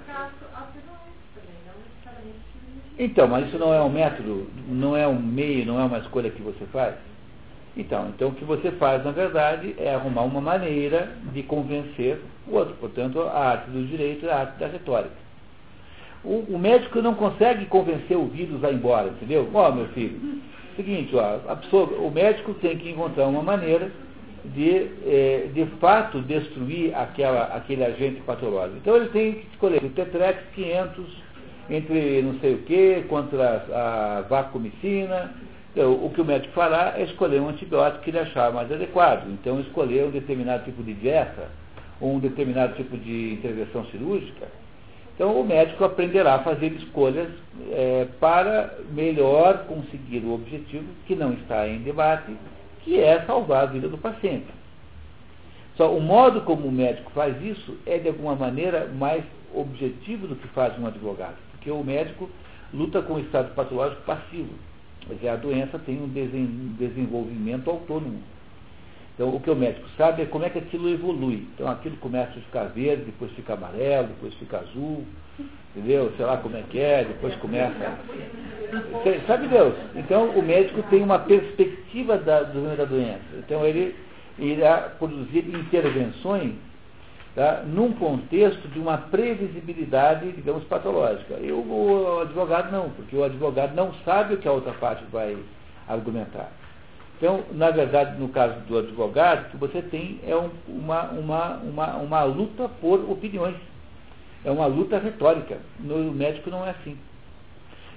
Então, 2.99 3.29
mas 3.29 3.47
isso 3.47 3.59
não 3.59 3.73
é 3.73 3.81
um 3.81 3.89
método, 3.89 4.49
não 4.69 4.97
é 4.97 5.07
um 5.07 5.21
meio, 5.21 5.65
não 5.65 5.81
é 5.81 5.85
uma 5.85 5.99
escolha 5.99 6.31
que 6.31 6.43
você 6.43 6.67
faz? 6.67 6.97
Então, 7.77 8.09
então 8.09 8.29
o 8.31 8.35
que 8.35 8.45
você 8.45 8.73
faz, 8.73 9.05
na 9.05 9.13
verdade, 9.13 9.77
é 9.79 9.95
arrumar 9.95 10.23
uma 10.23 10.41
maneira 10.41 11.13
de 11.33 11.45
convencer 11.45 12.21
o 12.49 12.57
outro. 12.57 12.75
Portanto, 12.75 13.21
a 13.21 13.51
arte 13.51 13.71
do 13.71 13.87
direito 13.87 14.27
é 14.27 14.33
a 14.33 14.41
arte 14.41 14.59
da 14.59 14.67
retórica. 14.67 15.15
O, 16.25 16.45
o 16.49 16.59
médico 16.59 17.01
não 17.01 17.15
consegue 17.15 17.67
convencer 17.67 18.17
o 18.17 18.27
vírus 18.27 18.65
a 18.65 18.71
ir 18.73 18.75
embora, 18.75 19.11
entendeu? 19.11 19.49
Ó, 19.55 19.69
oh, 19.69 19.73
meu 19.73 19.87
filho, 19.91 20.41
seguinte, 20.79 21.15
ó, 21.17 21.55
pessoa, 21.57 21.87
o 21.99 22.11
médico 22.11 22.55
tem 22.55 22.79
que 22.79 22.89
encontrar 22.89 23.27
uma 23.27 23.43
maneira 23.43 23.91
de, 24.45 24.89
é, 25.05 25.49
de 25.53 25.67
fato, 25.81 26.21
destruir 26.23 26.95
aquela, 26.95 27.45
aquele 27.55 27.85
agente 27.85 28.21
patológico. 28.23 28.79
Então 28.79 28.97
ele 28.97 29.09
tem 29.09 29.33
que 29.33 29.47
escolher 29.53 29.83
o 29.83 29.91
Tetrex 29.91 30.39
500 30.55 31.29
entre 31.71 32.23
não 32.23 32.39
sei 32.41 32.55
o 32.55 32.59
que, 32.59 33.03
contra 33.09 33.67
a, 33.73 34.19
a 34.19 34.21
vacumicina. 34.23 35.35
Então, 35.73 35.93
o 35.93 36.11
que 36.11 36.21
o 36.21 36.25
médico 36.25 36.55
fará 36.55 36.95
é 36.97 37.05
escolher 37.05 37.41
um 37.41 37.49
antibiótico 37.49 38.03
que 38.03 38.11
ele 38.11 38.21
achar 38.21 38.53
mais 38.53 38.73
adequado. 38.73 39.29
Então, 39.29 39.61
escolher 39.61 40.07
um 40.07 40.11
determinado 40.11 40.65
tipo 40.65 40.83
de 40.83 40.95
dieta, 40.95 41.51
um 42.01 42.19
determinado 42.19 42.75
tipo 42.75 42.97
de 42.97 43.35
intervenção 43.35 43.85
cirúrgica. 43.87 44.47
Então, 45.19 45.41
o 45.41 45.45
médico 45.45 45.83
aprenderá 45.83 46.37
a 46.37 46.45
fazer 46.45 46.71
escolhas 46.75 47.29
é, 47.73 48.07
para 48.21 48.79
melhor 48.93 49.65
conseguir 49.67 50.21
o 50.21 50.33
objetivo 50.33 50.87
que 51.09 51.17
não 51.17 51.33
está 51.33 51.67
em 51.67 51.81
debate, 51.81 52.37
que 52.85 53.01
é 53.01 53.21
salvar 53.23 53.65
a 53.65 53.67
vida 53.67 53.89
do 53.89 53.99
paciente. 53.99 54.47
Só 55.77 55.93
o 55.93 56.01
modo 56.01 56.43
como 56.43 56.69
o 56.69 56.71
médico 56.71 57.11
faz 57.11 57.35
isso 57.43 57.77
é, 57.85 57.99
de 57.99 58.07
alguma 58.07 58.37
maneira, 58.37 58.87
mais 58.97 59.25
objetivo 59.53 60.29
do 60.29 60.37
que 60.37 60.47
faz 60.49 60.79
um 60.79 60.87
advogado. 60.87 61.35
Porque 61.51 61.69
o 61.69 61.83
médico 61.83 62.31
luta 62.73 63.03
com 63.03 63.15
o 63.15 63.21
estado 63.21 63.53
patológico 63.57 64.03
passivo. 64.03 64.55
Quer 65.01 65.15
dizer, 65.15 65.29
a 65.31 65.37
doença 65.37 65.81
tem 65.81 66.01
um 66.01 66.07
desenvolvimento 66.79 67.69
autônomo. 67.69 68.23
Então, 69.19 69.35
o 69.35 69.41
que 69.41 69.51
o 69.51 69.57
médico 69.57 69.85
sabe 69.97 70.23
é 70.23 70.27
como 70.27 70.45
é 70.45 70.49
que 70.49 70.61
aquilo 70.61 70.89
evolui. 70.89 71.49
Então, 71.53 71.69
aquilo 71.69 71.97
começa 71.97 72.31
a 72.39 72.41
ficar 72.41 72.67
verde, 72.67 73.07
depois 73.07 73.33
fica 73.33 73.55
amarelo, 73.55 74.07
depois 74.07 74.33
fica 74.35 74.59
azul, 74.59 75.05
entendeu? 75.75 76.13
Sei 76.17 76.25
lá 76.25 76.37
como 76.37 76.57
é 76.57 76.63
que 76.71 76.79
é, 76.79 77.03
depois 77.03 77.35
começa. 77.37 77.99
Sabe 79.27 79.49
Deus? 79.49 79.75
Então, 79.97 80.29
o 80.39 80.41
médico 80.41 80.85
tem 80.85 81.03
uma 81.03 81.19
perspectiva 81.19 82.17
da, 82.17 82.43
da 82.43 82.85
doença. 82.85 83.25
Então, 83.39 83.67
ele 83.67 83.97
irá 84.39 84.93
produzir 85.01 85.53
intervenções 85.53 86.53
tá, 87.35 87.65
num 87.67 87.91
contexto 87.95 88.69
de 88.69 88.79
uma 88.79 88.99
previsibilidade, 88.99 90.31
digamos, 90.31 90.63
patológica. 90.63 91.35
E 91.41 91.51
o 91.51 92.21
advogado 92.23 92.71
não, 92.71 92.91
porque 92.91 93.17
o 93.17 93.25
advogado 93.25 93.75
não 93.75 93.93
sabe 94.05 94.35
o 94.35 94.39
que 94.39 94.47
a 94.47 94.53
outra 94.53 94.75
parte 94.75 95.03
vai 95.11 95.37
argumentar. 95.89 96.53
Então, 97.19 97.43
na 97.53 97.71
verdade, 97.71 98.19
no 98.19 98.29
caso 98.29 98.61
do 98.61 98.79
advogado, 98.79 99.47
o 99.47 99.51
que 99.51 99.57
você 99.57 99.83
tem 99.83 100.21
é 100.25 100.37
um, 100.37 100.51
uma, 100.69 101.03
uma, 101.11 101.57
uma, 101.57 101.97
uma 101.97 102.23
luta 102.23 102.69
por 102.81 103.01
opiniões. 103.11 103.57
É 104.45 104.51
uma 104.53 104.67
luta 104.67 104.99
retórica. 104.99 105.59
No 105.81 106.13
médico 106.13 106.49
não 106.49 106.65
é 106.65 106.71
assim. 106.71 106.97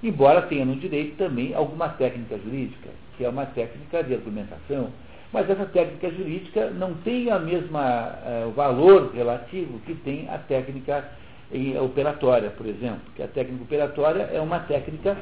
Embora 0.02 0.41
tenha 0.41 0.65
no 0.65 0.76
direito 0.76 1.15
também 1.18 1.53
alguma 1.53 1.89
técnica 1.89 2.35
jurídica, 2.39 2.89
que 3.15 3.23
é 3.23 3.30
uma 3.30 3.45
técnica 3.45 4.03
de 4.03 4.15
argumentação, 4.15 4.89
mas 5.31 5.48
essa 5.48 5.65
técnica 5.65 6.10
jurídica 6.10 6.72
não 6.72 6.95
tem 6.95 7.30
a 7.30 7.38
mesma 7.38 8.15
uh, 8.26 8.52
valor 8.52 9.11
relativo 9.14 9.80
que 9.85 9.93
tem 9.93 10.27
a 10.30 10.39
técnica 10.39 11.06
em, 11.52 11.77
operatória, 11.77 12.49
por 12.49 12.65
exemplo. 12.65 13.02
Que 13.15 13.22
a 13.22 13.27
técnica 13.27 13.64
operatória 13.64 14.23
é 14.34 14.41
uma 14.41 14.60
técnica 14.61 15.15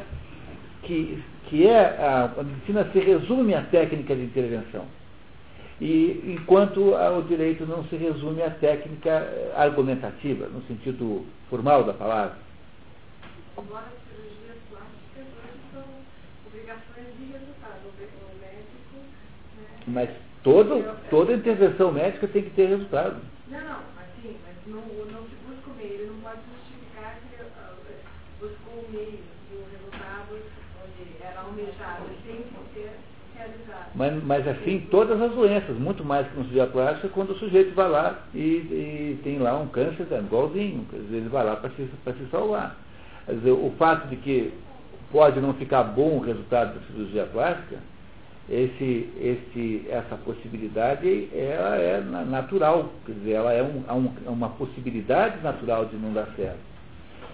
que, 0.84 1.22
que 1.50 1.68
é 1.68 1.80
a, 1.80 2.32
a 2.38 2.44
medicina 2.44 2.88
se 2.92 3.00
resume 3.00 3.56
à 3.56 3.64
técnica 3.64 4.16
de 4.16 4.24
intervenção. 4.24 4.86
E 5.82 6.36
enquanto 6.38 6.94
o 6.94 7.22
direito 7.24 7.66
não 7.66 7.84
se 7.86 7.96
resume 7.96 8.44
à 8.44 8.50
técnica 8.50 9.10
eh, 9.10 9.54
argumentativa, 9.56 10.48
no 10.48 10.62
sentido 10.64 11.26
formal 11.50 11.86
da 11.86 11.94
palavra. 11.94 12.38
Agora, 13.58 13.86
cirurgias 14.12 14.58
plásticas 14.70 15.26
hoje 15.40 15.60
são 15.74 15.84
obrigações 16.48 17.08
de 17.18 17.32
resultado. 17.32 17.80
O 17.88 18.42
médico 18.42 18.80
mas 19.88 20.10
todo, 20.44 20.84
toda 21.10 21.34
intervenção 21.34 21.92
médica 21.94 22.28
tem 22.28 22.44
que 22.44 22.50
ter 22.52 22.68
resultado. 22.68 23.22
Não, 23.48 23.60
não, 23.62 23.80
assim, 24.04 24.36
mas 24.46 24.56
não, 24.68 24.82
não 24.82 25.24
se 25.24 25.36
busca 25.48 25.72
o 25.72 25.76
meio, 25.76 25.94
ele 25.94 26.12
não 26.12 26.20
pode 26.20 26.42
justificar 26.60 27.16
que 27.22 27.36
ele 27.36 27.50
uh, 27.50 28.40
buscou 28.40 28.84
o 28.84 28.92
meio 28.92 29.20
e 29.52 29.56
o 29.56 29.66
resultado 29.72 30.36
onde 30.84 31.24
era 31.24 31.40
almejado, 31.40 32.04
ele 32.06 32.20
tem 32.26 32.44
que 32.44 32.74
ser 32.74 32.92
realizado. 33.36 33.80
Mas, 34.00 34.24
mas 34.24 34.48
assim, 34.48 34.88
todas 34.90 35.22
as 35.22 35.34
doenças, 35.34 35.78
muito 35.78 36.06
mais 36.06 36.26
que 36.26 36.38
no 36.38 36.46
cirurgia 36.46 36.68
plástica, 36.68 37.10
quando 37.10 37.32
o 37.32 37.36
sujeito 37.38 37.76
vai 37.76 37.90
lá 37.90 38.18
e, 38.34 38.40
e 38.40 39.20
tem 39.26 39.38
lá 39.40 39.60
um 39.60 39.68
câncer, 39.68 40.08
é 40.10 40.20
igualzinho, 40.20 40.86
dizer, 40.90 41.18
ele 41.18 41.28
vai 41.28 41.44
lá 41.44 41.58
para 41.58 41.70
se, 41.72 41.84
se 41.86 42.26
salvar. 42.32 42.78
Dizer, 43.28 43.52
o 43.52 43.74
fato 43.78 44.08
de 44.08 44.16
que 44.16 44.54
pode 45.12 45.42
não 45.42 45.54
ficar 45.56 45.84
bom 45.84 46.12
o 46.12 46.20
resultado 46.22 46.80
da 46.80 46.88
cirurgia 46.88 47.26
plástica, 47.26 47.76
esse, 48.50 49.10
esse, 49.20 49.86
essa 49.90 50.16
possibilidade 50.16 51.28
ela 51.34 51.76
é 51.76 52.00
natural, 52.00 52.90
quer 53.06 53.12
dizer, 53.12 53.34
ela 53.34 53.52
é 53.52 53.62
um, 53.62 53.84
um, 53.94 54.32
uma 54.32 54.48
possibilidade 54.52 55.44
natural 55.44 55.84
de 55.88 55.98
não 55.98 56.14
dar 56.14 56.30
certo. 56.38 56.70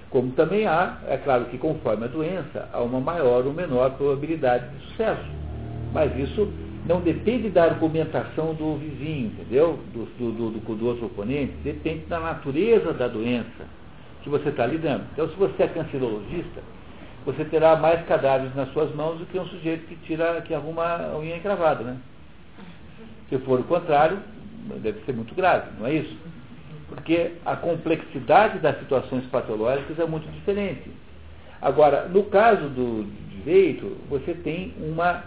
Como 0.09 0.31
também 0.31 0.65
há, 0.65 0.97
é 1.07 1.17
claro 1.17 1.45
que 1.45 1.59
conforme 1.59 2.05
a 2.05 2.07
doença, 2.07 2.67
há 2.73 2.81
uma 2.81 2.99
maior 2.99 3.45
ou 3.45 3.53
menor 3.53 3.91
probabilidade 3.91 4.67
de 4.69 4.85
sucesso. 4.87 5.44
Mas 5.95 6.13
isso 6.19 6.51
não 6.85 6.99
depende 6.99 7.49
da 7.49 7.63
argumentação 7.63 8.53
do 8.53 8.75
vizinho, 8.75 9.27
entendeu? 9.27 9.79
Do, 9.93 10.03
do, 10.17 10.49
do, 10.51 10.75
do 10.75 10.87
outro 10.87 11.05
oponente, 11.05 11.53
depende 11.63 12.05
da 12.07 12.19
natureza 12.19 12.91
da 12.91 13.07
doença 13.07 13.65
que 14.21 14.27
você 14.27 14.49
está 14.49 14.65
lidando. 14.65 15.05
Então, 15.13 15.29
se 15.29 15.35
você 15.35 15.63
é 15.63 15.67
cancerologista, 15.69 16.61
você 17.25 17.45
terá 17.45 17.77
mais 17.77 18.05
cadáveres 18.07 18.53
nas 18.53 18.73
suas 18.73 18.93
mãos 18.93 19.19
do 19.19 19.25
que 19.25 19.39
um 19.39 19.45
sujeito 19.45 19.87
que 19.87 19.95
tira, 20.05 20.41
que 20.41 20.53
arruma 20.53 20.83
a 20.83 21.17
unha 21.17 21.37
encravada, 21.37 21.85
né? 21.85 21.97
Se 23.29 23.37
for 23.39 23.61
o 23.61 23.63
contrário, 23.63 24.19
deve 24.81 24.99
ser 25.05 25.13
muito 25.13 25.33
grave, 25.33 25.69
não 25.79 25.87
é 25.87 25.93
isso? 25.93 26.17
Porque 26.89 27.35
a 27.45 27.55
complexidade 27.55 28.59
das 28.59 28.77
situações 28.79 29.25
patológicas 29.27 29.97
é 29.97 30.05
muito 30.05 30.29
diferente. 30.33 30.91
Agora, 31.61 32.05
no 32.09 32.23
caso 32.25 32.67
do 32.67 33.07
direito, 33.29 33.95
você 34.09 34.33
tem 34.33 34.73
uma, 34.77 35.23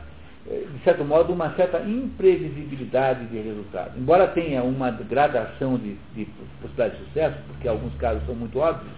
de 0.47 0.83
certo 0.83 1.05
modo, 1.05 1.33
uma 1.33 1.55
certa 1.55 1.81
imprevisibilidade 1.81 3.27
de 3.27 3.39
resultado. 3.39 3.99
Embora 3.99 4.27
tenha 4.29 4.63
uma 4.63 4.91
gradação 4.91 5.77
de, 5.77 5.97
de 6.15 6.25
possibilidade 6.61 6.97
de 6.97 7.05
sucesso, 7.05 7.37
porque 7.49 7.69
alguns 7.69 7.95
casos 7.97 8.25
são 8.25 8.35
muito 8.35 8.59
óbvios, 8.59 8.93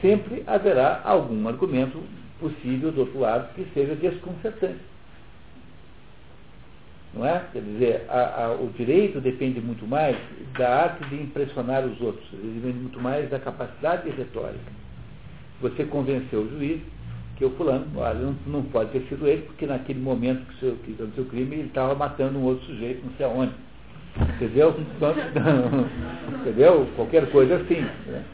sempre 0.00 0.42
haverá 0.46 1.00
algum 1.04 1.46
argumento 1.48 2.02
possível 2.40 2.90
do 2.92 3.00
outro 3.00 3.18
lado 3.18 3.52
que 3.54 3.66
seja 3.74 3.94
desconcertante. 3.94 4.80
Não 7.14 7.24
é? 7.24 7.44
Quer 7.52 7.62
dizer, 7.62 8.04
a, 8.08 8.44
a, 8.44 8.52
o 8.52 8.70
direito 8.76 9.20
depende 9.20 9.60
muito 9.60 9.86
mais 9.86 10.16
da 10.58 10.84
arte 10.84 11.08
de 11.08 11.16
impressionar 11.16 11.84
os 11.84 11.98
outros, 12.00 12.26
depende 12.30 12.78
muito 12.78 13.00
mais 13.00 13.28
da 13.30 13.38
capacidade 13.38 14.08
retórica. 14.10 14.72
Você 15.60 15.84
convenceu 15.84 16.40
o 16.40 16.50
juiz 16.50 16.82
que 17.36 17.44
o 17.44 17.50
fulano 17.50 17.86
olha, 17.96 18.18
não, 18.18 18.36
não, 18.46 18.62
pode 18.62 18.90
ter 18.90 19.06
sido 19.08 19.26
ele, 19.28 19.42
porque 19.42 19.66
naquele 19.66 20.00
momento 20.00 20.46
que, 20.46 20.58
seu, 20.58 20.76
que 20.76 20.96
seu 21.14 21.24
crime 21.26 21.56
ele 21.56 21.68
estava 21.68 21.94
matando 21.94 22.38
um 22.38 22.44
outro 22.44 22.64
sujeito, 22.66 23.04
não 23.04 23.12
sei 23.16 23.26
aonde. 23.26 23.52
Entendeu? 24.36 24.74
Entendeu? 26.40 26.88
Qualquer 26.96 27.30
coisa 27.30 27.56
assim. 27.56 27.80
Né? 28.06 28.24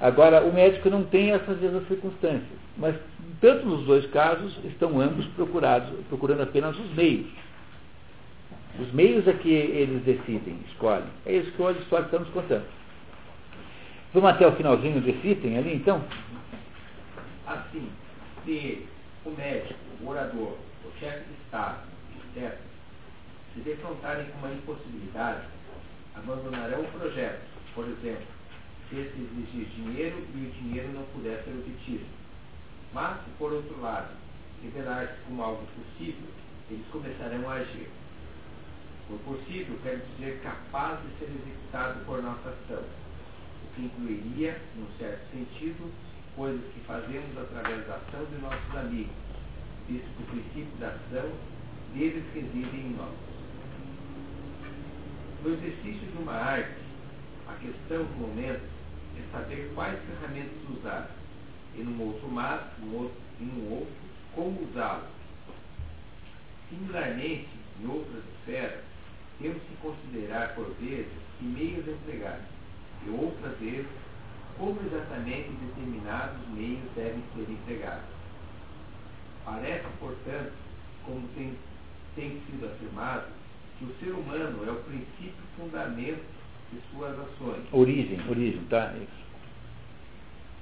Agora, 0.00 0.42
o 0.42 0.52
médico 0.52 0.88
não 0.88 1.04
tem 1.04 1.32
essas 1.32 1.60
mesmas 1.60 1.86
circunstâncias, 1.88 2.58
mas 2.76 2.94
tanto 3.40 3.66
nos 3.66 3.84
dois 3.84 4.06
casos 4.06 4.56
estão 4.64 5.00
ambos 5.00 5.26
procurados, 5.34 5.88
procurando 6.08 6.42
apenas 6.42 6.78
os 6.78 6.94
meios. 6.94 7.26
Os 8.78 8.92
meios 8.92 9.26
é 9.26 9.32
que 9.32 9.52
eles 9.52 10.02
decidem, 10.04 10.56
escolhem. 10.70 11.04
É 11.26 11.34
isso 11.34 11.50
que 11.52 11.62
a 11.62 11.72
história 11.72 12.04
está 12.04 12.18
nos 12.18 12.28
contando. 12.28 12.64
Vamos 14.14 14.30
até 14.30 14.46
o 14.46 14.52
finalzinho 14.52 15.00
desse 15.00 15.26
item 15.26 15.58
ali, 15.58 15.74
então? 15.74 16.02
Assim, 17.46 17.86
se 18.44 18.88
o 19.24 19.30
médico, 19.30 19.78
o 20.00 20.08
orador, 20.08 20.58
o 20.84 20.98
chefe 20.98 21.24
de 21.28 21.42
Estado, 21.44 21.88
etc., 22.34 22.58
se 23.54 23.60
defrontarem 23.60 24.26
com 24.30 24.38
uma 24.38 24.52
impossibilidade, 24.54 25.46
abandonarão 26.14 26.80
o 26.80 26.92
projeto, 26.92 27.42
por 27.74 27.86
exemplo, 27.86 28.26
se 28.88 28.96
exigir 28.96 29.66
dinheiro 29.76 30.18
e 30.34 30.46
o 30.46 30.50
dinheiro 30.62 30.92
não 30.92 31.04
puder 31.04 31.42
ser 31.44 31.50
obtido. 31.50 32.06
Mas, 32.92 33.18
se 33.24 33.30
por 33.38 33.52
outro 33.52 33.80
lado, 33.80 34.14
revelar-se 34.62 35.20
como 35.26 35.42
algo 35.42 35.66
possível, 35.66 36.28
eles 36.70 36.86
começarão 36.88 37.48
a 37.48 37.54
agir. 37.54 37.88
Por 39.08 39.18
possível, 39.20 39.78
quero 39.82 40.00
dizer 40.16 40.40
capaz 40.42 41.00
de 41.02 41.18
ser 41.18 41.30
executado 41.30 42.04
por 42.04 42.22
nossa 42.22 42.48
ação, 42.48 42.82
o 42.82 43.74
que 43.74 43.82
incluiria, 43.82 44.60
num 44.76 44.86
certo 44.98 45.30
sentido, 45.30 45.90
coisas 46.36 46.62
que 46.72 46.80
fazemos 46.80 47.36
através 47.38 47.86
da 47.86 47.96
ação 47.96 48.24
de 48.24 48.40
nossos 48.40 48.76
amigos, 48.76 49.14
visto 49.88 50.06
que 50.16 50.22
o 50.22 50.26
princípio 50.26 50.78
da 50.78 50.88
ação 50.88 51.30
deles 51.94 52.24
reside 52.34 52.76
em 52.76 52.96
nós. 52.96 53.14
No 55.42 55.54
exercício 55.54 56.06
de 56.08 56.18
uma 56.18 56.32
arte, 56.32 56.80
a 57.48 57.54
questão 57.54 58.04
do 58.04 58.20
momento 58.20 58.62
é 59.18 59.32
saber 59.32 59.72
quais 59.74 59.98
ferramentas 60.04 60.56
usar 60.70 61.10
e 61.74 61.82
num 61.82 62.00
outro, 62.06 62.28
num 62.28 62.96
outro, 62.96 63.16
num 63.40 63.72
outro 63.72 63.94
como 64.34 64.62
usá-las. 64.62 65.10
Similarmente, 66.68 67.48
em 67.80 67.86
outras 67.86 68.22
esferas, 68.38 68.84
temos 69.40 69.62
que 69.62 69.76
considerar 69.82 70.54
por 70.54 70.70
vezes 70.80 71.12
que 71.38 71.44
meios 71.44 71.86
empregar, 71.86 72.40
e 73.06 73.10
outras 73.10 73.58
vezes 73.58 73.86
como 74.58 74.78
exatamente 74.86 75.50
determinados 75.50 76.48
meios 76.54 76.82
devem 76.94 77.22
ser 77.34 77.50
empregados. 77.50 78.04
Parece, 79.44 79.86
portanto, 79.98 80.52
como 81.04 81.26
tem, 81.34 81.56
tem 82.14 82.40
sido 82.46 82.66
afirmado, 82.66 83.26
que 83.78 83.84
o 83.84 83.94
ser 83.98 84.12
humano 84.12 84.64
é 84.66 84.70
o 84.70 84.82
princípio 84.82 85.42
fundamento 85.56 86.24
de 86.72 86.80
suas 86.90 87.18
ações. 87.18 87.62
Origem, 87.72 88.20
origem, 88.28 88.64
tá? 88.64 88.94
Isso. 88.94 89.22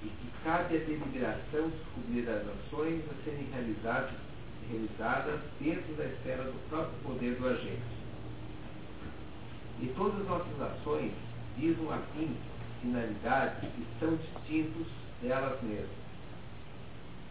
E 0.03 0.07
que 0.07 0.31
cabe 0.45 0.77
a 0.77 0.79
deliberação 0.79 1.69
descobrir 1.69 2.29
as 2.29 2.43
ações 2.49 3.03
a 3.11 3.25
serem 3.25 3.47
realizadas, 3.53 4.13
realizadas 4.71 5.41
dentro 5.61 5.95
da 5.95 6.07
esfera 6.07 6.45
do 6.45 6.69
próprio 6.71 6.99
poder 7.03 7.35
do 7.37 7.49
agente. 7.49 8.01
E 9.83 9.87
todas 9.97 10.21
as 10.21 10.27
nossas 10.27 10.61
ações 10.61 11.13
visam 11.59 11.93
a 11.93 11.99
fins, 12.15 12.37
finalidades 12.81 13.61
que 13.61 13.87
são 13.99 14.17
distintos 14.17 14.87
delas 15.23 15.61
mesmas. 15.63 15.89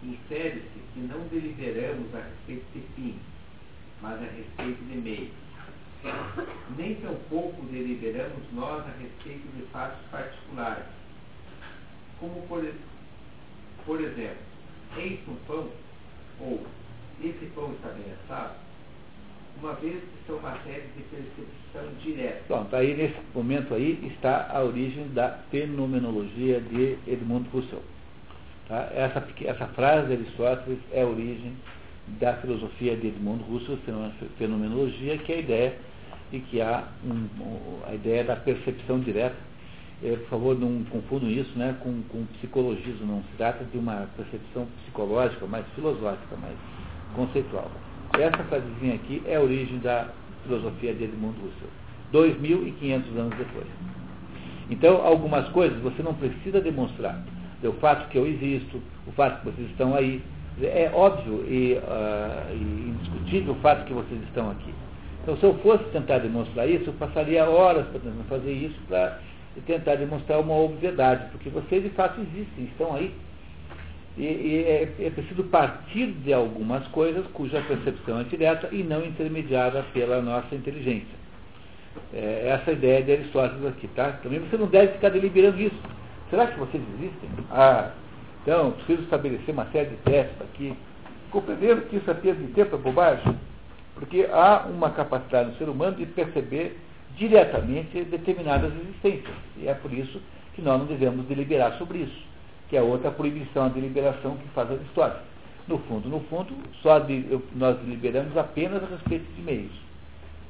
Infere-se 0.04 0.80
que 0.94 1.00
não 1.00 1.20
deliberamos 1.28 2.14
a 2.16 2.22
respeito 2.22 2.66
de 2.74 2.82
fins, 2.96 3.22
mas 4.02 4.14
a 4.22 4.26
respeito 4.26 4.84
de 4.86 4.98
meios. 4.98 5.32
Nem 6.78 6.96
tampouco 6.96 7.62
deliberamos 7.66 8.42
nós 8.54 8.86
a 8.86 8.92
respeito 9.02 9.48
de 9.58 9.64
fatos 9.68 10.00
particulares, 10.10 10.86
como 12.20 12.42
por, 12.48 12.66
por 13.86 14.00
exemplo, 14.00 14.38
eis 14.96 15.20
um 15.28 15.36
pão, 15.46 15.70
ou 16.40 16.66
esse 17.22 17.46
pão 17.54 17.74
está 17.74 17.90
bem 17.90 18.14
assado, 18.14 18.56
uma 19.62 19.74
vez 19.74 19.96
que 19.96 20.28
são 20.28 20.40
matérias 20.40 20.86
de 20.96 21.04
percepção 21.04 21.84
direta. 22.04 22.44
Pronto, 22.48 22.76
aí 22.76 22.96
nesse 22.96 23.16
momento 23.34 23.74
aí 23.74 24.00
está 24.14 24.50
a 24.52 24.64
origem 24.64 25.08
da 25.10 25.40
fenomenologia 25.52 26.62
de 26.62 26.98
Edmund 27.08 27.48
Husserl. 27.54 27.82
Tá? 28.68 28.90
Essa, 28.94 29.26
essa 29.46 29.68
frase 29.68 30.08
de 30.08 30.14
Aristóteles 30.14 30.80
é 30.92 31.02
a 31.02 31.08
origem 31.08 31.54
da 32.20 32.34
filosofia 32.36 32.96
de 32.96 33.08
Edmund 33.08 33.44
Husserl, 33.50 33.78
fenomenologia, 34.38 35.18
que 35.18 35.32
é 35.32 35.36
a 35.36 35.40
ideia 35.40 35.76
de 36.32 36.40
que 36.40 36.62
há 36.62 36.88
um, 37.04 37.28
a 37.88 37.94
ideia 37.94 38.24
da 38.24 38.36
percepção 38.36 39.00
direta. 39.00 39.50
É, 40.02 40.16
por 40.16 40.30
favor, 40.30 40.58
não 40.58 40.84
confundam 40.86 41.30
isso 41.30 41.58
né, 41.58 41.76
com, 41.82 42.02
com 42.04 42.26
psicologismo, 42.38 43.06
não 43.06 43.22
se 43.24 43.38
trata 43.38 43.66
de 43.66 43.78
uma 43.78 44.08
percepção 44.16 44.66
psicológica, 44.82 45.46
mais 45.46 45.66
filosófica, 45.76 46.38
mais 46.38 46.56
conceitual. 47.16 47.70
Essa 48.22 48.44
frasezinha 48.44 48.96
aqui 48.96 49.22
é 49.26 49.36
a 49.36 49.41
origem 49.41 49.80
da 49.80 50.08
filosofia 50.44 50.94
de 50.94 51.06
Edmund 51.06 51.36
Husserl, 51.40 51.72
2.500 52.14 53.18
anos 53.18 53.38
depois. 53.38 53.68
Então, 54.70 55.06
algumas 55.06 55.48
coisas 55.50 55.80
você 55.82 56.04
não 56.04 56.14
precisa 56.14 56.62
demonstrar. 56.62 57.24
O 57.64 57.74
fato 57.74 58.10
que 58.10 58.18
eu 58.18 58.28
existo, 58.28 58.82
o 59.08 59.12
fato 59.12 59.40
que 59.40 59.52
vocês 59.52 59.70
estão 59.72 59.96
aí, 59.96 60.22
é 60.62 60.91
óbvio 60.94 61.46
e, 61.48 61.74
uh, 61.74 62.54
e 62.54 62.90
indiscutível 62.90 63.54
o 63.54 63.58
fato 63.58 63.86
que 63.86 63.94
vocês 63.94 64.22
estão 64.24 64.52
aqui. 64.52 64.74
Então, 65.24 65.38
se 65.38 65.44
eu 65.44 65.54
fosse 65.60 65.84
tentar 65.86 66.20
demonstrar 66.20 66.70
isso, 66.70 66.90
eu 66.90 66.94
passaria 66.94 67.46
horas 67.46 67.86
tentando 67.91 68.24
fazer 68.28 68.52
isso 68.52 68.80
para 68.88 69.20
tentar 69.66 69.96
demonstrar 69.96 70.40
uma 70.40 70.56
obviedade, 70.56 71.26
porque 71.32 71.50
vocês 71.50 71.84
de 71.84 71.90
fato 71.90 72.20
existem, 72.22 72.66
estão 72.66 72.96
aí. 72.96 73.14
E, 74.20 74.24
e 74.24 74.64
é, 74.68 74.96
é, 75.00 75.10
preciso 75.12 75.46
partir 75.46 76.08
de 76.08 76.34
algumas 76.34 76.86
coisas 76.90 77.26
cuja 77.28 77.62
percepção 77.62 78.20
é 78.20 78.24
direta 78.26 78.68
e 78.70 78.84
não 78.84 79.06
intermediada 79.06 79.82
pela 79.94 80.22
nossa 80.22 80.54
inteligência. 80.54 81.18
É, 82.14 82.50
essa 82.50 82.74
ideia 82.74 83.02
de 83.02 83.14
Aristóteles 83.14 83.66
aqui, 83.66 83.88
tá? 83.88 84.20
Também 84.22 84.40
você 84.40 84.58
não 84.58 84.68
deve 84.68 84.91
ficar 84.91 85.08
deliberando 85.08 85.62
isso. 85.62 85.80
Será 86.30 86.48
que 86.48 86.60
vocês 86.60 86.84
existem? 86.96 87.30
Ah, 87.50 87.91
então, 88.44 88.72
preciso 88.72 89.04
estabelecer 89.04 89.54
uma 89.54 89.66
série 89.68 89.91
de 89.91 89.96
testes 89.98 90.41
aqui. 90.41 90.74
Compreendendo 91.32 91.84
que 91.84 91.96
isso 91.96 92.12
é 92.12 92.14
perda 92.14 92.46
de 92.46 92.52
tempo, 92.52 92.76
é 92.76 92.80
bobagem? 92.80 93.38
Porque 93.96 94.28
há 94.34 94.66
uma 94.70 94.90
capacidade 94.90 95.52
no 95.52 95.56
ser 95.56 95.70
humano 95.70 95.96
de 95.96 96.06
perceber 96.06 96.78
diretamente 97.16 98.04
determinadas 98.04 98.74
existências. 98.82 99.36
E 99.56 99.70
é 99.70 99.74
por 99.74 99.94
isso 99.94 100.22
que 100.56 100.62
nós 100.62 100.78
não 100.78 100.88
devemos 100.88 101.26
deliberar 101.26 101.78
sobre 101.78 102.00
isso 102.00 102.28
que 102.70 102.78
é 102.78 102.82
outra 102.82 103.12
proibição, 103.12 103.66
a 103.66 103.70
deliberação 103.70 104.38
que 104.38 104.48
faz 104.50 104.72
a 104.72 104.76
história. 104.76 105.18
No 105.68 105.78
fundo, 105.80 106.10
no 106.10 106.20
fundo, 106.22 106.56
só 106.82 107.00
de, 107.00 107.26
eu, 107.30 107.44
nós 107.56 107.78
deliberamos 107.80 108.36
apenas 108.38 108.84
a 108.84 108.88
respeito 108.88 109.26
de 109.34 109.41
meios, 109.41 109.72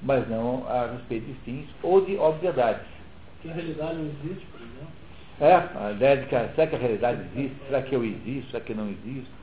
mas 0.02 0.28
não 0.30 0.66
a 0.70 0.88
respeito 0.88 1.26
de 1.26 1.34
fins 1.46 1.66
ou 1.84 2.06
de 2.06 2.18
obviedades. 2.18 2.86
Que 3.42 3.50
a 3.50 3.54
realidade 3.54 3.96
não 3.96 4.06
existe, 4.06 4.46
por 4.48 4.62
exemplo? 4.62 5.00
É, 5.42 5.54
a 5.54 5.92
ideia 5.92 6.18
de 6.18 6.26
que 6.26 6.36
será 6.56 6.68
que 6.68 6.76
a 6.76 6.80
realidade 6.80 7.22
existe? 7.34 7.56
Será 7.68 7.82
que 7.82 7.96
eu 7.96 8.04
existo? 8.04 8.52
Será 8.52 8.64
que 8.64 8.72
eu 8.74 8.78
não 8.78 8.90
existo? 8.90 9.40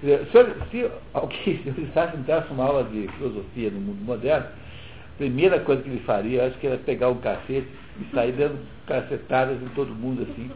Se, 0.00 0.70
se 0.70 0.90
alguém, 1.12 1.60
se 1.64 2.16
entrasse 2.16 2.52
uma 2.52 2.64
aula 2.64 2.84
de 2.84 3.08
filosofia 3.16 3.70
no 3.70 3.80
mundo 3.80 4.04
moderno, 4.04 4.46
a 4.46 5.18
primeira 5.18 5.58
coisa 5.60 5.82
que 5.82 5.88
ele 5.88 6.00
faria, 6.00 6.46
acho 6.46 6.56
que 6.58 6.68
era 6.68 6.78
pegar 6.78 7.08
um 7.08 7.18
cacete 7.18 7.66
e 8.00 8.14
sair 8.14 8.32
dando 8.32 8.58
cacetadas 8.86 9.60
em 9.60 9.68
todo 9.70 9.92
mundo 9.92 10.22
assim, 10.22 10.48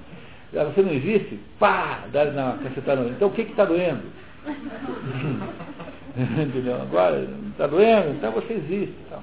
você 0.52 0.82
não 0.82 0.92
existe? 0.92 1.40
Pá! 1.58 2.06
Dá 2.12 2.26
na 2.26 2.58
cacetada. 2.62 3.08
Então 3.08 3.28
o 3.28 3.32
que 3.32 3.42
está 3.42 3.64
doendo? 3.64 4.02
Entendeu? 6.14 6.82
Agora, 6.82 7.26
está 7.50 7.66
doendo? 7.66 8.10
Então 8.16 8.32
você 8.32 8.54
existe. 8.54 8.94
Então. 9.06 9.22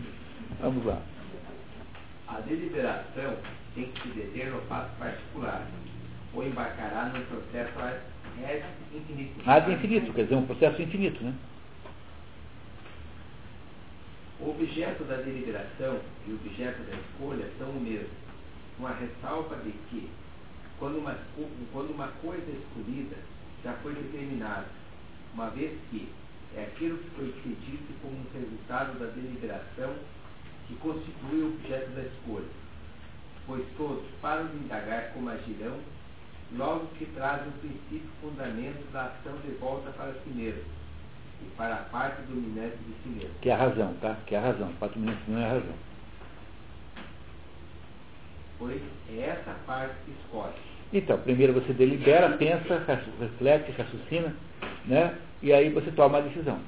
Vamos 0.60 0.84
lá. 0.84 1.00
A 2.28 2.40
deliberação 2.40 3.34
tem 3.74 3.86
que 3.86 4.02
se 4.02 4.08
deter 4.08 4.52
no 4.52 4.60
fato 4.62 4.96
particular, 4.98 5.66
ou 6.32 6.46
embarcará 6.46 7.06
num 7.06 7.24
processo 7.24 7.78
ad 7.78 8.64
infinito. 8.94 9.42
Ad 9.46 9.72
infinito, 9.72 10.12
quer 10.12 10.24
dizer, 10.24 10.36
um 10.36 10.46
processo 10.46 10.80
infinito, 10.80 11.22
né? 11.24 11.34
O 14.40 14.50
objeto 14.50 15.04
da 15.04 15.16
deliberação 15.16 15.98
e 16.26 16.30
o 16.30 16.34
objeto 16.34 16.82
da 16.84 16.96
escolha 16.96 17.46
são 17.58 17.68
o 17.70 17.80
mesmo, 17.80 18.08
com 18.78 18.86
a 18.86 18.92
ressalva 18.92 19.56
de 19.56 19.72
que 19.90 20.08
quando 20.80 20.98
uma, 20.98 21.16
quando 21.72 21.90
uma 21.90 22.08
coisa 22.22 22.42
é 22.50 22.54
escolhida, 22.54 23.16
já 23.62 23.74
foi 23.74 23.94
determinada, 23.94 24.66
uma 25.34 25.50
vez 25.50 25.78
que 25.90 26.08
é 26.56 26.62
aquilo 26.62 26.98
que 26.98 27.10
foi 27.10 27.30
predito 27.42 27.92
como 28.02 28.14
um 28.14 28.26
resultado 28.32 28.98
da 28.98 29.06
deliberação 29.06 29.94
que 30.66 30.74
constitui 30.76 31.42
o 31.42 31.54
objeto 31.54 31.90
da 31.90 32.02
escolha. 32.02 32.48
Pois 33.46 33.64
todos 33.76 34.04
param 34.22 34.46
de 34.46 34.56
indagar 34.56 35.12
como 35.12 35.28
agirão, 35.28 35.78
logo 36.56 36.86
que 36.98 37.04
trazem 37.14 37.48
o 37.48 37.52
princípio 37.52 38.10
fundamento 38.22 38.90
da 38.90 39.04
ação 39.04 39.36
de 39.44 39.52
volta 39.58 39.90
para 39.90 40.14
si 40.14 40.30
mesmo 40.30 40.64
e 41.42 41.50
para 41.56 41.74
a 41.74 41.84
parte 41.84 42.22
dominante 42.22 42.76
de 42.78 42.94
si 43.02 43.08
mesmo. 43.08 43.34
Que 43.40 43.50
é 43.50 43.52
a 43.52 43.58
razão, 43.58 43.94
tá? 44.00 44.16
Que 44.26 44.34
é 44.34 44.38
a 44.38 44.42
razão. 44.42 44.68
A 44.68 44.80
parte 44.80 44.94
dominante 44.98 45.22
não 45.28 45.38
é 45.38 45.44
a 45.44 45.52
razão. 45.52 45.74
Pois 48.58 48.82
é 49.10 49.20
essa 49.20 49.54
parte 49.66 49.94
que 50.04 50.10
escolhe. 50.10 50.69
Então, 50.92 51.18
primeiro 51.18 51.52
você 51.52 51.72
delibera, 51.72 52.36
pensa, 52.36 52.84
reflete, 53.20 53.70
raciocina, 53.72 54.34
né? 54.86 55.16
e 55.40 55.52
aí 55.52 55.70
você 55.70 55.90
toma 55.92 56.18
a 56.18 56.22
decisão. 56.22 56.58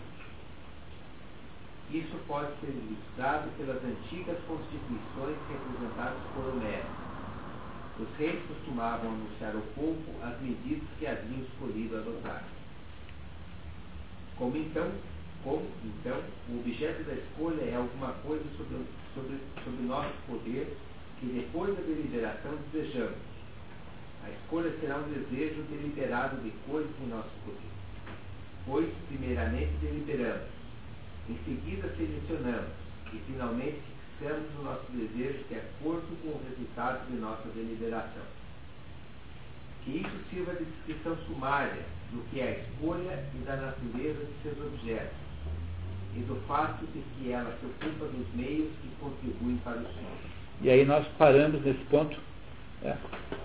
Isso 1.90 2.16
pode 2.28 2.49
ser 2.61 2.69
ilustrado 2.69 3.51
pelas 3.59 3.82
antigas 3.85 4.39
constituições 4.47 5.36
representadas 5.51 6.19
por 6.35 6.49
Homero. 6.49 6.86
Os 8.01 8.09
reis 8.16 8.40
costumavam 8.47 9.11
anunciar 9.11 9.55
ao 9.55 9.62
povo 9.74 10.01
as 10.23 10.40
medidas 10.40 10.89
que 10.99 11.07
haviam 11.07 11.43
escolhido 11.43 11.99
adotar. 11.99 12.44
Como 14.39 14.57
então, 14.57 14.90
como 15.44 15.66
então 15.85 16.19
o 16.49 16.61
objeto 16.61 17.03
da 17.03 17.12
escolha 17.12 17.61
é 17.61 17.74
alguma 17.74 18.12
coisa 18.24 18.44
sobre, 18.57 18.86
sobre, 19.15 19.39
sobre 19.62 19.82
nosso 19.82 20.15
poder 20.27 20.74
que 21.20 21.27
depois 21.27 21.77
da 21.77 21.82
deliberação 21.82 22.53
desejamos 22.73 23.32
a 24.24 24.31
escolha 24.31 24.73
será 24.81 24.99
um 24.99 25.09
desejo 25.09 25.62
deliberado 25.70 26.36
de 26.43 26.51
coisas 26.66 26.90
em 27.03 27.09
nosso 27.09 27.31
poder. 27.44 27.73
Pois, 28.66 28.89
primeiramente, 29.09 29.73
deliberamos, 29.81 30.49
em 31.28 31.36
seguida, 31.44 31.93
selecionamos 31.97 32.70
e, 33.12 33.19
finalmente, 33.27 33.81
fixamos 34.19 34.49
o 34.61 34.62
nosso 34.62 34.93
desejo 34.93 35.44
de 35.49 35.57
acordo 35.57 36.07
com 36.23 36.28
o 36.28 36.40
resultado 36.49 37.07
de 37.11 37.16
nossa 37.16 37.49
deliberação. 37.49 38.23
Que 39.85 39.99
isso 39.99 40.31
sirva 40.31 40.55
de 40.55 40.65
descrição 40.65 41.16
sumária 41.27 41.82
do 42.12 42.23
que 42.31 42.40
é 42.40 42.44
a 42.44 42.59
escolha 42.59 43.24
e 43.35 43.39
da 43.39 43.57
natureza 43.57 44.24
de 44.24 44.43
seus 44.43 44.66
objetos, 44.66 45.16
e 46.15 46.20
do 46.20 46.36
fato 46.47 46.86
de 46.86 47.03
que 47.16 47.32
ela 47.32 47.57
se 47.59 47.66
ocupa 47.66 48.07
dos 48.07 48.35
meios 48.35 48.70
que 48.81 48.89
contribuem 49.01 49.57
para 49.65 49.78
o 49.78 49.82
sonho. 49.82 50.32
E 50.61 50.70
aí 50.70 50.85
nós 50.85 51.05
paramos 51.19 51.61
nesse 51.65 51.85
ponto 51.86 52.16
é, 52.85 52.95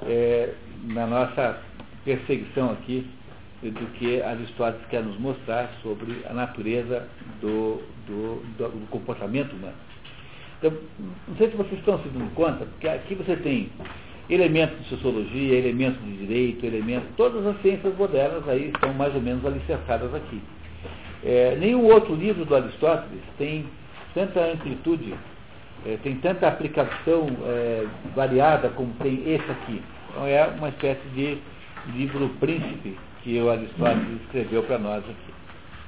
é, 0.03 0.53
na 0.83 1.07
nossa 1.07 1.59
perseguição 2.03 2.71
aqui 2.71 3.07
do 3.61 3.91
que 3.93 4.21
Aristóteles 4.21 4.85
quer 4.87 5.03
nos 5.03 5.19
mostrar 5.19 5.69
sobre 5.81 6.23
a 6.29 6.33
natureza 6.33 7.07
do, 7.41 7.81
do, 8.05 8.41
do, 8.57 8.69
do 8.69 8.87
comportamento 8.89 9.53
humano. 9.53 9.73
Então, 10.59 10.73
não 11.27 11.35
sei 11.37 11.49
se 11.49 11.57
vocês 11.57 11.79
estão 11.79 12.01
se 12.01 12.09
dando 12.09 12.33
conta, 12.33 12.65
porque 12.65 12.87
aqui 12.87 13.15
você 13.15 13.35
tem 13.37 13.69
elementos 14.29 14.77
de 14.79 14.89
sociologia, 14.89 15.57
elementos 15.57 16.03
de 16.03 16.17
direito, 16.17 16.65
elementos, 16.65 17.09
todas 17.15 17.45
as 17.45 17.61
ciências 17.61 17.95
modernas 17.95 18.47
aí 18.47 18.69
estão 18.69 18.93
mais 18.93 19.13
ou 19.15 19.21
menos 19.21 19.45
alicerçadas 19.45 20.13
aqui. 20.13 20.41
É, 21.23 21.55
nenhum 21.59 21.85
outro 21.85 22.13
livro 22.15 22.45
do 22.45 22.55
Aristóteles 22.55 23.21
tem 23.37 23.65
tanta 24.13 24.39
amplitude, 24.51 25.13
é, 25.85 25.97
tem 26.03 26.15
tanta 26.15 26.47
aplicação 26.47 27.27
é, 27.45 27.85
variada 28.15 28.69
como 28.69 28.93
tem 28.95 29.21
esse 29.25 29.51
aqui. 29.51 29.81
Então 30.09 30.25
é 30.25 30.47
uma 30.47 30.69
espécie 30.69 31.07
de 31.09 31.37
livro 31.93 32.29
príncipe 32.39 32.97
que 33.23 33.39
o 33.39 33.49
Aristóteles 33.49 34.21
escreveu 34.23 34.63
para 34.63 34.77
nós 34.77 35.03
aqui. 35.03 35.33